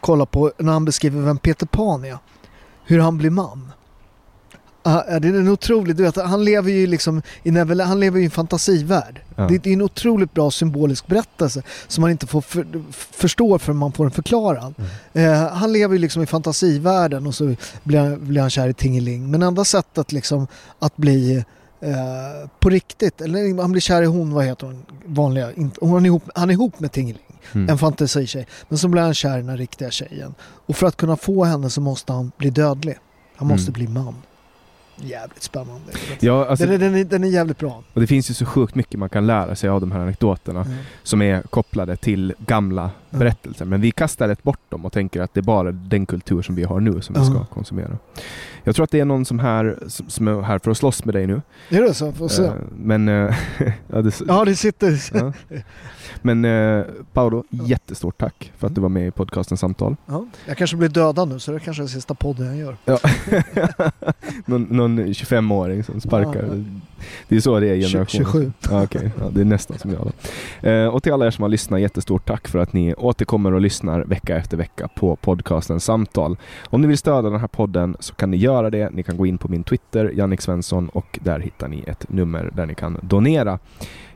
kolla 0.00 0.26
på 0.26 0.52
när 0.58 0.72
han 0.72 0.84
beskriver 0.84 1.20
vem 1.20 1.38
Peter 1.38 1.66
Pan 1.66 2.04
är. 2.04 2.18
Hur 2.84 2.98
han 2.98 3.18
blir 3.18 3.30
man. 3.30 3.72
Ah, 4.82 5.02
ja, 5.10 5.20
det 5.20 5.28
är 5.28 5.34
en 5.34 5.48
otrolig, 5.48 5.96
du 5.96 6.02
vet, 6.02 6.16
han 6.16 6.44
lever 6.44 6.70
ju 6.70 6.86
liksom 6.86 7.22
i 7.42 7.50
Neverland, 7.50 7.88
han 7.88 8.00
lever 8.00 8.20
i 8.20 8.24
en 8.24 8.30
fantasivärld. 8.30 9.20
Ja. 9.36 9.46
Det, 9.48 9.66
är 9.66 9.72
en 9.72 9.82
otroligt 9.82 10.34
bra 10.34 10.50
symbolisk 10.50 11.06
berättelse 11.06 11.62
som 11.88 12.02
man 12.02 12.10
inte 12.10 12.26
får 12.26 12.40
för, 12.40 12.66
förstår 12.92 13.58
förrän 13.58 13.76
man 13.76 13.92
får 13.92 14.04
den 14.04 14.10
förklarad. 14.10 14.74
Eh, 15.12 15.48
han 15.48 15.72
lever 15.72 15.94
ju 15.94 15.98
liksom 16.00 16.22
i 16.22 16.26
fantasivärlden 16.26 17.26
och 17.26 17.34
så 17.34 17.54
blir 17.82 18.16
blir 18.16 18.40
han 18.40 18.50
kär 18.50 18.68
i 18.68 18.74
Tingeling. 18.74 19.30
Men 19.30 19.42
enda 19.42 19.64
sättet 19.64 20.12
liksom 20.12 20.46
att 20.78 20.96
bli 20.96 21.44
eh, 21.80 22.48
på 22.60 22.70
riktigt, 22.70 23.20
eller 23.20 23.62
han 23.62 23.72
blir 23.72 23.80
kär 23.80 24.02
i 24.02 24.06
hon, 24.06 24.34
vad 24.34 24.44
heter 24.44 24.66
hon, 24.66 24.86
vanliga, 25.04 25.52
inte, 25.52 25.78
hon 25.80 26.02
är 26.02 26.06
ihop, 26.06 26.22
han 26.34 26.50
är 26.50 26.54
ihop 26.54 26.80
med 26.80 26.92
Tingeling. 26.92 27.22
Mm. 27.52 27.68
En 27.68 27.78
fantasikej. 27.78 28.46
Men 28.68 28.78
så 28.78 28.88
blir 28.88 29.02
han 29.02 29.14
kär 29.14 29.38
i 29.38 29.42
den 29.42 29.56
riktiga 29.56 29.90
tjejen. 29.90 30.34
Och 30.40 30.76
för 30.76 30.86
att 30.86 30.96
kunna 30.96 31.16
få 31.16 31.44
henne 31.44 31.70
så 31.70 31.80
måste 31.80 32.12
han 32.12 32.32
bli 32.38 32.50
dödlig. 32.50 32.98
Han 33.36 33.48
måste 33.48 33.70
Mm. 33.70 33.72
bli 33.72 33.88
man. 33.88 34.14
Jävligt 35.02 35.42
spännande. 35.42 35.92
Ja, 36.20 36.46
alltså, 36.46 36.66
den, 36.66 36.74
är, 36.74 36.78
den, 36.78 36.94
är, 36.94 37.04
den 37.04 37.24
är 37.24 37.28
jävligt 37.28 37.58
bra. 37.58 37.82
och 37.92 38.00
det 38.00 38.06
finns 38.06 38.30
ju 38.30 38.34
så 38.34 38.46
sjukt 38.46 38.74
mycket 38.74 38.98
man 38.98 39.08
kan 39.08 39.26
lära 39.26 39.54
sig 39.56 39.70
av 39.70 39.80
de 39.80 39.92
här 39.92 40.00
anekdoterna 40.00 40.60
Mm. 40.60 40.76
som 41.02 41.22
är 41.22 41.42
kopplade 41.42 41.96
till 41.96 42.34
gamla 42.38 42.90
Ja. 43.10 43.18
berättelser. 43.18 43.64
Men 43.64 43.80
vi 43.80 43.90
kastar 43.90 44.28
rätt 44.28 44.42
bort 44.42 44.60
dem 44.68 44.84
och 44.84 44.92
tänker 44.92 45.20
att 45.22 45.34
det 45.34 45.40
är 45.40 45.42
bara 45.42 45.72
den 45.72 46.06
kultur 46.06 46.42
som 46.42 46.54
vi 46.54 46.64
har 46.64 46.80
nu 46.80 47.00
som 47.00 47.14
vi 47.18 47.24
ska 47.24 47.44
konsumera. 47.44 47.98
Jag 48.64 48.74
tror 48.74 48.84
att 48.84 48.90
det 48.90 49.00
är 49.00 49.04
någon 49.04 49.24
som, 49.24 49.38
här, 49.38 49.78
som 49.88 50.28
är 50.28 50.42
här 50.42 50.58
för 50.58 50.70
att 50.70 50.76
slåss 50.76 51.04
med 51.04 51.14
dig 51.14 51.26
nu. 51.26 51.42
Är 51.68 51.82
det 51.82 51.94
så? 51.94 52.12
Får 52.12 52.28
se. 52.28 52.44
Eh, 52.44 52.52
men... 52.76 53.08
eh, 53.08 53.34
ja, 53.88 54.02
det, 54.02 54.20
ja, 54.26 54.44
det 54.44 54.56
sitter... 54.56 55.02
ja. 55.14 55.32
Men 56.22 56.44
eh, 56.44 56.84
Paolo, 57.12 57.44
jättestort 57.50 58.18
tack 58.18 58.52
för 58.58 58.66
att 58.66 58.74
du 58.74 58.80
var 58.80 58.88
med 58.88 59.06
i 59.06 59.10
podcasten 59.10 59.56
Samtal. 59.56 59.96
Ja, 60.06 60.26
jag 60.46 60.56
kanske 60.56 60.76
blir 60.76 60.88
dödad 60.88 61.28
nu 61.28 61.38
så 61.38 61.52
det 61.52 61.60
kanske 61.60 61.82
är 61.82 61.86
sista 61.86 62.14
podden 62.14 62.46
jag 62.46 62.56
gör. 62.56 62.76
Ja. 62.84 62.98
någon, 64.46 64.62
någon 64.62 65.00
25-åring 65.00 65.84
som 65.84 66.00
sparkar. 66.00 66.42
Ja. 66.42 66.64
Det 67.28 67.36
är 67.36 67.40
så 67.40 67.60
det 67.60 67.68
är 67.68 67.74
i 67.74 67.82
generationen. 67.82 68.26
27. 68.26 68.52
Ja, 68.70 68.82
okej. 68.82 69.10
ja, 69.18 69.30
det 69.30 69.40
är 69.40 69.44
nästan 69.44 69.78
som 69.78 69.90
jag 69.90 70.00
då. 70.00 70.90
Och 70.90 71.02
till 71.02 71.12
alla 71.12 71.26
er 71.26 71.30
som 71.30 71.42
har 71.42 71.48
lyssnat, 71.48 71.80
jättestort 71.80 72.26
tack 72.26 72.48
för 72.48 72.58
att 72.58 72.72
ni 72.72 72.94
återkommer 72.94 73.54
och 73.54 73.60
lyssnar 73.60 74.00
vecka 74.04 74.36
efter 74.36 74.56
vecka 74.56 74.88
på 74.88 75.16
podcasten 75.16 75.80
Samtal. 75.80 76.36
Om 76.64 76.80
ni 76.80 76.86
vill 76.86 76.98
stödja 76.98 77.30
den 77.30 77.40
här 77.40 77.48
podden 77.48 77.96
så 78.00 78.14
kan 78.14 78.30
ni 78.30 78.36
göra 78.36 78.49
det. 78.70 78.90
Ni 78.90 79.02
kan 79.02 79.16
gå 79.16 79.26
in 79.26 79.38
på 79.38 79.48
min 79.48 79.64
Twitter, 79.64 80.12
Jannik 80.14 80.40
Svensson, 80.40 80.88
och 80.88 81.18
där 81.22 81.40
hittar 81.40 81.68
ni 81.68 81.84
ett 81.86 82.06
nummer 82.08 82.50
där 82.54 82.66
ni 82.66 82.74
kan 82.74 82.98
donera. 83.02 83.58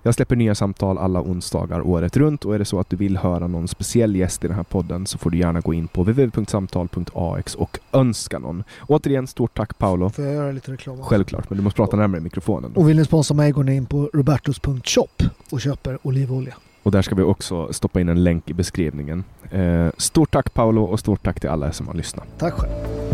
Jag 0.06 0.14
släpper 0.14 0.36
nya 0.36 0.54
samtal 0.54 0.98
alla 0.98 1.20
onsdagar 1.20 1.80
året 1.80 2.16
runt 2.16 2.44
och 2.44 2.54
är 2.54 2.58
det 2.58 2.64
så 2.64 2.80
att 2.80 2.90
du 2.90 2.96
vill 2.96 3.16
höra 3.16 3.46
någon 3.46 3.68
speciell 3.68 4.16
gäst 4.16 4.44
i 4.44 4.48
den 4.48 4.56
här 4.56 4.64
podden 4.64 5.06
så 5.06 5.18
får 5.18 5.30
du 5.30 5.38
gärna 5.38 5.60
gå 5.60 5.74
in 5.74 5.88
på 5.88 6.02
www.samtal.ax 6.02 7.54
och 7.54 7.78
önska 7.92 8.38
någon. 8.38 8.64
Återigen, 8.88 9.26
stort 9.26 9.56
tack 9.56 9.78
Paolo. 9.78 10.10
Får 10.10 10.24
jag 10.24 10.34
göra 10.34 10.52
lite 10.52 10.72
reklam? 10.72 11.02
Självklart, 11.02 11.50
men 11.50 11.56
du 11.56 11.64
måste 11.64 11.76
prata 11.76 11.96
närmare 11.96 12.20
mikrofonen. 12.20 12.72
Då. 12.74 12.80
Och 12.80 12.88
vill 12.88 12.96
ni 12.96 13.04
sponsra 13.04 13.34
mig 13.34 13.52
går 13.52 13.64
ni 13.64 13.76
in 13.76 13.86
på 13.86 14.10
robertos.shop 14.12 15.24
och 15.50 15.60
köper 15.60 15.98
olivolja. 16.02 16.54
Och 16.82 16.90
där 16.90 17.02
ska 17.02 17.14
vi 17.14 17.22
också 17.22 17.72
stoppa 17.72 18.00
in 18.00 18.08
en 18.08 18.24
länk 18.24 18.50
i 18.50 18.54
beskrivningen. 18.54 19.24
Eh, 19.50 19.88
stort 19.96 20.30
tack 20.30 20.54
Paolo 20.54 20.82
och 20.82 21.00
stort 21.00 21.22
tack 21.22 21.40
till 21.40 21.50
alla 21.50 21.72
som 21.72 21.86
har 21.86 21.94
lyssnat. 21.94 22.26
Tack 22.38 22.54
själv. 22.54 23.13